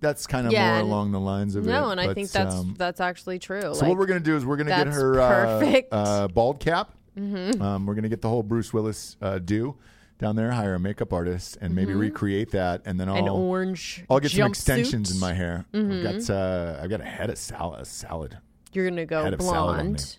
that's 0.00 0.26
kind 0.26 0.46
of 0.46 0.52
Yeah, 0.52 0.72
more 0.74 0.80
along 0.82 1.12
the 1.12 1.20
lines 1.20 1.56
of 1.56 1.66
it. 1.66 1.70
No, 1.70 1.90
and 1.90 2.00
I 2.00 2.12
think 2.14 2.30
that's 2.30 2.54
um, 2.54 2.74
that's 2.78 3.00
actually 3.00 3.38
true. 3.38 3.60
So 3.62 3.70
Like, 3.72 3.82
what 3.88 3.98
we're 3.98 4.06
gonna 4.06 4.20
do 4.20 4.36
is 4.36 4.44
we're 4.44 4.56
gonna 4.56 4.70
get 4.70 4.86
her 4.88 5.20
uh, 5.20 5.28
perfect. 5.60 5.88
uh, 5.92 6.28
bald 6.28 6.60
cap. 6.60 6.92
Mm-hmm. 7.18 7.62
Um, 7.62 7.86
we're 7.86 7.94
gonna 7.94 8.08
get 8.08 8.20
the 8.22 8.28
whole 8.28 8.42
Bruce 8.42 8.72
Willis 8.72 9.16
uh, 9.22 9.38
do 9.38 9.76
down 10.18 10.34
there, 10.36 10.50
hire 10.50 10.74
a 10.74 10.78
makeup 10.78 11.12
artist, 11.12 11.58
and 11.60 11.74
maybe 11.74 11.92
recreate 11.94 12.50
that, 12.52 12.82
and 12.86 12.98
then 12.98 13.08
Mm-hmm. 13.08 13.18
an 13.18 13.28
I'll 13.28 13.36
orange 13.36 14.04
I'll 14.10 14.20
get 14.20 14.30
some 14.32 14.46
extensions 14.46 15.10
in 15.14 15.20
my 15.20 15.32
hair. 15.34 15.64
I've 15.74 15.80
Mm-hmm. 15.80 16.18
got 16.18 16.30
uh, 16.30 16.80
I've 16.82 16.90
got 16.90 17.00
a 17.00 17.04
head 17.04 17.30
of 17.30 17.38
salad. 17.38 17.86
Salad. 17.86 18.38
You're 18.72 18.88
gonna 18.88 19.06
go 19.06 19.24
head 19.24 19.34
of 19.34 19.40
salad 19.42 19.80
on 19.80 19.86
me. 19.86 19.92
blonde. 19.94 20.16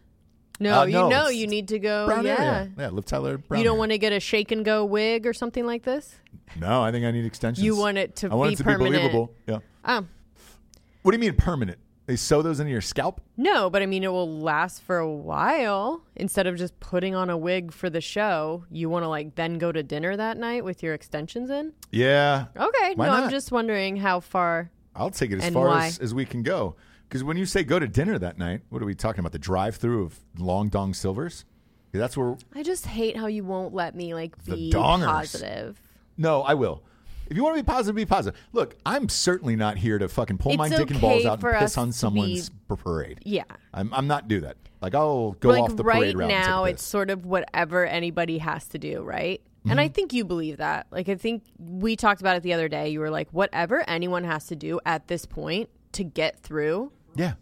No, 0.59 0.81
Uh, 0.81 0.85
you 0.85 0.93
no, 0.93 1.09
know 1.09 1.27
you 1.29 1.45
need 1.47 1.67
to 1.69 1.79
go. 1.79 2.07
Brown 2.07 2.25
yeah. 2.25 2.67
Yeah. 2.77 2.89
Liv 2.89 3.05
Tyler. 3.05 3.37
Brown 3.37 3.59
You 3.59 3.63
don't 3.65 3.77
want 3.77 3.91
to 3.91 3.97
get 3.97 4.11
a 4.13 4.19
shake 4.19 4.51
and 4.51 4.65
go 4.65 4.83
wig 4.85 5.27
or 5.27 5.33
something 5.33 5.65
like 5.65 5.83
this. 5.83 6.15
No, 6.59 6.81
I 6.81 6.91
think 6.91 7.05
I 7.05 7.11
need 7.11 7.25
extensions. 7.25 7.63
You 7.63 7.75
want 7.75 7.97
it 7.97 8.15
to 8.17 8.29
I 8.31 8.35
want 8.35 8.49
be 8.49 8.53
it 8.53 8.57
to 8.57 8.63
permanent. 8.63 8.93
be 8.93 8.97
believable. 8.99 9.33
Yeah. 9.47 9.59
Oh, 9.85 10.05
What 11.03 11.11
do 11.11 11.17
you 11.17 11.21
mean 11.21 11.35
permanent? 11.35 11.77
They 12.07 12.15
sew 12.15 12.41
those 12.41 12.61
into 12.61 12.71
your 12.71 12.79
scalp. 12.81 13.19
No, 13.35 13.69
but 13.69 13.81
I 13.81 13.85
mean, 13.85 14.01
it 14.05 14.07
will 14.11 14.39
last 14.39 14.81
for 14.81 14.97
a 14.97 15.11
while. 15.11 16.03
Instead 16.15 16.47
of 16.47 16.55
just 16.55 16.79
putting 16.79 17.13
on 17.15 17.29
a 17.29 17.37
wig 17.37 17.73
for 17.73 17.89
the 17.89 17.99
show, 17.99 18.63
you 18.71 18.89
want 18.89 19.03
to 19.03 19.09
like 19.09 19.35
then 19.35 19.57
go 19.57 19.73
to 19.73 19.83
dinner 19.83 20.15
that 20.15 20.37
night 20.37 20.63
with 20.63 20.81
your 20.81 20.93
extensions 20.93 21.49
in? 21.49 21.73
Yeah, 21.91 22.45
Okay. 22.55 22.93
Why 22.95 23.07
no, 23.07 23.11
not? 23.11 23.23
I'm 23.25 23.29
just 23.29 23.51
wondering 23.51 23.97
how 23.97 24.21
far. 24.21 24.71
I'll 24.95 25.09
take 25.11 25.31
it 25.31 25.41
as 25.43 25.53
far 25.53 25.77
as, 25.79 25.99
as 25.99 26.13
we 26.13 26.25
can 26.25 26.43
go. 26.43 26.75
Because 27.07 27.23
when 27.23 27.37
you 27.37 27.45
say 27.45 27.63
go 27.63 27.79
to 27.79 27.87
dinner 27.87 28.17
that 28.19 28.37
night, 28.37 28.61
what 28.69 28.81
are 28.81 28.85
we 28.85 28.95
talking 28.95 29.19
about? 29.19 29.31
The 29.31 29.39
drive-through 29.39 30.03
of 30.03 30.19
Long 30.37 30.69
Dong 30.69 30.93
Silvers? 30.93 31.45
'Cause 31.91 31.99
That's 31.99 32.17
where. 32.17 32.35
I 32.53 32.63
just 32.63 32.85
hate 32.85 33.15
how 33.15 33.27
you 33.27 33.43
won't 33.45 33.73
let 33.73 33.95
me 33.95 34.13
like 34.13 34.43
The 34.43 34.55
be 34.55 34.71
dongers. 34.71 35.05
positive. 35.05 35.81
No, 36.17 36.41
I 36.41 36.53
will. 36.53 36.83
If 37.29 37.35
you 37.37 37.43
want 37.43 37.57
to 37.57 37.63
be 37.63 37.65
positive, 37.65 37.95
be 37.95 38.05
positive. 38.05 38.39
Look, 38.53 38.75
I'm 38.85 39.09
certainly 39.09 39.55
not 39.55 39.77
here 39.77 39.97
to 39.97 40.07
fucking 40.07 40.37
pull 40.37 40.55
my 40.55 40.67
It's 40.67 40.77
dick 40.77 40.91
and 40.91 41.01
balls 41.01 41.19
okay 41.21 41.27
out 41.27 41.41
for 41.41 41.49
and 41.49 41.57
us 41.57 41.71
piss 41.73 41.77
on 41.77 41.87
to 41.87 41.93
someone's 41.93 42.51
parade. 42.67 43.19
Yeah. 43.25 43.43
I'm, 43.73 43.93
I'm 43.93 44.07
not 44.07 44.27
do 44.27 44.41
that. 44.41 44.55
Like 44.81 44.95
I'll 44.95 45.31
go 45.33 45.49
off 45.61 45.75
the 45.75 45.83
right 45.83 45.97
parade 45.99 46.17
route. 46.17 46.31
and 46.31 46.31
take 46.31 46.45
a 46.45 46.49
now, 46.49 46.65
piss. 46.65 46.73
it's 46.75 46.83
sort 46.83 47.09
of 47.09 47.25
whatever 47.25 47.85
anybody 47.85 48.37
has 48.39 48.67
to 48.69 48.77
do, 48.77 49.01
right? 49.01 49.41
And 49.63 49.71
Mm-hmm. 49.71 49.79
I 49.79 49.87
think 49.89 50.13
you 50.13 50.23
believe 50.23 50.57
that. 50.57 50.87
Like, 50.91 51.09
I 51.09 51.15
think 51.15 51.43
we 51.59 51.97
talked 51.97 52.21
about 52.21 52.37
it 52.37 52.43
the 52.43 52.53
other 52.53 52.69
day. 52.69 52.87
You 52.89 53.01
were 53.01 53.09
like, 53.09 53.27
whatever 53.31 53.83
anyone 53.89 54.23
has 54.23 54.47
to 54.47 54.55
do 54.55 54.79
at 54.85 55.07
this 55.09 55.25
point 55.25 55.69
to 55.93 56.05
get 56.05 56.39
through, 56.39 56.93
yeah, 57.17 57.33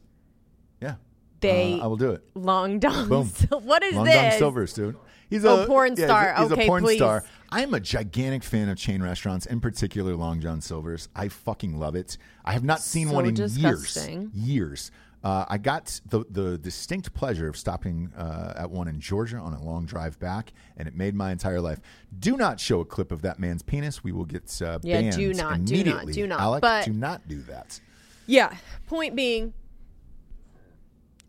yeah. 0.81 0.95
they 1.41 1.79
Uh, 1.79 1.83
I 1.83 1.87
will 1.87 1.97
do 1.97 2.11
it. 2.11 2.23
long 2.35 2.79
dong. 2.79 3.07
Boom. 3.09 3.27
what 3.63 3.83
is 3.83 3.89
this? 3.91 3.95
Long 3.95 4.05
this? 4.05 4.15
Dong 4.33 4.39
Silvers, 4.39 4.73
dude. 4.73 4.95
He's 5.29 5.43
Oh, 5.45 5.63
a 5.63 5.67
porn 5.67 5.95
yeah, 5.97 6.05
star. 6.05 6.33
He's 6.37 6.51
a, 6.51 6.53
Okay, 6.53 6.67
porn 6.67 6.83
please. 6.83 6.97
star. 6.97 7.23
I'm 7.49 7.73
a 7.73 7.79
gigantic 7.79 8.43
fan 8.43 8.69
of 8.69 8.77
chain 8.77 9.01
restaurants, 9.01 9.45
in 9.45 9.59
particular 9.59 10.15
Long 10.15 10.39
John 10.39 10.61
Silver's. 10.61 11.09
I 11.15 11.29
fucking 11.29 11.77
love 11.79 11.95
it. 11.95 12.17
I 12.43 12.53
have 12.53 12.63
not 12.63 12.79
seen 12.81 13.07
So 13.07 13.13
one 13.15 13.25
in 13.25 13.33
disgusting. 13.33 14.21
years. 14.33 14.33
Years. 14.35 14.91
Uh, 15.23 15.43
I 15.49 15.57
got 15.57 15.99
the 16.07 16.23
the 16.29 16.55
distinct 16.59 17.11
pleasure 17.15 17.47
of 17.47 17.57
stopping 17.57 18.11
uh, 18.15 18.53
at 18.55 18.69
one 18.69 18.87
in 18.87 18.99
Georgia 18.99 19.37
on 19.37 19.53
a 19.53 19.63
long 19.63 19.87
drive 19.87 20.19
back, 20.19 20.53
and 20.77 20.87
it 20.87 20.95
made 20.95 21.15
my 21.15 21.31
entire 21.31 21.59
life. 21.59 21.79
Do 22.19 22.37
not 22.37 22.59
show 22.59 22.79
a 22.81 22.85
clip 22.85 23.11
of 23.11 23.23
that 23.23 23.39
man's 23.39 23.63
penis. 23.63 24.03
We 24.03 24.11
will 24.11 24.25
get 24.25 24.61
uh, 24.61 24.77
Yeah, 24.83 25.01
banned 25.01 25.15
do 25.15 25.33
not, 25.33 25.65
do 25.65 25.83
not, 25.83 26.05
do 26.05 26.27
not. 26.27 26.39
Alec, 26.39 26.61
But- 26.61 26.85
do 26.85 26.93
not 26.93 27.27
do 27.27 27.41
that. 27.43 27.79
Yeah. 28.27 28.55
Point 28.85 29.15
being, 29.15 29.53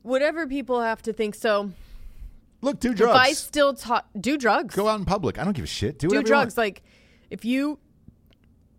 whatever 0.07 0.47
people 0.47 0.81
have 0.81 1.03
to 1.03 1.13
think. 1.13 1.35
So 1.35 1.71
Look, 2.63 2.81
do 2.81 2.95
drugs. 2.95 3.11
if 3.19 3.23
I 3.29 3.33
still 3.33 3.75
talk, 3.75 4.07
do 4.19 4.39
drugs. 4.39 4.75
Go 4.75 4.89
out 4.89 4.99
in 4.99 5.05
public. 5.05 5.39
I 5.39 5.45
don't 5.45 5.53
give 5.55 5.65
a 5.65 5.69
shit. 5.69 5.99
Do, 5.99 6.09
do 6.09 6.17
whatever 6.17 6.29
you 6.29 6.35
want. 6.35 6.45
drugs. 6.47 6.59
Like, 6.59 6.83
if 7.31 7.45
you, 7.45 7.79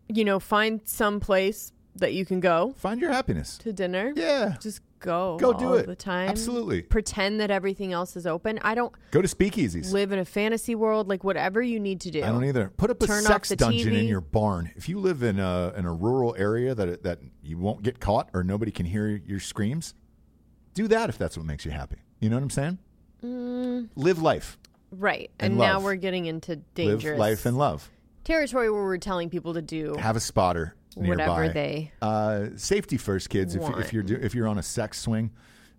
you 0.09 0.25
know, 0.25 0.39
find 0.39 0.82
some 0.86 1.19
place 1.19 1.71
that 1.95 2.13
you 2.13 2.25
can 2.25 2.39
go 2.39 2.73
Find 2.78 3.01
your 3.01 3.11
happiness. 3.11 3.57
to 3.59 3.73
dinner. 3.73 4.13
Yeah. 4.15 4.55
Just 4.61 4.82
go. 4.99 5.38
Go 5.39 5.51
do 5.53 5.73
it. 5.75 5.86
the 5.88 5.95
time. 5.95 6.30
Absolutely. 6.30 6.82
Pretend 6.84 7.39
that 7.39 7.49
everything 7.51 7.91
else 7.91 8.15
is 8.15 8.25
open. 8.28 8.59
I 8.61 8.75
don't 8.75 8.93
Go 9.11 9.21
to 9.21 9.28
speakeasies. 9.28 9.91
live 9.91 10.11
in 10.11 10.19
a 10.19 10.25
fantasy 10.25 10.75
world. 10.75 11.07
Like 11.07 11.23
whatever 11.23 11.61
you 11.61 11.80
need 11.80 12.01
to 12.01 12.11
do. 12.11 12.23
I 12.23 12.28
don't 12.28 12.45
either. 12.45 12.71
Put 12.78 12.89
up 12.91 13.01
a 13.01 13.07
Turn 13.07 13.25
off 13.25 13.32
sex 13.32 13.49
dungeon 13.49 13.95
in 13.95 14.05
your 14.05 14.21
barn. 14.21 14.71
If 14.75 14.88
you 14.89 14.99
live 14.99 15.23
in 15.23 15.39
a 15.39 15.73
in 15.75 15.86
a 15.86 15.93
rural 15.93 16.36
area 16.38 16.73
that 16.75 17.03
that 17.03 17.19
you 17.41 17.57
won't 17.57 17.82
get 17.84 17.99
caught 17.99 18.30
or 18.34 18.43
nobody 18.43 18.71
can 18.71 18.86
hear 18.86 19.07
your 19.07 19.39
screams, 19.39 19.93
do 20.78 20.88
that 20.89 21.09
if 21.09 21.17
that's 21.17 21.36
what 21.36 21.45
makes 21.45 21.65
you 21.65 21.71
happy. 21.71 21.97
You 22.19 22.30
know 22.30 22.36
what 22.36 22.43
I'm 22.43 22.49
saying? 22.51 22.78
Mm. 23.23 23.89
Live 23.95 24.21
life, 24.21 24.57
Right. 24.91 25.32
And 25.39 25.53
And, 25.53 25.59
now 25.59 25.82
we're 25.82 25.95
getting 25.95 26.25
into 26.28 26.57
dangerous 26.75 27.19
live 27.19 27.19
life 27.19 27.45
and 27.45 27.57
love. 27.57 27.89
territory 28.23 28.69
where 28.69 28.84
we're 28.84 28.97
telling 28.97 29.30
people 29.30 29.55
to 29.55 29.61
do 29.61 29.95
Have 29.99 30.15
a 30.15 30.19
spotter 30.19 30.75
nearby. 30.95 31.28
whatever 31.28 31.53
they. 31.53 31.91
Uh, 32.01 32.49
safety 32.55 32.97
first, 32.97 33.30
kids. 33.30 33.55
If, 33.55 33.63
if 33.78 33.91
you're 33.91 34.03
do, 34.03 34.15
if 34.21 34.36
you're 34.36 34.47
on 34.47 34.59
a 34.59 34.63
sex 34.63 35.01
swing, 35.01 35.32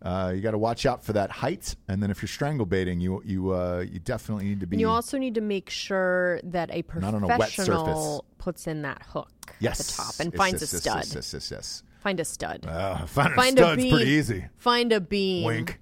uh, 0.02 0.32
you 0.34 0.40
got 0.42 0.50
to 0.50 0.58
watch 0.58 0.84
out 0.84 1.04
for 1.04 1.12
that 1.14 1.30
height. 1.30 1.76
And 1.86 2.02
then 2.02 2.10
if 2.10 2.20
you're 2.20 2.28
strangle 2.28 2.66
baiting, 2.66 3.00
you 3.00 3.22
you 3.24 3.54
uh, 3.54 3.84
you 3.88 4.00
definitely 4.00 4.46
need 4.46 4.60
to 4.60 4.66
be. 4.66 4.74
And 4.76 4.80
you 4.80 4.88
also 4.88 5.16
need 5.16 5.36
to 5.36 5.40
make 5.40 5.70
sure 5.70 6.40
that 6.42 6.70
a 6.70 6.84
on 7.02 7.14
a 7.14 7.26
professional 7.26 8.24
puts 8.36 8.66
in 8.66 8.82
that 8.82 9.02
hook 9.02 9.54
yes 9.60 9.80
at 9.80 9.86
the 9.86 10.02
top 10.02 10.20
and 10.20 10.34
finds 10.34 10.60
yes, 10.60 10.72
a 10.72 10.76
yes, 10.76 10.82
stud. 10.82 10.96
Yes, 10.96 11.14
yes, 11.14 11.34
yes, 11.34 11.50
yes. 11.50 11.82
Find 11.98 12.20
a 12.20 12.24
stud. 12.24 12.64
Uh, 12.66 13.04
finding 13.06 13.34
Find 13.36 13.58
a 13.58 13.62
a 13.62 13.66
stud's 13.72 13.82
beam. 13.82 13.94
pretty 13.94 14.10
easy. 14.10 14.44
Find 14.56 14.92
a 14.92 15.00
beam 15.00 15.44
Wink. 15.44 15.80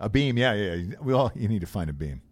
A 0.00 0.08
beam, 0.08 0.38
yeah, 0.38 0.54
yeah. 0.54 0.74
yeah. 0.74 0.94
We 1.02 1.12
all 1.12 1.30
you 1.34 1.48
need 1.48 1.60
to 1.60 1.66
find 1.66 1.90
a 1.90 1.92
beam, 1.92 2.22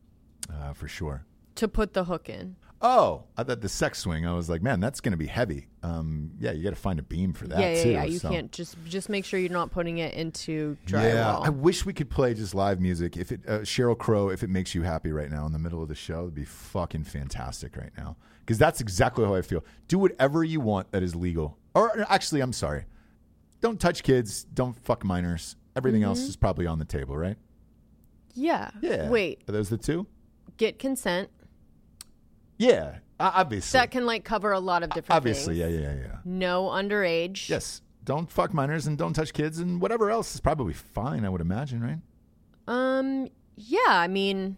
uh, 0.53 0.73
for 0.73 0.89
sure. 0.89 1.25
to 1.57 1.69
put 1.69 1.93
the 1.93 2.05
hook 2.05 2.29
in. 2.29 2.57
Oh, 2.81 3.25
I 3.37 3.43
thought 3.43 3.61
the 3.61 3.69
sex 3.69 3.99
swing. 3.99 4.25
I 4.25 4.33
was 4.35 4.49
like, 4.49 4.63
man, 4.63 4.79
that's 4.79 5.01
going 5.01 5.11
to 5.11 5.19
be 5.19 5.27
heavy. 5.27 5.67
Um, 5.83 6.31
yeah, 6.39 6.53
you 6.53 6.63
got 6.63 6.71
to 6.71 6.77
find 6.77 7.01
a 7.01 7.03
beam 7.03 7.33
for 7.33 7.49
that 7.49 7.59
yeah, 7.59 7.75
yeah, 7.75 7.83
too. 7.83 7.91
yeah. 7.91 8.05
You 8.05 8.19
so- 8.21 8.31
can't 8.31 8.53
just 8.53 8.77
just 8.87 9.09
make 9.09 9.25
sure 9.25 9.41
you're 9.41 9.51
not 9.51 9.73
putting 9.73 9.99
it 9.99 10.15
into 10.15 10.77
drywall. 10.87 11.13
Yeah. 11.15 11.39
I 11.39 11.49
wish 11.51 11.85
we 11.85 11.93
could 11.93 12.09
play 12.09 12.35
just 12.35 12.55
live 12.55 12.81
music. 12.81 13.17
If 13.17 13.33
it 13.33 13.41
uh, 13.49 13.59
Sheryl 13.61 13.99
Crow, 13.99 14.31
if 14.31 14.43
it 14.45 14.49
makes 14.49 14.75
you 14.77 14.83
happy 14.83 15.11
right 15.13 15.29
now 15.31 15.45
in 15.45 15.53
the 15.53 15.59
middle 15.59 15.83
of 15.83 15.89
the 15.89 15.95
show, 15.97 16.21
it'd 16.21 16.35
be 16.37 16.45
fucking 16.45 17.03
fantastic 17.05 17.77
right 17.77 17.93
now. 17.99 18.17
Because 18.41 18.59
that's 18.59 18.81
exactly 18.81 19.25
how 19.25 19.35
I 19.35 19.43
feel. 19.43 19.65
Do 19.89 19.99
whatever 19.99 20.43
you 20.45 20.61
want 20.61 20.91
that 20.93 21.03
is 21.03 21.15
legal. 21.17 21.59
Or 21.75 22.07
actually, 22.09 22.41
I'm 22.43 22.53
sorry. 22.53 22.85
Don't 23.61 23.81
touch 23.81 24.03
kids. 24.03 24.45
Don't 24.55 24.75
fuck 24.85 25.05
minors. 25.05 25.57
Everything 25.77 26.03
else 26.03 26.21
Mm-hmm. 26.21 26.29
is 26.31 26.37
probably 26.37 26.67
on 26.67 26.79
the 26.79 26.85
table, 26.85 27.17
right? 27.17 27.37
yeah. 28.35 28.71
Yeah. 28.81 29.09
Wait. 29.11 29.43
Are 29.49 29.53
those 29.53 29.69
the 29.69 29.77
two? 29.79 30.07
Get 30.57 30.79
consent. 30.79 31.29
Yeah. 32.59 32.99
Obviously. 33.21 33.79
That 33.79 33.91
can 33.91 34.07
like 34.07 34.25
cover 34.25 34.53
a 34.53 34.61
lot 34.61 34.83
of 34.83 34.91
different 34.91 35.17
obviously. 35.17 35.59
things. 35.59 35.73
Yeah, 35.73 35.81
yeah, 35.81 35.95
yeah, 35.95 36.01
yeah. 36.03 36.17
No 36.25 36.65
underage. 36.67 37.49
Yes. 37.49 37.83
Don't 38.05 38.31
fuck 38.31 38.55
minors 38.55 38.87
and 38.87 38.97
don't 38.97 39.13
touch 39.13 39.33
kids 39.33 39.59
and 39.59 39.81
whatever 39.81 40.11
else 40.11 40.35
is 40.35 40.41
probably 40.41 40.73
fine, 40.73 41.25
I 41.25 41.29
would 41.29 41.41
imagine, 41.41 41.83
right? 41.83 41.99
Um. 42.69 43.29
Yeah. 43.57 43.79
I 43.89 44.07
mean. 44.09 44.57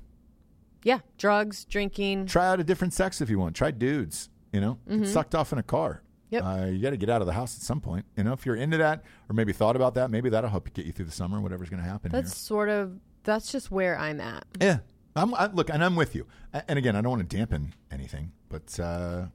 Yeah. 0.82 1.00
Drugs, 1.18 1.64
drinking. 1.64 2.26
Try 2.26 2.48
out 2.48 2.60
a 2.60 2.64
different 2.64 2.92
sex 2.94 3.20
if 3.20 3.28
you 3.30 3.38
want. 3.38 3.56
Try 3.56 3.70
dudes, 3.70 4.28
you 4.52 4.60
know? 4.60 4.78
Get 4.88 5.06
sucked 5.08 5.34
off 5.34 5.52
in 5.52 5.58
a 5.58 5.62
car. 5.62 6.02
Yep. 6.30 6.44
Uh, 6.44 6.64
you 6.66 6.80
got 6.80 6.90
to 6.90 6.96
get 6.96 7.10
out 7.10 7.20
of 7.20 7.26
the 7.26 7.32
house 7.32 7.56
at 7.56 7.62
some 7.62 7.80
point. 7.80 8.06
You 8.16 8.24
know, 8.24 8.32
if 8.32 8.46
you're 8.46 8.56
into 8.56 8.76
that 8.78 9.02
or 9.28 9.34
maybe 9.34 9.52
thought 9.52 9.76
about 9.76 9.94
that, 9.94 10.10
maybe 10.10 10.30
that'll 10.30 10.50
help 10.50 10.66
you 10.68 10.72
get 10.72 10.86
you 10.86 10.92
through 10.92 11.06
the 11.06 11.12
summer, 11.12 11.40
whatever's 11.40 11.68
going 11.68 11.82
to 11.82 11.88
happen 11.88 12.10
That's 12.12 12.36
sort 12.36 12.68
of. 12.68 12.98
That's 13.24 13.52
just 13.52 13.70
where 13.70 13.98
I'm 13.98 14.20
at. 14.20 14.44
Yeah. 14.60 14.78
I'm, 15.16 15.34
I, 15.34 15.46
look, 15.46 15.68
and 15.70 15.84
I'm 15.84 15.96
with 15.96 16.14
you. 16.14 16.26
And 16.68 16.78
again, 16.78 16.94
I 16.96 17.00
don't 17.00 17.10
want 17.10 17.28
to 17.28 17.36
dampen 17.36 17.74
anything, 17.90 18.32
but 18.48 18.78
uh, 18.78 19.26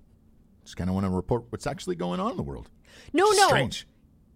just 0.64 0.78
kind 0.78 0.90
of 0.90 0.94
want 0.94 1.06
to 1.06 1.10
report 1.10 1.46
what's 1.50 1.68
actually 1.68 1.96
going 1.98 2.20
on 2.20 2.32
in 2.32 2.38
the 2.38 2.44
world. 2.44 2.70
No, 3.14 3.26
no. 3.30 3.48
Strange. 3.48 3.86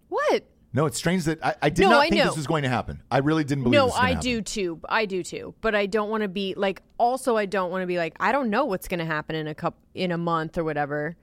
What? 0.10 0.44
No, 0.72 0.86
it's 0.86 0.98
strange 0.98 1.24
that 1.24 1.44
I, 1.44 1.56
I 1.64 1.70
did 1.70 1.84
No, 1.84 1.92
not 1.92 2.02
I 2.02 2.10
think 2.10 2.20
know. 2.22 2.26
this 2.28 2.36
was 2.38 2.46
going 2.46 2.64
to 2.64 2.70
happen. 2.70 3.02
I 3.10 3.20
really 3.20 3.44
didn't 3.44 3.64
believe 3.64 3.78
No, 3.80 3.86
this 3.86 3.96
was 3.96 4.04
I 4.04 4.08
happen. 4.10 4.22
do 4.22 4.42
too. 4.42 4.80
I 4.88 5.06
do 5.06 5.24
too. 5.24 5.56
But 5.62 5.74
I 5.74 5.88
don't 5.88 6.10
want 6.10 6.22
to 6.24 6.28
be 6.28 6.54
like. 6.56 6.84
Also, 7.00 7.38
I 7.38 7.46
don't 7.48 7.72
want 7.72 7.82
to 7.84 7.88
be 7.88 7.98
like. 7.98 8.16
I 8.20 8.32
don't 8.32 8.50
know 8.50 8.66
what's 8.66 8.88
going 8.88 9.00
to 9.00 9.06
happen 9.06 9.36
in 9.36 9.48
a 9.48 9.56
cup 9.56 9.78
in 9.96 10.12
a 10.12 10.18
month 10.18 10.58
or 10.58 10.64
whatever. 10.64 11.16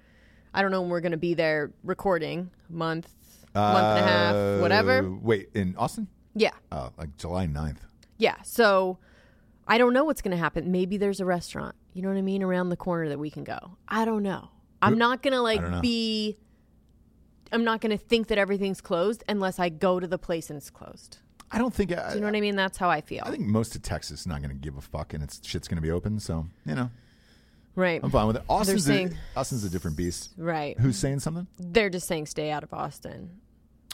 I 0.55 0.63
don't 0.63 0.71
know 0.71 0.81
when 0.81 0.91
we're 0.91 1.01
going 1.01 1.13
to 1.13 1.19
be 1.19 1.35
there 1.35 1.73
recording. 1.85 2.51
Month, 2.69 3.09
month 3.55 3.99
and 3.99 4.05
a 4.05 4.09
half, 4.09 4.61
whatever. 4.61 4.99
Uh, 5.07 5.11
Wait, 5.23 5.51
in 5.55 5.77
Austin? 5.77 6.09
Yeah, 6.35 6.51
Oh, 6.73 6.91
like 6.99 7.17
July 7.17 7.47
9th. 7.47 7.79
yeah. 8.19 8.37
So 8.43 8.99
I 9.67 9.79
don't 9.79 9.93
know 9.95 10.05
what's 10.05 10.21
going 10.23 10.33
to 10.33 10.37
happen. 10.37 10.71
Maybe 10.71 10.97
there's 10.99 11.21
a 11.21 11.25
restaurant. 11.25 11.75
You 11.95 12.03
know 12.03 12.09
what 12.09 12.19
I 12.19 12.23
mean? 12.23 12.43
Around 12.43 12.69
the 12.69 12.77
corner 12.77 13.09
that 13.09 13.19
we 13.19 13.31
can 13.31 13.43
go. 13.45 13.77
I 13.89 14.05
don't 14.05 14.23
know. 14.23 14.51
I'm 14.83 14.99
not 14.99 15.23
going 15.23 15.33
to 15.33 15.39
don't 15.39 15.71
know. 15.71 15.77
like 15.77 15.83
be. 15.83 16.37
I'm 17.53 17.65
not 17.65 17.81
going 17.81 17.97
to 17.97 18.03
think 18.05 18.27
that 18.29 18.39
everything's 18.39 18.81
closed 18.81 19.23
unless 19.29 19.59
I 19.59 19.69
go 19.69 20.01
to 20.01 20.07
the 20.07 20.19
place 20.19 20.51
and 20.51 20.57
it's 20.57 20.69
closed. 20.71 21.19
I 21.51 21.59
don't 21.59 21.73
think. 21.73 21.91
Do 21.91 21.97
you 22.15 22.21
know 22.21 22.27
what 22.27 22.37
I 22.37 22.41
mean? 22.41 22.57
That's 22.57 22.77
how 22.77 22.91
I 22.91 23.01
feel. 23.01 23.23
I 23.25 23.31
think 23.31 23.45
most 23.47 23.75
of 23.77 23.83
Texas 23.83 24.21
is 24.21 24.27
not 24.27 24.43
going 24.43 24.51
to 24.51 24.57
give 24.61 24.77
a 24.77 24.81
fuck, 24.81 25.15
and 25.15 25.23
it's 25.23 25.41
shit's 25.47 25.69
going 25.69 25.77
to 25.77 25.83
be 25.83 25.91
open. 25.93 26.19
So 26.21 26.47
you 26.67 26.75
know, 26.75 26.91
right. 27.77 28.01
I'm 28.03 28.11
fine 28.11 28.27
with 28.27 28.37
it. 28.37 28.43
Austin's 28.49 28.91
a, 28.91 29.09
Austin's 29.37 29.63
a 29.65 29.71
different 29.71 29.97
beast. 29.97 30.33
Right. 30.37 30.79
Who's 30.81 30.99
saying 30.99 31.21
something? 31.21 31.47
They're 31.59 31.91
just 31.91 32.09
saying 32.09 32.27
stay 32.27 32.51
out 32.51 32.65
of 32.65 32.73
Austin. 32.75 33.31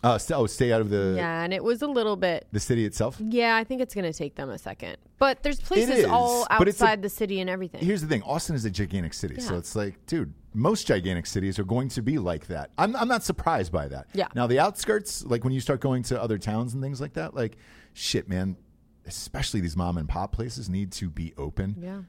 Uh, 0.05 0.19
st- 0.19 0.37
oh, 0.37 0.47
stay 0.49 0.73
out 0.73 0.81
of 0.81 0.91
the 0.91 1.15
Yeah, 1.17 1.45
and 1.45 1.53
it 1.55 1.63
was 1.63 1.81
a 1.83 1.87
little 1.87 2.17
bit. 2.17 2.49
the 2.51 2.59
city 2.59 2.85
itself. 2.85 3.17
Yeah, 3.21 3.55
I 3.55 3.63
think 3.63 3.81
it's 3.81 3.95
going 3.95 4.11
to 4.11 4.13
take 4.13 4.35
them 4.35 4.51
a 4.51 4.59
second. 4.59 4.97
But 5.19 5.45
there's 5.45 5.61
places 5.61 5.99
is, 5.99 6.05
all 6.07 6.43
it's 6.43 6.51
a- 6.51 6.85
outside 6.85 7.03
the 7.03 7.09
city 7.09 7.41
and 7.41 7.49
everything. 7.49 7.85
Here's 7.85 8.01
the 8.01 8.09
thing: 8.09 8.21
Austin 8.25 8.57
is 8.57 8.65
a 8.65 8.71
gigantic 8.71 9.15
city, 9.15 9.41
so 9.41 9.57
it's 9.57 9.77
like, 9.77 10.05
dude, 10.07 10.35
most 10.55 10.89
gigantic 10.89 11.27
cities 11.27 11.57
are 11.61 11.65
going 11.65 11.89
to 11.91 12.03
be 12.03 12.19
like 12.19 12.49
that. 12.49 12.71
I'm 12.79 12.97
I'm 12.97 13.07
not 13.07 13.23
surprised 13.23 13.71
by 13.71 13.87
that. 13.89 14.09
Yeah. 14.13 14.27
Now 14.35 14.49
the 14.49 14.59
outskirts, 14.59 15.25
like 15.25 15.45
when 15.45 15.53
you 15.53 15.61
start 15.61 15.81
going 15.81 16.03
to 16.05 16.21
other 16.21 16.37
towns 16.37 16.75
and 16.75 16.83
things 16.83 17.01
like 17.01 17.13
that, 17.13 17.35
like 17.35 17.57
shit, 17.93 18.29
man. 18.29 18.57
Especially 19.05 19.61
these 19.61 19.77
mom 19.77 19.99
and 19.99 20.09
pop 20.09 20.31
places 20.33 20.69
need 20.69 20.93
to 20.93 21.11
be 21.11 21.33
open. 21.37 21.75
yeah. 21.81 22.03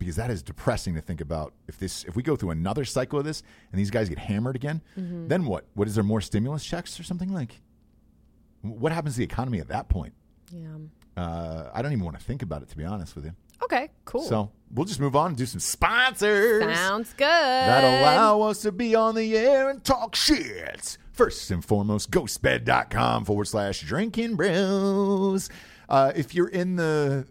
Because 0.00 0.16
that 0.16 0.30
is 0.30 0.42
depressing 0.42 0.96
to 0.96 1.00
think 1.00 1.20
about. 1.20 1.52
If 1.68 1.78
this, 1.78 2.02
if 2.04 2.16
we 2.16 2.24
go 2.24 2.34
through 2.34 2.50
another 2.50 2.84
cycle 2.84 3.20
of 3.20 3.24
this, 3.24 3.44
and 3.70 3.78
these 3.78 3.90
guys 3.90 4.08
get 4.08 4.18
hammered 4.18 4.56
again, 4.56 4.82
Mm-hmm. 4.98 5.28
then 5.28 5.44
what? 5.44 5.66
What 5.74 5.86
is 5.86 5.94
there 5.94 6.02
more 6.02 6.20
stimulus 6.20 6.64
checks 6.64 6.98
or 6.98 7.04
something 7.04 7.32
like? 7.32 7.60
What 8.62 8.90
happens 8.92 9.14
to 9.14 9.18
the 9.18 9.24
economy 9.24 9.60
at 9.60 9.68
that 9.68 9.88
point? 9.88 10.12
Yeah. 10.52 10.66
Uh, 11.16 11.70
I 11.72 11.82
don't 11.82 11.92
even 11.92 12.04
want 12.04 12.18
to 12.18 12.24
think 12.24 12.42
about 12.42 12.62
it, 12.62 12.68
to 12.70 12.76
be 12.76 12.84
honest 12.84 13.14
with 13.14 13.24
you. 13.26 13.32
Okay, 13.62 13.90
cool. 14.06 14.22
So 14.22 14.50
we'll 14.72 14.86
just 14.86 15.00
move 15.00 15.14
on 15.14 15.28
and 15.28 15.36
do 15.36 15.44
some 15.46 15.60
sponsors. 15.60 16.62
Sounds 16.76 17.12
good. 17.12 17.26
that 17.28 17.84
allow 18.02 18.40
us 18.42 18.62
to 18.62 18.72
be 18.72 18.94
on 18.94 19.14
the 19.14 19.36
air 19.36 19.68
and 19.70 19.84
talk 19.84 20.16
shit. 20.16 20.96
First 21.12 21.50
and 21.50 21.62
foremost, 21.64 22.10
ghostbed.com 22.10 23.26
forward 23.26 23.44
slash 23.44 23.80
drinking 23.82 24.36
bros. 24.36 25.50
Uh, 25.90 26.12
if 26.16 26.34
you're 26.34 26.48
in 26.48 26.76
the 26.76 27.26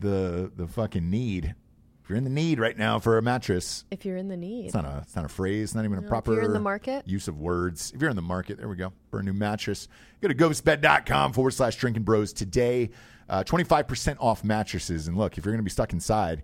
the 0.00 0.50
the 0.56 0.66
fucking 0.66 1.08
need, 1.08 1.54
if 2.02 2.08
you're 2.08 2.18
in 2.18 2.24
the 2.24 2.30
need 2.30 2.58
right 2.58 2.76
now 2.76 2.98
for 2.98 3.18
a 3.18 3.22
mattress, 3.22 3.84
If 3.90 4.04
you're 4.04 4.16
in 4.16 4.28
the 4.28 4.36
need. 4.36 4.66
it's 4.66 4.74
not 4.74 4.84
a 4.84 4.98
it's 5.02 5.14
not 5.16 5.24
a 5.24 5.28
phrase, 5.28 5.62
it's 5.70 5.74
not 5.74 5.84
even 5.84 5.98
a 5.98 6.02
if 6.02 6.08
proper 6.08 6.32
you're 6.34 6.42
in 6.44 6.52
the 6.52 6.60
market. 6.60 7.06
use 7.06 7.28
of 7.28 7.38
words. 7.38 7.92
If 7.94 8.00
you're 8.00 8.10
in 8.10 8.16
the 8.16 8.22
market, 8.22 8.58
there 8.58 8.68
we 8.68 8.76
go. 8.76 8.92
For 9.10 9.20
a 9.20 9.22
new 9.22 9.32
mattress, 9.32 9.88
go 10.20 10.28
to 10.28 10.34
ghostbed.com 10.34 11.32
forward 11.32 11.52
slash 11.52 11.76
drinking 11.76 12.02
bros 12.04 12.32
today. 12.32 12.90
Uh, 13.28 13.44
25% 13.44 14.16
off 14.18 14.42
mattresses. 14.42 15.06
And 15.06 15.16
look, 15.16 15.38
if 15.38 15.44
you're 15.44 15.52
going 15.52 15.60
to 15.60 15.64
be 15.64 15.70
stuck 15.70 15.92
inside, 15.92 16.42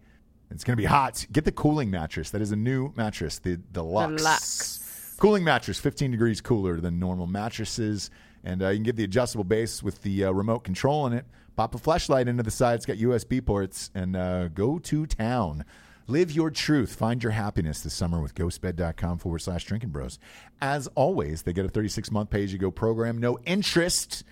it's 0.52 0.62
going 0.62 0.76
to 0.76 0.80
be 0.80 0.84
hot. 0.84 1.26
Get 1.32 1.44
the 1.44 1.50
cooling 1.50 1.90
mattress. 1.90 2.30
That 2.30 2.40
is 2.42 2.52
a 2.52 2.56
new 2.56 2.92
mattress, 2.96 3.40
the 3.40 3.56
Deluxe. 3.56 4.22
Lux. 4.22 5.16
Cooling 5.18 5.42
mattress, 5.42 5.80
15 5.80 6.12
degrees 6.12 6.40
cooler 6.40 6.78
than 6.78 7.00
normal 7.00 7.26
mattresses. 7.26 8.10
And 8.44 8.62
uh, 8.62 8.68
you 8.68 8.76
can 8.76 8.84
get 8.84 8.94
the 8.94 9.02
adjustable 9.02 9.42
base 9.42 9.82
with 9.82 10.00
the 10.02 10.26
uh, 10.26 10.30
remote 10.30 10.60
control 10.60 11.08
in 11.08 11.12
it. 11.14 11.24
Pop 11.56 11.74
a 11.74 11.78
flashlight 11.78 12.28
into 12.28 12.42
the 12.42 12.50
side. 12.50 12.74
It's 12.74 12.86
got 12.86 12.98
USB 12.98 13.44
ports. 13.44 13.90
And 13.94 14.14
uh, 14.14 14.48
go 14.48 14.78
to 14.78 15.06
town. 15.06 15.64
Live 16.06 16.30
your 16.30 16.50
truth. 16.50 16.94
Find 16.94 17.22
your 17.22 17.32
happiness 17.32 17.80
this 17.80 17.94
summer 17.94 18.20
with 18.20 18.34
ghostbed.com 18.34 19.18
forward 19.18 19.40
slash 19.40 19.64
drinking 19.64 19.90
bros. 19.90 20.18
As 20.60 20.86
always, 20.88 21.42
they 21.42 21.52
get 21.52 21.64
a 21.64 21.68
36 21.68 22.12
month 22.12 22.30
pay 22.30 22.44
as 22.44 22.52
you 22.52 22.58
go 22.58 22.70
program. 22.70 23.18
No 23.18 23.38
interest 23.44 24.22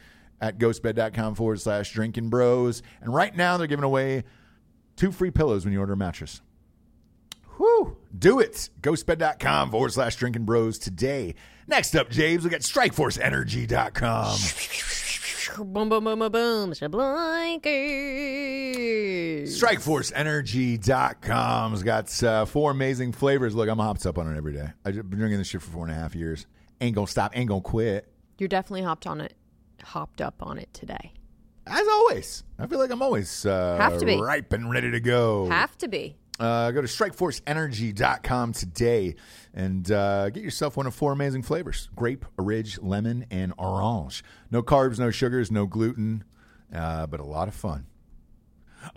at 0.40 0.58
ghostbed.com 0.58 1.34
forward 1.34 1.60
slash 1.60 1.92
drinking 1.92 2.28
bros. 2.28 2.82
And 3.00 3.12
right 3.12 3.34
now, 3.34 3.56
they're 3.56 3.66
giving 3.66 3.84
away 3.84 4.24
two 4.96 5.10
free 5.10 5.32
pillows 5.32 5.64
when 5.64 5.72
you 5.72 5.80
order 5.80 5.94
a 5.94 5.96
mattress. 5.96 6.42
Whew. 7.56 7.96
Do 8.16 8.40
it. 8.40 8.68
Ghostbed.com 8.80 9.70
forward 9.70 9.92
slash 9.92 10.16
drinking 10.16 10.44
bros 10.44 10.78
today. 10.78 11.34
Next 11.66 11.96
up, 11.96 12.10
James, 12.10 12.44
we 12.44 12.50
got 12.50 12.60
strikeforceenergy.com. 12.60 15.13
Boom, 15.56 15.88
boom, 15.88 16.04
boom, 16.04 16.18
boom, 16.18 16.32
boom. 16.32 16.72
Shablinkers. 16.72 17.64
StrikeforceEnergy.com's 19.46 21.82
got 21.82 22.22
uh, 22.22 22.44
four 22.44 22.70
amazing 22.70 23.12
flavors. 23.12 23.54
Look, 23.54 23.68
I'm 23.68 23.78
hopped 23.78 24.06
up 24.06 24.18
on 24.18 24.32
it 24.32 24.36
every 24.36 24.52
day. 24.52 24.68
I've 24.84 24.94
been 24.94 25.18
drinking 25.18 25.38
this 25.38 25.48
shit 25.48 25.62
for 25.62 25.70
four 25.70 25.86
and 25.86 25.92
a 25.92 25.98
half 25.98 26.14
years. 26.14 26.46
Ain't 26.80 26.94
gonna 26.94 27.06
stop, 27.06 27.36
ain't 27.36 27.48
gonna 27.48 27.60
quit. 27.60 28.10
You're 28.38 28.48
definitely 28.48 28.82
hopped 28.82 29.06
on 29.06 29.20
it. 29.20 29.34
Hopped 29.82 30.20
up 30.20 30.34
on 30.40 30.58
it 30.58 30.72
today. 30.72 31.12
As 31.66 31.86
always, 31.88 32.44
I 32.58 32.66
feel 32.66 32.78
like 32.78 32.90
I'm 32.90 33.02
always 33.02 33.46
uh, 33.46 33.76
Have 33.78 33.98
to 33.98 34.06
be. 34.06 34.20
ripe 34.20 34.52
and 34.52 34.70
ready 34.70 34.90
to 34.90 35.00
go. 35.00 35.46
Have 35.46 35.76
to 35.78 35.88
be. 35.88 36.16
Uh, 36.40 36.72
go 36.72 36.80
to 36.80 36.88
strikeforceenergy.com 36.88 38.52
today 38.52 39.14
and 39.54 39.90
uh, 39.92 40.30
get 40.30 40.42
yourself 40.42 40.76
one 40.76 40.86
of 40.86 40.94
four 40.94 41.12
amazing 41.12 41.42
flavors 41.42 41.88
grape, 41.94 42.24
orange, 42.36 42.78
lemon, 42.80 43.24
and 43.30 43.52
orange. 43.56 44.24
No 44.50 44.62
carbs, 44.62 44.98
no 44.98 45.10
sugars, 45.10 45.52
no 45.52 45.66
gluten, 45.66 46.24
uh, 46.74 47.06
but 47.06 47.20
a 47.20 47.24
lot 47.24 47.46
of 47.46 47.54
fun. 47.54 47.86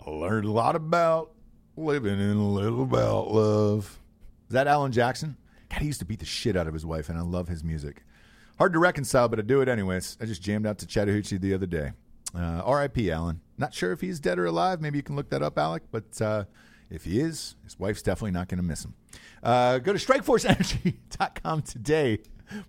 I 0.04 0.10
learned 0.10 0.46
a 0.46 0.50
lot 0.50 0.74
about 0.74 1.30
living 1.76 2.18
in 2.18 2.36
a 2.36 2.48
little 2.48 2.82
about 2.82 3.30
love. 3.30 4.00
Is 4.48 4.54
that 4.54 4.66
Alan 4.66 4.90
Jackson? 4.90 5.36
God, 5.70 5.80
he 5.80 5.86
used 5.86 6.00
to 6.00 6.06
beat 6.06 6.18
the 6.18 6.26
shit 6.26 6.56
out 6.56 6.66
of 6.66 6.74
his 6.74 6.84
wife, 6.84 7.08
and 7.08 7.18
I 7.18 7.22
love 7.22 7.48
his 7.48 7.62
music. 7.62 8.02
Hard 8.58 8.72
to 8.72 8.80
reconcile, 8.80 9.28
but 9.28 9.38
I 9.38 9.42
do 9.42 9.60
it 9.60 9.68
anyways. 9.68 10.16
I 10.20 10.24
just 10.24 10.42
jammed 10.42 10.66
out 10.66 10.78
to 10.78 10.86
Chattahoochee 10.86 11.38
the 11.38 11.54
other 11.54 11.66
day. 11.66 11.92
Uh, 12.34 12.62
R.I.P. 12.64 13.10
Alan. 13.10 13.40
Not 13.56 13.72
sure 13.72 13.92
if 13.92 14.00
he's 14.00 14.18
dead 14.18 14.38
or 14.38 14.46
alive. 14.46 14.80
Maybe 14.80 14.98
you 14.98 15.02
can 15.02 15.16
look 15.16 15.30
that 15.30 15.42
up, 15.42 15.58
Alec. 15.58 15.84
But 15.90 16.20
uh, 16.20 16.44
if 16.90 17.04
he 17.04 17.20
is, 17.20 17.56
his 17.64 17.78
wife's 17.78 18.02
definitely 18.02 18.32
not 18.32 18.48
going 18.48 18.58
to 18.58 18.64
miss 18.64 18.84
him. 18.84 18.94
Uh, 19.42 19.78
go 19.78 19.92
to 19.92 19.98
strikeforceenergy.com 19.98 21.62
today. 21.62 22.18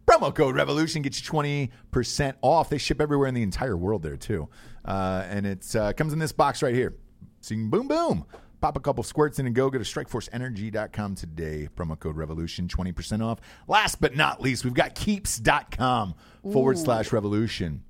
Promo 0.05 0.33
code 0.33 0.55
Revolution 0.55 1.01
gets 1.01 1.23
you 1.23 1.29
20% 1.29 2.33
off. 2.41 2.69
They 2.69 2.77
ship 2.77 2.99
everywhere 2.99 3.27
in 3.27 3.33
the 3.33 3.43
entire 3.43 3.77
world 3.77 4.03
there, 4.03 4.17
too. 4.17 4.49
Uh, 4.83 5.25
and 5.29 5.45
it 5.45 5.75
uh, 5.75 5.93
comes 5.93 6.13
in 6.13 6.19
this 6.19 6.31
box 6.31 6.61
right 6.61 6.75
here. 6.75 6.95
So 7.41 7.53
you 7.53 7.61
can 7.61 7.69
boom, 7.69 7.87
boom. 7.87 8.25
Pop 8.59 8.75
a 8.75 8.81
couple 8.81 9.03
squirts 9.03 9.39
in 9.39 9.45
and 9.45 9.55
go. 9.55 9.69
Go 9.69 9.77
to 9.77 9.85
strikeforceenergy.com 9.85 11.15
today. 11.15 11.69
Promo 11.75 11.97
code 11.97 12.17
Revolution, 12.17 12.67
20% 12.67 13.23
off. 13.23 13.39
Last 13.67 14.01
but 14.01 14.17
not 14.17 14.41
least, 14.41 14.65
we've 14.65 14.73
got 14.73 14.95
keeps.com 14.95 16.15
forward 16.51 16.77
slash 16.77 17.13
revolution. 17.13 17.83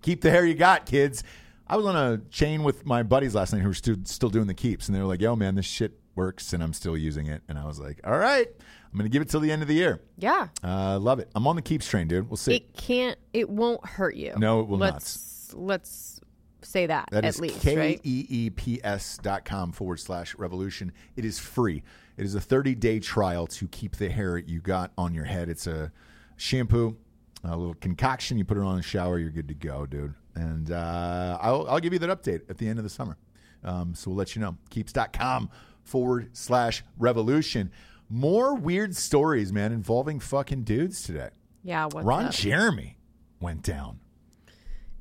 Keep 0.00 0.22
the 0.22 0.30
hair 0.30 0.46
you 0.46 0.54
got, 0.54 0.86
kids. 0.86 1.22
I 1.70 1.76
was 1.76 1.86
on 1.86 1.94
a 1.96 2.18
chain 2.30 2.62
with 2.64 2.84
my 2.84 3.02
buddies 3.02 3.34
last 3.34 3.52
night 3.52 3.62
who 3.62 3.68
were 3.68 3.74
stu- 3.74 4.02
still 4.04 4.28
doing 4.28 4.46
the 4.48 4.54
keeps, 4.54 4.88
and 4.88 4.96
they 4.96 5.00
were 5.00 5.06
like, 5.06 5.20
yo, 5.20 5.36
man, 5.36 5.54
this 5.54 5.66
shit 5.66 5.98
works, 6.16 6.52
and 6.52 6.62
I'm 6.62 6.72
still 6.72 6.96
using 6.96 7.26
it. 7.26 7.42
And 7.48 7.58
I 7.58 7.64
was 7.64 7.78
like, 7.78 8.00
all 8.04 8.18
right, 8.18 8.46
I'm 8.48 8.98
going 8.98 9.04
to 9.04 9.12
give 9.12 9.22
it 9.22 9.28
till 9.28 9.40
the 9.40 9.52
end 9.52 9.62
of 9.62 9.68
the 9.68 9.74
year. 9.74 10.00
Yeah. 10.18 10.48
Uh, 10.64 10.98
love 10.98 11.20
it. 11.20 11.30
I'm 11.34 11.46
on 11.46 11.54
the 11.56 11.62
keeps 11.62 11.88
train, 11.88 12.08
dude. 12.08 12.28
We'll 12.28 12.36
see. 12.36 12.56
It 12.56 12.74
can't. 12.76 13.16
It 13.32 13.48
won't 13.48 13.86
hurt 13.86 14.16
you. 14.16 14.34
No, 14.36 14.60
it 14.60 14.66
will 14.68 14.78
not. 14.78 14.94
let's, 14.94 15.54
Let's 15.54 16.20
say 16.62 16.86
that, 16.86 17.08
That 17.10 17.24
at 17.24 17.38
least, 17.38 17.60
K? 17.60 18.00
E 18.02 18.26
E 18.28 18.50
P 18.50 18.80
S 18.84 19.18
dot 19.22 19.44
com 19.44 19.72
forward 19.72 19.98
slash 20.00 20.34
revolution. 20.36 20.92
It 21.16 21.24
is 21.24 21.38
free. 21.38 21.82
It 22.16 22.24
is 22.24 22.34
a 22.34 22.40
30 22.40 22.74
day 22.74 22.98
trial 23.00 23.46
to 23.46 23.68
keep 23.68 23.96
the 23.96 24.10
hair 24.10 24.36
you 24.38 24.60
got 24.60 24.92
on 24.98 25.14
your 25.14 25.24
head. 25.24 25.48
It's 25.48 25.66
a 25.66 25.90
shampoo, 26.36 26.96
a 27.44 27.56
little 27.56 27.74
concoction. 27.74 28.38
You 28.38 28.44
put 28.44 28.56
it 28.56 28.62
on 28.62 28.72
in 28.72 28.76
the 28.78 28.82
shower, 28.82 29.18
you're 29.18 29.30
good 29.30 29.48
to 29.48 29.54
go, 29.54 29.86
dude. 29.86 30.14
And 30.34 30.70
uh, 30.70 31.38
I'll, 31.40 31.66
I'll 31.68 31.80
give 31.80 31.92
you 31.92 31.98
that 32.00 32.10
update 32.22 32.48
at 32.48 32.58
the 32.58 32.68
end 32.68 32.78
of 32.78 32.82
the 32.84 32.90
summer. 32.90 33.16
Um, 33.64 33.94
so 33.94 34.10
we'll 34.10 34.18
let 34.18 34.34
you 34.34 34.40
know. 34.42 34.56
Keeps.com 34.70 35.50
forward 35.82 36.30
slash 36.32 36.82
revolution. 36.98 37.70
More 38.08 38.54
weird 38.54 38.96
stories, 38.96 39.52
man, 39.52 39.72
involving 39.72 40.18
fucking 40.20 40.62
dudes 40.64 41.02
today. 41.02 41.30
Yeah. 41.62 41.84
What's 41.90 42.04
Ron 42.06 42.26
up? 42.26 42.32
Jeremy 42.32 42.96
went 43.40 43.62
down. 43.62 44.00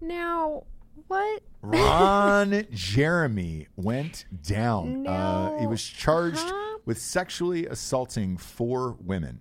now, 0.01 0.63
what? 1.07 1.41
Ron 1.61 2.65
Jeremy 2.71 3.67
went 3.75 4.25
down. 4.43 5.07
Uh, 5.07 5.57
he 5.59 5.67
was 5.67 5.83
charged 5.83 6.39
Huh? 6.39 6.77
with 6.85 6.99
sexually 6.99 7.65
assaulting 7.65 8.37
four 8.37 8.95
women. 9.03 9.39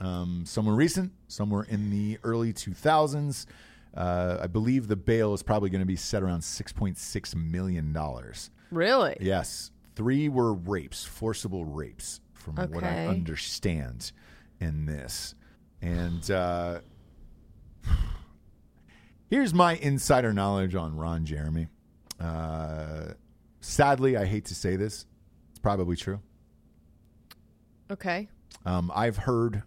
Um, 0.00 0.44
some 0.46 0.66
were 0.66 0.74
recent, 0.74 1.12
some 1.28 1.50
were 1.50 1.64
in 1.64 1.90
the 1.90 2.18
early 2.24 2.52
2000s. 2.52 3.46
Uh, 3.96 4.38
I 4.42 4.46
believe 4.46 4.88
the 4.88 4.96
bail 4.96 5.34
is 5.34 5.42
probably 5.42 5.70
going 5.70 5.80
to 5.80 5.86
be 5.86 5.96
set 5.96 6.22
around 6.22 6.40
$6.6 6.40 7.34
million. 7.34 7.96
Really? 8.70 9.16
Yes. 9.20 9.70
Three 9.94 10.28
were 10.28 10.52
rapes, 10.52 11.04
forcible 11.04 11.64
rapes, 11.64 12.20
from 12.32 12.56
what 12.56 12.82
I 12.82 13.06
understand 13.06 14.10
in 14.60 14.86
this. 14.86 15.34
And 15.80 16.28
uh, 16.30 16.80
here's 19.30 19.54
my 19.54 19.76
insider 19.76 20.32
knowledge 20.32 20.74
on 20.74 20.96
Ron 20.96 21.24
Jeremy. 21.24 21.68
Uh, 22.18 23.12
sadly, 23.60 24.16
I 24.16 24.24
hate 24.24 24.46
to 24.46 24.54
say 24.54 24.76
this, 24.76 25.06
it's 25.50 25.58
probably 25.60 25.96
true. 25.96 26.20
Okay. 27.90 28.28
Um, 28.66 28.90
I've 28.94 29.18
heard 29.18 29.62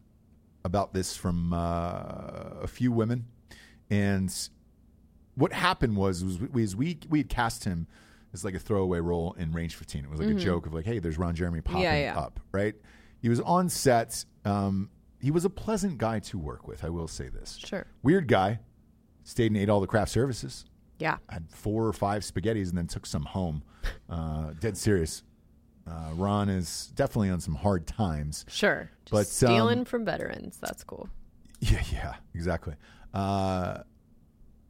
about 0.66 0.94
this 0.94 1.16
from 1.16 1.54
uh, 1.54 2.62
a 2.62 2.68
few 2.68 2.92
women, 2.92 3.26
and 3.90 4.34
what 5.36 5.54
happened 5.54 5.96
was 5.96 6.24
was 6.24 6.40
we 6.40 6.62
was 6.62 6.76
we 6.76 7.00
we 7.10 7.20
had 7.20 7.30
cast 7.30 7.64
him 7.64 7.88
as 8.34 8.44
like 8.44 8.54
a 8.56 8.60
throwaway 8.60 9.00
role 9.00 9.34
in 9.40 9.52
Range 9.52 9.74
15. 9.74 10.04
It 10.04 10.10
was 10.10 10.20
like 10.20 10.30
a 10.30 10.34
joke 10.34 10.66
of 10.66 10.74
like, 10.74 10.86
hey, 10.86 11.00
there's 11.00 11.18
Ron 11.18 11.34
Jeremy 11.36 11.62
popping 11.62 11.84
Mm-hmm. 11.84 11.94
Yeah, 11.96 12.14
yeah. 12.14 12.20
up, 12.20 12.40
right? 12.52 12.76
He 13.22 13.30
was 13.30 13.40
on 13.42 13.70
set. 13.70 14.26
Um, 14.46 14.90
he 15.22 15.32
was 15.32 15.46
a 15.46 15.50
pleasant 15.50 15.98
guy 15.98 16.20
to 16.20 16.38
work 16.38 16.68
with. 16.68 16.84
I 16.84 16.90
will 16.90 17.08
say 17.08 17.30
this. 17.30 17.58
Sure. 17.66 17.86
Weird 18.04 18.28
guy. 18.28 18.60
Stayed 19.24 19.48
and 19.52 19.58
ate 19.58 19.70
all 19.70 19.80
the 19.80 19.88
craft 19.88 20.12
services. 20.12 20.66
Yeah. 21.00 21.18
Had 21.30 21.50
four 21.50 21.86
or 21.88 21.94
five 21.94 22.22
spaghettis 22.24 22.70
and 22.70 22.78
then 22.78 22.88
took 22.88 23.06
some 23.06 23.24
home. 23.24 23.64
Uh, 24.10 24.52
dead 24.60 24.76
serious. 24.76 25.24
Uh, 25.90 26.10
Ron 26.16 26.50
is 26.50 26.88
definitely 26.96 27.30
on 27.30 27.40
some 27.40 27.56
hard 27.56 27.88
times. 27.88 28.44
Sure. 28.50 28.90
Just 29.06 29.12
But, 29.12 29.28
stealing 29.28 29.80
um, 29.80 29.86
from 29.86 30.04
veterans. 30.04 30.58
That's 30.60 30.84
cool. 30.84 31.08
Yeah, 31.62 31.82
yeah, 31.94 32.14
exactly. 32.36 32.74
Uh, 33.18 33.82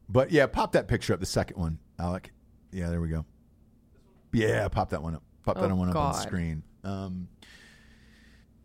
but 0.08 0.30
yeah, 0.30 0.46
pop 0.46 0.72
that 0.72 0.88
picture 0.88 1.12
up, 1.12 1.20
the 1.20 1.26
second 1.26 1.58
one, 1.58 1.78
Alec. 1.98 2.32
Yeah, 2.72 2.88
there 2.88 3.00
we 3.00 3.08
go. 3.08 3.24
Yeah, 4.32 4.68
pop 4.68 4.90
that 4.90 5.02
one 5.02 5.14
up. 5.16 5.22
Pop 5.44 5.56
that 5.56 5.70
Oh, 5.70 5.74
one 5.74 5.88
up 5.90 5.96
on 5.96 6.12
the 6.12 6.18
screen. 6.20 6.62
Um, 6.84 7.28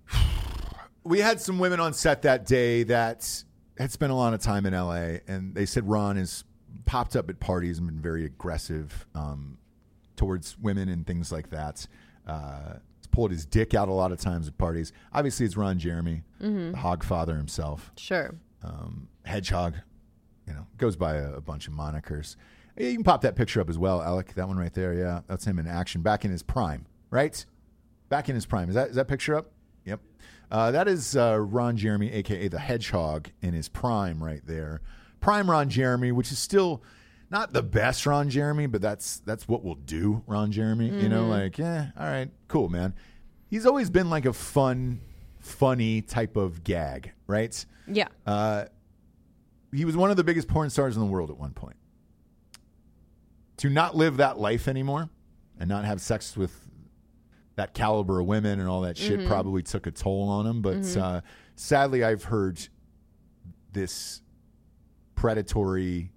we 1.03 1.19
had 1.19 1.41
some 1.41 1.59
women 1.59 1.79
on 1.79 1.93
set 1.93 2.21
that 2.23 2.45
day 2.45 2.83
that 2.83 3.43
had 3.77 3.91
spent 3.91 4.11
a 4.11 4.15
lot 4.15 4.33
of 4.33 4.41
time 4.41 4.65
in 4.65 4.73
LA, 4.73 5.17
and 5.27 5.53
they 5.55 5.65
said 5.65 5.87
Ron 5.87 6.15
has 6.17 6.43
popped 6.85 7.15
up 7.15 7.29
at 7.29 7.39
parties 7.39 7.77
and 7.77 7.87
been 7.87 7.99
very 8.01 8.25
aggressive 8.25 9.05
um, 9.15 9.57
towards 10.15 10.57
women 10.59 10.89
and 10.89 11.05
things 11.05 11.31
like 11.31 11.49
that. 11.49 11.87
Uh, 12.27 12.75
pulled 13.11 13.31
his 13.31 13.45
dick 13.45 13.73
out 13.75 13.89
a 13.89 13.93
lot 13.93 14.11
of 14.11 14.17
times 14.19 14.47
at 14.47 14.57
parties. 14.57 14.91
Obviously, 15.13 15.45
it's 15.45 15.55
Ron 15.57 15.77
Jeremy, 15.77 16.23
Mm-hmm. 16.41 16.71
the 16.71 16.77
Hogfather 16.77 17.37
himself 17.37 17.91
Sure. 17.97 18.33
Um, 18.63 19.07
Hedgehog, 19.25 19.75
you 20.47 20.53
know, 20.53 20.67
goes 20.77 20.95
by 20.95 21.15
a, 21.15 21.33
a 21.33 21.41
bunch 21.41 21.67
of 21.67 21.73
monikers. 21.73 22.35
Yeah, 22.77 22.87
you 22.87 22.95
can 22.95 23.03
pop 23.03 23.21
that 23.21 23.35
picture 23.35 23.61
up 23.61 23.69
as 23.69 23.77
well, 23.77 24.01
Alec. 24.01 24.33
That 24.33 24.47
one 24.47 24.57
right 24.57 24.73
there. 24.73 24.93
Yeah, 24.93 25.21
that's 25.27 25.45
him 25.45 25.59
in 25.59 25.67
action, 25.67 26.01
back 26.01 26.25
in 26.25 26.31
his 26.31 26.43
prime, 26.43 26.85
right? 27.09 27.45
Back 28.09 28.29
in 28.29 28.35
his 28.35 28.45
prime. 28.45 28.69
Is 28.69 28.75
that 28.75 28.89
is 28.89 28.95
that 28.95 29.07
picture 29.07 29.35
up? 29.35 29.51
Yep. 29.85 29.99
Uh, 30.51 30.71
that 30.71 30.87
is 30.87 31.15
uh, 31.15 31.39
Ron 31.39 31.77
Jeremy, 31.77 32.11
aka 32.11 32.47
the 32.47 32.59
Hedgehog, 32.59 33.29
in 33.41 33.53
his 33.53 33.69
prime, 33.69 34.23
right 34.23 34.41
there. 34.45 34.81
Prime 35.19 35.49
Ron 35.49 35.69
Jeremy, 35.69 36.11
which 36.11 36.31
is 36.31 36.39
still 36.39 36.83
not 37.29 37.53
the 37.53 37.63
best 37.63 38.05
Ron 38.05 38.29
Jeremy, 38.29 38.67
but 38.67 38.81
that's 38.81 39.19
that's 39.19 39.47
what 39.47 39.63
we'll 39.63 39.75
do, 39.75 40.23
Ron 40.27 40.51
Jeremy. 40.51 40.89
You 40.89 41.09
know, 41.09 41.27
like 41.27 41.57
yeah, 41.57 41.87
all 41.97 42.05
right, 42.05 42.29
cool, 42.47 42.69
man. 42.69 42.93
He's 43.49 43.65
always 43.65 43.89
been 43.89 44.09
like 44.09 44.25
a 44.25 44.33
fun, 44.33 45.01
funny 45.43 46.01
type 46.01 46.35
of 46.37 46.63
gag, 46.63 47.11
right? 47.27 47.65
Yeah. 47.87 48.07
Uh, 48.25 48.65
he 49.73 49.85
was 49.85 49.97
one 49.97 50.09
of 50.09 50.17
the 50.17 50.23
biggest 50.23 50.47
porn 50.47 50.69
stars 50.69 50.95
in 50.95 51.01
the 51.01 51.07
world 51.07 51.29
at 51.29 51.37
one 51.37 51.51
point. 51.51 51.75
To 53.57 53.69
not 53.69 53.95
live 53.95 54.17
that 54.17 54.39
life 54.39 54.67
anymore 54.67 55.09
and 55.59 55.69
not 55.69 55.85
have 55.85 56.01
sex 56.01 56.35
with 56.35 56.59
that 57.55 57.73
caliber 57.73 58.19
of 58.19 58.25
women 58.25 58.59
and 58.59 58.67
all 58.67 58.81
that 58.81 58.97
shit 58.97 59.27
probably 59.27 59.61
took 59.61 59.85
a 59.85 59.91
toll 59.91 60.27
on 60.29 60.47
him. 60.47 60.61
But 60.61 60.97
uh, 60.97 61.21
sadly, 61.55 62.03
I've 62.03 62.23
heard 62.23 62.59
this 63.71 64.21
predatory 65.15 66.11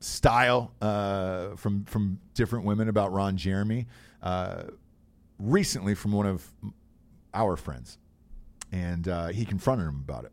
style 0.00 0.72
uh, 0.80 1.56
from 1.56 1.84
from 1.84 2.20
different 2.34 2.64
women 2.64 2.88
about 2.88 3.12
Ron 3.12 3.36
Jeremy 3.36 3.86
uh, 4.22 4.64
recently 5.38 5.94
from 5.94 6.12
one 6.12 6.26
of 6.26 6.46
our 7.36 7.56
friends, 7.56 7.98
and 8.72 9.06
uh, 9.06 9.28
he 9.28 9.44
confronted 9.44 9.86
him 9.86 10.02
about 10.08 10.24
it. 10.24 10.32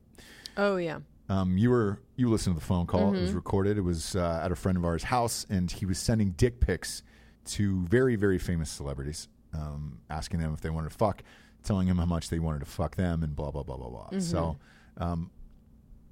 Oh 0.57 0.77
yeah. 0.77 0.99
Um, 1.29 1.57
you 1.57 1.69
were 1.69 1.99
you 2.15 2.29
listened 2.29 2.55
to 2.55 2.59
the 2.59 2.65
phone 2.65 2.85
call. 2.85 3.13
It 3.13 3.21
was 3.21 3.31
recorded. 3.31 3.77
It 3.77 3.81
was 3.81 4.15
uh, 4.15 4.41
at 4.43 4.51
a 4.51 4.55
friend 4.55 4.77
of 4.77 4.85
ours' 4.85 5.03
house, 5.03 5.45
and 5.49 5.71
he 5.71 5.85
was 5.85 5.97
sending 5.97 6.31
dick 6.31 6.59
pics 6.59 7.03
to 7.45 7.81
very 7.87 8.15
very 8.15 8.37
famous 8.37 8.69
celebrities, 8.69 9.27
um, 9.53 9.99
asking 10.09 10.39
them 10.39 10.53
if 10.53 10.61
they 10.61 10.69
wanted 10.69 10.91
to 10.91 10.97
fuck, 10.97 11.23
telling 11.63 11.87
him 11.87 11.97
how 11.97 12.05
much 12.05 12.29
they 12.29 12.39
wanted 12.39 12.59
to 12.59 12.65
fuck 12.65 12.95
them, 12.95 13.23
and 13.23 13.35
blah 13.35 13.51
blah 13.51 13.63
blah 13.63 13.77
blah 13.77 13.89
blah. 13.89 14.19
So 14.19 14.57
um, 14.97 15.31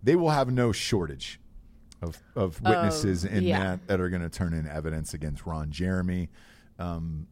they 0.01 0.15
will 0.15 0.29
have 0.29 0.51
no 0.51 0.71
shortage 0.71 1.39
of 2.01 2.21
of 2.35 2.61
witnesses 2.61 3.25
in 3.25 3.43
yeah. 3.43 3.59
that 3.59 3.87
that 3.87 4.01
are 4.01 4.09
going 4.09 4.23
to 4.23 4.29
turn 4.29 4.53
in 4.53 4.67
evidence 4.67 5.13
against 5.13 5.45
Ron 5.45 5.71
Jeremy. 5.71 6.29
Um, 6.79 7.27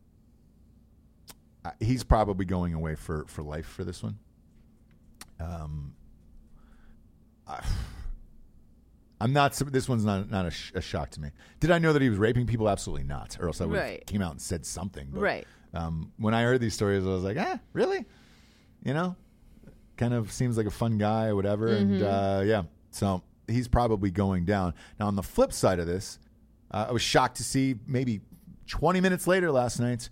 He's 1.79 2.03
probably 2.03 2.45
going 2.45 2.73
away 2.73 2.95
for 2.95 3.25
for 3.27 3.41
life 3.43 3.65
for 3.65 3.83
this 3.83 4.01
one. 4.01 4.17
Um, 5.39 5.93
I, 7.47 7.61
I'm 9.21 9.33
not. 9.33 9.53
This 9.53 9.89
one's 9.89 10.05
not 10.05 10.29
not 10.29 10.45
a, 10.45 10.51
sh- 10.51 10.71
a 10.75 10.81
shock 10.81 11.09
to 11.11 11.21
me. 11.21 11.31
Did 11.59 11.71
I 11.71 11.79
know 11.79 11.91
that 11.93 12.01
he 12.01 12.09
was 12.09 12.17
raping 12.17 12.47
people? 12.47 12.69
Absolutely 12.69 13.05
not. 13.05 13.37
Or 13.39 13.47
else 13.47 13.59
I 13.61 13.65
would 13.65 13.77
Right. 13.77 14.05
came 14.05 14.21
out 14.21 14.31
and 14.31 14.41
said 14.41 14.65
something. 14.65 15.09
But, 15.11 15.19
Right. 15.21 15.47
Um, 15.73 16.11
when 16.17 16.33
I 16.33 16.43
heard 16.43 16.61
these 16.61 16.73
stories, 16.73 17.03
I 17.05 17.09
was 17.09 17.23
like, 17.23 17.37
ah, 17.39 17.59
really? 17.73 18.05
You 18.83 18.93
know, 18.93 19.15
kind 19.97 20.13
of 20.15 20.31
seems 20.31 20.57
like 20.57 20.65
a 20.65 20.71
fun 20.71 20.97
guy 20.97 21.27
or 21.27 21.35
whatever. 21.35 21.67
And 21.67 22.01
uh, 22.01 22.41
yeah, 22.45 22.63
so 22.91 23.21
he's 23.47 23.67
probably 23.67 24.09
going 24.09 24.45
down. 24.45 24.73
Now, 24.99 25.07
on 25.07 25.15
the 25.15 25.21
flip 25.21 25.53
side 25.53 25.77
of 25.79 25.85
this, 25.85 26.17
uh, 26.71 26.87
I 26.89 26.91
was 26.91 27.01
shocked 27.03 27.37
to 27.37 27.43
see 27.43 27.75
maybe 27.85 28.21
20 28.67 28.99
minutes 29.01 29.27
later 29.27 29.51
last 29.51 29.79
night, 29.79 30.09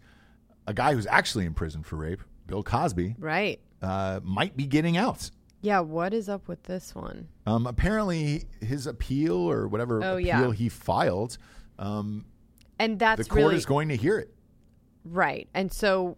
a 0.68 0.74
guy 0.74 0.94
who's 0.94 1.08
actually 1.08 1.46
in 1.46 1.54
prison 1.54 1.82
for 1.82 1.96
rape, 1.96 2.22
Bill 2.46 2.62
Cosby, 2.64 3.16
Right. 3.18 3.60
uh, 3.82 4.20
might 4.24 4.56
be 4.56 4.66
getting 4.68 4.98
out. 4.98 5.32
Yeah. 5.62 5.80
What 5.80 6.14
is 6.14 6.30
up 6.30 6.48
with 6.48 6.62
this 6.64 6.94
one? 6.94 7.28
Um, 7.46 7.66
apparently, 7.66 8.44
his 8.62 8.86
appeal 8.86 9.34
or 9.36 9.68
whatever 9.68 10.04
Oh, 10.04 10.14
appeal 10.18 10.20
yeah. 10.26 10.52
he 10.52 10.70
filed, 10.70 11.38
um, 11.80 12.26
And 12.80 13.00
that's 13.00 13.24
the 13.24 13.30
court 13.30 13.40
really 13.40 13.56
is 13.56 13.66
going 13.66 13.90
to 13.90 13.96
hear 13.96 14.20
it. 14.20 14.34
right. 15.04 15.48
And 15.54 15.72
so 15.72 16.16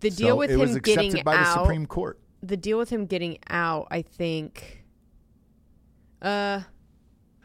the 0.00 0.10
So 0.10 0.16
deal 0.16 0.38
with 0.38 0.50
it 0.50 0.56
was 0.56 0.70
him 0.70 0.76
accepted 0.78 1.08
getting 1.10 1.24
by 1.24 1.34
the 1.34 1.40
out. 1.40 1.60
Supreme 1.62 1.86
Court. 1.86 2.18
the 2.42 2.56
deal 2.56 2.78
with 2.78 2.90
him 2.90 3.06
getting 3.06 3.38
out, 3.50 3.86
I 3.90 4.02
think. 4.02 4.84
Uh. 6.20 6.62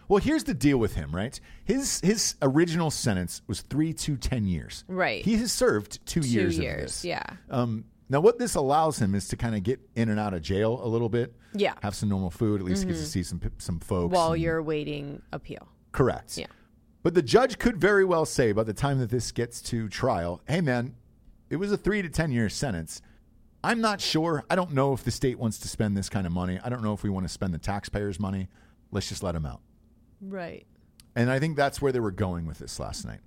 Well, 0.09 0.19
here's 0.21 0.45
the 0.45 0.53
deal 0.53 0.77
with 0.77 0.95
him, 0.95 1.13
right? 1.13 1.39
His 1.65 1.99
his 2.01 2.35
original 2.41 2.89
sentence 2.91 3.41
was 3.47 3.61
three 3.61 3.93
to 3.93 4.15
ten 4.17 4.45
years. 4.45 4.83
Right. 4.87 5.23
He 5.25 5.35
has 5.37 5.51
served 5.51 6.05
two, 6.05 6.21
Two 6.21 6.27
years. 6.29 6.57
years, 6.57 6.75
Of 6.75 6.81
this. 6.87 7.05
yeah. 7.05 7.23
Um, 7.49 7.85
now, 8.09 8.21
what 8.21 8.39
this 8.39 8.55
allows 8.55 8.99
him 8.99 9.13
is 9.15 9.27
to 9.29 9.35
kind 9.35 9.53
of 9.53 9.63
get 9.63 9.81
in 9.95 10.07
and 10.07 10.17
out 10.17 10.33
of 10.33 10.41
jail 10.41 10.79
a 10.81 10.87
little 10.87 11.09
bit. 11.09 11.35
Yeah. 11.53 11.71
Mm-hmm. 11.71 11.79
Have 11.83 11.95
some 11.95 12.07
normal 12.07 12.29
food. 12.29 12.61
At 12.61 12.65
least 12.67 12.87
get 12.87 12.93
to 12.93 13.05
see 13.05 13.21
some 13.23 13.41
some 13.57 13.79
folks. 13.79 14.13
While 14.13 14.31
and- 14.33 14.41
you're 14.41 14.63
waiting 14.63 15.21
appeal. 15.33 15.67
correct. 15.91 16.37
Yeah. 16.37 16.47
But 17.03 17.13
the 17.13 17.21
judge 17.21 17.57
could 17.59 17.77
very 17.77 18.03
well 18.05 18.25
say 18.25 18.51
by 18.53 18.63
the 18.63 18.73
time 18.73 18.99
that 18.99 19.09
this 19.09 19.31
gets 19.31 19.61
to 19.63 19.87
trial, 19.89 20.41
hey 20.47 20.61
man, 20.61 20.95
it 21.49 21.57
was 21.57 21.71
a 21.71 21.77
three 21.77 22.01
to 22.01 22.09
ten 22.09 22.31
year 22.31 22.47
sentence. 22.49 23.01
I'm 23.63 23.81
not 23.81 23.99
sure. 23.99 24.45
I 24.49 24.55
don't 24.55 24.71
know 24.71 24.93
if 24.93 25.03
the 25.03 25.11
state 25.11 25.37
wants 25.37 25.57
to 25.59 25.67
spend 25.67 25.97
this 25.97 26.07
kind 26.09 26.25
of 26.25 26.31
money. 26.31 26.59
I 26.63 26.69
don't 26.69 26.83
know 26.83 26.93
if 26.93 27.03
we 27.03 27.09
want 27.09 27.25
to 27.25 27.29
spend 27.33 27.53
the 27.53 27.57
taxpayers' 27.57 28.19
money. 28.19 28.47
Let's 28.91 29.09
just 29.09 29.21
let 29.23 29.35
him 29.35 29.45
out. 29.45 29.61
Right. 30.21 30.65
And 31.15 31.31
I 31.31 31.39
think 31.39 31.57
that's 31.57 31.81
where 31.81 31.91
they 31.91 31.99
were 31.99 32.11
going 32.11 32.45
with 32.45 32.59
this 32.59 32.79
last 32.79 33.05
night. 33.05 33.19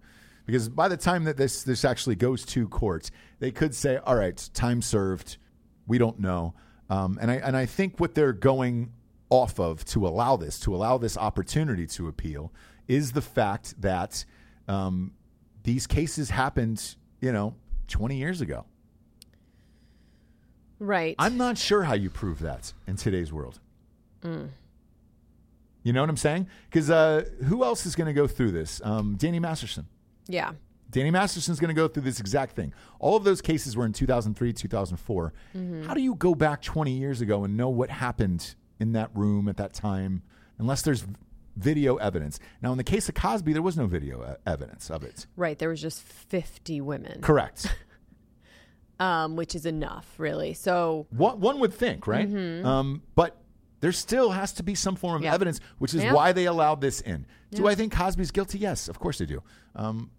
Because 0.47 0.69
by 0.69 0.89
the 0.89 0.97
time 0.97 1.25
that 1.25 1.37
this 1.37 1.63
this 1.63 1.85
actually 1.85 2.17
goes 2.17 2.45
to 2.47 2.67
courts, 2.69 3.11
they 3.39 3.51
could 3.51 3.75
say, 3.75 3.99
"All 3.99 4.17
right, 4.17 4.49
time 4.55 4.83
served. 4.83 5.37
We 5.87 5.99
don't 5.99 6.19
know." 6.19 6.55
Um, 6.89 7.19
and 7.21 7.31
I 7.31 7.35
and 7.37 7.57
I 7.57 7.67
think 7.67 8.01
what 8.01 8.15
they're 8.15 8.33
going 8.33 8.93
off 9.29 9.61
of 9.61 9.85
to 9.87 10.07
allow 10.07 10.37
this 10.37 10.59
to 10.61 10.75
allow 10.75 10.99
this 10.99 11.17
opportunity 11.17 11.87
to 11.87 12.09
appeal 12.09 12.53
is 12.89 13.13
the 13.13 13.23
fact 13.23 13.81
that 13.81 14.25
um, 14.67 15.13
these 15.63 15.87
cases 15.87 16.31
happened, 16.31 16.97
you 17.21 17.33
know, 17.33 17.55
twenty 17.87 18.17
years 18.17 18.41
ago. 18.41 18.65
Right. 20.81 21.15
I'm 21.19 21.37
not 21.37 21.59
sure 21.59 21.83
how 21.85 21.95
you 21.95 22.09
prove 22.11 22.41
that 22.41 22.73
in 22.87 22.97
today's 22.97 23.33
world. 23.33 23.61
Mm. 24.23 24.49
You 25.83 25.93
know 25.93 26.01
what 26.01 26.11
I'm 26.11 26.17
saying? 26.17 26.47
Because 26.69 26.91
uh, 26.91 27.25
who 27.47 27.65
else 27.65 27.87
is 27.87 27.97
going 27.97 28.07
to 28.07 28.13
go 28.13 28.27
through 28.27 28.53
this? 28.53 28.81
Um, 28.85 29.17
Danny 29.17 29.39
Masterson. 29.41 29.87
yeah. 30.27 30.53
Danny 30.91 31.13
Masterson's 31.13 31.61
going 31.61 31.69
to 31.69 31.75
go 31.75 31.87
through 31.87 32.03
this 32.03 32.19
exact 32.19 32.57
thing. 32.57 32.75
All 32.99 33.17
of 33.17 33.23
those 33.23 33.41
cases 33.41 33.77
were 33.77 33.87
in 33.87 33.93
2003, 33.93 34.53
2004. 34.53 35.33
Mm-hmm. 35.55 35.85
How 35.85 35.95
do 35.95 36.01
you 36.01 36.17
go 36.17 36.35
back 36.35 36.63
20 36.63 36.91
years 36.91 37.21
ago 37.21 37.45
and 37.45 37.57
know 37.57 37.69
what 37.69 37.91
happened 37.91 38.57
in 38.81 38.91
that 38.95 39.11
room 39.15 39.49
at 39.49 39.57
that 39.59 39.73
time 39.73 40.23
unless 40.59 40.83
there's 40.83 41.07
video 41.57 41.95
evidence? 41.99 42.41
Now, 42.61 42.73
in 42.73 42.77
the 42.77 42.83
case 42.83 43.09
of 43.09 43.15
Cosby, 43.15 43.53
there 43.53 43.63
was 43.63 43.77
no 43.77 43.87
video 43.87 44.37
evidence 44.45 44.91
of 44.91 45.05
it. 45.05 45.29
Right. 45.37 45.57
There 45.57 45.69
was 45.69 45.81
just 45.81 46.03
50 46.03 46.81
women, 46.81 47.21
Correct. 47.21 47.73
um, 48.99 49.37
which 49.37 49.55
is 49.55 49.67
enough, 49.67 50.13
really. 50.19 50.55
So, 50.55 51.07
one, 51.11 51.39
one 51.39 51.61
would 51.61 51.73
think, 51.73 52.09
right? 52.09 52.29
Um, 52.65 53.03
but 53.15 53.40
there 53.81 53.93
still 53.93 54.31
has 54.31 54.53
to 54.55 54.63
be 54.63 54.75
some 54.75 54.97
form 54.97 55.17
of. 55.17 55.23
Yeah. 55.23 55.35
evidence, 55.35 55.61
which 55.79 55.95
is 55.95 56.03
Yeah. 56.03 56.13
why 56.13 56.33
they 56.33 56.47
allowed 56.47 56.81
this 56.81 57.01
in. 57.01 57.27
Do. 57.51 57.67
I 57.67 57.75
think 57.75 57.93
Cosby's 57.93 58.31
guilty? 58.31 58.59
Yes, 58.59 58.89
of 58.89 58.99
course 58.99 59.21
I 59.21 59.25
do. 59.25 59.43
Um, 59.75 60.11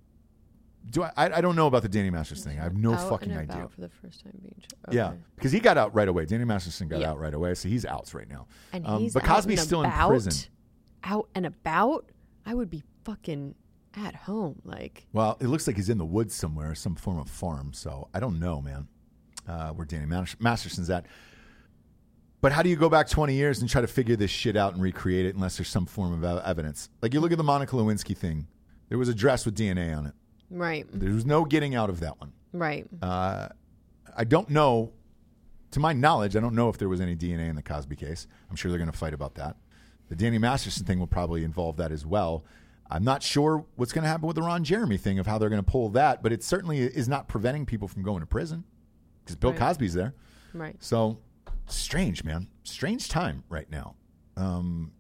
do 0.90 1.04
I, 1.04 1.12
I? 1.16 1.42
Don't 1.42 1.56
know 1.56 1.68
about 1.68 1.84
the 1.84 1.90
Danny 1.90 2.10
Masters 2.10 2.44
thing. 2.44 2.60
I 2.60 2.64
have 2.64 2.76
no 2.76 2.94
out 2.96 3.08
fucking 3.08 3.32
idea. 3.32 3.56
about 3.58 3.72
for 3.72 3.82
the 3.82 3.90
first 3.90 4.24
time 4.24 4.34
being. 4.42 4.56
Ch- 4.60 4.74
Yeah, 4.94 5.14
because 5.36 5.52
he 5.52 5.60
got 5.60 5.78
out 5.78 5.94
right 5.94 6.08
away. 6.08 6.26
Danny 6.26 6.44
Masterson 6.44 6.88
got 6.88 7.00
Yeah. 7.00 7.12
out 7.12 7.20
right 7.20 7.34
away, 7.34 7.54
so 7.54 7.70
he's 7.70 7.86
out 7.86 8.12
right 8.16 8.28
now. 8.28 8.48
And 8.74 8.86
Um, 8.88 9.02
he's 9.02 9.14
but 9.14 9.24
Cosby's 9.24 9.62
still 9.62 9.84
in 9.84 9.92
prison. 9.92 10.34
Out 11.04 11.30
and 11.36 11.46
about, 11.46 12.12
I 12.48 12.56
would 12.56 12.70
be 12.72 12.84
fucking 13.04 13.54
at 13.94 14.16
home. 14.16 14.60
Like, 14.66 15.06
Well, 15.14 15.38
it 15.40 15.48
looks 15.48 15.68
like 15.68 15.76
he's 15.76 15.90
in 15.90 15.98
the 16.00 16.06
woods 16.06 16.34
somewhere, 16.34 16.74
some 16.74 16.96
form 16.96 17.20
of 17.20 17.30
farm. 17.30 17.74
So 17.74 18.08
I 18.14 18.20
don't 18.20 18.40
know, 18.40 18.60
man, 18.62 18.88
uh, 19.48 19.70
where 19.74 19.86
Danny 19.86 20.06
Mas- 20.08 20.36
Masterson's 20.40 20.90
at. 20.90 21.06
But 22.42 22.52
how 22.52 22.64
do 22.64 22.70
you 22.70 22.76
go 22.76 22.90
back 22.90 23.08
20 23.08 23.34
years 23.36 23.62
and 23.62 23.70
try 23.70 23.82
to 23.82 23.88
figure 23.88 24.16
this 24.16 24.32
shit 24.32 24.56
out 24.58 24.74
and 24.74 24.82
recreate 24.82 25.26
it 25.28 25.36
unless 25.36 25.58
there's 25.58 25.70
some 25.70 25.86
form 25.86 26.24
of 26.24 26.42
evidence? 26.44 26.90
Like 27.02 27.14
you 27.14 27.20
look 27.20 27.32
at 27.32 27.38
the 27.38 27.44
Monica 27.44 27.76
Lewinsky 27.76 28.18
thing, 28.18 28.48
there 28.90 28.98
was 28.98 29.10
a 29.10 29.14
dress 29.14 29.46
with 29.46 29.56
DNA 29.56 29.96
on 29.96 30.08
it. 30.08 30.14
right, 30.50 30.86
There 30.92 31.14
was 31.14 31.26
no 31.26 31.46
getting 31.46 31.76
out 31.76 31.90
of 31.90 32.00
that 32.00 32.20
one. 32.20 32.34
right. 32.52 32.88
Uh, 33.02 33.50
I 34.18 34.24
don't 34.26 34.50
know, 34.50 34.92
to 35.72 35.80
my 35.80 35.94
knowledge, 35.94 36.36
I 36.36 36.40
don't 36.42 36.56
know 36.56 36.68
if 36.68 36.78
there 36.78 36.90
was 36.90 37.00
any 37.00 37.16
DNA 37.16 37.48
in 37.48 37.56
the 37.56 37.62
Cosby 37.64 37.96
case. 37.96 38.28
I'm 38.50 38.56
sure 38.58 38.70
they're 38.72 38.78
going 38.80 38.92
to 38.92 38.98
fight 38.98 39.14
about 39.14 39.36
that. 39.36 39.56
The 40.10 40.16
Danny 40.18 40.38
Masterson 40.38 40.86
thing 40.86 41.00
will 41.00 41.08
probably 41.08 41.44
involve 41.46 41.78
that 41.78 41.92
as 41.94 42.06
well. 42.06 42.44
I'm 42.90 43.06
not 43.06 43.24
sure 43.24 43.66
what's 43.78 43.94
going 43.94 44.04
to 44.04 44.10
happen 44.10 44.28
with 44.28 44.36
the 44.36 44.42
Ron 44.42 44.66
Jeremy 44.66 44.98
thing 44.98 45.18
of 45.20 45.28
how 45.28 45.38
they're 45.38 45.48
going 45.48 45.64
to 45.64 45.72
pull 45.72 45.88
that, 45.90 46.22
but 46.22 46.34
it 46.34 46.44
certainly 46.44 46.80
is 46.80 47.08
not 47.08 47.30
preventing 47.30 47.66
people 47.66 47.88
from 47.88 48.04
going 48.04 48.20
to 48.20 48.26
prison 48.26 48.66
because 49.24 49.38
Bill 49.38 49.52
Right. 49.52 49.60
Cosby's 49.60 49.94
there. 49.94 50.14
right. 50.54 50.76
So 50.84 51.20
strange, 51.68 52.24
man. 52.24 52.48
Strange 52.64 53.10
time 53.10 53.44
right 53.50 53.70
now 53.70 53.96
um, 54.38 54.92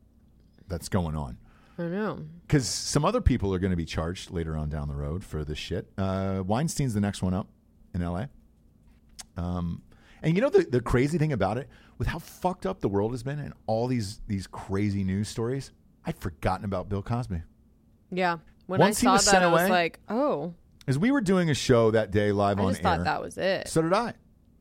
that's 0.68 0.90
going 0.90 1.16
on 1.16 1.38
I 1.78 1.84
know. 1.84 2.20
because 2.48 2.68
some 2.68 3.06
other 3.06 3.22
people 3.22 3.54
are 3.54 3.60
going 3.60 3.72
to 3.72 3.78
be 3.78 3.86
charged 3.86 4.32
later 4.32 4.56
on 4.58 4.70
down 4.70 4.88
the 4.88 4.96
road 4.96 5.24
for 5.24 5.44
this 5.44 5.58
shit. 5.58 5.88
Uh, 5.98 6.42
Weinstein's 6.46 6.94
the 6.94 7.02
next 7.02 7.22
one 7.22 7.34
up 7.34 7.48
in 7.94 8.02
L.A. 8.02 8.30
Um, 9.38 9.82
and 10.24 10.36
you 10.36 10.42
know 10.42 10.50
the 10.50 10.64
the 10.64 10.82
crazy 10.82 11.18
thing 11.18 11.34
about 11.34 11.58
it, 11.58 11.68
with 11.98 12.08
how 12.08 12.20
fucked 12.20 12.66
up 12.66 12.80
the 12.80 12.90
world 12.90 13.12
has 13.12 13.24
been 13.24 13.40
and 13.40 13.54
all 13.66 13.88
these 13.88 14.22
these 14.28 14.46
crazy 14.48 15.04
news 15.04 15.28
stories, 15.30 15.72
I'd 16.06 16.18
forgotten 16.18 16.66
about 16.66 16.90
Bill 16.90 17.02
Cosby. 17.02 17.42
Yeah. 18.12 18.38
When 18.68 18.80
Once 18.80 19.00
I 19.00 19.04
saw 19.04 19.12
was 19.14 19.26
that, 19.26 19.32
sent 19.32 19.44
I 19.44 19.48
was 19.48 19.62
away- 19.62 19.70
like, 19.70 20.00
oh, 20.10 20.54
As 20.88 20.98
we 21.00 21.12
were 21.12 21.22
doing 21.22 21.50
a 21.50 21.54
show 21.54 21.92
that 21.92 22.12
day 22.12 22.32
live 22.32 22.60
I 22.60 22.64
on 22.64 22.72
just 22.74 22.86
air. 22.86 22.98
thought 22.98 23.04
that 23.06 23.22
was 23.22 23.38
it. 23.38 23.68
So 23.68 23.82
did 23.82 23.94
I. 23.94 24.14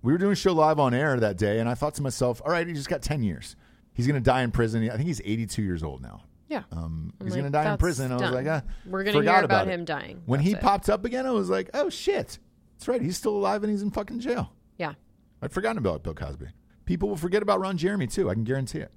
We 0.02 0.12
were 0.12 0.18
doing 0.18 0.32
a 0.32 0.36
show 0.36 0.52
live 0.52 0.78
on 0.78 0.94
air 0.94 1.18
that 1.20 1.36
day, 1.36 1.58
and 1.58 1.68
I 1.68 1.74
thought 1.74 1.94
to 1.96 2.02
myself, 2.02 2.40
all 2.44 2.50
right, 2.52 2.66
he 2.66 2.72
just 2.72 2.88
got 2.88 3.02
10 3.02 3.22
years. 3.22 3.54
He's 3.92 4.06
going 4.06 4.14
to 4.20 4.24
die 4.24 4.42
in 4.42 4.50
prison. 4.50 4.88
I 4.90 4.96
think 4.96 5.06
he's 5.08 5.20
82 5.22 5.62
years 5.62 5.82
old 5.82 6.00
now. 6.00 6.22
yeah. 6.48 6.62
Um, 6.72 7.12
he's 7.18 7.32
like, 7.32 7.40
going 7.40 7.44
to 7.44 7.50
die 7.50 7.62
in 7.62 7.68
that's 7.72 7.80
prison. 7.80 8.10
I 8.10 8.14
was 8.14 8.22
done. 8.22 8.32
like, 8.34 8.46
ah, 8.46 8.62
We're 8.86 9.04
gonna 9.04 9.18
forgot 9.18 9.36
hear 9.36 9.44
about, 9.44 9.68
it. 9.68 9.72
him 9.72 9.84
dying. 9.84 10.22
When 10.26 10.40
he 10.40 10.52
it. 10.52 10.60
popped 10.60 10.88
up 10.88 11.04
again, 11.04 11.26
I 11.26 11.30
was 11.32 11.50
like, 11.50 11.68
oh, 11.74 11.90
shit. 11.90 12.38
That's 12.78 12.88
right. 12.88 13.02
He's 13.02 13.16
still 13.18 13.36
alive 13.36 13.62
and 13.62 13.70
he's 13.70 13.82
in 13.82 13.90
fucking 13.90 14.20
jail. 14.20 14.52
Yeah. 14.78 14.94
I'd 15.42 15.52
forgotten 15.52 15.76
about 15.78 16.02
Bill 16.02 16.14
Cosby. 16.14 16.46
People 16.86 17.08
will 17.10 17.16
forget 17.16 17.42
about 17.42 17.60
Ron 17.60 17.76
Jeremy, 17.76 18.06
too. 18.06 18.30
I 18.30 18.34
can 18.34 18.44
guarantee 18.44 18.78
it. 18.78 18.90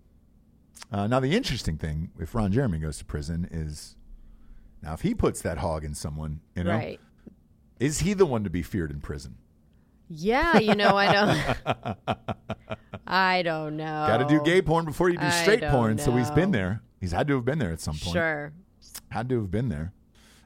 Uh, 0.91 1.07
now, 1.07 1.19
the 1.19 1.35
interesting 1.35 1.77
thing, 1.77 2.11
if 2.19 2.33
Ron 2.33 2.51
Jeremy 2.53 2.79
goes 2.79 2.97
to 2.99 3.05
prison, 3.05 3.47
is 3.51 3.95
now 4.81 4.93
if 4.93 5.01
he 5.01 5.13
puts 5.13 5.41
that 5.41 5.57
hog 5.57 5.83
in 5.83 5.93
someone, 5.95 6.39
you 6.55 6.63
know, 6.63 6.71
Right. 6.71 6.99
is 7.79 7.99
he 7.99 8.13
the 8.13 8.25
one 8.25 8.43
to 8.45 8.49
be 8.49 8.61
feared 8.63 8.89
in 8.91 9.01
prison? 9.01 9.35
Yeah, 10.15 10.59
you 10.59 10.75
know, 10.75 10.95
I 10.95 11.11
don't. 11.11 12.17
I 13.07 13.41
don't 13.41 13.77
know. 13.77 14.05
Got 14.07 14.17
to 14.17 14.25
do 14.27 14.41
gay 14.43 14.61
porn 14.61 14.85
before 14.85 15.09
you 15.09 15.17
do 15.17 15.25
I 15.25 15.29
straight 15.29 15.61
porn. 15.63 15.97
So 15.97 16.11
he's 16.15 16.31
been 16.31 16.51
there. 16.51 16.81
He's 16.99 17.11
had 17.11 17.27
to 17.27 17.35
have 17.35 17.45
been 17.45 17.59
there 17.59 17.71
at 17.71 17.81
some 17.81 17.95
point. 17.95 18.13
Sure. 18.13 18.53
Had 19.09 19.29
to 19.29 19.39
have 19.41 19.51
been 19.51 19.69
there. 19.69 19.93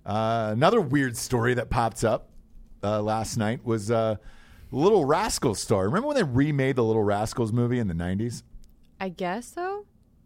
Uh, 0.06 0.50
another 0.54 0.82
weird 0.82 1.18
story 1.18 1.54
that 1.54 1.70
popped 1.70 2.04
up 2.04 2.30
uh, 2.84 3.02
last 3.02 3.38
night 3.38 3.66
was 3.66 3.92
uh, 3.92 4.16
Little 4.72 5.06
Rascals 5.06 5.60
story. 5.60 5.88
Remember 5.88 6.08
when 6.08 6.18
they 6.18 6.24
remade 6.24 6.78
the 6.78 6.84
Little 6.84 7.04
Rascals 7.04 7.52
movie 7.52 7.80
in 7.80 7.88
the 7.88 7.94
90s? 7.94 8.44
I 9.00 9.10
guess 9.10 9.54
so. 9.54 9.86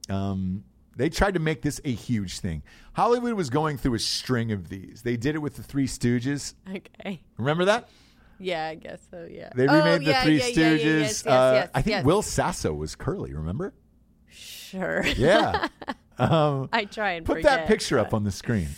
Um, 0.09 0.63
they 0.95 1.09
tried 1.09 1.33
to 1.33 1.39
make 1.39 1.61
this 1.61 1.81
a 1.83 1.91
huge 1.91 2.39
thing. 2.39 2.63
Hollywood 2.93 3.33
was 3.33 3.49
going 3.49 3.77
through 3.77 3.95
a 3.95 3.99
string 3.99 4.51
of 4.51 4.69
these. 4.69 5.01
They 5.03 5.17
did 5.17 5.35
it 5.35 5.39
with 5.39 5.55
the 5.55 5.63
Three 5.63 5.87
Stooges. 5.87 6.53
Okay. 6.69 7.21
Remember 7.37 7.65
that? 7.65 7.89
Yeah, 8.41 8.67
I 8.67 8.75
guess 8.75 8.99
so. 9.09 9.27
Yeah. 9.29 9.49
They 9.55 9.67
Oh, 9.67 9.75
remade 9.77 10.01
the 10.01 10.11
yeah, 10.11 10.23
Three 10.23 10.37
yeah, 10.39 10.45
Stooges. 10.45 10.55
yeah, 10.55 10.97
yes, 10.99 11.23
yes, 11.25 11.25
uh, 11.27 11.51
yes, 11.55 11.69
I 11.73 11.81
think. 11.81 12.05
Will 12.05 12.21
Sasso 12.21 12.73
was 12.73 12.95
Curly. 12.95 13.33
Remember? 13.33 13.73
Sure. 14.29 15.05
Yeah. 15.05 15.67
um, 16.17 16.69
I 16.71 16.85
try 16.85 17.11
and 17.11 17.25
put 17.25 17.43
that 17.43 17.51
forget, 17.51 17.67
picture 17.67 17.99
up 17.99 18.13
on 18.13 18.23
the 18.23 18.31
screen. 18.31 18.69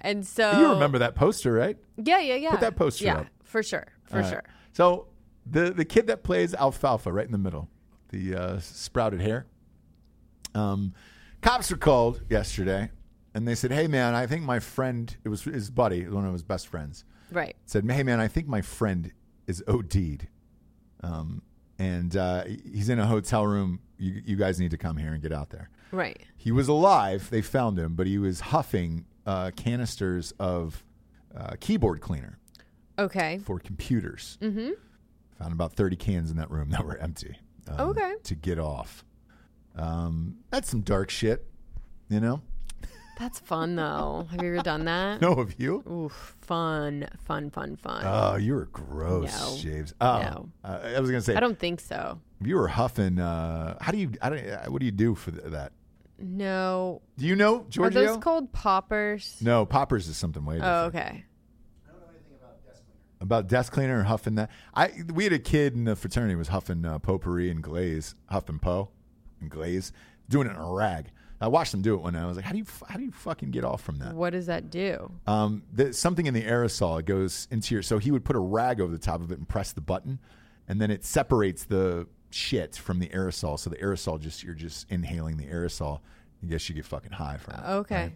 And 0.00 0.26
so 0.26 0.60
You 0.60 0.72
remember 0.72 0.98
that 0.98 1.14
poster, 1.14 1.52
right? 1.52 1.76
Yeah, 1.96 2.20
yeah, 2.20 2.36
yeah. 2.36 2.50
Put 2.50 2.60
that 2.60 2.76
poster 2.76 3.04
yeah, 3.04 3.18
up. 3.20 3.26
for 3.42 3.62
sure, 3.62 3.86
for 4.04 4.20
right. 4.20 4.30
sure. 4.30 4.44
So 4.72 5.08
the 5.50 5.70
the 5.72 5.84
kid 5.84 6.06
that 6.06 6.22
plays 6.22 6.54
Alfalfa, 6.54 7.12
right 7.12 7.26
in 7.26 7.32
the 7.32 7.38
middle, 7.38 7.68
the 8.10 8.34
uh, 8.34 8.58
sprouted 8.60 9.20
hair. 9.20 9.46
Um, 10.54 10.94
cops 11.40 11.70
were 11.70 11.76
called 11.76 12.22
yesterday, 12.30 12.90
and 13.34 13.46
they 13.48 13.54
said, 13.54 13.72
"Hey, 13.72 13.86
man, 13.88 14.14
I 14.14 14.26
think 14.26 14.44
my 14.44 14.60
friend. 14.60 15.14
It 15.24 15.30
was 15.30 15.42
his 15.42 15.70
buddy, 15.70 16.06
one 16.06 16.24
of 16.24 16.32
his 16.32 16.42
best 16.44 16.68
friends. 16.68 17.04
Right. 17.30 17.56
Said, 17.66 17.88
"Hey, 17.90 18.02
man, 18.02 18.20
I 18.20 18.28
think 18.28 18.46
my 18.48 18.60
friend 18.62 19.12
is 19.46 19.62
OD'd, 19.68 20.26
um, 21.02 21.42
and 21.78 22.16
uh, 22.16 22.44
he's 22.44 22.88
in 22.88 22.98
a 22.98 23.06
hotel 23.06 23.46
room. 23.46 23.80
You, 23.98 24.22
you 24.24 24.36
guys 24.36 24.58
need 24.60 24.70
to 24.72 24.78
come 24.78 24.96
here 24.96 25.12
and 25.12 25.22
get 25.22 25.32
out 25.32 25.50
there." 25.50 25.70
Right. 25.90 26.20
He 26.36 26.52
was 26.52 26.68
alive. 26.68 27.28
They 27.30 27.40
found 27.42 27.78
him, 27.78 27.94
but 27.94 28.06
he 28.06 28.18
was 28.18 28.40
huffing 28.40 29.06
uh, 29.26 29.50
canisters 29.56 30.32
of 30.38 30.84
uh, 31.36 31.54
keyboard 31.60 32.00
cleaner 32.00 32.38
Okay. 32.98 33.38
for 33.44 33.58
computers. 33.58 34.36
Mm-hmm. 34.42 34.70
Found 35.38 35.52
about 35.52 35.72
30 35.74 35.96
cans 35.96 36.30
in 36.30 36.36
that 36.38 36.50
room 36.50 36.70
that 36.70 36.84
were 36.84 36.96
empty. 36.98 37.38
um, 37.68 37.90
Okay. 37.90 38.12
To 38.24 38.34
get 38.34 38.58
off. 38.58 39.04
Um, 39.76 40.38
that's 40.50 40.68
some 40.68 40.80
dark 40.82 41.08
shit, 41.10 41.46
you 42.08 42.20
know? 42.20 42.42
That's 43.18 43.40
fun 43.40 43.74
though. 43.76 44.28
Have 44.30 44.42
you 44.42 44.54
ever 44.54 44.62
done 44.62 44.84
that? 44.84 45.20
No, 45.20 45.34
have 45.36 45.54
you? 45.58 45.82
Oof, 45.90 46.36
fun, 46.40 47.08
fun, 47.24 47.50
fun, 47.50 47.76
fun. 47.76 48.02
Oh, 48.06 48.36
you 48.36 48.54
were 48.54 48.66
gross, 48.66 49.24
No. 49.40 49.56
James. 49.58 49.92
Oh, 50.00 50.18
No. 50.22 50.48
uh, 50.64 50.92
I 50.96 51.00
was 51.00 51.10
going 51.10 51.20
to 51.20 51.26
say, 51.26 51.34
I 51.34 51.40
don't 51.40 51.58
think 51.58 51.80
so. 51.80 52.20
you 52.44 52.54
were 52.56 52.68
huffing, 52.68 53.18
uh, 53.18 53.76
how 53.80 53.90
do 53.92 53.98
you, 53.98 54.12
I 54.22 54.30
don't, 54.30 54.46
uh, 54.48 54.66
what 54.66 54.78
do 54.80 54.86
you 54.86 54.92
do 54.92 55.14
for 55.16 55.32
th- 55.32 55.44
that? 55.46 55.72
No. 56.20 57.02
Do 57.16 57.26
you 57.26 57.34
know, 57.36 57.66
Are 57.80 57.90
those 57.90 58.16
called 58.18 58.52
poppers? 58.52 59.36
no, 59.40 59.66
poppers 59.66 60.06
is 60.08 60.16
something 60.16 60.44
way 60.44 60.54
different. 60.56 60.72
Oh, 60.74 60.84
okay. 60.86 61.24
I 61.86 61.90
don't 61.90 62.00
know 62.00 62.06
anything 62.10 62.36
about 62.40 62.64
desk 62.66 62.82
cleaner 62.84 63.20
About 63.20 63.46
desk 63.48 63.72
cleaner 63.72 63.98
and 63.98 64.06
huffing 64.08 64.34
that. 64.36 64.50
I 64.74 64.92
we 65.12 65.24
had 65.24 65.32
a 65.32 65.38
kid 65.40 65.74
in 65.74 65.84
the 65.84 65.96
fraternity 65.96 66.34
was 66.36 66.48
huffing 66.48 66.84
uh, 66.84 66.98
potpourri 67.00 67.50
and 67.50 67.62
glaze, 67.62 68.14
huffing 68.30 68.58
po 68.60 68.90
and 69.40 69.50
glaze, 69.50 69.92
doing 70.28 70.46
it 70.46 70.50
in 70.50 70.56
a 70.56 70.72
rag. 70.72 71.06
I 71.40 71.48
watched 71.48 71.70
them 71.72 71.82
do 71.82 71.94
it 71.94 72.00
one 72.02 72.14
night. 72.14 72.22
I 72.22 72.26
was 72.26 72.36
like, 72.36 72.44
how 72.44 72.52
do 72.52 72.58
you 72.58 72.64
how 72.88 72.96
do 72.96 73.04
you 73.04 73.12
fucking 73.12 73.50
get 73.50 73.64
off 73.64 73.80
from 73.82 73.98
that? 73.98 74.14
What 74.14 74.30
does 74.30 74.46
that 74.46 74.70
do? 74.70 75.12
Um, 75.26 75.62
there's 75.72 75.98
something 75.98 76.26
in 76.26 76.34
the 76.34 76.42
aerosol. 76.42 76.98
It 76.98 77.06
goes 77.06 77.46
into 77.50 77.74
your. 77.74 77.82
So 77.82 77.98
he 77.98 78.10
would 78.10 78.24
put 78.24 78.34
a 78.36 78.40
rag 78.40 78.80
over 78.80 78.90
the 78.92 78.98
top 78.98 79.20
of 79.20 79.30
it 79.30 79.38
and 79.38 79.48
press 79.48 79.72
the 79.72 79.80
button, 79.80 80.18
and 80.66 80.80
then 80.80 80.90
it 80.90 81.04
separates 81.04 81.64
the 81.64 82.06
shit 82.30 82.76
from 82.76 82.98
the 82.98 83.08
aerosol. 83.08 83.58
So 83.58 83.70
the 83.70 83.76
aerosol 83.76 84.20
just 84.20 84.42
you're 84.42 84.54
just 84.54 84.90
inhaling 84.90 85.36
the 85.36 85.46
aerosol. 85.46 86.00
I 86.42 86.46
guess 86.46 86.68
you 86.68 86.74
get 86.74 86.84
fucking 86.84 87.12
high 87.12 87.36
from 87.36 87.54
it. 87.54 87.68
Okay. 87.80 88.12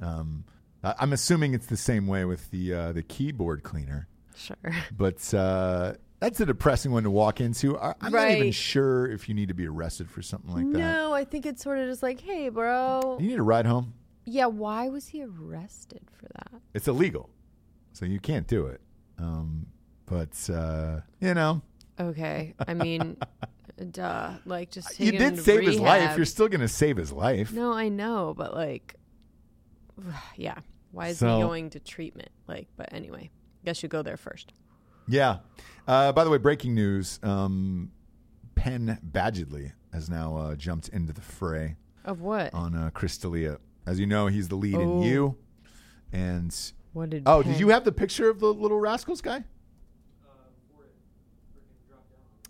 right? 0.00 0.08
Um, 0.08 0.44
I- 0.82 0.94
I'm 1.00 1.12
assuming 1.12 1.54
it's 1.54 1.66
the 1.66 1.76
same 1.76 2.06
way 2.06 2.24
with 2.24 2.50
the 2.50 2.72
uh, 2.74 2.92
the 2.92 3.02
keyboard 3.02 3.62
cleaner 3.62 4.06
Sure. 4.36 4.56
but 4.96 5.34
uh, 5.34 5.94
that's 6.20 6.38
a 6.40 6.46
depressing 6.46 6.92
one 6.92 7.02
to 7.04 7.10
walk 7.10 7.40
into. 7.40 7.78
I- 7.78 7.94
I'm 8.00 8.12
not 8.12 8.30
even 8.30 8.42
Right. 8.44 8.54
sure 8.54 9.06
if 9.10 9.28
you 9.28 9.34
need 9.34 9.48
to 9.48 9.54
be 9.54 9.66
arrested 9.66 10.08
for 10.10 10.22
something 10.22 10.52
like 10.52 10.70
that. 10.72 10.78
No, 10.78 11.12
I 11.12 11.24
think 11.24 11.46
it's 11.46 11.62
sort 11.62 11.78
of 11.78 11.88
just 11.88 12.02
like, 12.02 12.20
hey, 12.20 12.48
bro. 12.50 13.16
You 13.20 13.26
need 13.28 13.38
a 13.38 13.42
ride 13.42 13.66
home. 13.66 13.94
Yeah, 14.26 14.46
why 14.46 14.88
was 14.88 15.08
he 15.08 15.24
arrested 15.24 16.02
for 16.12 16.26
that? 16.34 16.60
It's 16.74 16.86
illegal, 16.86 17.30
so 17.92 18.04
you 18.04 18.20
can't 18.20 18.46
do 18.46 18.66
it. 18.66 18.80
Um, 19.18 19.66
but 20.06 20.48
uh, 20.50 21.00
you 21.20 21.34
know, 21.34 21.62
Okay. 21.98 22.54
I 22.66 22.74
mean, 22.74 23.16
duh. 23.90 24.32
Like, 24.46 24.70
just 24.70 24.98
you 25.00 25.12
him 25.12 25.18
did 25.18 25.36
to 25.36 25.42
save 25.42 25.62
his 25.66 25.78
life. 25.80 26.00
rehab. 26.02 26.16
You're 26.16 26.26
still 26.26 26.48
going 26.48 26.60
to 26.62 26.68
save 26.68 26.96
his 26.96 27.12
life. 27.12 27.52
No, 27.52 27.72
I 27.72 27.88
know, 27.88 28.34
but 28.36 28.54
like, 28.54 28.94
yeah. 30.36 30.58
Why 30.92 31.08
is 31.08 31.18
So- 31.18 31.36
he 31.36 31.42
going 31.42 31.70
to 31.70 31.80
treatment? 31.80 32.30
Like, 32.48 32.68
but 32.76 32.88
anyway, 32.92 33.30
I 33.32 33.64
guess 33.64 33.82
you 33.82 33.88
go 33.88 34.02
there 34.02 34.16
first. 34.16 34.52
Yeah. 35.10 35.38
Uh, 35.86 36.12
by 36.12 36.24
the 36.24 36.30
way, 36.30 36.38
breaking 36.38 36.74
news: 36.74 37.18
um, 37.22 37.90
Penn 38.54 38.98
Badgley 39.10 39.72
has 39.92 40.08
now 40.08 40.36
uh, 40.36 40.54
jumped 40.54 40.88
into 40.90 41.12
the 41.12 41.20
fray 41.20 41.76
Of 42.04 42.20
what? 42.20 42.54
on 42.54 42.74
uh, 42.76 42.90
Chris 42.94 43.18
D'Elia. 43.18 43.58
As 43.86 43.98
you 43.98 44.06
know, 44.06 44.28
he's 44.28 44.48
the 44.48 44.54
lead 44.56 44.74
in 44.74 44.80
Oh. 44.88 45.02
You. 45.02 45.36
And 46.12 46.54
what 46.92 47.10
did? 47.10 47.24
oh, 47.26 47.42
Penn- 47.42 47.52
did 47.52 47.60
you 47.60 47.68
have 47.70 47.84
the 47.84 47.92
picture 47.92 48.28
of 48.30 48.38
the 48.40 48.52
Little 48.52 48.78
Rascals 48.78 49.20
guy? 49.20 49.44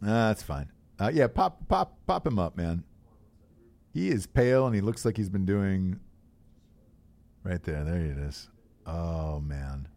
Ah, 0.02 0.28
that's 0.28 0.42
fine. 0.42 0.70
Uh, 0.98 1.10
yeah, 1.12 1.26
pop, 1.26 1.66
pop, 1.68 1.98
pop 2.06 2.26
him 2.26 2.38
up, 2.38 2.56
man. 2.56 2.84
He 3.92 4.08
is 4.08 4.26
pale, 4.26 4.66
and 4.66 4.74
he 4.74 4.80
looks 4.80 5.04
like 5.04 5.16
he's 5.16 5.28
been 5.28 5.44
doing. 5.44 6.00
Right 7.42 7.62
there, 7.62 7.84
there 7.84 7.98
he 8.00 8.06
it 8.10 8.18
is. 8.18 8.48
Oh 8.86 9.40
man, 9.40 9.88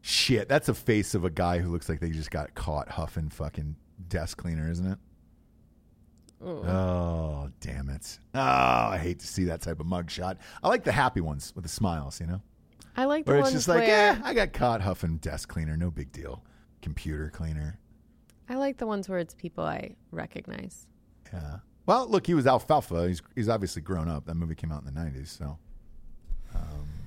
shit! 0.00 0.48
That's 0.48 0.68
a 0.68 0.74
face 0.74 1.14
of 1.14 1.24
a 1.24 1.30
guy 1.30 1.58
who 1.58 1.70
looks 1.70 1.88
like 1.88 2.00
they 2.00 2.10
just 2.10 2.30
got 2.30 2.54
caught 2.54 2.90
huffing 2.90 3.30
fucking 3.30 3.76
desk 4.08 4.38
cleaner, 4.38 4.70
isn't 4.70 4.86
it? 4.86 4.98
Ugh. 6.42 6.64
Oh, 6.66 7.50
damn 7.60 7.88
it! 7.90 8.18
Oh, 8.34 8.40
I 8.40 8.98
hate 8.98 9.20
to 9.20 9.26
see 9.26 9.44
that 9.44 9.60
type 9.60 9.80
of 9.80 9.86
mugshot. 9.86 10.36
I 10.62 10.68
like 10.68 10.84
the 10.84 10.92
happy 10.92 11.20
ones 11.20 11.52
with 11.54 11.64
the 11.64 11.70
smiles, 11.70 12.20
you 12.20 12.26
know, 12.26 12.40
I 12.96 13.04
like 13.04 13.24
the 13.24 13.32
where 13.32 13.40
it's 13.40 13.46
ones 13.46 13.54
just 13.54 13.68
like, 13.68 13.86
where 13.86 14.12
eh, 14.12 14.20
I 14.22 14.34
got 14.34 14.52
caught 14.52 14.80
huffing 14.80 15.18
desk 15.18 15.48
cleaner, 15.48 15.76
no 15.76 15.90
big 15.90 16.12
deal. 16.12 16.42
Computer 16.82 17.30
cleaner. 17.30 17.78
I 18.48 18.56
like 18.56 18.78
the 18.78 18.86
ones 18.86 19.08
where 19.08 19.18
it's 19.18 19.34
people 19.34 19.64
I 19.64 19.96
recognize. 20.10 20.86
Yeah. 21.32 21.58
Well, 21.86 22.08
look, 22.08 22.26
he 22.26 22.34
was 22.34 22.46
alfalfa. 22.46 23.08
He's 23.08 23.22
he's 23.34 23.48
obviously 23.48 23.82
grown 23.82 24.08
up. 24.08 24.26
That 24.26 24.34
movie 24.34 24.54
came 24.54 24.72
out 24.72 24.82
in 24.82 24.92
the 24.92 25.00
'90s, 25.00 25.28
so 25.28 25.58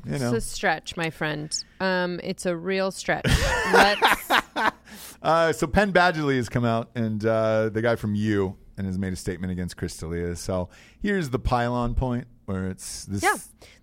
you 0.05 0.19
know. 0.19 0.33
It's 0.33 0.45
a 0.45 0.49
stretch, 0.49 0.95
my 0.97 1.09
friend. 1.09 1.55
Um, 1.79 2.19
it's 2.23 2.45
a 2.45 2.55
real 2.55 2.91
stretch. 2.91 3.25
Uh, 5.23 5.53
so 5.53 5.65
Penn 5.65 5.93
Badgley 5.93 6.35
has 6.35 6.49
come 6.49 6.65
out, 6.65 6.89
and 6.95 7.25
uh, 7.25 7.69
the 7.69 7.81
guy 7.81 7.95
from 7.95 8.13
You, 8.13 8.57
and 8.77 8.85
has 8.85 8.97
made 8.99 9.13
a 9.13 9.15
statement 9.15 9.51
against 9.53 9.77
Chris 9.77 9.95
D'Elia. 9.97 10.35
So 10.35 10.67
here's 11.01 11.29
the 11.29 11.39
pylon 11.39 11.95
point 11.95 12.27
where 12.45 12.67
it's 12.67 13.05
this. 13.05 13.23
Yeah, 13.23 13.35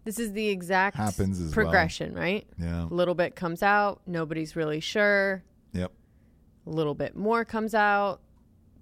this 0.04 0.18
is 0.18 0.32
the 0.32 0.48
exact 0.48 0.96
Happens 0.96 1.40
as 1.40 1.46
well. 1.46 1.64
progression, 1.64 2.14
right? 2.14 2.46
Yeah. 2.58 2.84
A 2.84 2.94
little 2.94 3.14
bit 3.14 3.36
comes 3.36 3.62
out, 3.62 4.02
nobody's 4.06 4.54
really 4.54 4.80
sure. 4.80 5.42
Yep. 5.72 5.90
A 6.66 6.70
little 6.70 6.94
bit 6.94 7.16
more 7.16 7.44
comes 7.46 7.74
out. 7.74 8.20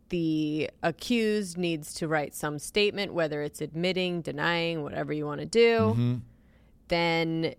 The 0.09 0.71
accused 0.83 1.59
needs 1.59 1.95
to 1.95 2.09
write 2.09 2.35
some 2.35 2.59
statement, 2.59 3.13
whether 3.15 3.43
it's 3.43 3.61
admitting, 3.61 4.23
denying, 4.23 4.83
whatever 4.83 5.13
you 5.13 5.27
want 5.27 5.41
to 5.41 5.47
do. 5.47 5.79
Mm-hmm. 5.79 6.15
Then 6.89 7.55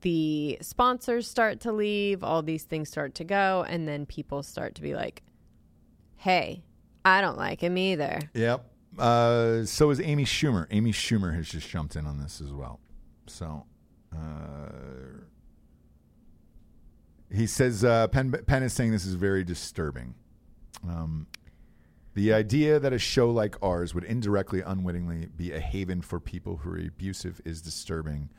the 0.00 0.58
sponsors 0.60 1.28
start 1.28 1.60
to 1.60 1.72
leave, 1.72 2.24
all 2.24 2.42
these 2.42 2.64
things 2.64 2.88
start 2.88 3.14
to 3.16 3.24
go, 3.24 3.64
and 3.68 3.86
then 3.86 4.06
people 4.06 4.42
start 4.42 4.74
to 4.76 4.82
be 4.82 4.94
like, 4.94 5.22
hey, 6.16 6.62
I 7.04 7.20
don't 7.20 7.36
like 7.38 7.60
him 7.60 7.76
either. 7.76 8.20
Yep. 8.34 8.64
Uh, 8.98 9.64
so 9.64 9.90
is 9.90 10.00
Amy 10.00 10.24
Schumer. 10.24 10.66
Amy 10.70 10.92
Schumer 10.92 11.34
has 11.34 11.48
just 11.48 11.68
jumped 11.68 11.96
in 11.96 12.06
on 12.06 12.18
this 12.18 12.40
as 12.40 12.52
well. 12.52 12.80
So 13.26 13.64
uh, 14.12 14.68
he 17.32 17.46
says 17.46 17.84
uh, 17.84 18.08
Penn, 18.08 18.32
Penn 18.46 18.62
is 18.62 18.72
saying 18.72 18.90
this 18.90 19.06
is 19.06 19.14
very 19.14 19.44
disturbing. 19.44 20.14
Um, 20.88 21.26
the 22.14 22.32
idea 22.32 22.80
that 22.80 22.92
a 22.92 22.98
show 22.98 23.30
like 23.30 23.56
ours 23.62 23.94
would 23.94 24.04
indirectly, 24.04 24.62
unwittingly 24.66 25.28
be 25.36 25.52
a 25.52 25.60
haven 25.60 26.02
for 26.02 26.18
people 26.18 26.56
who 26.56 26.70
are 26.70 26.78
abusive 26.78 27.40
is 27.44 27.62
disturbing. 27.62 28.30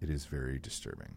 It 0.00 0.10
is 0.10 0.24
very 0.24 0.58
disturbing. 0.58 1.16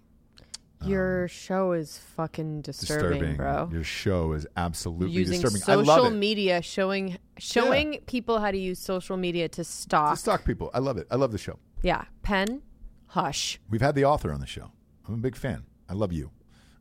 Your 0.86 1.30
show 1.30 1.72
is 1.72 1.98
fucking 1.98 2.62
disturbing, 2.62 3.38
bro. 3.38 3.70
Your 3.72 3.86
show 3.86 4.34
is 4.34 4.46
absolutely 4.58 5.12
Using 5.16 5.40
disturbing. 5.40 5.62
I 5.70 5.76
love 5.76 5.86
social 6.04 6.10
media, 6.12 6.62
showing 6.62 7.18
showing 7.38 8.00
people 8.06 8.40
how 8.40 8.52
to 8.52 8.58
use 8.58 8.80
social 8.80 9.16
media 9.16 9.48
to 9.50 9.64
stalk. 9.64 10.16
To 10.16 10.20
stalk 10.20 10.44
people. 10.44 10.70
I 10.74 10.80
love 10.80 10.98
it. 10.98 11.08
I 11.10 11.16
love 11.16 11.32
the 11.32 11.38
show. 11.38 11.58
Yeah, 11.84 12.04
Penn, 12.22 12.62
hush. 13.08 13.62
We've 13.70 13.80
had 13.82 13.96
the 13.96 14.04
author 14.04 14.34
on 14.34 14.42
the 14.42 14.46
show. 14.46 14.72
I'm 15.08 15.14
a 15.14 15.18
big 15.18 15.38
fan. 15.38 15.64
I 15.88 15.94
love 15.94 16.12
you. 16.12 16.32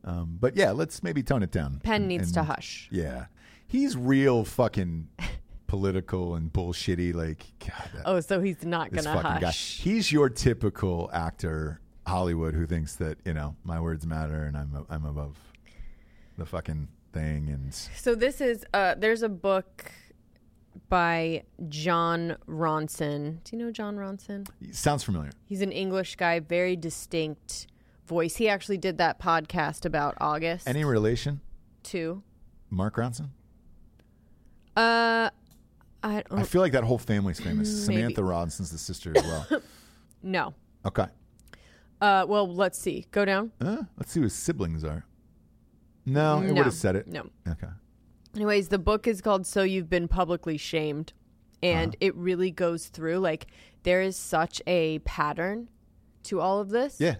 Um, 0.03 0.37
but 0.37 0.57
yeah, 0.57 0.71
let's 0.71 1.01
maybe 1.01 1.23
tone 1.23 1.41
it 1.41 1.51
down. 1.51 1.79
Penn 1.81 2.01
And- 2.01 2.07
needs 2.09 2.23
and- 2.25 2.33
to 2.33 2.43
hush. 2.43 2.89
Yeah. 2.91 3.27
He's 3.67 3.95
real 3.95 4.43
fucking 4.43 5.07
political 5.67 6.35
and 6.35 6.51
bullshitty. 6.51 7.13
Like, 7.15 7.45
God, 7.59 7.89
that, 7.95 8.01
Oh, 8.05 8.19
so 8.19 8.41
he's 8.41 8.63
not 8.65 8.91
gonna 8.91 9.17
hush. 9.21 9.41
guy. 9.41 9.51
He's 9.51 10.11
your 10.11 10.27
typical 10.29 11.09
actor, 11.13 11.79
Hollywood, 12.07 12.53
who 12.53 12.65
thinks 12.65 12.95
that, 12.97 13.17
you 13.25 13.33
know, 13.33 13.55
my 13.63 13.79
words 13.79 14.05
matter 14.05 14.43
and 14.43 14.57
I'm, 14.57 14.85
I'm 14.89 15.05
above 15.05 15.37
the 16.37 16.45
fucking 16.45 16.87
thing. 17.13 17.49
And 17.49 17.73
So 17.73 18.15
this 18.15 18.41
is 18.41 18.65
uh 18.73 18.95
there's 18.97 19.21
a 19.21 19.29
book 19.29 19.91
by 20.89 21.43
Jon 21.69 22.35
Ronson. 22.47 23.43
Do 23.43 23.55
you 23.55 23.63
know 23.63 23.71
Jon 23.71 23.95
Ronson? 23.95 24.47
sounds 24.71 25.03
familiar. 25.03 25.31
He's 25.45 25.61
an 25.61 25.71
English 25.71 26.15
guy, 26.15 26.39
very 26.39 26.75
distinct 26.75 27.67
voice. 28.07 28.35
He 28.35 28.49
actually 28.49 28.77
did 28.79 28.97
that 28.97 29.19
podcast 29.19 29.85
about 29.85 30.15
August 30.19 30.67
Any 30.67 30.83
relation? 30.83 31.39
to 31.83 32.23
Mark 32.69 32.95
Ronson? 32.95 33.29
Uh 34.75 35.29
I 36.05 36.23
don't 36.29 36.39
I 36.39 36.43
feel 36.43 36.61
like 36.61 36.73
that 36.73 36.83
whole 36.83 36.97
family's 36.97 37.39
famous. 37.39 37.69
Mm, 37.69 37.87
Maybe. 37.89 38.01
Samantha 38.01 38.21
Ronson's 38.21 38.71
the 38.71 38.77
sister 38.77 39.13
as 39.15 39.23
well. 39.23 39.61
no. 40.23 40.53
Okay. 40.85 41.05
Uh 42.03 42.25
well, 42.27 42.53
let's 42.53 42.77
see. 42.77 43.05
Go 43.11 43.23
down. 43.23 43.51
Uh, 43.61 43.83
let's 43.97 44.11
see 44.11 44.19
who 44.19 44.25
his 44.25 44.33
siblings 44.33 44.83
are. 44.83 45.05
No, 46.05 46.39
it 46.41 46.47
No. 46.47 46.53
would 46.55 46.65
have 46.65 46.73
said 46.73 46.97
it. 46.97 47.07
No. 47.07 47.29
Okay. 47.47 47.69
Anyways, 48.35 48.67
the 48.67 48.77
book 48.79 49.07
is 49.07 49.21
called 49.21 49.45
So 49.47 49.63
You've 49.63 49.89
Been 49.89 50.09
Publicly 50.09 50.57
Shamed. 50.57 51.13
And 51.61 51.91
Uh-huh. 51.91 52.07
it 52.07 52.15
really 52.15 52.51
goes 52.51 52.87
through 52.87 53.19
like 53.19 53.47
there 53.83 54.01
is 54.01 54.17
such 54.17 54.61
a 54.67 54.99
pattern 54.99 55.69
to 56.23 56.41
all 56.41 56.59
of 56.59 56.69
this. 56.69 56.99
Yeah. 56.99 57.15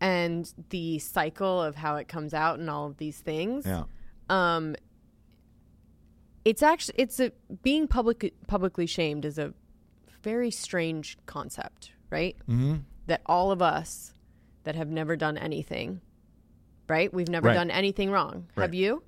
And 0.00 0.50
the 0.70 0.98
cycle 0.98 1.60
of 1.60 1.74
how 1.76 1.96
it 1.96 2.08
comes 2.08 2.32
out 2.32 2.58
and 2.58 2.70
all 2.70 2.86
of 2.86 2.96
these 2.96 3.20
things. 3.20 3.66
Yeah. 3.66 3.84
Um 4.30 4.76
it's 6.44 6.62
actually 6.62 6.94
it's 6.98 7.20
a 7.20 7.32
being 7.62 7.86
public 7.86 8.32
publicly 8.46 8.86
shamed 8.86 9.26
is 9.26 9.38
a 9.38 9.52
very 10.22 10.50
strange 10.50 11.18
concept, 11.26 11.92
right? 12.10 12.34
Mm-hmm. 12.48 12.76
That 13.08 13.20
all 13.26 13.50
of 13.50 13.60
us 13.60 14.14
that 14.64 14.74
have 14.74 14.88
never 14.88 15.16
done 15.16 15.36
anything, 15.38 16.00
right? 16.88 17.12
We've 17.12 17.28
never 17.28 17.48
Right. 17.48 17.54
done 17.54 17.70
anything 17.70 18.10
wrong. 18.10 18.46
Right. 18.54 18.64
Have 18.64 18.74
you? 18.74 19.02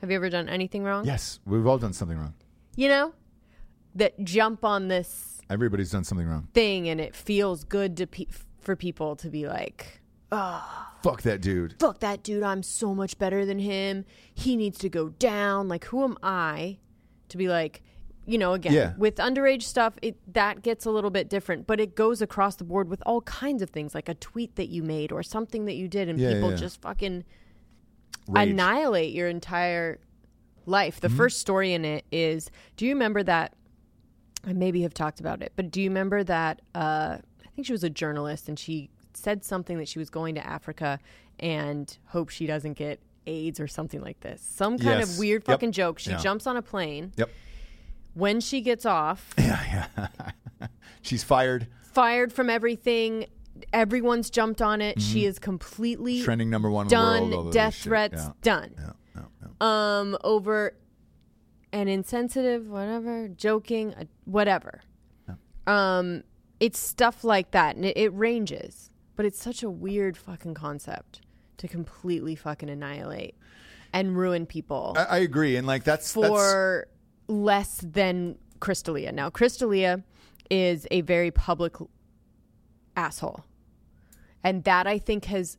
Have 0.00 0.10
you 0.10 0.16
ever 0.16 0.28
done 0.30 0.48
anything 0.48 0.82
wrong? 0.84 1.04
Yes, 1.06 1.40
we've 1.46 1.66
all 1.66 1.78
done 1.78 1.92
something 1.92 2.18
wrong. 2.18 2.34
you 2.76 2.88
know, 2.88 3.14
that 3.94 4.18
jump 4.24 4.64
on 4.64 4.88
this 4.88 5.40
Everybody's 5.48 5.92
done 5.92 6.02
something 6.04 6.26
wrong. 6.26 6.48
thing 6.52 6.88
and 6.88 7.00
it 7.00 7.14
feels 7.14 7.62
good 7.64 7.96
to 7.98 8.06
pe- 8.08 8.26
for 8.60 8.74
people 8.74 9.14
to 9.16 9.30
be 9.30 9.46
like, 9.46 10.00
oh, 10.32 10.88
Fuck 11.02 11.22
that 11.22 11.40
dude. 11.40 11.76
fuck 11.78 12.00
that 12.00 12.22
dude, 12.24 12.42
I'm 12.42 12.62
so 12.64 12.94
much 12.94 13.16
better 13.18 13.46
than 13.46 13.60
him. 13.60 14.04
He 14.34 14.56
needs 14.56 14.78
to 14.78 14.88
go 14.88 15.10
down. 15.10 15.68
Like, 15.68 15.84
who 15.84 16.02
am 16.02 16.16
I 16.22 16.78
to 17.28 17.36
be 17.36 17.46
like, 17.48 17.82
you 18.26 18.38
know, 18.38 18.54
again, 18.54 18.72
Yeah. 18.72 18.92
with 18.96 19.16
underage 19.16 19.62
stuff, 19.62 19.94
it 20.02 20.16
that 20.32 20.62
gets 20.62 20.86
a 20.86 20.90
little 20.90 21.10
bit 21.10 21.28
different, 21.28 21.66
but 21.66 21.78
it 21.80 21.94
goes 21.94 22.22
across 22.22 22.56
the 22.56 22.64
board 22.64 22.88
with 22.88 23.02
all 23.04 23.20
kinds 23.22 23.60
of 23.62 23.70
things, 23.70 23.94
like 23.94 24.08
a 24.08 24.14
tweet 24.14 24.56
that 24.56 24.68
you 24.68 24.82
made 24.82 25.12
or 25.12 25.22
something 25.22 25.66
that 25.66 25.74
you 25.74 25.88
did, 25.88 26.08
and 26.08 26.18
Yeah, 26.18 26.32
people 26.34 26.50
yeah. 26.50 26.56
just 26.56 26.80
fucking 26.80 27.24
Rage. 28.28 28.48
annihilate 28.50 29.12
your 29.12 29.28
entire 29.28 29.98
life. 30.66 30.96
Mm-hmm. 30.96 31.06
The 31.08 31.14
first 31.14 31.40
story 31.40 31.72
in 31.74 31.84
it 31.84 32.04
is 32.10 32.50
do 32.76 32.86
you 32.86 32.92
remember 32.94 33.22
that? 33.24 33.52
I 34.46 34.52
maybe 34.52 34.82
have 34.82 34.94
talked 34.94 35.20
about 35.20 35.42
it, 35.42 35.52
but 35.56 35.70
do 35.70 35.80
you 35.80 35.88
remember 35.90 36.22
that? 36.24 36.60
Uh, 36.74 37.18
I 37.44 37.48
think 37.54 37.66
she 37.66 37.72
was 37.72 37.84
a 37.84 37.90
journalist 37.90 38.48
and 38.48 38.58
she 38.58 38.90
said 39.14 39.44
something 39.44 39.78
that 39.78 39.88
she 39.88 39.98
was 39.98 40.10
going 40.10 40.34
to 40.34 40.46
Africa 40.46 40.98
and 41.38 41.96
hope 42.06 42.28
she 42.30 42.46
doesn't 42.46 42.74
get 42.74 43.00
AIDS 43.26 43.58
or 43.60 43.66
something 43.66 44.00
like 44.02 44.20
this. 44.20 44.42
Some 44.42 44.76
kind 44.78 45.00
Yes. 45.00 45.12
of 45.14 45.18
weird 45.18 45.42
Yep. 45.42 45.46
fucking 45.46 45.72
joke. 45.72 45.98
She 45.98 46.14
jumps 46.16 46.46
on 46.46 46.56
a 46.58 46.62
plane. 46.62 47.12
Yep. 47.16 47.30
When 48.14 48.40
she 48.40 48.60
gets 48.60 48.86
off, 48.86 49.34
Yeah, 49.38 49.86
yeah. 49.98 50.66
She's 51.02 51.22
fired. 51.24 51.66
fired 51.92 52.32
from 52.32 52.48
everything. 52.48 53.26
Everyone's 53.72 54.30
jumped 54.30 54.62
on 54.62 54.80
it. 54.80 55.00
She 55.00 55.24
is 55.26 55.38
completely 55.38 56.16
Mm-hmm. 56.16 56.24
Trending 56.24 56.50
number 56.50 56.70
one 56.70 56.88
done. 56.88 57.30
world. 57.30 57.52
death 57.52 57.74
threats 57.76 58.14
Yeah. 58.22 58.32
done. 58.42 58.74
Yeah. 58.78 58.92
Yeah. 59.16 59.22
yeah. 59.60 59.98
um 60.00 60.16
over 60.24 60.74
an 61.72 61.88
insensitive 61.88 62.68
whatever 62.68 63.26
joking 63.28 63.94
uh, 63.94 64.04
whatever 64.26 64.80
um 65.66 66.22
it's 66.60 66.78
stuff 66.78 67.24
like 67.24 67.50
that 67.52 67.74
and 67.76 67.84
it, 67.84 67.96
it 67.96 68.08
ranges 68.14 68.90
but 69.16 69.24
it's 69.26 69.40
such 69.42 69.62
a 69.62 69.70
weird 69.70 70.16
fucking 70.16 70.54
concept 70.54 71.20
to 71.56 71.66
completely 71.68 72.34
fucking 72.36 72.68
annihilate 72.70 73.34
and 73.92 74.16
ruin 74.16 74.46
people 74.46 74.94
I, 74.96 75.04
I 75.04 75.18
agree, 75.18 75.56
and 75.56 75.66
like 75.66 75.82
that's 75.84 76.12
for 76.12 76.86
less 77.28 77.78
than 77.82 78.36
Chris 78.60 78.82
D'Elia. 78.82 79.12
Now, 79.12 79.30
Chris 79.30 79.56
D'Elia 79.56 80.02
is 80.50 80.86
a 80.90 81.00
very 81.02 81.30
public 81.30 81.74
asshole. 82.96 83.44
And 84.42 84.64
that 84.64 84.86
I 84.86 84.98
think 84.98 85.24
has 85.26 85.56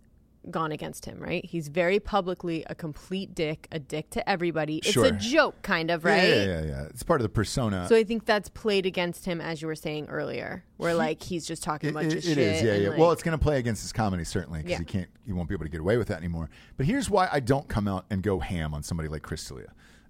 gone 0.52 0.72
against 0.72 1.06
him, 1.06 1.20
right? 1.20 1.44
He's 1.44 1.70
very 1.70 2.00
publicly 2.00 2.64
a 2.70 2.76
complete 2.76 3.34
dick, 3.34 3.68
a 3.72 3.80
dick 3.80 4.12
to 4.12 4.30
everybody. 4.30 4.78
It's 4.78 4.92
Sure. 4.92 5.06
a 5.06 5.12
joke, 5.12 5.60
kind 5.64 5.90
of, 5.90 6.06
right? 6.06 6.22
yeah, 6.22 6.36
yeah, 6.36 6.46
yeah, 6.46 6.62
yeah. 6.66 6.82
It's 6.84 7.02
part 7.02 7.20
of 7.20 7.24
the 7.24 7.30
persona. 7.30 7.88
So 7.90 7.96
I 7.96 8.04
think 8.04 8.26
that's 8.26 8.48
played 8.50 8.86
against 8.86 9.26
him, 9.26 9.42
as 9.42 9.60
you 9.64 9.68
were 9.68 9.76
saying 9.76 10.06
earlier, 10.08 10.64
where 10.78 10.94
like 10.94 11.24
he's 11.24 11.48
just 11.48 11.64
talking 11.64 11.90
a 11.90 11.94
bunch 11.94 12.14
it- 12.14 12.18
of 12.20 12.24
shit. 12.24 12.38
is, 12.38 12.62
yeah, 12.62 12.76
yeah. 12.76 12.90
like- 12.90 13.00
well, 13.00 13.12
it's 13.12 13.24
going 13.24 13.36
to 13.36 13.42
play 13.44 13.58
against 13.58 13.82
his 13.82 13.92
comedy 13.92 14.24
certainly 14.24 14.60
because 14.60 14.72
Yeah. 14.74 14.78
he 14.80 14.86
can't, 14.86 15.10
he 15.26 15.34
won't 15.34 15.50
be 15.50 15.56
able 15.56 15.66
to 15.66 15.72
get 15.72 15.82
away 15.82 15.98
with 15.98 16.10
that 16.10 16.20
anymore. 16.20 16.52
But 16.78 16.86
here's 16.86 17.10
why 17.10 17.28
I 17.32 17.40
don't 17.40 17.68
come 17.68 17.88
out 17.88 18.06
and 18.12 18.22
go 18.22 18.40
ham 18.40 18.76
on 18.76 18.84
somebody 18.84 19.10
like 19.10 19.24
Chris 19.24 19.52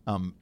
um, 0.06 0.36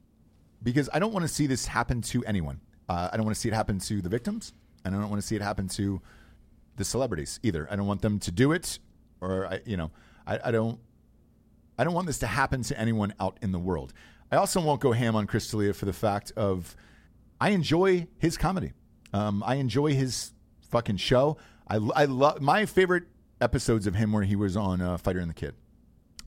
because 0.64 0.88
I 0.92 0.98
don't 0.98 1.12
want 1.12 1.22
to 1.22 1.32
see 1.32 1.46
this 1.46 1.66
happen 1.66 2.00
to 2.02 2.24
anyone. 2.24 2.60
Uh, 2.88 3.10
I 3.12 3.16
don't 3.16 3.24
want 3.24 3.36
to 3.36 3.40
see 3.40 3.48
it 3.48 3.54
happen 3.54 3.78
to 3.78 4.02
the 4.02 4.08
victims, 4.08 4.52
and 4.84 4.96
I 4.96 4.98
don't 4.98 5.10
want 5.10 5.22
to 5.22 5.26
see 5.26 5.36
it 5.36 5.42
happen 5.42 5.68
to 5.68 6.00
the 6.76 6.84
celebrities 6.84 7.38
either. 7.42 7.68
I 7.70 7.76
don't 7.76 7.86
want 7.86 8.02
them 8.02 8.18
to 8.20 8.30
do 8.30 8.52
it, 8.52 8.78
or 9.20 9.46
I, 9.46 9.60
you 9.64 9.76
know, 9.76 9.90
I, 10.26 10.40
I 10.46 10.50
don't. 10.50 10.80
I 11.76 11.82
don't 11.82 11.94
want 11.94 12.06
this 12.06 12.18
to 12.18 12.28
happen 12.28 12.62
to 12.62 12.78
anyone 12.78 13.14
out 13.18 13.36
in 13.42 13.50
the 13.50 13.58
world. 13.58 13.92
I 14.30 14.36
also 14.36 14.60
won't 14.60 14.80
go 14.80 14.92
ham 14.92 15.16
on 15.16 15.26
Chris 15.26 15.50
D'Elia 15.50 15.74
for 15.74 15.86
the 15.86 15.92
fact 15.92 16.32
of 16.36 16.76
I 17.40 17.50
enjoy 17.50 18.06
his 18.18 18.36
comedy. 18.36 18.72
Um, 19.12 19.42
I 19.44 19.56
enjoy 19.56 19.94
his 19.94 20.32
fucking 20.70 20.98
show. 20.98 21.36
I, 21.66 21.76
I 21.96 22.04
love 22.04 22.40
my 22.40 22.64
favorite 22.64 23.04
episodes 23.40 23.88
of 23.88 23.96
him 23.96 24.12
where 24.12 24.22
he 24.22 24.36
was 24.36 24.56
on 24.56 24.80
uh, 24.80 24.96
Fighter 24.98 25.18
and 25.18 25.28
the 25.28 25.34
Kid, 25.34 25.54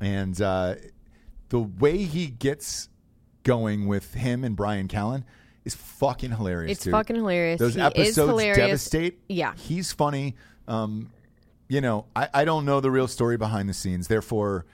and 0.01 0.39
uh, 0.41 0.75
the 1.49 1.59
way 1.59 2.03
he 2.03 2.27
gets 2.27 2.89
going 3.47 3.87
with 3.87 4.13
him 4.13 4.43
and 4.43 4.55
Bryan 4.55 4.87
Callen 4.87 5.23
is 5.65 5.73
fucking 5.73 6.31
hilarious. 6.31 6.73
It's 6.77 6.83
dude. 6.83 6.91
fucking 6.91 7.15
hilarious. 7.15 7.59
Those 7.59 7.75
He 7.75 7.81
is 7.81 8.17
episodes 8.17 8.43
devastate. 8.57 9.19
Yeah. 9.27 9.53
he's 9.55 9.91
funny. 9.91 10.35
Um, 10.67 11.09
you 11.67 11.81
know, 11.81 12.05
I, 12.15 12.29
I 12.33 12.45
don't 12.45 12.65
know 12.65 12.79
the 12.79 12.91
real 12.91 13.07
story 13.07 13.37
behind 13.37 13.67
the 13.67 13.73
scenes. 13.73 14.07
Therefore, 14.07 14.65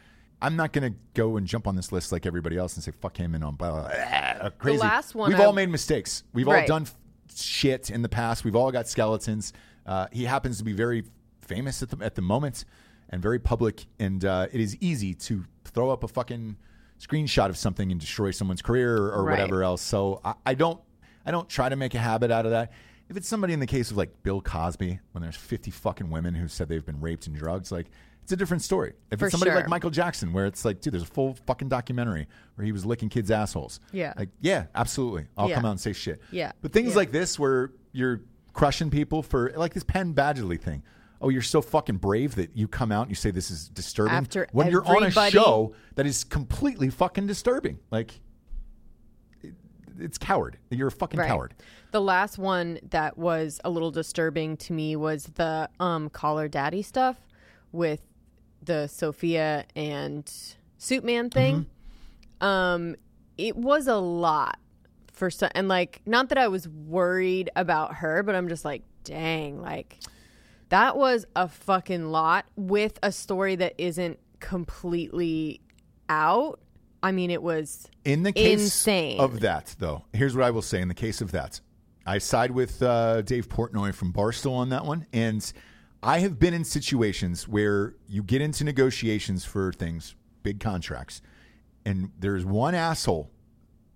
I'm 0.41 0.55
not 0.55 0.73
going 0.73 0.91
to 0.93 0.99
go 1.13 1.37
and 1.37 1.47
jump 1.47 1.67
on 1.67 1.75
this 1.75 1.91
list 1.91 2.11
like 2.11 2.25
everybody 2.25 2.57
else 2.57 2.75
and 2.75 2.83
say 2.83 2.91
fuck 2.91 3.15
him 3.17 3.33
and 3.33 3.43
on 3.43 3.55
blah, 3.55 3.71
blah, 3.71 3.91
blah, 4.39 4.49
crazy. 4.57 4.79
last 4.79 5.15
one 5.15 5.31
We've 5.31 5.39
I- 5.39 5.45
all 5.45 5.53
made 5.53 5.69
mistakes. 5.69 6.23
We've 6.33 6.47
all 6.47 6.65
done 6.65 6.83
f- 6.83 6.95
shit 7.35 7.89
in 7.89 8.01
the 8.01 8.09
past. 8.09 8.43
We've 8.43 8.55
all 8.55 8.71
got 8.71 8.87
skeletons. 8.87 9.53
Uh, 9.85 10.07
he 10.11 10.25
happens 10.25 10.57
to 10.57 10.63
be 10.63 10.73
very 10.73 11.03
famous 11.41 11.81
at 11.81 11.89
the 11.89 12.03
at 12.05 12.15
the 12.15 12.21
moment 12.21 12.65
and 13.09 13.21
very 13.21 13.39
public. 13.39 13.85
And 13.99 14.23
uh, 14.25 14.47
it 14.51 14.59
is 14.59 14.75
easy 14.79 15.13
to 15.15 15.45
throw 15.65 15.89
up 15.89 16.03
a 16.03 16.07
fucking 16.07 16.57
screenshot 16.99 17.49
of 17.49 17.57
something 17.57 17.91
and 17.91 17.99
destroy 17.99 18.31
someone's 18.31 18.61
career 18.61 18.95
or, 18.97 19.11
or 19.13 19.23
Right. 19.23 19.39
whatever 19.39 19.63
else. 19.63 19.81
So 19.81 20.21
I, 20.23 20.33
I 20.45 20.53
don't 20.53 20.79
I 21.25 21.31
don't 21.31 21.47
try 21.49 21.69
to 21.69 21.75
make 21.75 21.93
a 21.95 21.99
habit 21.99 22.31
out 22.31 22.45
of 22.45 22.51
that. 22.51 22.71
If 23.09 23.17
it's 23.17 23.27
somebody 23.27 23.53
in 23.53 23.59
the 23.59 23.67
case 23.67 23.91
of 23.91 23.97
like 23.97 24.23
Bill 24.23 24.41
Cosby, 24.41 24.99
when 25.11 25.21
there's 25.21 25.35
50 25.35 25.71
fucking 25.71 26.09
women 26.09 26.33
who 26.33 26.47
said 26.47 26.67
they've 26.69 26.85
been 26.85 26.99
raped 27.01 27.27
and 27.27 27.35
drugs, 27.35 27.71
like 27.71 27.87
it's 28.23 28.31
a 28.31 28.35
different 28.37 28.61
story. 28.63 28.93
If 29.11 29.19
For 29.19 29.25
it's 29.27 29.33
somebody 29.33 29.51
like. 29.51 29.67
Michael 29.67 29.89
Jackson, 29.89 30.31
where 30.33 30.45
it's 30.45 30.63
like, 30.63 30.79
dude, 30.79 30.93
there's 30.93 31.03
a 31.03 31.07
full 31.07 31.35
fucking 31.45 31.67
documentary 31.67 32.27
where 32.55 32.65
he 32.65 32.71
was 32.71 32.85
licking 32.85 33.09
kids' 33.09 33.29
assholes. 33.31 33.81
Yeah. 33.91 34.13
Like, 34.17 34.29
yeah, 34.39 34.65
absolutely. 34.75 35.25
I'll 35.37 35.49
Yeah. 35.49 35.55
come 35.55 35.65
out 35.65 35.71
and 35.71 35.79
say 35.79 35.91
shit. 35.93 36.21
Yeah. 36.31 36.53
But 36.61 36.71
things 36.71 36.91
Yeah. 36.91 36.95
like 36.97 37.11
this 37.11 37.37
where 37.37 37.71
you're 37.91 38.21
crushing 38.53 38.89
people 38.89 39.21
for 39.23 39.51
like 39.57 39.73
this 39.73 39.83
Penn 39.83 40.13
Badgley 40.13 40.59
thing. 40.59 40.83
Oh, 41.23 41.29
you're 41.29 41.41
so 41.41 41.61
fucking 41.61 41.97
brave 41.97 42.35
that 42.35 42.55
you 42.55 42.67
come 42.67 42.91
out 42.91 43.03
and 43.03 43.09
you 43.11 43.15
say 43.15 43.31
this 43.31 43.49
is 43.49 43.69
disturbing 43.69 44.13
After 44.13 44.45
when 44.51 44.69
you're 44.69 44.85
on 44.85 45.03
a 45.03 45.09
show 45.31 45.73
that 45.95 46.05
is 46.05 46.23
completely 46.25 46.89
fucking 46.89 47.27
disturbing. 47.27 47.79
Like, 47.91 48.19
it- 49.41 49.53
it's 49.97 50.17
coward. 50.17 50.57
You're 50.69 50.89
a 50.89 50.91
fucking 50.91 51.19
Right. 51.19 51.27
coward. 51.29 51.53
The 51.91 52.01
last 52.01 52.37
one 52.37 52.79
that 52.89 53.17
was 53.17 53.61
a 53.63 53.69
little 53.69 53.89
disturbing 53.91 54.57
to 54.57 54.73
me 54.73 54.95
was 54.97 55.25
the 55.35 55.69
um 55.79 56.09
Call 56.09 56.37
Her 56.39 56.47
Daddy 56.49 56.81
stuff 56.81 57.17
with 57.71 58.01
the 58.61 58.87
Sofia 58.87 59.65
and 59.75 60.25
Suitman 60.79 61.31
thing. 61.31 61.67
Um 62.41 62.95
it 63.37 63.55
was 63.55 63.87
a 63.87 63.95
lot 63.97 64.59
for 65.11 65.29
some 65.29 65.49
and 65.55 65.67
like 65.67 66.01
not 66.05 66.29
that 66.29 66.37
I 66.37 66.47
was 66.49 66.67
worried 66.67 67.49
about 67.55 67.95
her, 67.95 68.23
but 68.23 68.35
I'm 68.35 68.49
just 68.49 68.65
like, 68.65 68.83
dang, 69.05 69.61
like 69.61 69.99
that 70.73 70.97
was 70.97 71.27
a 71.35 71.47
fucking 71.47 72.05
lot 72.05 72.47
with 72.55 72.97
a 73.03 73.11
story 73.11 73.55
that 73.55 73.75
isn't 73.77 74.17
completely 74.39 75.61
out. 76.09 76.59
I 77.03 77.11
mean, 77.11 77.29
it 77.29 77.43
was 77.43 77.87
In 78.03 78.23
the 78.23 78.31
case 78.31 78.59
Insane. 78.59 79.19
of 79.19 79.41
that, 79.41 79.75
though, 79.77 80.05
here's 80.13 80.35
what 80.35 80.43
I 80.43 80.49
will 80.49 80.63
say. 80.63 80.81
In 80.81 80.87
the 80.87 80.95
case 80.95 81.21
of 81.21 81.31
that, 81.31 81.61
I 82.07 82.17
side 82.17 82.49
with 82.49 82.81
uh, 82.81 83.21
Dave 83.21 83.49
Portnoy 83.49 83.93
from 83.93 84.11
Barstool 84.11 84.53
on 84.53 84.69
that 84.69 84.83
one. 84.83 85.05
And 85.13 85.53
I 86.01 86.21
have 86.21 86.39
been 86.39 86.55
in 86.55 86.63
situations 86.63 87.47
where 87.47 87.93
you 88.07 88.23
get 88.23 88.41
into 88.41 88.63
negotiations 88.63 89.45
for 89.45 89.71
things, 89.73 90.15
big 90.41 90.59
contracts, 90.59 91.21
and 91.85 92.09
there's 92.17 92.45
one 92.45 92.73
asshole, 92.73 93.29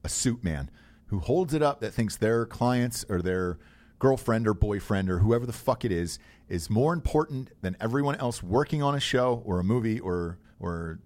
a 0.03 0.09
suit 0.09 0.43
man, 0.43 0.69
who 1.07 1.21
holds 1.21 1.55
it 1.55 1.63
up 1.63 1.81
that 1.81 1.95
thinks 1.95 2.17
their 2.17 2.45
clients 2.45 3.03
or 3.09 3.23
their 3.23 3.57
girlfriend 3.99 4.47
or 4.47 4.53
boyfriend 4.53 5.09
or 5.09 5.19
whoever 5.19 5.45
the 5.45 5.53
fuck 5.53 5.83
it 5.83 5.91
is 5.91 6.19
is 6.49 6.69
more 6.69 6.93
important 6.93 7.51
than 7.61 7.75
everyone 7.79 8.15
else 8.15 8.41
working 8.43 8.81
on 8.83 8.95
a 8.95 8.99
show 8.99 9.41
or 9.45 9.59
a 9.59 9.63
movie 9.63 9.99
or 9.99 10.37
or 10.59 10.99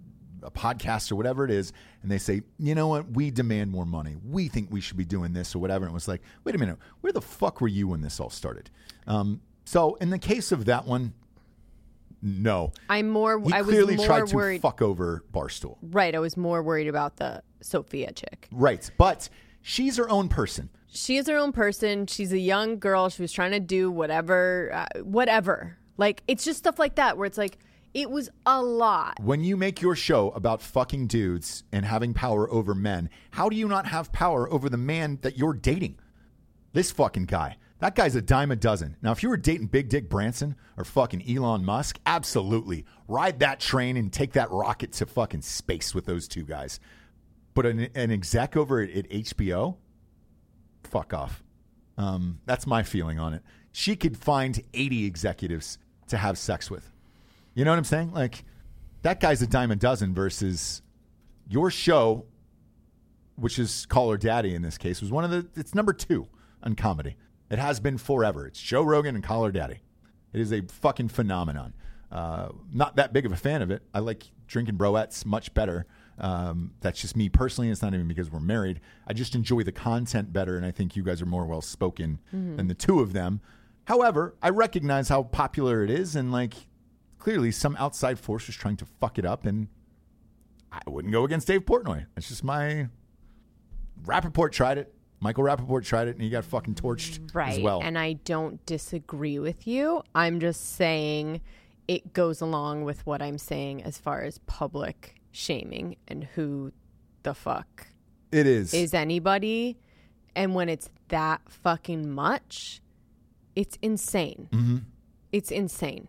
a 0.44 0.52
podcast 0.52 1.12
or 1.12 1.16
whatever 1.16 1.46
it 1.46 1.52
is, 1.52 1.72
and 2.02 2.12
they 2.12 2.18
say, 2.18 2.42
you 2.58 2.74
know 2.74 2.88
what, 2.88 3.12
we 3.12 3.32
demand 3.32 3.72
more 3.72 3.86
money. 3.86 4.16
We 4.28 4.48
think 4.48 4.72
we 4.72 4.82
should 4.82 4.98
be 4.98 5.06
doing 5.06 5.34
this 5.34 5.56
or 5.56 5.60
whatever. 5.60 5.86
And 5.86 5.92
it 5.92 5.94
was 5.94 6.08
like, 6.08 6.22
wait 6.44 6.56
a 6.56 6.58
minute, 6.58 6.78
where 7.02 7.14
the 7.14 7.22
fuck 7.22 7.62
were 7.62 7.68
you 7.68 7.88
when 7.90 8.02
this 8.02 8.20
all 8.20 8.30
started? 8.30 8.70
Um, 9.08 9.42
so 9.66 9.96
in 9.96 10.10
the 10.10 10.20
case 10.20 10.52
of 10.52 10.66
that 10.66 10.86
one, 10.86 11.14
no. 12.22 12.72
I'm 12.90 13.10
more 13.10 13.40
He 13.40 13.54
I 13.54 13.62
was 13.62 13.70
clearly 13.70 13.96
more 13.96 14.06
tried 14.06 14.28
to 14.28 14.36
worried 14.36 14.62
fuck 14.62 14.82
over 14.82 15.24
Barstool. 15.34 15.78
Right. 15.82 16.14
I 16.14 16.20
was 16.20 16.38
more 16.38 16.62
worried 16.62 16.88
about 16.88 17.18
the 17.18 17.44
Sofia 17.62 18.12
chick. 18.12 18.48
Right. 18.52 18.90
But 18.98 19.30
she's 19.62 19.98
her 19.98 20.10
own 20.10 20.28
person. 20.30 20.70
She 20.88 21.18
is 21.18 21.28
her 21.28 21.38
own 21.38 21.52
person. 21.54 22.08
She's 22.08 22.34
a 22.34 22.40
young 22.40 22.78
girl. 22.78 23.10
She 23.10 23.22
was 23.22 23.32
trying 23.32 23.52
to 23.52 23.60
do 23.60 23.90
whatever, 23.90 24.72
uh, 24.74 25.02
whatever. 25.04 25.78
Like, 25.98 26.24
it's 26.28 26.44
just 26.44 26.60
stuff 26.60 26.80
like 26.80 26.96
that 26.96 27.18
where 27.18 27.26
it's 27.26 27.38
like, 27.38 27.58
it 27.94 28.10
was 28.10 28.30
a 28.46 28.62
lot. 28.62 29.20
When 29.22 29.44
you 29.44 29.58
make 29.58 29.82
your 29.82 29.96
show 29.96 30.30
about 30.32 30.62
fucking 30.62 31.08
dudes 31.08 31.64
and 31.72 31.86
having 31.86 32.14
power 32.14 32.50
over 32.52 32.74
men, 32.74 33.10
how 33.32 33.50
do 33.50 33.56
you 33.56 33.68
not 33.68 33.86
have 33.88 34.12
power 34.12 34.52
over 34.52 34.70
the 34.70 34.78
man 34.78 35.20
that 35.22 35.38
you're 35.38 35.54
dating? 35.54 36.00
This 36.74 36.92
fucking 36.92 37.26
guy. 37.26 37.58
That 37.80 37.96
guy's 37.96 38.16
a 38.16 38.22
dime 38.22 38.52
a 38.52 38.56
dozen. 38.56 38.96
Now, 39.02 39.12
if 39.12 39.24
you 39.24 39.30
were 39.30 39.38
dating 39.38 39.68
Big 39.68 39.90
Dick 39.90 40.08
Branson 40.08 40.56
or 40.78 40.86
fucking 40.86 41.28
Elon 41.28 41.66
Musk, 41.66 42.00
absolutely. 42.06 42.86
Ride 43.08 43.40
that 43.40 43.60
train 43.60 43.98
and 43.98 44.14
take 44.14 44.34
that 44.34 44.52
rocket 44.52 44.94
to 44.94 45.06
fucking 45.06 45.42
space 45.42 45.94
with 45.96 46.06
those 46.06 46.28
two 46.28 46.44
guys. 46.44 46.80
But 47.54 47.66
an, 47.66 47.90
an 47.96 48.12
exec 48.12 48.56
over 48.56 48.82
at, 48.82 48.90
at 48.92 49.10
HBO, 49.10 49.78
fuck 50.84 51.14
off. 51.14 51.44
Um, 51.98 52.40
that's 52.46 52.66
my 52.66 52.84
feeling 52.84 53.20
on 53.20 53.34
it. 53.34 53.44
She 53.72 53.96
could 53.96 54.18
find 54.18 54.62
80 54.74 55.06
executives 55.06 55.78
to 56.08 56.18
have 56.18 56.38
sex 56.38 56.70
with. 56.70 56.92
You 57.54 57.66
know 57.66 57.72
what 57.72 57.78
I'm 57.78 57.84
saying? 57.84 58.14
Like, 58.14 58.44
that 59.02 59.20
guy's 59.20 59.42
a 59.42 59.48
dime 59.48 59.72
a 59.72 59.76
dozen 59.76 60.14
versus 60.14 60.82
your 61.50 61.70
show, 61.70 62.26
which 63.36 63.60
is 63.60 63.86
Call 63.86 64.12
Her 64.12 64.18
Daddy 64.18 64.56
in 64.56 64.62
this 64.62 64.78
case, 64.78 65.02
was 65.02 65.12
one 65.12 65.24
of 65.24 65.32
the, 65.32 65.48
it's 65.60 65.76
number 65.76 65.94
two 65.94 66.28
on 66.64 66.76
comedy. 66.76 67.16
It 67.50 67.60
has 67.60 67.80
been 67.80 67.98
forever. 67.98 68.48
It's 68.48 68.62
Joe 68.62 68.84
Rogan 68.84 69.16
and 69.16 69.24
Call 69.24 69.44
Her 69.44 69.52
Daddy. 69.52 69.82
It 70.34 70.40
is 70.40 70.54
a 70.54 70.62
fucking 70.62 71.10
phenomenon. 71.10 71.74
Uh, 72.12 72.50
not 72.74 72.96
that 72.98 73.14
big 73.14 73.26
of 73.26 73.32
a 73.32 73.38
fan 73.38 73.62
of 73.62 73.72
it. 73.72 73.84
I 73.94 74.00
like 74.00 74.24
drinking 74.48 74.78
broettes 74.78 75.26
much 75.26 75.54
better. 75.54 75.86
Um, 76.22 76.74
that's 76.82 77.02
just 77.02 77.18
me 77.18 77.28
personally. 77.30 77.70
It's 77.70 77.82
not 77.82 77.94
even 77.94 78.08
because 78.08 78.32
we're 78.32 78.40
married. 78.40 78.80
I 79.08 79.14
just 79.14 79.34
enjoy 79.36 79.64
the 79.64 79.72
content 79.72 80.32
better, 80.32 80.56
and 80.56 80.66
I 80.66 80.72
think 80.72 80.96
you 80.96 81.04
guys 81.04 81.22
are 81.22 81.26
more 81.26 81.46
well 81.46 81.62
spoken 81.62 82.20
than 82.32 82.68
the 82.68 82.76
two 82.76 83.00
of 83.00 83.12
them. 83.14 83.42
However, 83.86 84.36
I 84.42 84.50
recognize 84.50 85.10
how 85.10 85.24
popular 85.24 85.84
it 85.84 85.90
is, 85.90 86.16
and 86.16 86.32
like 86.32 86.54
clearly 87.18 87.52
some 87.52 87.76
outside 87.78 88.20
force 88.20 88.46
was 88.48 88.56
trying 88.56 88.78
to 88.78 88.86
fuck 88.86 89.18
it 89.18 89.26
up, 89.26 89.46
and 89.46 89.68
I 90.72 90.80
wouldn't 90.88 91.12
go 91.12 91.24
against 91.26 91.48
Dave 91.48 91.66
Portnoy. 91.66 92.06
It's 92.16 92.28
just 92.30 92.44
my 92.44 92.88
Rapaport 94.06 94.52
tried 94.52 94.78
it. 94.78 94.94
Michael 95.20 95.44
Rapaport 95.44 95.84
tried 95.86 96.08
it, 96.08 96.16
and 96.16 96.22
he 96.24 96.30
got 96.30 96.46
fucking 96.46 96.76
torched 96.76 97.34
Right. 97.34 97.54
as 97.54 97.60
well. 97.60 97.82
And 97.84 97.98
I 97.98 98.14
don't 98.14 98.64
disagree 98.66 99.38
with 99.38 99.68
you. 99.68 100.02
I'm 100.16 100.40
just 100.40 100.76
saying 100.76 101.42
it 101.88 102.14
goes 102.14 102.42
along 102.42 102.86
with 102.86 103.06
what 103.06 103.22
I'm 103.22 103.38
saying 103.38 103.84
as 103.84 103.98
far 104.00 104.22
as 104.22 104.40
public 104.40 105.21
shaming 105.32 105.96
and 106.08 106.24
who 106.24 106.72
the 107.24 107.34
fuck 107.34 107.88
it 108.32 108.48
is. 108.48 108.74
is 108.74 108.94
anybody. 108.94 109.78
And 110.36 110.56
when 110.56 110.70
it's 110.70 110.90
that 111.10 111.42
fucking 111.50 112.10
much, 112.10 112.82
it's 113.56 113.78
insane. 113.82 114.48
Mm-hmm. 114.52 114.78
It's 115.32 115.52
insane. 115.52 116.08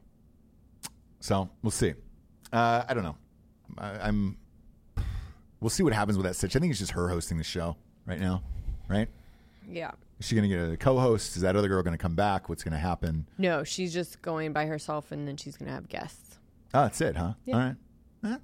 So 1.20 1.48
we'll 1.62 1.70
see. 1.70 1.94
Uh, 2.52 2.84
I 2.88 2.94
don't 2.94 3.04
know. 3.04 3.16
I, 3.78 4.08
I'm. 4.08 4.36
We'll 5.60 5.70
see 5.70 5.82
what 5.82 5.92
happens 5.92 6.16
with 6.16 6.26
that 6.26 6.34
stitch. 6.34 6.56
I 6.56 6.58
think 6.58 6.70
it's 6.70 6.80
just 6.80 6.92
her 6.92 7.08
hosting 7.08 7.38
the 7.38 7.44
show 7.44 7.76
right 8.06 8.18
now, 8.18 8.42
right? 8.88 9.08
Yeah. 9.68 9.92
Is 10.18 10.26
she 10.26 10.34
to 10.48 10.56
get 10.56 10.72
a 10.72 10.76
co-host? 10.76 11.36
Is 11.36 11.42
that 11.42 11.56
other 11.56 11.68
girl 11.68 11.82
to 11.96 12.02
come 12.02 12.14
back? 12.14 12.48
What's 12.48 12.64
to 12.72 12.78
happen? 12.78 13.26
No, 13.38 13.62
she's 13.64 13.92
just 13.92 14.22
going 14.22 14.52
by 14.52 14.66
herself 14.66 15.12
and 15.12 15.26
then 15.26 15.36
she's 15.36 15.56
to 15.68 15.74
have 15.74 15.88
guests. 15.88 16.38
Oh, 16.74 16.82
that's 16.82 17.00
it, 17.00 17.16
huh? 17.16 17.34
Yeah. 17.44 17.54
All 17.54 17.60
right. 17.60 17.76
Eh. 18.24 18.36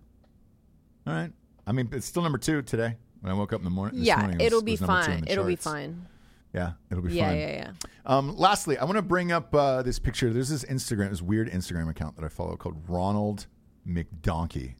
All 1.08 1.14
right. 1.14 1.32
I 1.66 1.72
mean, 1.72 1.88
it's 1.92 2.06
still 2.06 2.22
number 2.22 2.38
two 2.38 2.62
today. 2.62 2.96
When 3.20 3.32
I 3.32 3.34
woke 3.34 3.52
up 3.52 3.60
in 3.60 3.64
the 3.64 3.70
morning, 3.70 3.98
this 3.98 4.06
yeah, 4.06 4.18
morning, 4.18 4.40
it 4.40 4.44
was- 4.44 4.46
it'll 4.46 4.58
it 4.60 4.64
be 4.66 4.72
was 4.72 4.80
number 4.82 5.04
two 5.04 5.10
fine. 5.12 5.24
It'll 5.26 5.44
be 5.44 5.56
fine. 5.56 6.06
Yeah, 6.54 6.72
it'll 6.90 7.02
be 7.02 7.12
Yeah, 7.14 7.28
fine. 7.28 7.38
yeah, 7.38 7.50
yeah. 7.52 7.70
Um, 8.06 8.36
lastly, 8.36 8.78
I 8.78 8.84
want 8.84 8.96
to 8.96 9.02
bring 9.02 9.32
up 9.32 9.54
uh, 9.54 9.82
this 9.82 9.98
picture. 9.98 10.32
There's 10.32 10.48
this 10.48 10.64
Instagram, 10.64 11.10
this 11.10 11.20
weird 11.20 11.50
Instagram 11.50 11.90
account 11.90 12.16
that 12.16 12.24
I 12.24 12.28
follow 12.28 12.56
called 12.56 12.76
Ronald 12.88 13.46
McDonkey. 13.86 14.74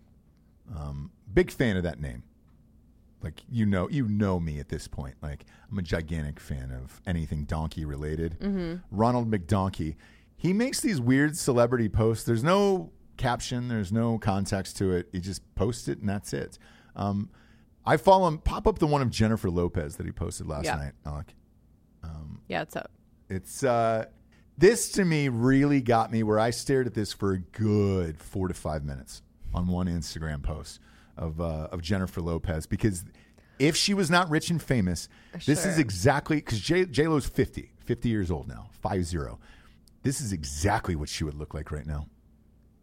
Um, 0.75 1.11
big 1.33 1.51
fan 1.51 1.77
of 1.77 1.83
that 1.83 2.01
name. 2.01 2.23
Like 3.23 3.43
you 3.51 3.67
know, 3.67 3.89
you 3.91 4.07
know 4.09 4.39
me 4.39 4.61
at 4.61 4.69
this 4.69 4.87
point. 4.87 5.17
Like 5.23 5.45
I'm 5.71 5.79
a 5.79 5.83
gigantic 5.83 6.39
fan 6.39 6.71
of 6.71 7.01
anything 7.07 7.45
donkey 7.45 7.85
related. 7.85 8.39
Mm-hmm. 8.41 8.77
Ronald 8.91 9.31
McDonkey. 9.31 9.97
He 10.37 10.53
makes 10.53 10.81
these 10.81 11.01
weird 11.01 11.37
celebrity 11.37 11.89
posts. 11.89 12.25
There's 12.25 12.45
no 12.45 12.93
caption. 13.19 13.69
There's 13.69 13.93
no 13.93 14.17
context 14.19 14.79
to 14.79 14.93
it. 14.93 15.09
You 15.13 15.21
just 15.21 15.43
post 15.55 15.89
it 15.89 15.99
and 15.99 16.09
that's 16.09 16.33
it. 16.33 16.59
Um, 16.97 17.29
I 17.85 17.97
follow 17.99 18.27
him. 18.29 18.39
Pop 18.39 18.67
up 18.67 18.79
the 18.79 18.87
one 18.87 19.03
of 19.03 19.11
Jennifer 19.11 19.51
Lopez 19.51 19.97
that 19.97 20.07
he 20.07 20.13
posted 20.13 20.47
last 20.47 20.65
Yeah. 20.65 20.77
night. 20.77 20.93
Alec. 21.05 21.35
Yeah, 22.49 22.63
it's 22.63 22.77
up. 22.77 22.91
It's 23.29 23.63
uh 23.63 24.07
this 24.57 24.91
to 24.93 25.05
me 25.05 25.29
really 25.29 25.81
got 25.83 26.11
me 26.11 26.23
where 26.23 26.39
I 26.41 26.49
stared 26.51 26.87
at 26.87 26.95
this 26.95 27.13
for 27.13 27.33
a 27.33 27.39
good 27.39 28.19
four 28.19 28.49
to 28.49 28.55
five 28.55 28.85
minutes 28.85 29.23
on 29.55 29.67
one 29.69 29.87
Instagram 29.87 30.43
post 30.43 30.81
of 31.17 31.41
uh, 31.41 31.69
of 31.71 31.83
Jennifer 31.83 32.23
Lopez 32.23 32.67
because 32.67 33.05
if 33.59 33.77
she 33.77 33.93
was 33.93 34.11
not 34.11 34.31
rich 34.31 34.49
and 34.51 34.63
famous, 34.63 35.09
this 35.47 35.67
is 35.67 35.79
exactly 35.79 36.37
because 36.37 36.59
J 36.61 36.87
J 36.87 37.07
Lo's 37.09 37.27
50, 37.27 37.71
50 37.85 38.09
years 38.09 38.31
old 38.31 38.49
now, 38.49 38.71
five 38.81 39.05
zero. 39.05 39.39
This 40.03 40.21
is 40.23 40.33
exactly 40.33 40.97
what 40.97 41.09
she 41.11 41.25
would 41.25 41.35
look 41.35 41.53
like 41.53 41.71
right 41.71 41.87
now 41.87 42.07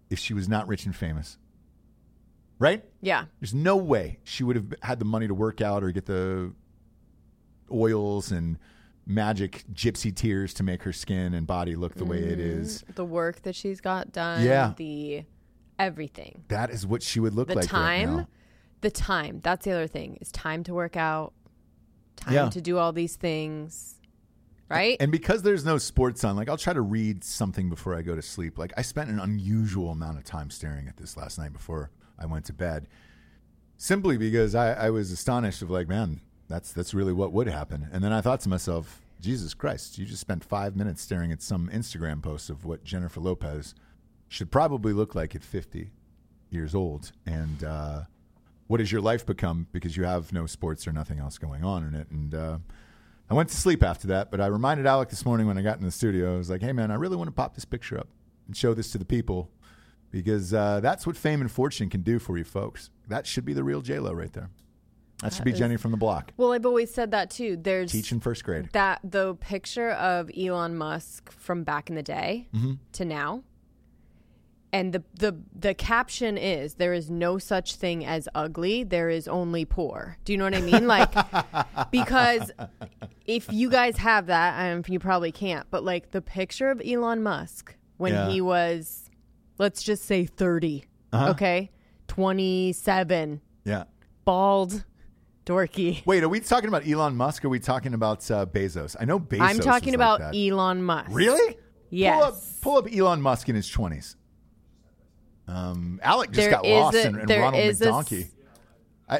if 0.09 0.19
she 0.19 0.33
was 0.33 0.47
not 0.47 0.67
rich 0.67 0.85
and 0.85 0.95
famous. 0.95 1.37
Right? 2.57 2.85
Yeah. 3.01 3.25
There's 3.39 3.53
no 3.53 3.75
way 3.75 4.19
she 4.23 4.43
would 4.43 4.55
have 4.55 4.73
had 4.81 4.99
the 4.99 5.05
money 5.05 5.27
to 5.27 5.33
work 5.33 5.59
out 5.61 5.83
or 5.83 5.91
get 5.91 6.05
the 6.05 6.53
oils 7.71 8.31
and 8.31 8.57
magic 9.05 9.63
gypsy 9.73 10.15
tears 10.15 10.53
to 10.55 10.63
make 10.63 10.83
her 10.83 10.93
skin 10.93 11.33
and 11.33 11.45
body 11.45 11.75
look 11.75 11.95
the 11.95 12.05
way 12.05 12.19
it 12.19 12.39
mm-hmm. 12.39 12.61
is. 12.61 12.83
The 12.95 13.05
work 13.05 13.41
that 13.43 13.55
she's 13.55 13.81
got 13.81 14.11
done. 14.11 14.43
Yeah. 14.43 14.73
The 14.77 15.25
everything. 15.77 16.43
That 16.47 16.69
is 16.69 16.87
what 16.87 17.03
she 17.03 17.19
would 17.19 17.33
look 17.33 17.49
The 17.49 17.55
like 17.55 17.63
The 17.63 17.69
time. 17.69 18.15
now. 18.17 18.27
the 18.81 18.91
time. 18.91 19.41
That's 19.43 19.65
the 19.65 19.71
other 19.71 19.87
thing. 19.87 20.17
Is 20.21 20.31
time 20.31 20.63
to 20.63 20.73
work 20.73 20.95
out. 20.95 21.33
Time 22.15 22.33
Yeah. 22.33 22.49
to 22.49 22.61
do 22.61 22.77
all 22.77 22.93
these 22.93 23.15
things. 23.15 23.94
Right? 24.69 24.97
And 24.99 25.11
because 25.11 25.41
there's 25.41 25.65
no 25.65 25.77
sports 25.77 26.23
on, 26.23 26.35
like 26.35 26.49
I'll 26.49 26.57
try 26.57 26.73
to 26.73 26.81
read 26.81 27.23
something 27.23 27.69
before 27.69 27.95
I 27.95 28.01
go 28.01 28.15
to 28.15 28.21
sleep. 28.21 28.57
Like 28.57 28.73
I 28.77 28.81
spent 28.81 29.09
an 29.09 29.19
unusual 29.19 29.91
amount 29.91 30.17
of 30.17 30.23
time 30.23 30.49
staring 30.49 30.87
at 30.87 30.97
this 30.97 31.17
last 31.17 31.37
night 31.37 31.53
before 31.53 31.91
I 32.17 32.25
went 32.25 32.45
to 32.45 32.53
bed, 32.53 32.87
simply 33.77 34.17
because 34.17 34.55
I, 34.55 34.73
I 34.73 34.89
was 34.89 35.11
astonished 35.11 35.61
of 35.61 35.69
like, 35.69 35.87
man, 35.87 36.21
that's 36.47 36.71
that's 36.71 36.93
really 36.93 37.13
what 37.13 37.31
would 37.33 37.47
happen. 37.47 37.89
And 37.91 38.03
then 38.03 38.13
I 38.13 38.21
thought 38.21 38.41
to 38.41 38.49
myself, 38.49 39.01
Jesus 39.21 39.53
Christ, 39.53 39.97
you 39.97 40.05
just 40.05 40.21
spent 40.21 40.43
five 40.43 40.75
minutes 40.75 41.01
staring 41.01 41.31
at 41.31 41.41
some 41.41 41.69
Instagram 41.69 42.21
post 42.21 42.49
of 42.49 42.65
what 42.65 42.83
Jennifer 42.83 43.19
Lopez 43.19 43.75
should 44.27 44.51
probably 44.51 44.93
look 44.93 45.15
like 45.15 45.35
at 45.35 45.43
50 45.43 45.91
years 46.49 46.73
old, 46.75 47.11
and 47.25 47.63
uh, 47.63 48.01
what 48.67 48.79
has 48.79 48.91
your 48.91 49.01
life 49.01 49.25
become 49.25 49.67
because 49.71 49.95
you 49.95 50.03
have 50.03 50.33
no 50.33 50.45
sports 50.45 50.87
or 50.87 50.91
nothing 50.91 51.19
else 51.19 51.37
going 51.37 51.63
on 51.63 51.85
in 51.85 51.93
it, 51.93 52.09
and. 52.09 52.33
Uh, 52.33 52.57
I 53.29 53.33
went 53.33 53.49
to 53.49 53.55
sleep 53.57 53.81
after 53.83 54.07
that, 54.09 54.29
but 54.31 54.39
I 54.39 54.47
reminded 54.47 54.85
Alec 54.85 55.09
this 55.09 55.25
morning 55.25 55.47
when 55.47 55.57
I 55.57 55.61
got 55.61 55.79
in 55.79 55.85
the 55.85 55.91
studio. 55.91 56.35
I 56.35 56.37
was 56.37 56.49
like, 56.49 56.61
"Hey, 56.61 56.71
man, 56.73 56.91
I 56.91 56.95
really 56.95 57.15
want 57.15 57.27
to 57.27 57.31
pop 57.33 57.55
this 57.55 57.65
picture 57.65 57.97
up 57.97 58.07
and 58.47 58.55
show 58.55 58.73
this 58.73 58.91
to 58.91 58.97
the 58.97 59.05
people 59.05 59.49
because 60.11 60.53
uh, 60.53 60.79
that's 60.79 61.07
what 61.07 61.17
fame 61.17 61.41
and 61.41 61.51
fortune 61.51 61.89
can 61.89 62.01
do 62.01 62.19
for 62.19 62.37
you, 62.37 62.43
folks. 62.43 62.91
That 63.07 63.25
should 63.25 63.43
be 63.45 63.53
the 63.53 63.63
real 63.63 63.81
J 63.81 63.97
Lo 63.99 64.13
right 64.13 64.31
there. 64.31 64.49
That 65.23 65.33
should 65.33 65.45
be 65.45 65.51
is- 65.53 65.57
Jenny 65.59 65.77
from 65.77 65.91
the 65.91 65.97
block, 65.97 66.33
well, 66.37 66.51
I've 66.53 66.65
always 66.65 66.93
said 66.93 67.11
that 67.11 67.31
too. 67.31 67.57
There's 67.59 67.91
teaching 67.91 68.19
first 68.19 68.43
grade. 68.43 68.69
that 68.73 68.99
the 69.03 69.33
picture 69.35 69.91
of 69.91 70.29
Elon 70.37 70.75
Musk 70.75 71.31
from 71.31 71.63
back 71.63 71.89
in 71.89 71.95
the 71.95 72.03
day 72.03 72.47
Mm-hmm. 72.53 72.73
to 72.93 73.05
now. 73.05 73.43
And 74.75 74.91
the, 74.93 75.03
the 75.17 75.35
the 75.57 75.73
caption 75.73 76.37
is 76.37 76.73
there 76.75 76.93
is 76.93 77.09
no 77.09 77.37
such 77.37 77.75
thing 77.75 78.05
as 78.05 78.27
ugly, 78.35 78.83
there 78.83 79.09
is 79.09 79.27
only 79.27 79.63
poor. 79.63 80.17
Do 80.25 80.33
you 80.33 80.37
know 80.37 80.43
what 80.43 80.55
I 80.55 80.61
mean? 80.61 80.85
Like 80.87 81.11
because 81.91 82.51
if 83.25 83.51
you 83.53 83.69
guys 83.69 83.95
have 83.97 84.27
that, 84.27 84.59
and 84.59 84.87
you 84.89 84.99
probably 84.99 85.31
can't, 85.31 85.65
but 85.71 85.83
like 85.83 86.11
the 86.11 86.21
picture 86.21 86.69
of 86.71 86.81
Elon 86.85 87.23
Musk 87.23 87.75
when 87.97 88.13
Yeah. 88.13 88.29
he 88.29 88.41
was 88.41 89.09
let's 89.57 89.81
just 89.81 90.03
say 90.05 90.25
30, 90.25 90.83
Uh-huh. 91.13 91.29
okay? 91.31 91.71
27, 92.07 93.41
Yeah. 93.63 93.83
bald, 94.25 94.83
dorky. 95.45 96.05
Wait, 96.05 96.23
are 96.23 96.29
we 96.29 96.39
talking 96.41 96.67
about 96.67 96.87
Elon 96.87 97.15
Musk? 97.15 97.43
Or 97.43 97.47
are 97.47 97.51
we 97.51 97.59
talking 97.59 97.93
about 97.93 98.29
uh, 98.29 98.45
Bezos? 98.45 98.95
I 98.99 99.05
know 99.05 99.19
Bezos. 99.19 99.41
I'm 99.41 99.59
talking 99.59 99.93
was 99.93 99.99
like 99.99 100.19
about. 100.19 100.35
Elon 100.35 100.83
Musk. 100.83 101.09
Really? 101.11 101.57
Yes. 101.89 102.15
Pull 102.15 102.23
up, 102.23 102.35
pull 102.61 102.77
up 102.77 102.93
Elon 102.93 103.21
Musk 103.21 103.47
in 103.47 103.55
his 103.55 103.69
twenties. 103.69 104.17
Um, 105.47 105.99
Alec 106.03 106.31
just 106.31 106.41
There 106.41 106.51
got 106.51 106.65
lost 106.65 106.95
a- 106.97 107.07
in, 107.07 107.19
in 107.29 107.39
Ronald 107.41 107.63
is 107.63 107.81
a 107.81 107.87
s- 107.87 107.93
McDonkey. 107.93 108.29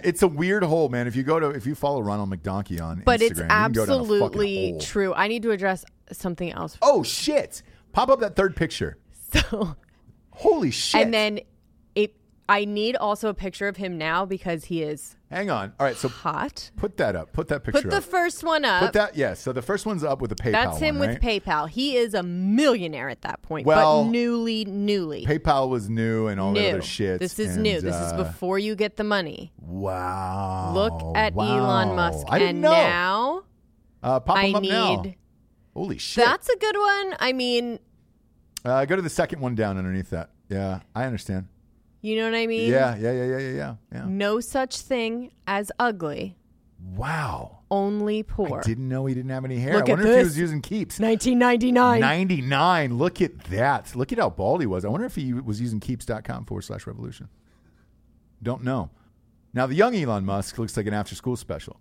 It's 0.04 0.24
a 0.24 0.28
weird 0.28 0.64
hole, 0.64 0.90
man. 0.90 1.06
If 1.06 1.16
you 1.16 1.22
go 1.24 1.40
to 1.40 1.50
if 1.50 1.68
you 1.68 1.76
follow 1.76 2.02
Ronald 2.02 2.32
McDonkey 2.32 2.82
on 2.82 3.04
But 3.06 3.20
Instagram, 3.20 3.22
it's 3.22 3.30
you 3.30 3.46
can 3.46 3.72
go 3.74 3.86
down 3.86 3.96
a 4.00 4.04
fucking 4.04 4.12
absolutely 4.24 4.78
true. 4.80 5.14
I 5.14 5.28
need 5.28 5.44
to 5.44 5.52
address 5.52 5.86
something 6.12 6.52
else. 6.52 6.78
Oh 6.82 7.04
shit! 7.04 7.62
Pop 7.94 8.10
up 8.10 8.20
that 8.22 8.36
third 8.36 8.56
picture. 8.56 8.98
So, 9.36 9.76
Holy 10.32 10.72
shit! 10.72 11.02
and 11.02 11.14
then 11.14 11.40
it. 11.94 12.16
I 12.48 12.64
need 12.66 12.96
also 12.96 13.28
a 13.30 13.34
picture 13.34 13.68
of 13.68 13.76
him 13.78 13.98
now 13.98 14.26
because 14.26 14.66
he 14.66 14.82
is 14.82 15.16
hang 15.32 15.50
on. 15.50 15.74
All 15.80 15.86
right, 15.86 15.96
so 15.96 16.08
hot. 16.10 16.72
put 16.78 16.98
that 16.98 17.16
up. 17.16 17.34
Put 17.34 17.48
that 17.50 17.64
picture 17.64 17.82
Put 17.84 17.92
the 17.92 17.98
up. 17.98 18.04
first 18.04 18.44
one 18.44 18.64
up. 18.66 18.82
Put 18.84 18.94
that. 18.94 19.16
Yeah. 19.16 19.34
So 19.34 19.52
the 19.54 19.62
first 19.62 19.86
one's 19.86 20.04
up 20.04 20.22
with 20.22 20.30
the 20.30 20.36
PayPal. 20.36 20.52
That's 20.52 20.80
him 20.80 21.00
one, 21.00 21.10
with 21.10 21.24
right? 21.24 21.44
PayPal. 21.44 21.70
He 21.70 21.98
is 21.98 22.14
a 22.14 22.24
millionaire 22.24 23.10
at 23.10 23.22
that 23.24 23.42
point, 23.42 23.66
Well, 23.66 24.04
but 24.04 24.12
newly, 24.12 24.66
newly. 24.66 25.26
PayPal 25.26 25.70
was 25.70 25.90
new 25.90 26.28
and 26.28 26.40
all 26.40 26.52
new. 26.52 26.62
the 26.62 26.70
other 26.70 26.82
shit. 26.82 27.20
This 27.20 27.40
is 27.40 27.56
and, 27.56 27.64
new. 27.64 27.82
This 27.82 27.96
is 27.96 28.14
uh, 28.14 28.18
before 28.24 28.60
you 28.60 28.76
get 28.76 28.98
the 28.98 29.04
money. 29.04 29.52
Wow. 29.60 30.72
Look 30.74 31.18
at 31.18 31.34
wow. 31.34 31.58
Elon 31.60 31.96
Musk. 31.96 32.28
I 32.30 32.40
didn't 32.40 32.50
and 32.56 32.62
know. 32.62 32.72
now 32.72 33.44
uh, 34.04 34.20
pop 34.20 34.38
I 34.38 34.52
up 34.52 34.64
now. 34.64 35.02
need. 35.02 35.16
Holy 35.76 35.98
shit! 35.98 36.24
That's 36.24 36.48
a 36.48 36.56
good 36.56 36.78
one. 36.78 37.16
I 37.20 37.34
mean, 37.34 37.80
Uh, 38.64 38.86
go 38.86 38.96
to 38.96 39.02
the 39.02 39.10
second 39.10 39.42
one 39.42 39.56
down 39.56 39.78
underneath 39.78 40.10
that. 40.12 40.30
Yeah, 40.48 40.80
I 40.96 41.04
understand. 41.06 41.48
You 42.06 42.18
know 42.18 42.26
what 42.30 42.36
I 42.38 42.48
mean? 42.48 42.70
Yeah, 42.70 42.96
yeah, 42.98 43.12
yeah, 43.12 43.26
yeah, 43.26 43.38
yeah, 43.38 43.50
yeah. 43.52 43.76
yeah. 43.92 44.06
No 44.08 44.40
such 44.40 44.78
thing 44.80 45.32
as 45.48 45.72
ugly, 45.80 46.38
Wow. 46.96 47.60
only 47.72 48.22
poor. 48.24 48.60
I 48.60 48.62
didn't 48.62 48.88
know 48.88 49.06
he 49.06 49.14
didn't 49.16 49.32
have 49.32 49.44
any 49.46 49.58
hair. 49.58 49.74
Look 49.74 49.90
I 49.90 49.94
at 49.94 49.98
wonder 49.98 50.12
if 50.12 50.18
he 50.20 50.24
was 50.24 50.38
using 50.38 50.62
keeps. 50.62 51.00
1999. 51.00 52.00
99. 52.00 52.98
Look 52.98 53.22
at 53.22 53.38
that. 53.46 53.96
Look 53.96 54.12
at 54.12 54.20
how 54.20 54.30
bald 54.30 54.62
he 54.62 54.68
was. 54.68 54.86
I 54.86 54.90
wonder 54.90 55.06
if 55.06 55.16
he 55.16 55.34
was 55.34 55.60
using 55.60 55.80
keeps.com 55.80 56.46
forward 56.46 56.62
slash 56.62 56.86
revolution. 56.86 57.28
Don't 58.44 58.64
know. 58.64 58.90
Now, 59.54 59.66
the 59.66 59.76
young 59.76 59.96
Elon 59.96 60.26
Musk 60.26 60.58
looks 60.58 60.76
like 60.78 60.86
an 60.86 60.94
after 60.94 61.16
school 61.16 61.36
special. 61.36 61.80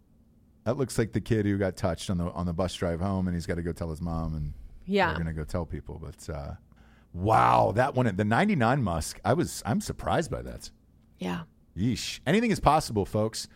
That 0.64 0.78
looks 0.78 0.96
like 0.96 1.12
the 1.12 1.20
kid 1.20 1.44
who 1.44 1.58
got 1.58 1.76
touched 1.76 2.08
on 2.08 2.16
the 2.16 2.30
on 2.30 2.46
the 2.46 2.54
bus 2.54 2.72
drive 2.74 3.00
home 3.00 3.26
and 3.26 3.36
he's 3.36 3.44
got 3.46 3.56
to 3.56 3.62
go 3.62 3.72
tell 3.72 3.90
his 3.90 4.00
mom 4.00 4.34
and 4.34 4.54
Yeah. 4.86 5.08
we're 5.08 5.14
going 5.22 5.26
to 5.26 5.32
go 5.34 5.44
tell 5.44 5.66
people. 5.66 6.00
But 6.02 6.32
uh, 6.34 6.52
wow, 7.14 7.72
that 7.74 7.94
one, 7.94 8.14
the 8.14 8.24
99 8.24 8.82
Musk, 8.82 9.20
I 9.24 9.32
was, 9.32 9.62
I'm 9.64 9.80
surprised 9.80 10.30
by 10.30 10.42
that. 10.42 10.70
Yeah. 11.18 11.42
Yeesh. 11.76 12.20
Anything 12.26 12.50
is 12.50 12.60
possible, 12.60 13.06
folks. 13.06 13.48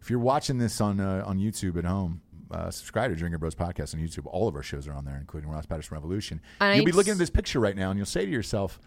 If 0.00 0.10
you're 0.10 0.18
watching 0.18 0.58
this 0.58 0.82
on 0.82 1.00
uh, 1.00 1.24
on 1.26 1.38
YouTube 1.38 1.78
at 1.78 1.86
home, 1.86 2.20
uh, 2.50 2.70
subscribe 2.70 3.10
to 3.10 3.16
Drinker 3.16 3.38
Bros 3.38 3.54
Podcast 3.54 3.94
on 3.94 4.00
YouTube. 4.00 4.26
All 4.26 4.46
of 4.46 4.54
our 4.54 4.62
shows 4.62 4.86
are 4.86 4.92
on 4.92 5.06
there, 5.06 5.16
including 5.16 5.48
Ross 5.48 5.64
Patterson 5.64 5.94
Revolution. 5.94 6.42
And 6.60 6.76
you'll 6.76 6.84
be 6.84 6.92
looking 6.92 7.12
at 7.12 7.18
this 7.18 7.30
picture 7.30 7.58
right 7.58 7.74
now, 7.74 7.88
and 7.90 7.98
you'll 7.98 8.04
say 8.04 8.26
to 8.26 8.30
yourself, 8.30 8.78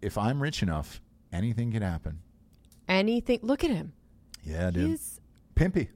"If 0.00 0.16
I'm 0.16 0.42
rich 0.42 0.62
enough, 0.62 1.02
anything 1.34 1.70
can 1.70 1.82
happen." 1.82 2.20
Anything. 2.88 3.40
Look 3.42 3.62
at 3.62 3.70
him. 3.70 3.92
Yeah, 4.42 4.70
dude. 4.70 4.88
He's 4.88 5.20
Pimpy. 5.54 5.88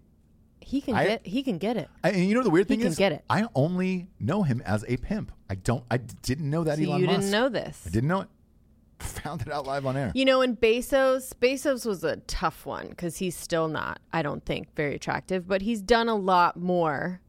He 0.72 0.80
can 0.80 0.94
I- 0.94 1.04
get 1.06 1.26
he 1.26 1.42
can 1.42 1.58
get 1.58 1.76
it. 1.76 1.88
I, 2.02 2.10
and 2.10 2.24
you 2.26 2.34
know 2.34 2.42
the 2.42 2.50
weird 2.50 2.66
thing 2.66 2.80
He 2.80 2.86
is, 2.86 2.96
get 2.96 3.12
it. 3.12 3.22
I 3.28 3.46
only 3.54 4.08
know 4.18 4.42
him 4.42 4.62
as 4.64 4.84
a 4.88 4.96
pimp. 4.96 5.30
I 5.50 5.54
don't. 5.54 5.84
I 5.90 5.98
didn't 5.98 6.48
know 6.48 6.64
that 6.64 6.78
So 6.78 6.84
Elon 6.84 7.00
you 7.00 7.06
Musk. 7.06 7.18
didn't 7.20 7.30
know 7.30 7.48
this. 7.50 7.82
I 7.86 7.90
didn't 7.90 8.08
know 8.08 8.20
it. 8.22 8.28
Found 9.00 9.42
it 9.42 9.50
out 9.52 9.66
live 9.66 9.84
on 9.84 9.96
air. 9.96 10.12
You 10.14 10.24
know, 10.24 10.40
and 10.40 10.58
Bezos, 10.58 11.32
Bezos 11.34 11.84
was 11.84 12.02
a 12.04 12.16
tough 12.16 12.64
one 12.64 12.88
because 12.88 13.18
he's 13.18 13.36
still 13.36 13.68
not, 13.68 14.00
I 14.12 14.22
don't 14.22 14.44
think, 14.46 14.74
very 14.74 14.94
attractive, 14.94 15.46
but 15.46 15.60
he's 15.60 15.82
done 15.82 16.08
a 16.08 16.14
lot 16.14 16.56
more. 16.56 17.20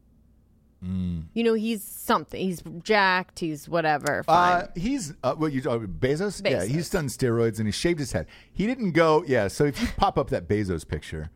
Mm. 0.84 1.24
You 1.32 1.42
know, 1.44 1.54
he's 1.54 1.82
something. 1.82 2.40
He's 2.40 2.62
jacked. 2.82 3.38
He's 3.40 3.68
whatever. 3.68 4.22
Fine. 4.24 4.62
Uh, 4.62 4.66
he's 4.76 5.14
uh, 5.22 5.34
what 5.34 5.52
you 5.52 5.60
uh, 5.68 5.78
Bezos? 5.78 6.48
Yeah, 6.48 6.64
he's 6.64 6.90
done 6.90 7.06
steroids 7.08 7.58
and 7.58 7.66
he 7.66 7.72
shaved 7.72 7.98
his 7.98 8.12
head. 8.12 8.26
He 8.52 8.66
didn't 8.66 8.92
go. 8.92 9.24
Yeah, 9.26 9.48
so 9.48 9.64
if 9.64 9.80
you 9.80 9.88
pop 9.96 10.18
up 10.18 10.28
that 10.30 10.46
Bezos 10.46 10.86
picture, 10.86 11.30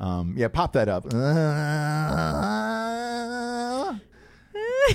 um, 0.00 0.34
yeah, 0.36 0.48
pop 0.48 0.72
that 0.72 0.88
up. 0.88 1.04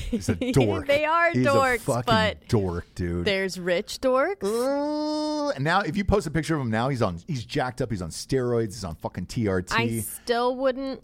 He's 0.10 0.30
a 0.30 0.36
dork. 0.52 0.88
they 0.88 1.06
are 1.06 1.32
He's 1.32 1.45
dorks, 1.45 1.76
a 1.76 1.80
fucking 1.80 2.03
but 2.06 2.48
dork, 2.48 2.86
dude. 2.95 3.26
there's 3.26 3.60
rich 3.60 3.99
dorks. 4.02 4.44
Uh, 4.44 5.49
and 5.52 5.64
now, 5.64 5.82
if 5.82 5.95
you 5.95 6.03
post 6.03 6.27
a 6.27 6.32
picture 6.32 6.56
of 6.56 6.61
him 6.61 6.69
now, 6.69 6.90
he's 6.90 7.02
on. 7.02 7.19
He's 7.27 7.45
jacked 7.45 7.82
up. 7.82 7.91
He's 7.91 8.02
on 8.02 8.10
steroids. 8.10 8.73
He's 8.73 8.84
on 8.84 8.95
fucking 8.95 9.27
TRT. 9.27 9.72
I 9.72 9.99
still 9.99 10.56
wouldn't 10.56 11.02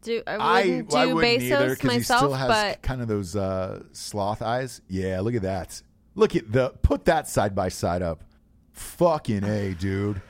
do. 0.00 0.22
I 0.26 0.34
I, 0.34 0.60
wouldn't 0.62 0.90
do 0.90 0.96
I 0.96 1.06
wouldn't 1.12 1.42
either 1.42 1.76
Bezos 1.76 1.80
he 1.82 1.86
myself, 1.88 2.18
still 2.20 2.32
has 2.34 2.48
but 2.48 2.82
kind 2.82 3.02
of 3.02 3.08
those 3.08 3.36
uh, 3.36 3.82
sloth 3.92 4.42
eyes. 4.42 4.80
Yeah, 4.88 5.20
look 5.20 5.34
at 5.34 5.42
that. 5.42 5.82
Look 6.14 6.34
at 6.36 6.50
the 6.50 6.70
put 6.82 7.04
that 7.04 7.28
side 7.28 7.54
by 7.54 7.68
side 7.68 8.02
up. 8.02 8.24
Fucking 8.72 9.44
a, 9.44 9.74
dude. 9.74 10.20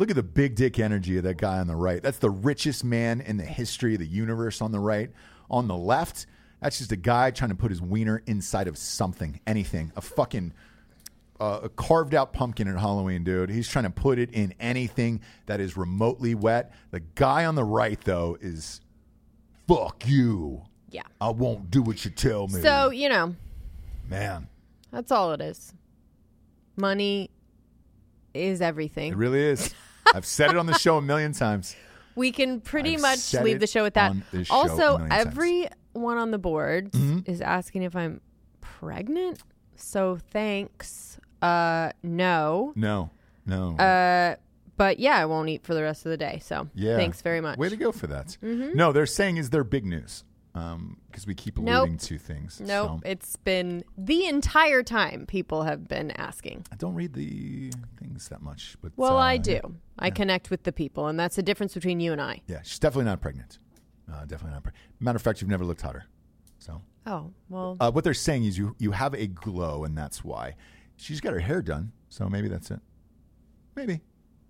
Look 0.00 0.08
at 0.08 0.16
the 0.16 0.22
big 0.22 0.54
dick 0.54 0.78
energy 0.78 1.18
of 1.18 1.24
that 1.24 1.36
guy 1.36 1.58
on 1.58 1.66
the 1.66 1.76
right. 1.76 2.02
That's 2.02 2.16
the 2.16 2.30
richest 2.30 2.84
man 2.84 3.20
in 3.20 3.36
the 3.36 3.44
history 3.44 3.92
of 3.92 4.00
the 4.00 4.06
universe 4.06 4.62
on 4.62 4.72
the 4.72 4.80
right. 4.80 5.10
On 5.50 5.68
the 5.68 5.76
left, 5.76 6.24
that's 6.62 6.78
just 6.78 6.90
a 6.90 6.96
guy 6.96 7.30
trying 7.30 7.50
to 7.50 7.54
put 7.54 7.70
his 7.70 7.82
wiener 7.82 8.22
inside 8.26 8.66
of 8.66 8.78
something, 8.78 9.38
anything. 9.46 9.92
A 9.96 10.00
fucking 10.00 10.54
uh, 11.38 11.60
a 11.64 11.68
carved 11.68 12.14
out 12.14 12.32
pumpkin 12.32 12.66
at 12.66 12.78
Halloween, 12.78 13.24
dude. 13.24 13.50
He's 13.50 13.68
trying 13.68 13.84
to 13.84 13.90
put 13.90 14.18
it 14.18 14.30
in 14.30 14.54
anything 14.58 15.20
that 15.44 15.60
is 15.60 15.76
remotely 15.76 16.34
wet. 16.34 16.72
The 16.92 17.00
guy 17.00 17.44
on 17.44 17.54
the 17.54 17.64
right, 17.64 18.00
though, 18.00 18.38
is 18.40 18.80
fuck 19.68 20.08
you. 20.08 20.62
yeah. 20.90 21.02
I 21.20 21.28
won't 21.28 21.70
do 21.70 21.82
what 21.82 22.06
you 22.06 22.10
tell 22.10 22.48
me. 22.48 22.62
So 22.62 22.88
you 22.88 23.10
know, 23.10 23.36
man, 24.08 24.48
that's 24.90 25.12
all 25.12 25.34
it 25.34 25.42
is. 25.42 25.74
Money 26.78 27.28
is 28.32 28.62
everything. 28.62 29.12
it 29.12 29.16
really 29.18 29.42
is. 29.42 29.74
I've 30.14 30.26
said 30.26 30.50
it 30.50 30.56
on 30.56 30.66
the 30.66 30.78
show 30.78 30.96
a 30.96 31.02
million 31.02 31.32
times. 31.32 31.76
We 32.16 32.32
can 32.32 32.60
pretty 32.60 32.94
I've 32.96 33.00
much 33.02 33.18
said 33.18 33.44
leave 33.44 33.56
it 33.56 33.58
the 33.60 33.66
show 33.66 33.82
with 33.84 33.94
that. 33.94 34.10
on 34.10 34.24
this 34.32 34.48
show 34.48 34.54
a 34.54 34.58
Also, 34.58 34.76
million 34.98 35.08
times. 35.10 35.26
everyone 35.26 36.18
on 36.18 36.30
the 36.30 36.38
board 36.38 36.92
Mm-hmm. 36.92 37.30
is 37.30 37.40
asking 37.40 37.82
if 37.82 37.94
I'm 37.96 38.20
pregnant. 38.60 39.42
So 39.76 40.18
thanks. 40.30 41.18
Uh, 41.40 41.92
no. 42.02 42.72
No, 42.76 43.10
no. 43.46 43.76
Uh, 43.76 44.36
but 44.76 44.98
yeah, 44.98 45.16
I 45.16 45.26
won't 45.26 45.48
eat 45.48 45.62
for 45.64 45.74
the 45.74 45.82
rest 45.82 46.04
of 46.06 46.10
the 46.10 46.16
day. 46.16 46.40
So 46.42 46.68
yeah. 46.74 46.96
thanks 46.96 47.22
very 47.22 47.40
much. 47.40 47.52
Mm-hmm. 47.52 47.60
Way 47.62 47.68
to 47.70 47.76
go 47.76 47.92
for 47.92 48.06
that. 48.08 48.36
No, 48.42 48.92
they're 48.92 49.06
saying 49.06 49.36
is 49.36 49.50
there 49.50 49.64
big 49.64 49.86
news 49.86 50.24
because 50.52 51.26
we 51.26 51.34
keep 51.34 51.58
Nope. 51.58 51.98
to 51.98 52.18
things. 52.18 52.60
Nope, 52.60 52.86
So 52.88 53.00
it's 53.04 53.36
been 53.36 53.84
the 53.96 54.26
entire 54.26 54.82
time 54.82 55.26
people 55.26 55.62
have 55.62 55.86
been 55.86 56.10
asking. 56.12 56.66
I 56.72 56.76
don't 56.76 56.94
read 56.94 57.12
the 57.14 57.70
things 57.98 58.28
that 58.28 58.42
much, 58.42 58.76
but 58.82 58.92
Well, 58.96 59.16
uh, 59.16 59.20
I 59.20 59.36
do. 59.36 59.60
I 59.98 60.10
connect 60.10 60.50
with 60.50 60.64
the 60.64 60.72
people, 60.72 61.06
and 61.06 61.18
that's 61.18 61.36
the 61.36 61.42
difference 61.42 61.74
between 61.74 62.00
you 62.00 62.12
and 62.12 62.20
I. 62.20 62.40
Yeah, 62.46 62.62
she's 62.62 62.78
definitely 62.78 63.04
not 63.04 63.20
pregnant. 63.20 63.58
Uh, 64.10 64.22
definitely 64.22 64.52
not 64.52 64.62
pregnant. 64.64 64.84
Matter 64.98 65.16
of 65.16 65.22
fact, 65.22 65.40
you've 65.40 65.50
never 65.50 65.64
looked 65.64 65.82
hotter. 65.82 66.04
So 66.58 66.82
Oh 67.06 67.32
well, 67.48 67.76
uh, 67.80 67.90
what 67.90 68.04
they're 68.04 68.12
saying 68.14 68.44
is 68.44 68.58
you 68.58 68.74
you 68.78 68.90
have 68.90 69.14
a 69.14 69.26
glow, 69.26 69.84
and 69.84 69.96
that's 69.96 70.24
why 70.24 70.54
she's 70.96 71.20
got 71.20 71.32
her 71.32 71.38
hair 71.38 71.62
done. 71.62 71.92
So 72.08 72.28
maybe 72.28 72.48
that's 72.48 72.70
it. 72.70 72.80
Maybe. 73.76 74.00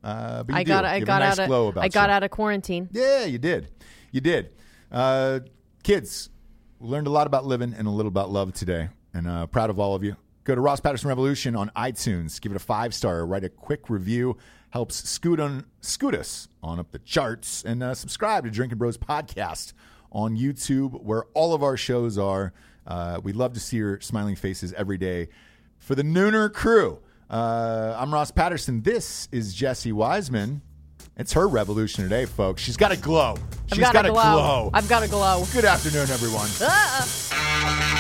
Uh, 0.03 0.45
I 0.51 0.65
do. 0.65 0.69
got 0.69 0.85
I 0.85 1.01
got 1.01 1.19
nice 1.21 1.39
out 1.39 1.51
of 1.51 1.79
I 1.79 1.89
got 1.89 2.11
out 2.11 2.23
of 2.23 2.31
quarantine. 2.31 2.89
Yeah, 2.91 3.25
you 3.27 3.39
did. 3.39 3.69
You 4.13 4.21
did. 4.21 4.51
Uh, 4.91 5.41
kids, 5.83 6.31
we 6.79 6.89
learned 6.89 7.07
a 7.07 7.11
lot 7.11 7.27
about 7.27 7.45
living 7.45 7.75
and 7.77 7.87
a 7.87 7.91
little 7.91 8.09
about 8.09 8.31
love 8.31 8.53
today, 8.53 8.89
and 9.15 9.27
uh, 9.27 9.47
proud 9.47 9.71
of 9.71 9.79
all 9.79 9.95
of 9.95 10.05
you. 10.05 10.17
Go 10.45 10.55
to 10.55 10.61
Ross 10.61 10.81
Patterson 10.81 11.09
Revolution 11.09 11.55
on 11.55 11.71
iTunes. 11.77 12.41
Give 12.41 12.53
it 12.53 12.57
a 12.57 12.61
five 12.61 12.95
star. 12.95 13.27
Write 13.27 13.45
a 13.45 13.49
quick 13.49 13.91
review. 13.91 14.37
Helps 14.71 15.09
scoot 15.09 15.41
on 15.41 15.67
scoot 15.81 16.15
us 16.15 16.49
on 16.63 16.79
up 16.79 16.91
the 16.93 16.99
charts, 17.01 17.65
and 17.65 17.83
uh, 17.83 17.95
subscribe 17.95 18.45
to 18.45 18.51
Drinking 18.51 18.79
Bros 18.79 18.97
podcast 18.97 19.73
on 20.13 20.37
YouTube, 20.37 21.03
where 21.03 21.25
all 21.35 21.55
of 21.55 21.63
our 21.63 21.77
shows 21.77 22.19
are. 22.19 22.53
Uh, 22.87 23.21
we 23.23 23.33
love 23.33 23.53
to 23.53 23.61
see 23.61 23.77
your 23.77 24.01
smiling 24.01 24.37
faces 24.37 24.73
every 24.73 24.97
day. 24.97 25.29
For 25.79 25.95
the 25.95 26.03
Nooner 26.03 26.53
crew, 26.53 27.01
uh, 27.29 27.97
I'm 27.99 28.13
Ross 28.13 28.31
Patterson. 28.31 28.83
This 28.83 29.29
is 29.31 29.55
Jesse 29.55 29.93
Wiseman. 29.93 30.63
It's 31.21 31.35
her 31.35 31.47
revolution 31.47 32.03
today, 32.03 32.25
folks. 32.25 32.63
She's 32.63 32.79
got 32.79 32.93
a 32.93 32.97
glow. 32.97 33.37
She's 33.67 33.79
got, 33.79 33.93
got, 33.93 34.07
a 34.07 34.09
glow. 34.09 34.23
glow. 34.23 34.71
I've 34.73 34.89
got 34.89 35.03
a 35.03 35.09
glow. 35.09 35.45
Good 35.53 35.67
afternoon, 35.67 36.09
everyone. 36.09 36.49
Uh-uh. 36.59 38.00